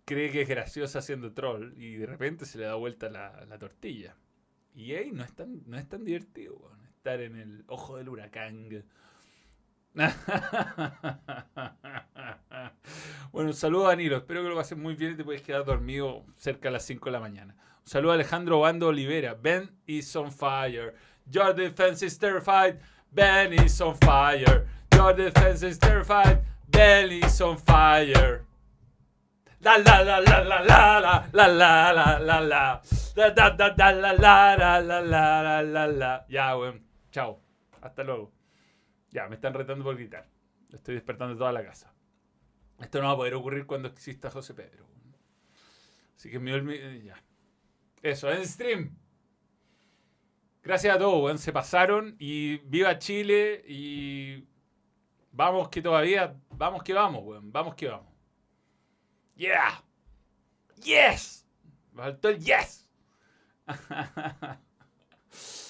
cree 0.04 0.32
que 0.32 0.42
es 0.42 0.48
graciosa 0.48 0.98
haciendo 0.98 1.32
troll 1.32 1.74
y 1.76 1.94
de 1.94 2.06
repente 2.06 2.44
se 2.44 2.58
le 2.58 2.64
da 2.64 2.74
vuelta 2.74 3.08
la, 3.08 3.44
la 3.46 3.58
tortilla. 3.58 4.16
Y 4.74 4.94
ahí 4.94 5.12
no 5.12 5.22
es 5.22 5.32
tan, 5.32 5.62
no 5.66 5.78
es 5.78 5.88
tan 5.88 6.04
divertido, 6.04 6.56
weón. 6.56 6.84
Estar 6.86 7.20
en 7.20 7.36
el 7.36 7.62
ojo 7.68 7.98
del 7.98 8.08
huracán. 8.08 8.68
bueno, 13.32 13.50
un 13.50 13.54
saludo 13.54 13.86
a 13.86 13.90
Danilo. 13.90 14.16
Espero 14.16 14.42
que 14.42 14.48
lo 14.48 14.56
pases 14.56 14.76
muy 14.76 14.96
bien 14.96 15.12
y 15.12 15.16
te 15.16 15.22
puedes 15.22 15.42
quedar 15.42 15.64
dormido 15.64 16.24
cerca 16.36 16.68
de 16.68 16.72
las 16.72 16.84
5 16.84 17.04
de 17.04 17.12
la 17.12 17.20
mañana. 17.20 17.54
Un 17.82 17.88
saludo 17.88 18.12
a 18.12 18.14
Alejandro 18.14 18.60
Bando 18.60 18.88
Olivera. 18.88 19.34
Ben 19.34 19.70
is 19.86 20.16
on 20.16 20.32
fire. 20.32 20.94
Your 21.32 21.54
defense 21.54 22.02
is 22.02 22.18
terrified. 22.18 22.78
Ben 23.12 23.52
is 23.52 23.80
on 23.80 23.96
fire. 24.04 24.66
Your 24.92 25.12
defense 25.14 25.62
is 25.62 25.78
terrified. 25.78 26.44
Ben 26.68 27.10
is 27.10 27.40
on 27.40 27.56
fire. 27.56 28.44
La 29.60 29.76
la 29.76 30.00
la 30.02 30.18
la 30.18 30.42
la 30.42 30.60
la 30.60 31.26
la 31.32 31.46
la 31.46 31.92
la 31.92 32.18
la 32.18 32.40
la 32.40 32.82
da 33.14 33.30
da 33.30 33.50
da 33.50 33.70
da 33.70 33.90
la 33.92 34.12
la 34.12 34.56
la 34.56 34.80
la 34.80 35.00
la 35.00 35.62
la 35.62 35.86
la 35.86 36.26
ya 36.28 36.56
weón 36.56 36.82
chao 37.12 37.40
hasta 37.80 38.02
luego 38.02 38.32
ya 39.10 39.28
me 39.28 39.36
están 39.36 39.54
retando 39.54 39.84
por 39.84 39.94
gritar 39.94 40.26
estoy 40.72 40.94
despertando 40.94 41.36
toda 41.36 41.52
la 41.52 41.62
casa 41.64 41.94
esto 42.80 43.00
no 43.00 43.06
va 43.06 43.12
a 43.12 43.16
poder 43.16 43.34
ocurrir 43.34 43.64
cuando 43.64 43.86
exista 43.88 44.32
José 44.32 44.52
Pedro 44.54 44.84
así 46.16 46.28
que 46.28 46.40
me 46.40 47.04
ya 47.04 47.22
eso 48.02 48.32
en 48.32 48.44
stream 48.44 48.96
gracias 50.62 50.94
a 50.94 50.98
todos 50.98 51.22
weón 51.22 51.38
se 51.38 51.52
pasaron 51.52 52.16
y 52.18 52.58
viva 52.58 52.98
Chile 52.98 53.64
y 53.66 54.44
vamos 55.32 55.68
que 55.68 55.82
todavía 55.82 56.36
vamos 56.50 56.82
que 56.82 56.94
vamos 56.94 57.22
weón 57.24 57.52
vamos 57.52 57.74
que 57.74 57.88
vamos 57.88 58.12
Yeah. 59.36 59.82
Yes. 60.82 61.44
Me 61.92 62.02
faltó 62.02 62.28
el 62.28 62.38
yes. 62.38 62.86